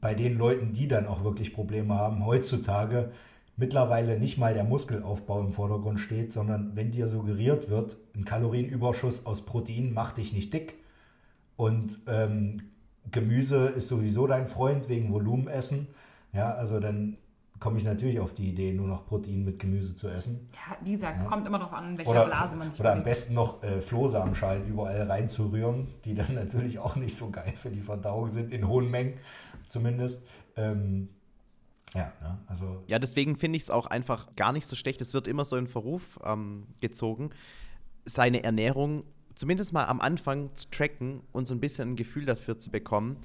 bei 0.00 0.14
den 0.14 0.38
Leuten, 0.38 0.72
die 0.72 0.88
dann 0.88 1.06
auch 1.06 1.24
wirklich 1.24 1.52
Probleme 1.52 1.94
haben, 1.94 2.24
heutzutage 2.24 3.10
mittlerweile 3.56 4.18
nicht 4.18 4.38
mal 4.38 4.54
der 4.54 4.64
Muskelaufbau 4.64 5.40
im 5.40 5.52
Vordergrund 5.52 6.00
steht, 6.00 6.32
sondern 6.32 6.76
wenn 6.76 6.92
dir 6.92 7.08
suggeriert 7.08 7.68
wird, 7.68 7.96
ein 8.14 8.24
Kalorienüberschuss 8.24 9.26
aus 9.26 9.44
Protein 9.44 9.92
macht 9.92 10.18
dich 10.18 10.32
nicht 10.32 10.52
dick 10.52 10.76
und 11.56 11.98
ähm, 12.06 12.62
Gemüse 13.10 13.66
ist 13.66 13.88
sowieso 13.88 14.26
dein 14.26 14.46
Freund 14.46 14.88
wegen 14.88 15.12
Volumenessen, 15.12 15.88
ja, 16.32 16.52
also 16.52 16.78
dann 16.78 17.16
komme 17.58 17.78
ich 17.78 17.84
natürlich 17.84 18.20
auf 18.20 18.32
die 18.32 18.50
Idee, 18.50 18.72
nur 18.72 18.86
noch 18.86 19.06
Protein 19.06 19.44
mit 19.44 19.58
Gemüse 19.58 19.96
zu 19.96 20.08
essen. 20.08 20.48
Ja, 20.52 20.76
wie 20.84 20.92
gesagt, 20.92 21.18
ja. 21.18 21.28
kommt 21.28 21.46
immer 21.46 21.58
darauf 21.58 21.72
an, 21.72 21.90
in 21.90 21.98
welcher 21.98 22.10
oder, 22.10 22.26
Blase 22.26 22.56
man 22.56 22.70
sich 22.70 22.78
Oder 22.78 22.92
am 22.92 23.02
besten 23.02 23.34
noch 23.34 23.62
äh, 23.62 23.80
Flohsamenschalen 23.80 24.66
überall 24.66 25.02
reinzurühren, 25.02 25.88
die 26.04 26.14
dann 26.14 26.34
natürlich 26.34 26.78
auch 26.78 26.96
nicht 26.96 27.16
so 27.16 27.30
geil 27.30 27.52
für 27.56 27.70
die 27.70 27.80
Verdauung 27.80 28.28
sind, 28.28 28.52
in 28.52 28.68
hohen 28.68 28.90
Mengen 28.90 29.14
zumindest. 29.68 30.26
Ähm, 30.56 31.08
ja, 31.94 32.12
ne? 32.20 32.38
also. 32.46 32.82
Ja, 32.86 32.98
deswegen 32.98 33.36
finde 33.36 33.56
ich 33.56 33.64
es 33.64 33.70
auch 33.70 33.86
einfach 33.86 34.34
gar 34.36 34.52
nicht 34.52 34.66
so 34.66 34.76
schlecht. 34.76 35.00
Es 35.00 35.14
wird 35.14 35.26
immer 35.26 35.44
so 35.44 35.56
in 35.56 35.66
Verruf 35.66 36.18
ähm, 36.24 36.66
gezogen, 36.80 37.30
seine 38.04 38.44
Ernährung 38.44 39.04
zumindest 39.38 39.72
mal 39.72 39.84
am 39.86 40.00
Anfang 40.00 40.54
zu 40.54 40.68
tracken 40.70 41.22
und 41.32 41.46
so 41.46 41.54
ein 41.54 41.60
bisschen 41.60 41.90
ein 41.90 41.96
Gefühl 41.96 42.26
dafür 42.26 42.58
zu 42.58 42.70
bekommen, 42.70 43.16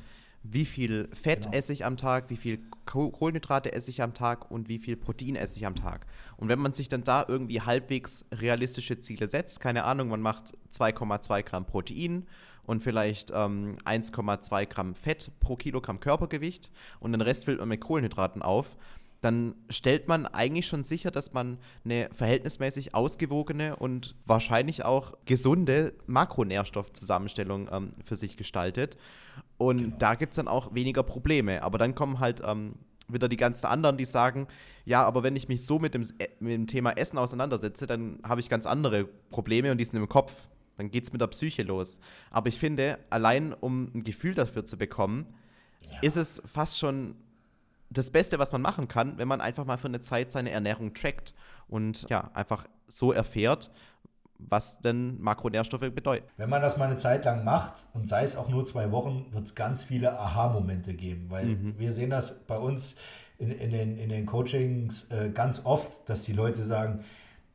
wie 0.43 0.65
viel 0.65 1.09
Fett 1.13 1.43
genau. 1.43 1.57
esse 1.57 1.73
ich 1.73 1.85
am 1.85 1.97
Tag, 1.97 2.29
wie 2.29 2.35
viel 2.35 2.59
Kohlenhydrate 2.85 3.71
esse 3.71 3.89
ich 3.89 4.01
am 4.01 4.13
Tag 4.13 4.51
und 4.51 4.67
wie 4.67 4.77
viel 4.77 4.95
Protein 4.97 5.35
esse 5.35 5.57
ich 5.57 5.65
am 5.65 5.75
Tag. 5.75 6.05
Und 6.37 6.49
wenn 6.49 6.59
man 6.59 6.73
sich 6.73 6.89
dann 6.89 7.03
da 7.03 7.25
irgendwie 7.27 7.61
halbwegs 7.61 8.25
realistische 8.31 8.99
Ziele 8.99 9.29
setzt, 9.29 9.59
keine 9.59 9.85
Ahnung, 9.85 10.09
man 10.09 10.21
macht 10.21 10.53
2,2 10.71 11.43
Gramm 11.43 11.65
Protein 11.65 12.27
und 12.65 12.81
vielleicht 12.81 13.31
ähm, 13.33 13.77
1,2 13.85 14.65
Gramm 14.67 14.95
Fett 14.95 15.31
pro 15.39 15.55
Kilogramm 15.55 15.99
Körpergewicht 15.99 16.71
und 16.99 17.11
den 17.11 17.21
Rest 17.21 17.45
füllt 17.45 17.59
man 17.59 17.69
mit 17.69 17.81
Kohlenhydraten 17.81 18.41
auf, 18.41 18.77
dann 19.23 19.55
stellt 19.69 20.09
man 20.09 20.25
eigentlich 20.25 20.67
schon 20.67 20.83
sicher, 20.83 21.09
dass 21.09 21.31
man 21.31 21.57
eine 21.85 22.09
verhältnismäßig 22.11 22.93
ausgewogene 22.93 23.77
und 23.77 24.15
wahrscheinlich 24.25 24.83
auch 24.83 25.13
gesunde 25.25 25.93
Makronährstoffzusammenstellung 26.07 27.69
ähm, 27.71 27.91
für 28.03 28.17
sich 28.17 28.35
gestaltet. 28.35 28.97
Und 29.57 29.77
genau. 29.77 29.95
da 29.97 30.15
gibt 30.15 30.33
es 30.33 30.35
dann 30.35 30.49
auch 30.49 30.75
weniger 30.75 31.03
Probleme. 31.03 31.63
Aber 31.63 31.77
dann 31.77 31.95
kommen 31.95 32.19
halt 32.19 32.41
ähm, 32.45 32.73
wieder 33.07 33.29
die 33.29 33.37
ganzen 33.37 33.65
anderen, 33.65 33.95
die 33.95 34.03
sagen, 34.03 34.47
ja, 34.83 35.05
aber 35.05 35.23
wenn 35.23 35.37
ich 35.37 35.47
mich 35.47 35.65
so 35.65 35.79
mit 35.79 35.93
dem, 35.93 36.01
mit 36.41 36.53
dem 36.53 36.67
Thema 36.67 36.91
Essen 36.91 37.17
auseinandersetze, 37.17 37.87
dann 37.87 38.19
habe 38.23 38.41
ich 38.41 38.49
ganz 38.49 38.65
andere 38.65 39.05
Probleme 39.05 39.71
und 39.71 39.77
die 39.77 39.85
sind 39.85 39.95
im 39.95 40.09
Kopf. 40.09 40.33
Dann 40.77 40.91
geht 40.91 41.03
es 41.03 41.13
mit 41.13 41.21
der 41.21 41.27
Psyche 41.27 41.63
los. 41.63 41.99
Aber 42.31 42.47
ich 42.47 42.59
finde, 42.59 42.99
allein 43.09 43.53
um 43.53 43.91
ein 43.93 44.03
Gefühl 44.03 44.33
dafür 44.33 44.65
zu 44.65 44.77
bekommen, 44.77 45.25
ja. 45.81 45.99
ist 46.01 46.17
es 46.17 46.41
fast 46.45 46.77
schon 46.77 47.15
das 47.89 48.09
Beste, 48.09 48.39
was 48.39 48.51
man 48.51 48.61
machen 48.61 48.87
kann, 48.87 49.17
wenn 49.17 49.27
man 49.27 49.39
einfach 49.39 49.65
mal 49.65 49.77
für 49.77 49.87
eine 49.87 50.01
Zeit 50.01 50.31
seine 50.31 50.51
Ernährung 50.51 50.93
trackt 50.93 51.33
und 51.67 52.09
ja, 52.09 52.31
einfach 52.33 52.65
so 52.87 53.11
erfährt, 53.11 53.71
was 54.39 54.79
denn 54.79 55.21
Makronährstoffe 55.21 55.91
bedeuten. 55.93 56.27
Wenn 56.37 56.49
man 56.49 56.61
das 56.61 56.77
mal 56.77 56.85
eine 56.85 56.97
Zeit 56.97 57.25
lang 57.25 57.43
macht 57.43 57.85
und 57.93 58.07
sei 58.07 58.23
es 58.23 58.35
auch 58.35 58.49
nur 58.49 58.65
zwei 58.65 58.91
Wochen, 58.91 59.27
wird 59.31 59.45
es 59.45 59.55
ganz 59.55 59.83
viele 59.83 60.19
Aha-Momente 60.19 60.93
geben, 60.95 61.27
weil 61.29 61.45
mhm. 61.45 61.79
wir 61.79 61.91
sehen 61.91 62.09
das 62.09 62.45
bei 62.45 62.57
uns 62.57 62.95
in, 63.37 63.51
in, 63.51 63.71
den, 63.71 63.97
in 63.97 64.09
den 64.09 64.25
Coachings 64.25 65.05
äh, 65.09 65.29
ganz 65.29 65.61
oft, 65.65 66.09
dass 66.09 66.23
die 66.23 66.33
Leute 66.33 66.63
sagen, 66.63 67.03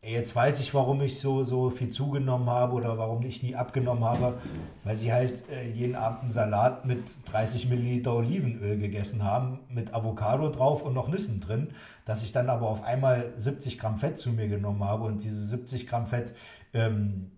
Jetzt 0.00 0.36
weiß 0.36 0.60
ich, 0.60 0.72
warum 0.74 1.00
ich 1.00 1.18
so, 1.18 1.42
so 1.42 1.70
viel 1.70 1.90
zugenommen 1.90 2.48
habe 2.48 2.74
oder 2.74 2.96
warum 2.98 3.24
ich 3.24 3.42
nie 3.42 3.56
abgenommen 3.56 4.04
habe, 4.04 4.38
weil 4.84 4.96
sie 4.96 5.12
halt 5.12 5.42
äh, 5.50 5.68
jeden 5.70 5.96
Abend 5.96 6.22
einen 6.22 6.30
Salat 6.30 6.86
mit 6.86 7.16
30 7.24 7.68
Milliliter 7.68 8.14
Olivenöl 8.14 8.78
gegessen 8.78 9.24
haben, 9.24 9.58
mit 9.68 9.94
Avocado 9.94 10.50
drauf 10.50 10.82
und 10.82 10.94
noch 10.94 11.08
Nüssen 11.08 11.40
drin, 11.40 11.72
dass 12.04 12.22
ich 12.22 12.30
dann 12.30 12.48
aber 12.48 12.68
auf 12.68 12.84
einmal 12.84 13.32
70 13.36 13.76
Gramm 13.76 13.98
Fett 13.98 14.18
zu 14.18 14.30
mir 14.30 14.46
genommen 14.46 14.84
habe 14.84 15.04
und 15.04 15.24
diese 15.24 15.44
70 15.44 15.88
Gramm 15.88 16.06
Fett, 16.06 16.32
ähm, 16.74 17.32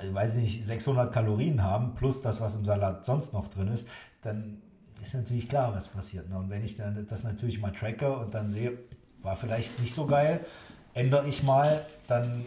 weiß 0.00 0.36
ich 0.36 0.42
nicht, 0.42 0.64
600 0.64 1.12
Kalorien 1.12 1.62
haben, 1.62 1.94
plus 1.94 2.22
das, 2.22 2.40
was 2.40 2.54
im 2.54 2.64
Salat 2.64 3.04
sonst 3.04 3.34
noch 3.34 3.48
drin 3.48 3.68
ist, 3.68 3.86
dann 4.22 4.62
ist 5.02 5.14
natürlich 5.14 5.46
klar, 5.46 5.74
was 5.74 5.88
passiert. 5.88 6.30
Ne? 6.30 6.38
Und 6.38 6.48
wenn 6.48 6.64
ich 6.64 6.76
dann 6.76 7.06
das 7.06 7.22
natürlich 7.22 7.60
mal 7.60 7.70
tracke 7.70 8.16
und 8.16 8.32
dann 8.32 8.48
sehe, 8.48 8.78
war 9.20 9.36
vielleicht 9.36 9.78
nicht 9.80 9.94
so 9.94 10.06
geil, 10.06 10.40
ändere 10.96 11.28
ich 11.28 11.42
mal, 11.42 11.84
dann 12.08 12.44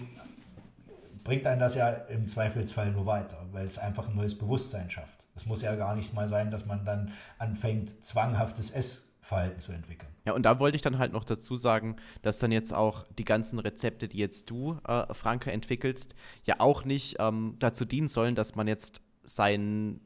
bringt 1.23 1.45
einen 1.45 1.59
das 1.59 1.75
ja 1.75 1.89
im 1.89 2.27
Zweifelsfall 2.27 2.91
nur 2.91 3.05
weiter, 3.05 3.37
weil 3.51 3.65
es 3.65 3.77
einfach 3.77 4.09
ein 4.09 4.15
neues 4.15 4.37
Bewusstsein 4.37 4.89
schafft. 4.89 5.19
Es 5.35 5.45
muss 5.45 5.61
ja 5.61 5.75
gar 5.75 5.95
nicht 5.95 6.13
mal 6.13 6.27
sein, 6.27 6.49
dass 6.49 6.65
man 6.65 6.83
dann 6.83 7.13
anfängt, 7.37 8.03
zwanghaftes 8.03 8.71
Essverhalten 8.71 9.59
zu 9.59 9.71
entwickeln. 9.71 10.09
Ja, 10.25 10.33
und 10.33 10.43
da 10.43 10.59
wollte 10.59 10.75
ich 10.75 10.81
dann 10.81 10.97
halt 10.97 11.13
noch 11.13 11.23
dazu 11.23 11.55
sagen, 11.55 11.95
dass 12.23 12.39
dann 12.39 12.51
jetzt 12.51 12.73
auch 12.73 13.05
die 13.17 13.23
ganzen 13.23 13.59
Rezepte, 13.59 14.07
die 14.07 14.17
jetzt 14.17 14.49
du, 14.49 14.79
äh, 14.87 15.13
Franke, 15.13 15.51
entwickelst, 15.51 16.15
ja 16.43 16.55
auch 16.57 16.83
nicht 16.83 17.17
ähm, 17.19 17.55
dazu 17.59 17.85
dienen 17.85 18.07
sollen, 18.07 18.33
dass 18.33 18.55
man 18.55 18.67
jetzt 18.67 19.01
sein, 19.23 20.01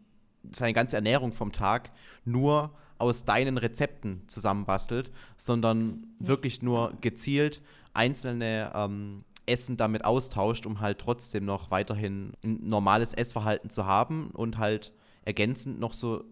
seine 0.51 0.73
ganze 0.73 0.97
Ernährung 0.97 1.31
vom 1.31 1.53
Tag 1.53 1.91
nur 2.25 2.71
aus 2.97 3.23
deinen 3.23 3.57
Rezepten 3.57 4.23
zusammenbastelt, 4.27 5.11
sondern 5.37 6.05
wirklich 6.19 6.61
nur 6.61 6.93
gezielt 7.01 7.61
einzelne 7.93 8.71
ähm, 8.75 9.23
Essen 9.45 9.77
damit 9.77 10.05
austauscht, 10.05 10.65
um 10.65 10.79
halt 10.79 10.99
trotzdem 10.99 11.45
noch 11.45 11.71
weiterhin 11.71 12.33
ein 12.43 12.65
normales 12.65 13.13
Essverhalten 13.13 13.69
zu 13.69 13.85
haben 13.85 14.31
und 14.31 14.57
halt 14.57 14.93
ergänzend 15.25 15.79
noch 15.79 15.93
so 15.93 16.23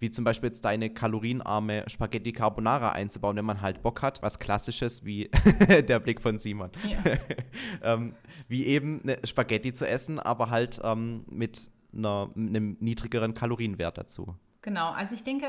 wie 0.00 0.10
zum 0.10 0.24
Beispiel 0.24 0.48
jetzt 0.48 0.64
deine 0.64 0.88
kalorienarme 0.90 1.84
Spaghetti 1.86 2.32
Carbonara 2.32 2.92
einzubauen, 2.92 3.36
wenn 3.36 3.44
man 3.44 3.60
halt 3.60 3.82
Bock 3.82 4.00
hat, 4.00 4.22
was 4.22 4.38
klassisches 4.38 5.04
wie 5.04 5.30
der 5.68 6.00
Blick 6.00 6.22
von 6.22 6.38
Simon. 6.38 6.70
Ja. 6.88 7.18
ähm, 7.82 8.14
wie 8.48 8.64
eben 8.64 9.02
eine 9.02 9.18
Spaghetti 9.24 9.74
zu 9.74 9.86
essen, 9.86 10.18
aber 10.18 10.48
halt 10.48 10.80
ähm, 10.82 11.24
mit 11.28 11.70
einer, 11.94 12.30
einem 12.34 12.78
niedrigeren 12.80 13.34
Kalorienwert 13.34 13.98
dazu. 13.98 14.34
Genau, 14.62 14.90
also 14.90 15.14
ich 15.14 15.22
denke, 15.22 15.46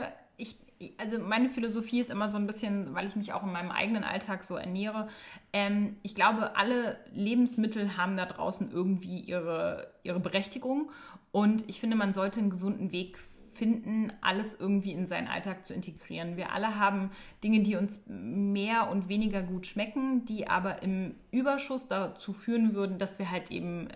also 0.98 1.20
meine 1.20 1.49
Philosophie 1.49 1.99
ist 1.99 2.10
immer 2.10 2.30
so 2.30 2.38
ein 2.38 2.48
bisschen, 2.48 2.94
weil 2.94 3.08
ich 3.08 3.16
mich 3.16 3.34
auch 3.34 3.44
in 3.44 3.52
meinem 3.52 3.72
eigenen 3.72 4.03
Alltag 4.03 4.44
so 4.44 4.56
ernähre. 4.56 5.08
Ähm, 5.53 5.98
ich 6.03 6.16
glaube, 6.16 6.56
alle 6.56 6.98
Lebensmittel 7.14 7.98
haben 7.98 8.18
da 8.18 8.26
draußen 8.26 8.72
irgendwie 8.72 9.20
ihre, 9.20 9.94
ihre 10.03 10.20
Berechtigung. 10.20 10.91
Und 11.32 11.68
ich 11.70 11.80
finde, 11.80 11.95
man 11.95 12.14
sollte 12.14 12.40
einen 12.40 12.49
gesunden 12.49 12.91
Weg 12.91 13.18
finden, 13.53 14.12
alles 14.22 14.56
irgendwie 14.60 14.94
in 14.94 15.08
seinen 15.08 15.28
Alltag 15.28 15.66
zu 15.66 15.74
integrieren. 15.74 16.38
Wir 16.38 16.52
alle 16.53 16.80
haben 16.80 17.12
Dinge, 17.44 17.62
die 17.62 17.76
uns 17.76 18.06
mehr 18.08 18.90
und 18.90 19.10
weniger 19.10 19.44
gut 19.44 19.68
schmecken, 19.68 20.26
die 20.26 20.48
aber 20.48 20.82
im 20.82 21.16
Überschuss 21.32 21.88
dazu 21.88 22.34
führen 22.34 22.74
würden, 22.74 22.98
dass 22.98 23.20
wir 23.20 23.30
halt 23.30 23.52
eben 23.52 23.90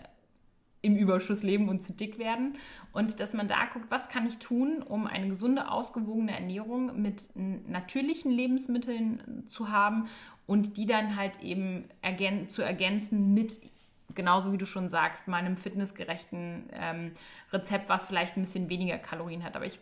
im 0.85 0.95
Überschuss 0.95 1.43
leben 1.43 1.67
und 1.67 1.81
zu 1.81 1.93
dick 1.93 2.19
werden. 2.19 2.57
Und 2.93 3.19
dass 3.19 3.33
man 3.33 3.47
da 3.47 3.65
guckt, 3.65 3.89
was 3.89 4.07
kann 4.07 4.27
ich 4.27 4.37
tun, 4.37 4.83
um 4.83 5.07
eine 5.07 5.27
gesunde, 5.27 5.69
ausgewogene 5.69 6.33
Ernährung 6.33 7.01
mit 7.01 7.23
natürlichen 7.67 8.31
Lebensmitteln 8.31 9.43
zu 9.47 9.69
haben 9.69 10.07
und 10.45 10.77
die 10.77 10.85
dann 10.85 11.15
halt 11.15 11.43
eben 11.43 11.85
ergän 12.01 12.49
zu 12.49 12.61
ergänzen 12.61 13.33
mit 13.33 13.53
genauso 14.13 14.53
wie 14.53 14.57
du 14.57 14.65
schon 14.65 14.87
sagst, 14.87 15.27
meinem 15.27 15.57
fitnessgerechten 15.57 16.69
ähm, 16.71 17.11
Rezept, 17.51 17.89
was 17.89 18.07
vielleicht 18.07 18.37
ein 18.37 18.43
bisschen 18.43 18.69
weniger 18.69 18.97
Kalorien 18.97 19.43
hat. 19.43 19.55
Aber 19.57 19.65
ich 19.65 19.79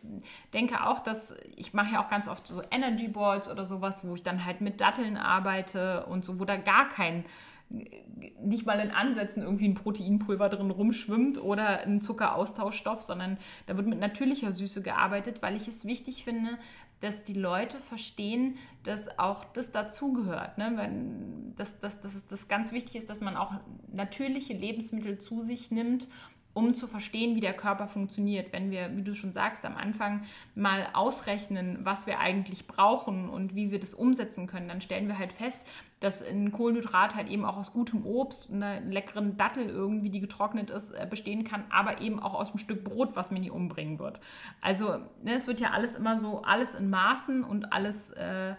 denke 0.53 0.85
auch, 0.85 1.01
dass 1.01 1.35
ich 1.55 1.73
mache 1.73 1.93
ja 1.93 2.03
auch 2.03 2.09
ganz 2.09 2.27
oft 2.27 2.47
so 2.47 2.63
Energy 2.71 3.07
Balls 3.07 3.49
oder 3.49 3.67
sowas, 3.67 4.07
wo 4.07 4.15
ich 4.15 4.23
dann 4.23 4.43
halt 4.43 4.61
mit 4.61 4.81
Datteln 4.81 5.17
arbeite 5.17 6.05
und 6.07 6.25
so, 6.25 6.39
wo 6.39 6.45
da 6.45 6.57
gar 6.57 6.89
kein 6.89 7.25
nicht 7.69 8.65
mal 8.65 8.79
in 8.79 8.91
Ansätzen 8.91 9.43
irgendwie 9.43 9.67
ein 9.67 9.73
Proteinpulver 9.73 10.49
drin 10.49 10.69
rumschwimmt 10.69 11.41
oder 11.41 11.81
ein 11.81 12.01
Zuckeraustauschstoff, 12.01 13.01
sondern 13.01 13.37
da 13.65 13.75
wird 13.77 13.87
mit 13.87 13.99
natürlicher 13.99 14.51
Süße 14.51 14.81
gearbeitet, 14.81 15.41
weil 15.41 15.55
ich 15.55 15.67
es 15.67 15.85
wichtig 15.85 16.23
finde, 16.23 16.57
dass 16.99 17.23
die 17.23 17.33
Leute 17.33 17.79
verstehen, 17.79 18.55
dass 18.83 19.19
auch 19.19 19.43
das 19.43 19.71
dazugehört. 19.71 20.57
Ne? 20.57 21.53
Dass, 21.57 21.77
dass, 21.79 21.99
dass 21.99 22.15
es 22.15 22.27
das 22.27 22.47
ganz 22.47 22.71
wichtig 22.71 22.95
ist, 22.95 23.09
dass 23.09 23.19
man 23.19 23.35
auch 23.35 23.53
natürliche 23.91 24.53
Lebensmittel 24.53 25.17
zu 25.17 25.41
sich 25.41 25.69
nimmt 25.69 26.07
um 26.53 26.73
zu 26.73 26.87
verstehen, 26.87 27.35
wie 27.35 27.41
der 27.41 27.53
Körper 27.53 27.87
funktioniert. 27.87 28.53
Wenn 28.53 28.69
wir, 28.69 28.95
wie 28.95 29.01
du 29.01 29.15
schon 29.15 29.33
sagst, 29.33 29.65
am 29.65 29.75
Anfang 29.75 30.23
mal 30.55 30.87
ausrechnen, 30.93 31.79
was 31.83 32.05
wir 32.05 32.19
eigentlich 32.19 32.67
brauchen 32.67 33.27
und 33.27 33.55
wie 33.55 33.71
wir 33.71 33.79
das 33.79 33.93
umsetzen 33.93 34.45
können, 34.45 34.67
dann 34.67 34.81
stellen 34.81 35.07
wir 35.07 35.17
halt 35.17 35.33
fest, 35.33 35.61
dass 35.99 36.21
ein 36.21 36.51
Kohlenhydrat 36.51 37.15
halt 37.15 37.29
eben 37.29 37.45
auch 37.45 37.57
aus 37.57 37.73
gutem 37.73 38.05
Obst, 38.05 38.51
einer 38.51 38.81
leckeren 38.81 39.37
Dattel 39.37 39.67
irgendwie, 39.69 40.09
die 40.09 40.19
getrocknet 40.19 40.69
ist, 40.69 40.91
äh, 40.91 41.07
bestehen 41.09 41.43
kann, 41.43 41.63
aber 41.69 42.01
eben 42.01 42.19
auch 42.19 42.33
aus 42.33 42.49
einem 42.49 42.59
Stück 42.59 42.83
Brot, 42.83 43.15
was 43.15 43.31
mir 43.31 43.39
nie 43.39 43.49
umbringen 43.49 43.99
wird. 43.99 44.19
Also 44.61 44.99
ne, 45.23 45.35
es 45.35 45.47
wird 45.47 45.59
ja 45.59 45.71
alles 45.71 45.95
immer 45.95 46.19
so, 46.19 46.41
alles 46.43 46.75
in 46.75 46.89
Maßen 46.89 47.43
und 47.43 47.71
alles, 47.73 48.11
äh, 48.11 48.53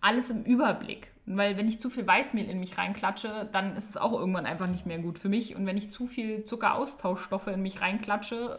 alles 0.00 0.30
im 0.30 0.42
Überblick. 0.42 1.11
Weil 1.24 1.56
wenn 1.56 1.68
ich 1.68 1.78
zu 1.78 1.88
viel 1.88 2.06
Weißmehl 2.06 2.48
in 2.48 2.58
mich 2.58 2.78
reinklatsche, 2.78 3.48
dann 3.52 3.76
ist 3.76 3.90
es 3.90 3.96
auch 3.96 4.12
irgendwann 4.12 4.46
einfach 4.46 4.68
nicht 4.68 4.86
mehr 4.86 4.98
gut 4.98 5.18
für 5.18 5.28
mich. 5.28 5.54
Und 5.54 5.66
wenn 5.66 5.76
ich 5.76 5.90
zu 5.90 6.06
viel 6.06 6.44
Zuckeraustauschstoffe 6.44 7.46
in 7.46 7.62
mich 7.62 7.80
reinklatsche, 7.80 8.58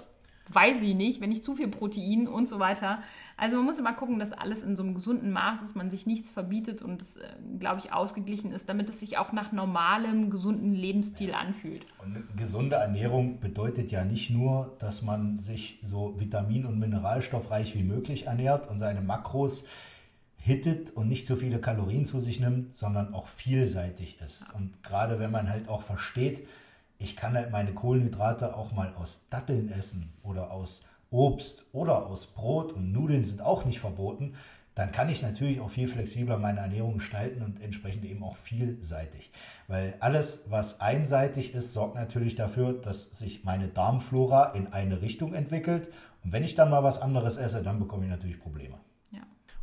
weiß 0.49 0.81
ich 0.81 0.95
nicht, 0.95 1.21
wenn 1.21 1.31
ich 1.31 1.43
zu 1.43 1.53
viel 1.53 1.67
Protein 1.69 2.27
und 2.27 2.47
so 2.47 2.59
weiter. 2.59 2.99
Also 3.37 3.57
man 3.57 3.65
muss 3.65 3.79
immer 3.79 3.93
gucken, 3.93 4.19
dass 4.19 4.33
alles 4.33 4.61
in 4.61 4.75
so 4.75 4.83
einem 4.83 4.93
gesunden 4.93 5.31
Maß 5.31 5.61
ist, 5.63 5.75
man 5.75 5.89
sich 5.89 6.05
nichts 6.05 6.31
verbietet 6.31 6.81
und 6.81 7.01
es, 7.01 7.17
äh, 7.17 7.27
glaube 7.59 7.79
ich, 7.79 7.93
ausgeglichen 7.93 8.51
ist, 8.51 8.67
damit 8.67 8.89
es 8.89 8.99
sich 8.99 9.17
auch 9.17 9.31
nach 9.31 9.51
normalem, 9.51 10.29
gesunden 10.29 10.73
Lebensstil 10.73 11.33
anfühlt. 11.33 11.85
Und 12.03 12.25
gesunde 12.37 12.75
Ernährung 12.75 13.39
bedeutet 13.39 13.91
ja 13.91 14.03
nicht 14.03 14.29
nur, 14.29 14.75
dass 14.79 15.01
man 15.01 15.39
sich 15.39 15.79
so 15.81 16.19
vitamin- 16.19 16.65
und 16.65 16.77
mineralstoffreich 16.77 17.75
wie 17.75 17.83
möglich 17.83 18.27
ernährt 18.27 18.69
und 18.69 18.77
seine 18.77 19.01
Makros 19.01 19.65
hittet 20.43 20.91
und 20.91 21.07
nicht 21.07 21.25
so 21.25 21.37
viele 21.37 21.57
Kalorien 21.59 22.05
zu 22.05 22.19
sich 22.19 22.41
nimmt, 22.41 22.75
sondern 22.75 23.13
auch 23.13 23.27
vielseitig 23.27 24.19
ist. 24.19 24.53
Und 24.53 24.83
gerade 24.83 25.17
wenn 25.17 25.31
man 25.31 25.49
halt 25.49 25.69
auch 25.69 25.81
versteht, 25.81 26.45
ich 26.97 27.15
kann 27.15 27.33
halt 27.35 27.51
meine 27.51 27.73
Kohlenhydrate 27.73 28.53
auch 28.53 28.73
mal 28.73 28.93
aus 28.95 29.21
Datteln 29.29 29.71
essen 29.71 30.11
oder 30.21 30.51
aus 30.51 30.81
Obst 31.11 31.63
oder 31.71 32.07
aus 32.07 32.27
Brot 32.27 32.73
und 32.73 32.91
Nudeln 32.91 33.23
sind 33.23 33.41
auch 33.41 33.63
nicht 33.63 33.79
verboten, 33.79 34.33
dann 34.75 34.91
kann 34.91 35.07
ich 35.07 35.21
natürlich 35.21 35.61
auch 35.61 35.69
viel 35.69 35.87
flexibler 35.87 36.37
meine 36.37 36.59
Ernährung 36.59 36.95
gestalten 36.95 37.41
und 37.41 37.61
entsprechend 37.61 38.03
eben 38.03 38.21
auch 38.21 38.35
vielseitig. 38.35 39.31
Weil 39.69 39.95
alles, 40.01 40.47
was 40.49 40.81
einseitig 40.81 41.53
ist, 41.53 41.71
sorgt 41.71 41.95
natürlich 41.95 42.35
dafür, 42.35 42.73
dass 42.73 43.03
sich 43.03 43.45
meine 43.45 43.69
Darmflora 43.69 44.49
in 44.55 44.73
eine 44.73 45.01
Richtung 45.01 45.35
entwickelt. 45.35 45.89
Und 46.25 46.33
wenn 46.33 46.43
ich 46.43 46.55
dann 46.55 46.69
mal 46.69 46.83
was 46.83 47.01
anderes 47.01 47.37
esse, 47.37 47.63
dann 47.63 47.79
bekomme 47.79 48.03
ich 48.03 48.11
natürlich 48.11 48.41
Probleme. 48.41 48.77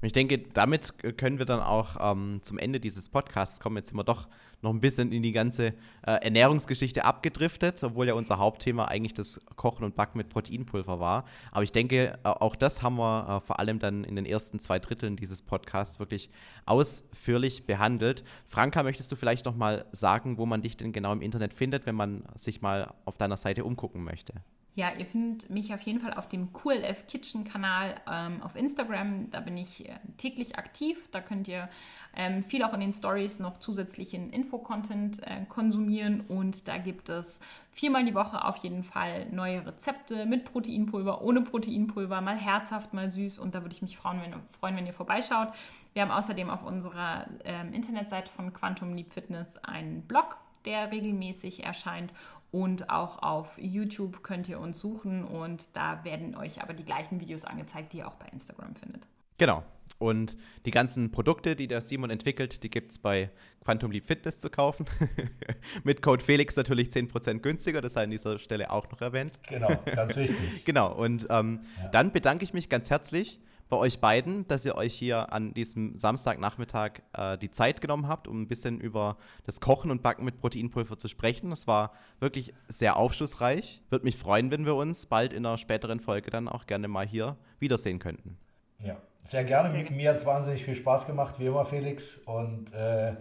Und 0.01 0.07
ich 0.07 0.13
denke, 0.13 0.39
damit 0.39 0.95
können 1.19 1.39
wir 1.39 1.47
dann 1.47 1.61
auch 1.61 1.97
ähm, 2.01 2.41
zum 2.43 2.59
Ende 2.59 2.81
dieses 2.81 3.09
Podcasts 3.09 3.61
kommen. 3.61 3.77
Jetzt 3.77 3.89
sind 3.89 3.99
wir 3.99 4.05
doch 4.05 4.29
noch 4.63 4.71
ein 4.71 4.81
bisschen 4.81 5.13
in 5.13 5.23
die 5.23 5.33
ganze 5.33 5.69
äh, 6.03 6.13
Ernährungsgeschichte 6.23 7.05
abgedriftet, 7.05 7.83
obwohl 7.83 8.07
ja 8.07 8.15
unser 8.15 8.39
Hauptthema 8.39 8.87
eigentlich 8.87 9.15
das 9.15 9.41
Kochen 9.57 9.85
und 9.85 9.97
Backen 9.97 10.19
mit 10.19 10.29
Proteinpulver 10.29 11.01
war. 11.01 11.25
Aber 11.51 11.63
ich 11.63 11.73
denke, 11.73 12.19
auch 12.23 12.57
das 12.57 12.83
haben 12.83 12.97
wir 12.97 13.29
äh, 13.29 13.47
vor 13.47 13.59
allem 13.59 13.79
dann 13.79 14.05
in 14.05 14.17
den 14.17 14.27
ersten 14.27 14.59
zwei 14.59 14.79
Dritteln 14.79 15.17
dieses 15.17 15.43
Podcasts 15.43 15.99
wirklich 15.99 16.31
ausführlich 16.67 17.67
behandelt. 17.67 18.25
Franka, 18.47 18.83
möchtest 18.83 19.11
du 19.13 19.17
vielleicht 19.17 19.47
noch 19.47 19.57
mal 19.57 19.87
sagen, 19.93 20.39
wo 20.39 20.47
man 20.47 20.63
dich 20.63 20.77
denn 20.77 20.93
genau 20.93 21.13
im 21.13 21.23
Internet 21.23 21.55
findet, 21.55 21.87
wenn 21.87 21.95
man 21.95 22.25
sich 22.35 22.61
mal 22.61 22.93
auf 23.05 23.17
deiner 23.17 23.37
Seite 23.37 23.65
umgucken 23.65 24.05
möchte? 24.05 24.35
Ja, 24.77 24.93
ihr 24.97 25.05
findet 25.05 25.51
mich 25.51 25.75
auf 25.75 25.81
jeden 25.83 25.99
Fall 25.99 26.15
auf 26.15 26.29
dem 26.29 26.53
QLF 26.53 27.09
Kitchen 27.09 27.43
Kanal 27.45 27.97
ähm, 28.11 28.41
auf 28.41 28.55
Instagram. 28.55 29.29
Da 29.31 29.41
bin 29.41 29.57
ich 29.57 29.89
äh, 29.89 29.99
täglich 30.17 30.57
aktiv. 30.57 31.09
Da 31.11 31.21
könnt 31.21 31.49
ihr 31.49 31.69
ähm, 32.17 32.45
viel 32.45 32.63
auch 32.63 32.73
in 32.73 32.81
den 32.81 32.93
Stories 32.93 33.41
noch 33.41 33.59
zusätzlichen 33.59 34.31
Infocontent 34.31 35.23
äh, 35.25 35.45
konsumieren. 35.49 36.21
Und 36.21 36.69
da 36.69 36.79
gibt 36.79 37.09
es 37.09 37.41
viermal 37.73 38.05
die 38.05 38.15
Woche 38.15 38.45
auf 38.45 38.59
jeden 38.59 38.85
Fall 38.85 39.27
neue 39.33 39.67
Rezepte 39.67 40.25
mit 40.25 40.45
Proteinpulver, 40.45 41.21
ohne 41.21 41.41
Proteinpulver, 41.43 42.21
mal 42.21 42.37
herzhaft, 42.37 42.95
mal 42.95 43.11
süß. 43.11 43.41
Und 43.41 43.57
da 43.57 43.63
würde 43.63 43.75
ich 43.75 43.83
mich 43.83 43.97
freuen, 43.97 44.21
wenn, 44.23 44.35
freuen, 44.61 44.77
wenn 44.77 44.87
ihr 44.87 44.93
vorbeischaut. 44.93 45.49
Wir 45.95 46.03
haben 46.03 46.13
außerdem 46.13 46.49
auf 46.49 46.65
unserer 46.65 47.27
ähm, 47.45 47.73
Internetseite 47.73 48.31
von 48.31 48.53
Quantum 48.53 48.95
Leap 48.95 49.11
Fitness 49.11 49.57
einen 49.57 50.03
Blog 50.03 50.37
der 50.65 50.91
regelmäßig 50.91 51.65
erscheint. 51.65 52.13
Und 52.51 52.91
auch 52.91 53.23
auf 53.23 53.59
YouTube 53.59 54.23
könnt 54.23 54.49
ihr 54.49 54.59
uns 54.59 54.81
suchen 54.81 55.25
und 55.25 55.77
da 55.77 56.03
werden 56.05 56.35
euch 56.37 56.61
aber 56.63 56.73
die 56.73 56.85
gleichen 56.85 57.21
Videos 57.21 57.45
angezeigt, 57.45 57.93
die 57.93 57.99
ihr 57.99 58.09
auch 58.09 58.17
bei 58.17 58.27
Instagram 58.27 58.75
findet. 58.75 59.07
Genau. 59.39 59.63
Und 59.99 60.37
die 60.65 60.71
ganzen 60.71 61.13
Produkte, 61.13 61.55
die 61.55 61.69
der 61.69 61.83
Simon 61.83 62.11
entwickelt, 62.11 62.63
die 62.63 62.71
gibt 62.71 62.91
es 62.91 62.99
bei 62.99 63.31
Quantum 63.63 63.91
Leap 63.91 64.07
Fitness 64.07 64.39
zu 64.39 64.49
kaufen. 64.49 64.87
Mit 65.85 66.03
Code 66.03 66.25
Felix 66.25 66.57
natürlich 66.57 66.89
10% 66.89 67.41
günstiger, 67.41 67.83
das 67.83 67.93
sei 67.93 68.05
an 68.05 68.11
dieser 68.11 68.39
Stelle 68.39 68.71
auch 68.71 68.91
noch 68.91 69.01
erwähnt. 69.03 69.39
Genau, 69.47 69.77
ganz 69.85 70.17
wichtig. 70.17 70.65
genau, 70.65 70.93
und 70.95 71.27
ähm, 71.31 71.61
ja. 71.79 71.89
dann 71.89 72.13
bedanke 72.13 72.45
ich 72.45 72.55
mich 72.55 72.69
ganz 72.69 72.89
herzlich 72.89 73.41
bei 73.71 73.77
euch 73.77 74.01
beiden, 74.01 74.47
dass 74.49 74.67
ihr 74.67 74.75
euch 74.75 74.95
hier 74.95 75.33
an 75.33 75.55
diesem 75.55 75.97
Samstagnachmittag 75.97 77.03
äh, 77.13 77.39
die 77.39 77.51
Zeit 77.51 77.81
genommen 77.81 78.09
habt, 78.09 78.27
um 78.27 78.43
ein 78.43 78.49
bisschen 78.49 78.81
über 78.81 79.17
das 79.47 79.61
Kochen 79.61 79.91
und 79.91 80.03
Backen 80.03 80.25
mit 80.25 80.41
Proteinpulver 80.41 80.99
zu 80.99 81.09
sprechen. 81.09 81.51
Das 81.51 81.67
war 81.69 81.93
wirklich 82.19 82.53
sehr 82.69 82.97
aufschlussreich. 82.97 83.81
Würde 83.89 84.05
mich 84.05 84.17
freuen, 84.17 84.51
wenn 84.51 84.67
wir 84.67 84.75
uns 84.75 85.07
bald 85.07 85.33
in 85.33 85.47
einer 85.47 85.57
späteren 85.57 86.01
Folge 86.01 86.31
dann 86.31 86.49
auch 86.49 86.67
gerne 86.67 86.89
mal 86.89 87.07
hier 87.07 87.37
wiedersehen 87.61 88.01
könnten. 88.01 88.37
Ja, 88.79 88.97
sehr 89.23 89.45
gerne. 89.45 89.71
Sehr 89.71 89.91
Mir 89.91 90.11
hat 90.11 90.17
es 90.17 90.27
wahnsinnig 90.27 90.65
viel 90.65 90.75
Spaß 90.75 91.07
gemacht, 91.07 91.39
wie 91.39 91.47
immer, 91.47 91.65
Felix. 91.65 92.17
Und 92.27 92.75
äh, 92.75 93.15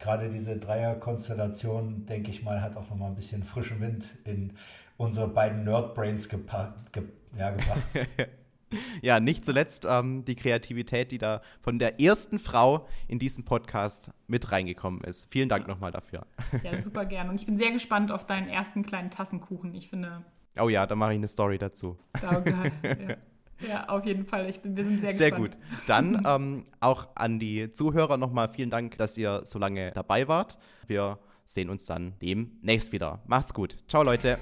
gerade 0.00 0.28
diese 0.28 0.58
Dreierkonstellation, 0.58 2.04
denke 2.04 2.30
ich 2.30 2.42
mal, 2.42 2.60
hat 2.60 2.76
auch 2.76 2.90
nochmal 2.90 3.10
ein 3.10 3.16
bisschen 3.16 3.44
frischen 3.44 3.80
Wind 3.80 4.06
in 4.24 4.54
unsere 4.96 5.28
beiden 5.28 5.62
Nerdbrains 5.62 6.28
gepa 6.28 6.74
ge 6.90 7.04
ja, 7.38 7.50
gebracht. 7.50 7.82
ja, 9.02 9.20
nicht 9.20 9.44
zuletzt 9.44 9.86
ähm, 9.88 10.24
die 10.24 10.36
Kreativität, 10.36 11.10
die 11.10 11.18
da 11.18 11.42
von 11.60 11.78
der 11.78 12.00
ersten 12.00 12.38
Frau 12.38 12.86
in 13.06 13.18
diesem 13.18 13.44
Podcast 13.44 14.10
mit 14.26 14.52
reingekommen 14.52 15.02
ist. 15.02 15.28
Vielen 15.30 15.48
Dank 15.48 15.66
nochmal 15.68 15.90
dafür. 15.90 16.26
Ja, 16.62 16.80
super 16.80 17.04
gerne. 17.04 17.30
Und 17.30 17.40
ich 17.40 17.46
bin 17.46 17.56
sehr 17.56 17.72
gespannt 17.72 18.10
auf 18.10 18.26
deinen 18.26 18.48
ersten 18.48 18.84
kleinen 18.84 19.10
Tassenkuchen. 19.10 19.74
Ich 19.74 19.88
finde. 19.88 20.24
Oh 20.60 20.68
ja, 20.68 20.86
da 20.86 20.94
mache 20.94 21.12
ich 21.12 21.18
eine 21.18 21.28
Story 21.28 21.58
dazu. 21.58 21.98
Oh, 22.22 22.40
geil. 22.40 22.72
ja. 22.82 23.16
Ja, 23.66 23.88
auf 23.88 24.04
jeden 24.04 24.24
Fall. 24.24 24.48
Ich 24.48 24.60
bin, 24.60 24.76
wir 24.76 24.84
sind 24.84 25.00
sehr, 25.00 25.12
sehr 25.12 25.30
gespannt. 25.30 25.54
Sehr 25.54 25.76
gut. 25.76 25.88
Dann 25.88 26.22
ähm, 26.24 26.64
auch 26.80 27.08
an 27.14 27.38
die 27.38 27.72
Zuhörer 27.72 28.16
nochmal 28.16 28.50
vielen 28.54 28.70
Dank, 28.70 28.96
dass 28.98 29.18
ihr 29.18 29.40
so 29.44 29.58
lange 29.58 29.90
dabei 29.92 30.28
wart. 30.28 30.58
Wir 30.86 31.18
sehen 31.44 31.70
uns 31.70 31.86
dann 31.86 32.14
demnächst 32.22 32.92
wieder. 32.92 33.20
Macht's 33.26 33.52
gut. 33.52 33.76
Ciao, 33.88 34.02
Leute. 34.02 34.38